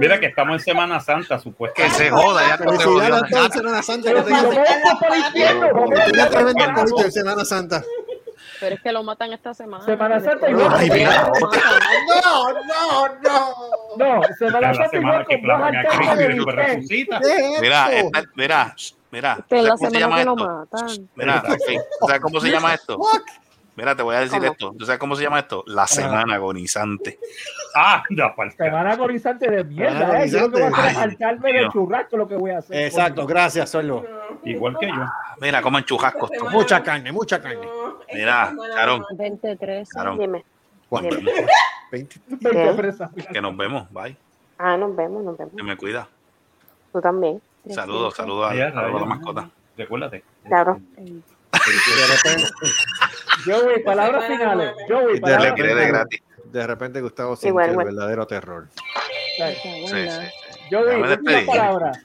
Mira 0.00 0.18
que 0.18 0.26
estamos 0.26 0.54
en 0.58 0.64
Semana 0.64 0.98
Santa, 0.98 1.36
Que 1.36 1.42
supuestamente. 1.42 1.96
se 1.96 2.10
joda, 2.10 2.48
ya 2.48 2.56
no 2.56 2.72
se 2.72 2.78
Felicidades 2.78 3.12
a 3.12 3.18
jodió. 3.20 3.30
todos 3.30 3.46
en 3.46 3.52
Semana 3.52 3.82
Santa. 3.82 4.10
Que 4.12 4.18
el 4.18 4.24
que 4.24 4.30
vamos 5.72 7.00
el 7.00 7.04
en 7.04 7.12
Semana 7.12 7.44
Santa. 7.44 7.84
Pero 8.62 8.76
es 8.76 8.80
que 8.80 8.92
lo 8.92 9.02
matan 9.02 9.32
esta 9.32 9.52
semana. 9.52 9.84
Semana 9.84 10.20
Santa 10.20 10.48
y 10.48 10.54
Ay, 10.70 10.88
mira. 10.90 11.32
No, 12.22 12.52
no, 12.52 13.08
no. 13.22 13.54
No, 13.96 14.22
Semana 14.38 14.68
la 14.68 14.74
Santa 14.74 14.96
igual 14.96 15.26
que 15.26 15.34
con 15.40 15.42
dos 15.48 15.56
clavan 15.56 15.74
a 15.76 15.80
altares 15.80 15.98
Cristo 15.98 16.14
y 16.14 16.16
de 16.22 16.28
después 16.34 16.56
bistec. 16.56 16.76
resucita. 16.76 17.20
¿Qué 17.20 17.54
es 17.54 17.60
Mira, 17.60 17.92
esta- 17.92 18.22
mira, 18.36 18.74
mira. 19.10 19.38
¿Sabes 19.50 19.64
la 19.64 19.70
cómo 19.74 19.76
se 19.78 19.84
semana 19.90 19.98
llama 20.00 20.16
que 20.18 20.24
lo 20.24 20.32
esto? 20.32 20.46
matan. 20.46 21.08
Mira. 21.16 21.42
¿sabes 22.06 22.20
cómo 22.20 22.40
se 22.40 22.50
llama 22.50 22.74
esto? 22.74 22.98
Mira, 23.74 23.96
te 23.96 24.02
voy 24.02 24.14
a 24.14 24.20
decir 24.20 24.38
¿Cómo? 24.38 24.52
esto. 24.52 24.74
¿Tú 24.78 24.84
sabes 24.84 24.98
cómo 25.00 25.16
se 25.16 25.22
llama 25.22 25.38
esto? 25.40 25.64
La 25.66 25.86
semana 25.86 26.34
agonizante. 26.34 27.18
Ah, 27.74 28.02
pa'l 28.06 28.16
carajo. 28.36 28.50
Semana 28.56 28.92
agonizante 28.92 29.50
de 29.50 29.64
mierda, 29.64 29.98
Semana 29.98 30.24
eh. 30.24 30.28
Yo 30.28 30.40
lo 30.40 30.50
que 30.52 30.60
voy 30.60 30.62
a 30.62 30.68
hacer 30.76 30.86
es 30.90 30.94
saltarme 30.98 31.52
del 31.54 31.68
churrasco 31.70 32.16
lo 32.18 32.28
que 32.28 32.36
voy 32.36 32.50
a 32.50 32.58
hacer. 32.58 32.76
Exacto, 32.86 33.26
gracias, 33.26 33.70
Solo. 33.70 34.04
Igual 34.44 34.76
que 34.78 34.88
yo. 34.88 35.04
Mira, 35.40 35.62
coman 35.62 35.84
chujascos. 35.84 36.30
tú. 36.30 36.50
Mucha 36.50 36.82
carne, 36.82 37.10
mucha 37.12 37.40
carne. 37.40 37.66
Mira, 38.12 38.52
no. 38.52 39.06
23. 39.16 39.88
Claro. 39.88 40.16
Dime. 40.16 40.44
Dime. 40.90 41.10
vemos. 41.10 41.24
20. 41.90 42.20
Veinte 42.30 42.50
¿Qué? 42.50 42.72
fresas. 42.74 43.10
Que 43.32 43.40
nos 43.40 43.56
vemos. 43.56 43.90
Bye. 43.92 44.16
Ah, 44.58 44.76
nos 44.76 44.94
vemos, 44.94 45.22
nos 45.24 45.36
vemos. 45.36 45.54
Que 45.56 45.62
me 45.62 45.76
cuida. 45.76 46.08
Tú 46.92 47.00
también. 47.00 47.40
Saludos, 47.70 48.14
saludos 48.14 48.46
a, 48.46 48.50
a 48.50 48.54
la 48.54 49.04
mascota. 49.04 49.50
Recuérdate. 49.76 50.24
Claro. 50.44 50.80
Joey, 53.44 53.82
palabras 53.84 54.26
finales. 54.26 54.74
Joey, 54.88 55.06
De 55.06 55.12
Le 55.14 55.20
palabras 55.20 55.52
quedé 55.54 55.66
de 55.68 55.72
finales. 55.74 55.92
gratis. 55.92 56.22
de 56.44 56.66
repente 56.66 57.00
Gustavo 57.00 57.36
siente 57.36 57.48
Igual, 57.70 57.70
el 57.88 57.94
verdadero 57.94 58.26
terror. 58.26 58.68
Sí, 58.74 59.86
sí, 59.86 60.08
sí. 60.08 60.08
Joey, 60.70 61.46
palabras. 61.46 61.98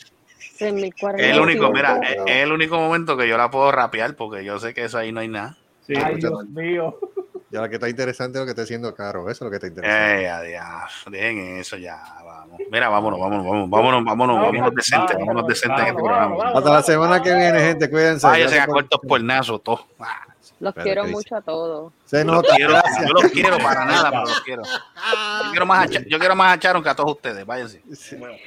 En 0.60 0.76
mi 0.76 0.90
Es 0.90 1.36
el 1.36 1.40
único, 1.40 1.72
mira, 1.72 2.00
es 2.02 2.36
el 2.44 2.52
único 2.52 2.78
momento 2.78 3.16
que 3.16 3.28
yo 3.28 3.38
la 3.38 3.52
puedo 3.52 3.72
rapear 3.72 4.16
porque 4.16 4.44
yo 4.44 4.58
sé 4.60 4.74
que 4.74 4.86
eso 4.86 4.98
ahí 4.98 5.12
no 5.12 5.20
hay 5.20 5.28
nada. 5.28 5.56
Sí, 5.88 5.94
Ay. 5.96 6.16
Dios 6.16 6.48
mío. 6.50 7.00
Ya 7.50 7.62
lo 7.62 7.70
que 7.70 7.76
está 7.76 7.88
interesante 7.88 8.38
es 8.38 8.42
lo 8.42 8.46
que 8.46 8.50
está 8.50 8.64
haciendo 8.64 8.94
caro. 8.94 9.30
Eso 9.30 9.32
es 9.32 9.42
lo 9.42 9.50
que 9.50 9.56
está 9.56 9.68
interesante. 9.68 10.22
Eh, 10.22 10.30
adiós. 10.30 11.06
Dejen 11.10 11.58
eso 11.60 11.78
ya, 11.78 12.04
vamos. 12.26 12.60
Mira, 12.70 12.90
vámonos, 12.90 13.18
vámonos, 13.18 13.46
vámonos, 13.46 13.70
vámonos, 13.70 14.04
vámonos, 14.04 14.42
vámonos 14.42 14.76
decentes, 14.76 15.18
vámonos 15.18 15.48
decentes 15.48 15.80
en 15.80 15.88
este 15.88 15.94
programa. 15.94 16.52
Hasta 16.54 16.74
la 16.74 16.84
semana 16.84 17.22
que 17.22 17.34
viene, 17.34 17.60
gente. 17.62 17.90
Cuídense. 17.90 18.28
Váyanse 18.28 18.60
a 18.60 18.68
cortos 18.68 19.00
por 19.08 19.24
nazo, 19.24 19.60
todo. 19.60 19.80
Ah, 19.98 20.28
Los 20.60 20.70
Espérate, 20.72 20.90
quiero 20.90 21.04
¿qué 21.06 21.12
mucho 21.12 21.36
a 21.36 21.42
todos. 21.42 21.94
Se 22.06 22.18
Yo 22.20 22.24
los 22.26 22.36
nota. 22.38 22.56
quiero, 22.56 22.72
Gracias. 22.74 23.06
yo 23.08 23.14
los 23.14 23.32
quiero 23.32 23.58
para 23.60 23.86
nada, 23.86 24.10
pero 24.10 24.22
los 24.24 24.42
quiero. 24.42 24.64
Yo 24.64 25.52
quiero 25.52 25.66
más 25.68 25.86
a, 25.86 25.90
yo 26.08 26.20
quiero 26.20 26.36
más 26.36 26.56
a 26.56 26.60
Charon 26.60 26.82
que 26.84 26.90
a 26.90 26.96
todos 26.96 27.12
ustedes, 27.12 27.46
váyanse. 27.46 27.82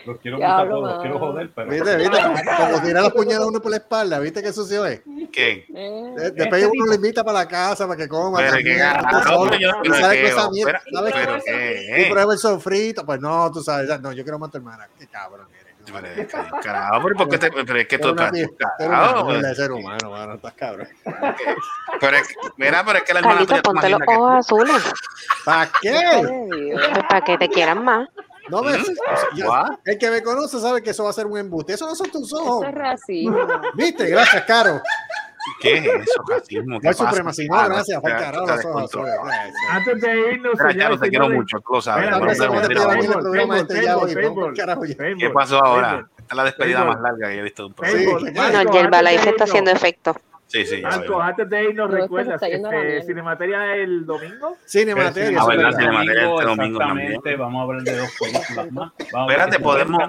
Los 0.07 0.19
quiero 0.19 0.39
mucho 0.39 0.49
a 0.51 0.69
todos, 0.69 0.91
los 0.91 1.01
quiero 1.03 1.19
joder, 1.21 1.51
pero. 1.55 1.71
¿Viste? 1.71 1.97
¿Viste? 1.97 2.19
Como 2.57 2.83
tirar 2.83 3.03
la 3.05 3.11
puñalada 3.11 3.45
a 3.45 3.49
uno 3.49 3.61
por 3.63 3.71
la 3.71 3.77
espalda. 3.77 4.19
¿Viste 4.19 4.43
qué 4.43 4.53
sucio 4.53 4.85
es? 4.87 5.03
¿Qué? 5.33 5.67
Eh, 5.73 6.13
De- 6.17 6.31
Después 6.33 6.69
uno 6.73 6.87
lo 6.87 6.95
invita 6.95 7.23
para 7.23 7.39
la 7.41 7.49
casa 7.49 7.87
para 7.87 7.97
que 7.97 8.09
coma. 8.09 8.39
Pero 8.39 8.57
que 8.57 8.63
pero 8.65 8.81
pero 9.83 9.95
esa 10.27 10.51
mierda. 10.51 10.81
pero- 10.85 10.99
¿Sabes 10.99 11.13
pero 11.15 11.39
qué? 11.45 11.87
que- 11.95 12.03
Y 12.03 12.11
prueba 12.11 12.33
el 12.33 12.39
sofrito. 12.41 13.07
Pues 13.07 13.21
no, 13.21 13.51
tú 13.53 13.63
sabes. 13.63 14.01
No, 14.01 14.13
yo 14.13 14.25
quiero 14.25 14.39
más 14.39 14.49
a 14.49 14.53
tu 14.53 14.59
hermana. 14.59 14.89
Qué 14.99 15.07
cabrón 15.07 15.47
Pero, 15.93 16.07
es 16.07 16.27
que- 16.29 16.51
Carajo, 16.63 17.03
pero 17.03 17.17
¿por 17.17 17.29
qué 17.29 17.39
te, 17.39 17.51
pero 17.51 17.79
es 17.79 17.89
que 17.89 17.99
tú 17.99 18.09
estás- 18.11 18.33
carajo, 18.79 19.31
ser 19.55 19.73
humano, 19.73 20.11
mano. 20.11 20.35
Estás 20.35 20.53
cabrón. 20.55 20.89
pero 22.01 22.17
es 22.17 22.29
que- 22.29 22.35
mira, 22.57 22.85
pero 22.85 22.99
es 22.99 23.05
que 23.05 23.13
la 23.15 23.21
hermana 23.21 23.35
Carlito, 23.47 23.53
tuya 23.55 23.63
ponte 23.63 23.89
los 23.89 24.01
ojos 24.07 24.33
azules. 24.39 24.83
¿Para 25.45 25.71
qué? 25.81 26.01
Pues 26.73 27.05
para 27.09 27.21
que 27.23 27.39
te 27.39 27.49
quieran 27.49 27.85
más. 27.85 28.09
No 28.49 28.63
me, 28.63 28.77
¿Mm? 28.77 28.85
el 29.85 29.99
que 29.99 30.11
me 30.11 30.23
conoce 30.25 30.59
sabe 30.59 30.83
que 30.83 30.91
eso 30.91 31.05
va 31.05 31.11
a 31.11 31.13
ser 31.13 31.27
un 31.27 31.39
embuste. 31.39 31.75
Eso 31.75 31.87
no 31.87 31.95
son 31.95 32.11
tus 32.11 32.27
Eso 32.27 32.37
ojos. 32.43 32.67
es 32.67 32.75
racismo. 32.75 33.37
¿Viste? 33.75 34.09
Gracias, 34.09 34.43
Caro. 34.45 34.83
¿Qué 35.61 35.75
es 35.79 35.85
eso, 35.85 36.23
racismo? 36.29 36.75
No 36.75 36.81
¿Qué 36.81 36.89
hay 36.89 36.95
pasa? 36.95 37.09
supremacía. 37.11 37.47
No, 37.51 37.57
Ah, 37.57 37.69
gracias. 37.69 38.01
Fue 38.01 38.11
carajo. 38.11 38.47
Antes 39.71 40.01
de 40.01 40.33
irnos, 40.33 40.59
señores, 40.59 41.01
te 41.01 41.09
quiero 41.09 41.29
mucho, 41.31 41.59
tú 41.61 41.73
lo 41.75 41.81
sabes. 41.81 42.11
¿Qué 45.19 45.31
pasó 45.31 45.65
ahora? 45.65 46.07
Esta 46.19 46.25
es 46.31 46.37
la 46.37 46.45
despedida 46.45 46.85
más 46.85 47.01
larga 47.01 47.29
que 47.29 47.39
he 47.39 47.43
visto 47.43 47.63
de 47.63 47.69
un 47.69 47.75
programa. 47.75 48.31
No, 48.33 48.59
antes 48.59 48.75
Yerba 48.75 49.03
de 49.03 49.11
Life 49.11 49.31
está 49.31 49.45
haciendo 49.45 49.71
efecto. 49.71 50.15
Sí, 50.47 50.67
sí. 50.67 50.83
Marco, 50.83 51.21
antes 51.23 51.49
de 51.49 51.65
irnos, 51.65 51.91
recuerdas 51.91 52.43
este. 52.43 53.03
Cinemateria 53.03 53.77
el 53.77 54.05
domingo. 54.05 54.57
Cinemateria. 54.67 55.39
Ah. 55.41 55.47
Cinemateria 55.49 56.23
este 56.23 56.45
domingo 56.45 56.81
Exactamente, 56.81 57.13
también. 57.19 57.39
vamos 57.39 57.61
a 57.61 57.63
hablar 57.63 57.83
de 57.85 57.97
dos 57.99 58.11
películas 58.19 58.73
más. 58.73 58.93
Espérate, 58.99 59.59
podemos. 59.61 60.03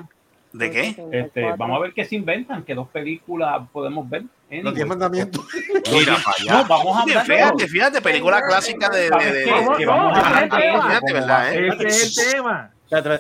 ¿De 0.54 0.70
qué? 0.70 0.96
Este, 1.12 1.42
vamos 1.58 1.78
a 1.78 1.80
ver 1.80 1.94
qué 1.94 2.04
se 2.06 2.16
inventan, 2.16 2.64
qué 2.64 2.76
dos 2.76 2.88
películas 2.90 3.62
podemos 3.72 4.10
ver. 4.10 4.24
Los 4.50 4.76
diez 4.76 4.86
mandamientos. 4.86 5.46
Mira 5.92 6.18
para 6.24 6.36
allá. 6.58 6.64
No, 6.64 6.68
vamos 6.68 6.98
a 6.98 7.02
hablar 7.04 7.26
de 7.26 7.34
fíjate, 7.34 7.68
fíjate, 7.68 8.02
película 8.02 8.42
clásica 8.42 8.90
de. 8.90 9.10
de, 9.10 9.32
de- 9.32 9.46
¿Sabes 9.46 9.70
qué? 9.78 9.86
de- 9.86 10.82
Fíjate, 10.82 11.14
¿verdad? 11.14 11.54
eh? 11.54 11.68
Ese 11.70 11.88
es 11.88 12.18
el 12.28 12.32
tema. 12.34 12.74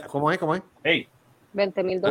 ¿Cómo 0.08 0.32
es? 0.32 0.38
¿Cómo 0.38 0.56
es? 0.56 0.62
Hey, 0.84 1.08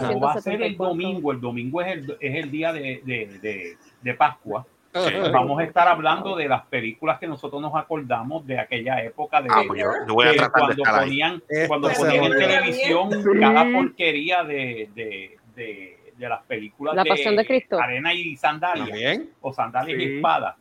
como 0.01 0.21
va 0.21 0.33
a 0.33 0.41
ser 0.41 0.63
el 0.63 0.73
20.274. 0.75 0.77
domingo, 0.79 1.33
el 1.33 1.41
domingo 1.41 1.83
es 1.83 1.89
el, 1.93 2.17
es 2.21 2.35
el 2.45 2.51
día 2.51 2.73
de, 2.73 3.03
de, 3.05 3.39
de, 3.43 3.77
de 4.03 4.15
Pascua. 4.15 4.67
Sí. 4.93 5.01
Vamos 5.33 5.61
a 5.61 5.65
estar 5.65 5.87
hablando 5.89 6.35
de 6.37 6.49
las 6.49 6.67
películas 6.67 7.19
que 7.19 7.27
nosotros 7.29 7.63
nos 7.63 7.75
acordamos 7.77 8.47
de 8.47 8.59
aquella 8.59 9.03
época 9.05 9.41
de 9.41 9.49
Ah, 9.53 9.63
pues 9.67 9.81
yo, 9.81 9.91
yo 10.09 10.15
voy 10.15 10.27
a 10.29 10.33
que 10.33 10.39
tratar 10.39 10.69
de 10.75 10.77
cuando 10.83 11.01
ponían, 11.01 11.43
Esto 11.49 11.69
cuando 11.69 11.89
ponían 11.91 12.25
en 12.25 12.33
televisión 12.33 13.13
Sí. 13.13 13.29
cada 13.41 13.65
porquería 13.73 14.43
de, 14.45 14.91
de, 14.95 15.39
de, 15.55 16.13
de 16.17 16.29
las 16.29 16.43
películas 16.43 16.95
La 16.97 17.05
Pasión 17.05 17.37
de 17.37 17.47
Cristo. 17.47 17.79
Arena 17.81 18.13
y 18.13 18.37
Sandalia 18.37 18.85
También. 18.87 19.31
o 19.41 19.53
Sandalias 19.53 19.97
Sí. 19.99 20.05
y 20.05 20.17
Espada. 20.17 20.57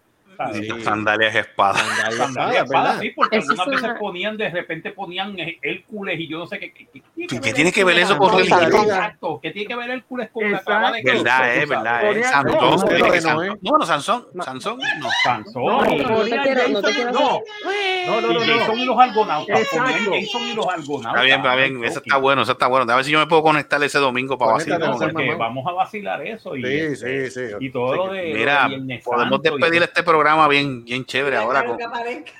Sandalias 0.83 1.35
espada. 1.35 1.79
Sandalias, 1.79 2.15
Sandalias 2.17 2.53
y 2.53 2.57
ah, 2.57 2.63
Espada, 2.63 2.83
¿verdad? 2.89 3.01
sí, 3.01 3.09
porque 3.15 3.37
algunas 3.37 3.59
es 3.59 3.65
veces 3.67 3.83
una- 3.83 3.99
ponían, 3.99 4.37
de 4.37 4.49
repente 4.49 4.91
ponían 4.91 5.35
Hércules 5.61 6.19
y 6.19 6.27
yo 6.27 6.37
no 6.39 6.47
sé 6.47 6.59
qué. 6.59 6.73
¿Qué, 6.73 6.87
qué, 7.27 7.39
¿Qué 7.39 7.53
tiene 7.53 7.71
que 7.71 7.83
ver 7.83 7.99
eso 7.99 8.17
con 8.17 8.31
religión? 8.37 8.63
Exacto, 8.83 9.39
¿qué 9.41 9.51
tiene 9.51 9.67
que 9.67 9.75
ver 9.75 9.89
Hércules 9.89 10.29
con 10.31 10.43
la 10.43 10.49
Exacto. 10.57 10.71
cama 10.71 10.91
de 10.93 11.01
Cristo? 11.03 11.23
Verdad, 11.23 11.49
es 11.49 11.53
sabes. 11.55 11.69
verdad. 11.69 12.01
Es 12.03 12.07
Ponía- 12.07 12.29
Sansón. 12.29 12.59
no, 12.59 12.71
no, 12.71 12.77
Sansón. 12.79 13.45
eh. 13.45 13.57
No, 13.61 13.77
no, 13.77 13.85
Sansón. 13.85 14.27
Sansón, 14.41 14.79
no. 14.99 15.09
Sansón. 15.23 15.63
No, 15.65 15.81
no 15.85 15.89
no. 17.11 17.41
No. 18.33 18.39
Jason 18.39 18.79
y 18.79 18.85
los 18.85 18.97
argonautas. 18.99 19.59
Jason 19.69 20.41
y 20.47 20.53
los 20.53 20.67
argonautas. 20.67 21.11
Está 21.11 21.21
bien, 21.21 21.37
está 21.37 21.55
bien. 21.55 21.83
Eso 21.83 21.99
está 21.99 22.17
bueno, 22.17 22.41
eso 22.43 22.51
está 22.53 22.67
bueno. 22.67 22.91
A 22.91 22.95
ver 22.95 23.05
si 23.05 23.11
yo 23.11 23.19
me 23.19 23.27
puedo 23.27 23.43
conectar 23.43 23.81
ese 23.83 23.99
domingo 23.99 24.37
para 24.37 24.53
vacilar. 24.53 24.79
No, 24.79 25.37
Vamos 25.37 25.65
a 25.67 25.71
vacilar 25.73 26.25
eso 26.25 26.55
y, 26.55 26.63
Sí, 26.63 26.95
sí, 26.95 27.31
sí. 27.31 27.41
y 27.59 27.69
todo 27.71 27.95
lo 27.95 28.13
de 28.13 28.33
Mira, 28.33 28.67
de 28.69 28.99
podemos 29.03 29.41
despedir 29.41 29.83
este 29.83 30.03
programa 30.03 30.28
bien, 30.49 30.83
bien 30.85 31.05
chévere 31.05 31.37
ahora 31.37 31.65
con, 31.65 31.77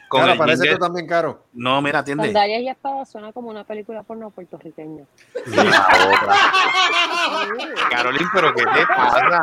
con 0.08 0.22
Claro, 0.24 0.38
parece 0.38 0.64
jingle. 0.64 0.78
tú 0.78 0.84
también, 0.86 1.08
Caro. 1.08 1.44
No, 1.54 1.82
mira, 1.82 2.00
atiende. 2.00 2.26
Sandalias 2.26 2.62
y 2.62 2.70
espadas 2.70 3.10
suena 3.10 3.32
como 3.34 3.50
una 3.50 3.64
película 3.64 4.04
porno 4.04 4.30
puertorriqueña. 4.30 5.04
Carolín, 7.90 8.28
pero 8.34 8.54
¿qué 8.54 8.64
te 8.64 8.86
pasa? 8.88 9.42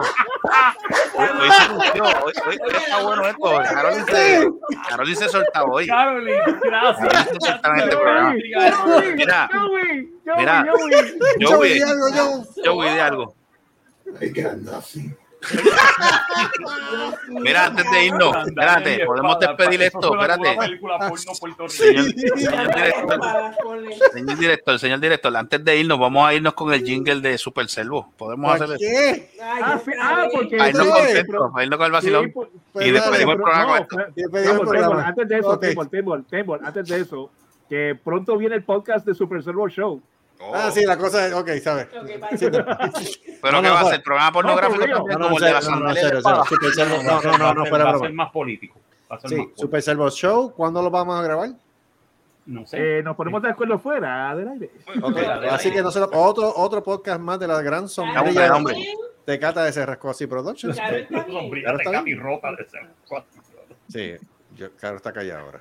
Hoy, 1.14 1.28
hoy 1.40 1.50
se 1.50 1.68
lució, 1.72 2.04
hoy, 2.24 2.32
hoy- 2.46 2.58
hoy 2.62 2.76
está 2.76 3.02
bueno 3.02 3.26
esto. 3.26 3.58
Carolín 3.74 4.06
se, 4.06 4.48
Carolín 4.88 5.16
se 5.16 5.28
solta 5.28 5.64
hoy. 5.64 5.86
Caroline, 5.86 6.38
gracias. 6.62 7.08
Carolín 7.08 7.40
se 7.40 7.50
solta 7.50 7.68
en 7.68 7.76
este 7.78 7.96
programa. 7.96 8.34
Mira, 9.16 9.48
mira, 10.36 10.66
Joey. 10.70 11.18
Joey, 11.40 11.72
di 11.74 11.82
algo, 11.82 12.06
Joe. 12.14 12.44
Joey, 12.64 12.92
di 12.94 13.00
algo. 13.00 13.34
I 14.20 14.28
got 14.28 14.56
nothing. 14.58 15.16
Mira, 17.28 17.66
antes 17.66 17.84
de 17.90 18.04
irnos, 18.06 18.36
espérate, 18.46 19.04
podemos 19.06 19.38
despedir 19.38 19.82
esto, 19.82 20.14
espérate. 20.14 20.56
Señor, 21.68 22.06
señor 22.06 22.78
director, 22.78 23.18
señor 24.12 24.38
director, 24.38 24.78
señor 24.78 25.00
director, 25.00 25.36
antes 25.36 25.64
de 25.64 25.76
irnos, 25.78 25.98
vamos 25.98 26.26
a 26.26 26.34
irnos 26.34 26.54
con 26.54 26.72
el 26.72 26.82
jingle 26.84 27.20
de 27.20 27.38
Super 27.38 27.68
Servo. 27.68 28.12
Podemos 28.16 28.52
hacer 28.54 28.66
¿Por 28.66 28.76
eso. 28.76 28.84
qué? 28.84 29.30
Ah, 29.42 29.80
ah, 30.00 30.26
porque. 30.32 30.56
Para 30.56 30.70
irnos 30.70 31.78
con 31.78 31.86
el 31.86 31.92
vacilón. 31.92 32.32
Pues 32.32 32.86
Y 32.86 32.90
dale, 32.92 32.92
despedimos 32.92 33.34
el 33.34 33.40
programa 33.42 33.64
no, 33.64 33.68
con 33.68 33.80
esto. 33.82 33.96
pero- 33.96 34.12
Despedimos 34.14 34.52
el 34.52 34.58
Table, 34.58 34.66
programa. 34.66 34.94
table, 34.96 35.04
antes 35.08 35.28
de 35.28 35.38
eso, 35.38 35.50
Ok. 35.50 35.60
table, 35.60 35.74
table, 35.90 36.24
table, 36.30 36.58
antes 36.66 36.88
de 36.88 37.00
eso, 37.00 37.30
que 37.68 37.98
pronto 38.02 38.36
viene 38.36 38.54
el 38.56 38.62
podcast 38.64 39.06
de 39.06 39.14
Super 39.14 39.42
Servo 39.42 39.68
Show. 39.68 40.00
Ah, 40.54 40.70
sí, 40.70 40.84
la 40.84 40.96
cosa 40.98 41.26
es. 41.26 41.32
Ok, 41.32 41.48
¿sabes? 41.62 41.88
Sí, 42.38 42.46
Pero 42.50 43.52
No, 43.52 43.62
¿qué 43.62 43.68
no, 43.68 43.74
va 43.74 43.80
a 43.80 43.84
ser? 43.90 44.02
¿Programa 44.02 44.32
pornográfico 44.32 44.86
No? 44.86 44.98
No, 44.98 45.18
no, 45.18 45.18
no, 45.18 45.18
no, 45.18 45.28
no, 45.28 45.34
va 47.60 47.64
espera, 47.64 47.90
a 47.90 47.98
ser 47.98 48.12
más 48.12 48.30
político. 48.30 48.78
Va 49.10 49.16
a 49.16 49.20
ser 49.20 49.30
Sí, 49.30 49.36
más. 49.36 49.46
Super 49.54 49.82
Servo 49.82 50.10
Show, 50.10 50.52
¿cuándo 50.52 50.82
lo 50.82 50.90
vamos 50.90 51.18
a 51.18 51.22
grabar? 51.22 51.50
No 52.46 52.64
sé. 52.66 52.98
Eh, 52.98 53.02
nos 53.02 53.16
ponemos 53.16 53.42
de 53.42 53.48
acuerdo 53.50 53.78
fuera 53.78 54.34
del 54.36 54.48
aire. 54.48 54.70
Ok, 55.02 55.12
Fuera, 55.14 55.54
así 55.54 55.72
que 55.72 55.82
no 55.82 55.90
se 55.90 55.98
lo- 56.00 56.10
otro, 56.12 56.52
otro 56.56 56.82
podcast 56.82 57.20
más 57.20 57.40
de 57.40 57.48
la 57.48 57.60
gran 57.60 57.88
sombrilla 57.88 58.54
hombre. 58.54 58.76
de 59.26 59.38
Cata 59.40 59.64
de 59.64 59.72
Cerrasco 59.72 60.10
así 60.10 60.26
Productions. 60.28 60.76
Sombrilla 60.76 61.06
Claro, 61.64 61.78
está 61.78 61.90
cama 61.90 62.02
bien. 62.02 62.18
y 62.18 62.20
ropa 62.20 62.52
de 62.52 62.68
ser. 62.68 62.82
Sí, 63.88 64.26
yo, 64.56 64.70
claro, 64.72 64.96
está 64.96 65.12
callado 65.12 65.44
ahora. 65.44 65.60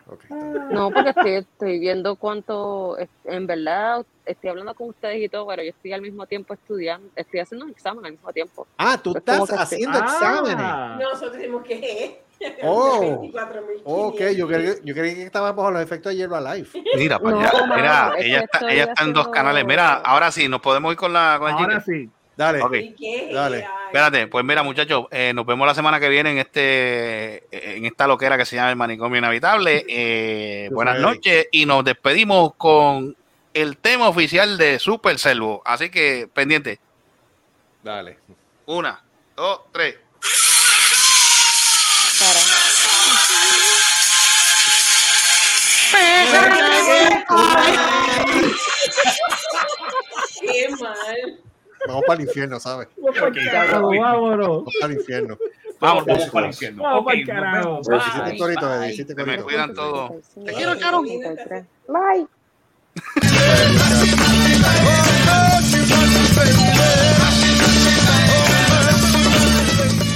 No, 0.71 0.89
porque 0.91 1.09
estoy, 1.09 1.31
estoy 1.35 1.79
viendo 1.79 2.15
cuánto, 2.15 2.97
en 3.25 3.47
verdad, 3.47 4.05
estoy 4.25 4.49
hablando 4.49 4.73
con 4.73 4.89
ustedes 4.89 5.21
y 5.23 5.29
todo, 5.29 5.45
pero 5.47 5.63
yo 5.63 5.69
estoy 5.69 5.93
al 5.93 6.01
mismo 6.01 6.25
tiempo 6.25 6.53
estudiando, 6.53 7.09
estoy 7.15 7.39
haciendo 7.41 7.65
un 7.65 7.71
examen 7.71 8.05
al 8.05 8.11
mismo 8.13 8.31
tiempo. 8.33 8.67
Ah, 8.77 8.97
tú 9.01 9.13
estás 9.15 9.47
que 9.49 9.55
haciendo 9.55 9.99
Ah. 10.01 10.05
exámenes. 10.05 11.07
Nosotros 11.09 11.33
decimos 11.37 11.63
que 11.63 12.21
Oh, 12.63 13.21
24.500. 13.21 13.81
ok, 13.85 14.21
yo 14.35 14.47
creí, 14.47 14.73
yo 14.83 14.93
creí 14.93 15.15
que 15.15 15.23
estaba 15.23 15.51
bajo 15.53 15.71
los 15.71 15.81
efectos 15.81 16.11
de 16.11 16.17
Hierba 16.17 16.41
Life. 16.55 16.77
Mira, 16.97 17.17
para 17.17 17.31
No, 17.35 17.39
allá. 17.41 17.75
Mira, 17.75 18.13
es 18.17 18.25
ella 18.25 18.39
está, 18.41 18.71
ella 18.71 18.83
está 18.83 19.03
en 19.03 19.13
dos 19.13 19.29
canales. 19.29 19.65
Mira, 19.65 19.93
ahora 19.95 20.31
sí, 20.31 20.49
nos 20.49 20.59
podemos 20.61 20.91
ir 20.91 20.97
con, 20.97 21.13
la, 21.13 21.37
con 21.39 21.49
Ahora 21.51 21.79
sí. 21.79 22.09
Dale. 22.37 22.61
Ok. 22.61 22.73
¿Y 22.75 22.95
qué? 22.95 23.29
Dale. 23.33 23.65
Espérate, 23.87 24.27
pues 24.27 24.43
mira, 24.43 24.61
muchachos, 24.61 25.05
eh, 25.11 25.31
nos 25.33 25.45
vemos 25.45 25.65
la 25.65 25.73
semana 25.73 25.99
que 25.99 26.09
viene 26.09 26.31
en 26.31 26.37
este 26.39 27.43
en 27.51 27.85
esta 27.85 28.07
loquera 28.07 28.37
que 28.37 28.45
se 28.45 28.57
llama 28.57 28.71
el 28.71 28.75
manicomio 28.75 29.17
inhabitable. 29.17 29.85
Eh, 29.97 30.69
buenas 30.71 30.99
noches 30.99 31.47
y 31.51 31.65
nos 31.65 31.83
despedimos 31.83 32.53
con 32.55 33.15
el 33.53 33.77
tema 33.77 34.09
oficial 34.09 34.57
de 34.57 34.77
Super 34.79 35.17
Servo. 35.17 35.61
Así 35.65 35.89
que 35.89 36.29
pendiente. 36.31 36.79
Dale. 37.81 38.17
Una, 38.65 39.01
dos, 39.35 39.61
tres. 39.71 39.95
Qué 50.41 50.69
mal. 50.79 51.44
Vamos 51.87 52.03
para 52.07 52.21
el 52.21 52.27
infierno, 52.27 52.59
¿sabes? 52.59 52.87
Vamos 52.97 53.19
pa'l 53.19 53.33
carajo, 53.51 53.89
vámonos. 53.89 54.47
Vamos 54.47 54.73
para 54.79 54.93
el 54.93 54.99
infierno. 54.99 55.37
Vamos, 55.79 56.05
Vamos 56.05 56.29
para 56.29 56.45
el 56.47 56.51
infierno. 56.53 56.83
Vamos 56.83 57.05
pa'l 57.05 57.19
nos 57.19 57.27
carajo. 57.27 57.69
vemos. 57.69 57.87
Pero 57.87 57.97
Bye, 57.99 58.07
hiciste 58.07 58.37
corito, 58.37 58.67
bye. 58.67 58.75
Eddie, 58.77 58.93
hiciste 58.93 59.15
Se 59.15 59.23
me 59.23 59.43
cuidan 59.43 59.73
todos. 59.73 60.11
Te 60.45 60.53
quiero, 60.53 60.75
Charo. 60.75 61.01
Bye. 61.01 62.27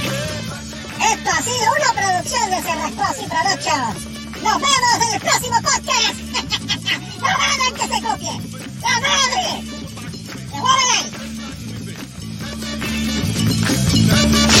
Esto 0.00 1.30
ha 1.30 1.42
sido 1.42 1.66
una 1.76 1.92
producción 2.00 2.50
de 2.50 2.62
Cerrascosi 2.62 3.26
Productions. 3.26 4.06
Nos 4.42 4.54
vemos 4.54 5.06
en 5.06 5.14
el 5.14 5.20
próximo 5.20 5.56
podcast. 5.62 6.14
¡No 7.20 7.26
hagan 7.28 7.74
que 7.74 7.86
se 7.86 8.02
copie! 8.02 8.34
¡La 8.80 9.00
madre! 9.00 9.46
Thank 13.52 14.54
you. 14.54 14.59